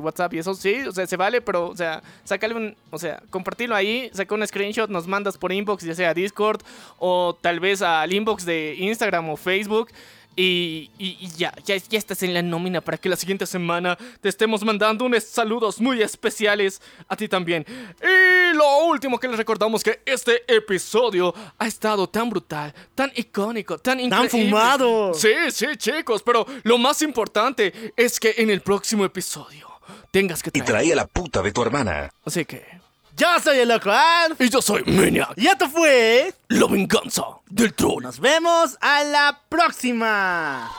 WhatsApp 0.00 0.34
y 0.34 0.38
eso, 0.38 0.54
sí, 0.54 0.82
o 0.86 0.92
sea, 0.92 1.06
se 1.06 1.16
vale, 1.16 1.42
pero, 1.42 1.68
o 1.68 1.76
sea, 1.76 2.02
sácale 2.24 2.54
un, 2.54 2.76
o 2.90 2.98
sea, 2.98 3.22
compartirlo 3.30 3.74
ahí, 3.74 4.10
saca 4.14 4.34
un 4.34 4.46
screenshot, 4.46 4.88
nos 4.88 5.06
mandas 5.18 5.36
por 5.36 5.52
inbox, 5.52 5.82
ya 5.84 5.94
sea 5.94 6.14
Discord 6.14 6.60
o 6.98 7.36
tal 7.40 7.58
vez 7.60 7.82
al 7.82 8.12
inbox 8.12 8.44
de 8.44 8.76
Instagram 8.78 9.28
o 9.30 9.36
Facebook. 9.36 9.88
Y, 10.36 10.88
y- 10.98 11.16
y 11.20 11.26
ya, 11.36 11.52
ya, 11.64 11.74
ya 11.76 11.98
estás 11.98 12.22
en 12.22 12.32
la 12.32 12.42
nómina 12.42 12.80
para 12.80 12.96
que 12.96 13.08
la 13.08 13.16
siguiente 13.16 13.44
semana 13.44 13.98
te 14.20 14.28
estemos 14.28 14.62
mandando 14.64 15.04
unos 15.04 15.24
saludos 15.24 15.80
muy 15.80 16.00
especiales 16.00 16.80
a 17.08 17.16
ti 17.16 17.26
también. 17.26 17.66
Y 18.00 18.54
lo 18.56 18.84
último 18.86 19.18
que 19.18 19.26
les 19.26 19.36
recordamos 19.36 19.82
que 19.82 20.00
este 20.06 20.44
episodio 20.46 21.34
ha 21.58 21.66
estado 21.66 22.08
tan 22.08 22.30
brutal, 22.30 22.72
tan 22.94 23.10
icónico, 23.16 23.78
tan 23.78 23.98
increíble. 23.98 24.28
fumado! 24.30 25.12
Sí, 25.12 25.32
sí, 25.50 25.66
chicos, 25.76 26.22
pero 26.22 26.46
lo 26.62 26.78
más 26.78 27.02
importante 27.02 27.72
es 27.96 28.20
que 28.20 28.34
en 28.38 28.50
el 28.50 28.60
próximo 28.60 29.04
episodio 29.04 29.66
tengas 30.12 30.40
que 30.40 30.50
Y 30.50 30.60
traer. 30.62 30.66
traía 30.66 30.94
la 30.94 31.06
puta 31.08 31.42
de 31.42 31.50
tu 31.50 31.62
hermana. 31.62 32.12
Así 32.24 32.44
que... 32.44 32.77
Yo 33.18 33.26
soy 33.42 33.58
el 33.58 33.68
loco 33.68 33.90
Alf. 33.90 34.40
Y 34.40 34.48
yo 34.48 34.62
soy 34.62 34.82
Maniac, 34.84 35.32
Y 35.36 35.46
esto 35.46 35.68
fue. 35.68 36.32
la 36.48 36.66
venganza 36.66 37.22
del 37.50 37.74
troll. 37.74 38.02
Nos 38.02 38.20
vemos 38.20 38.76
a 38.80 39.02
la 39.04 39.40
próxima. 39.48 40.70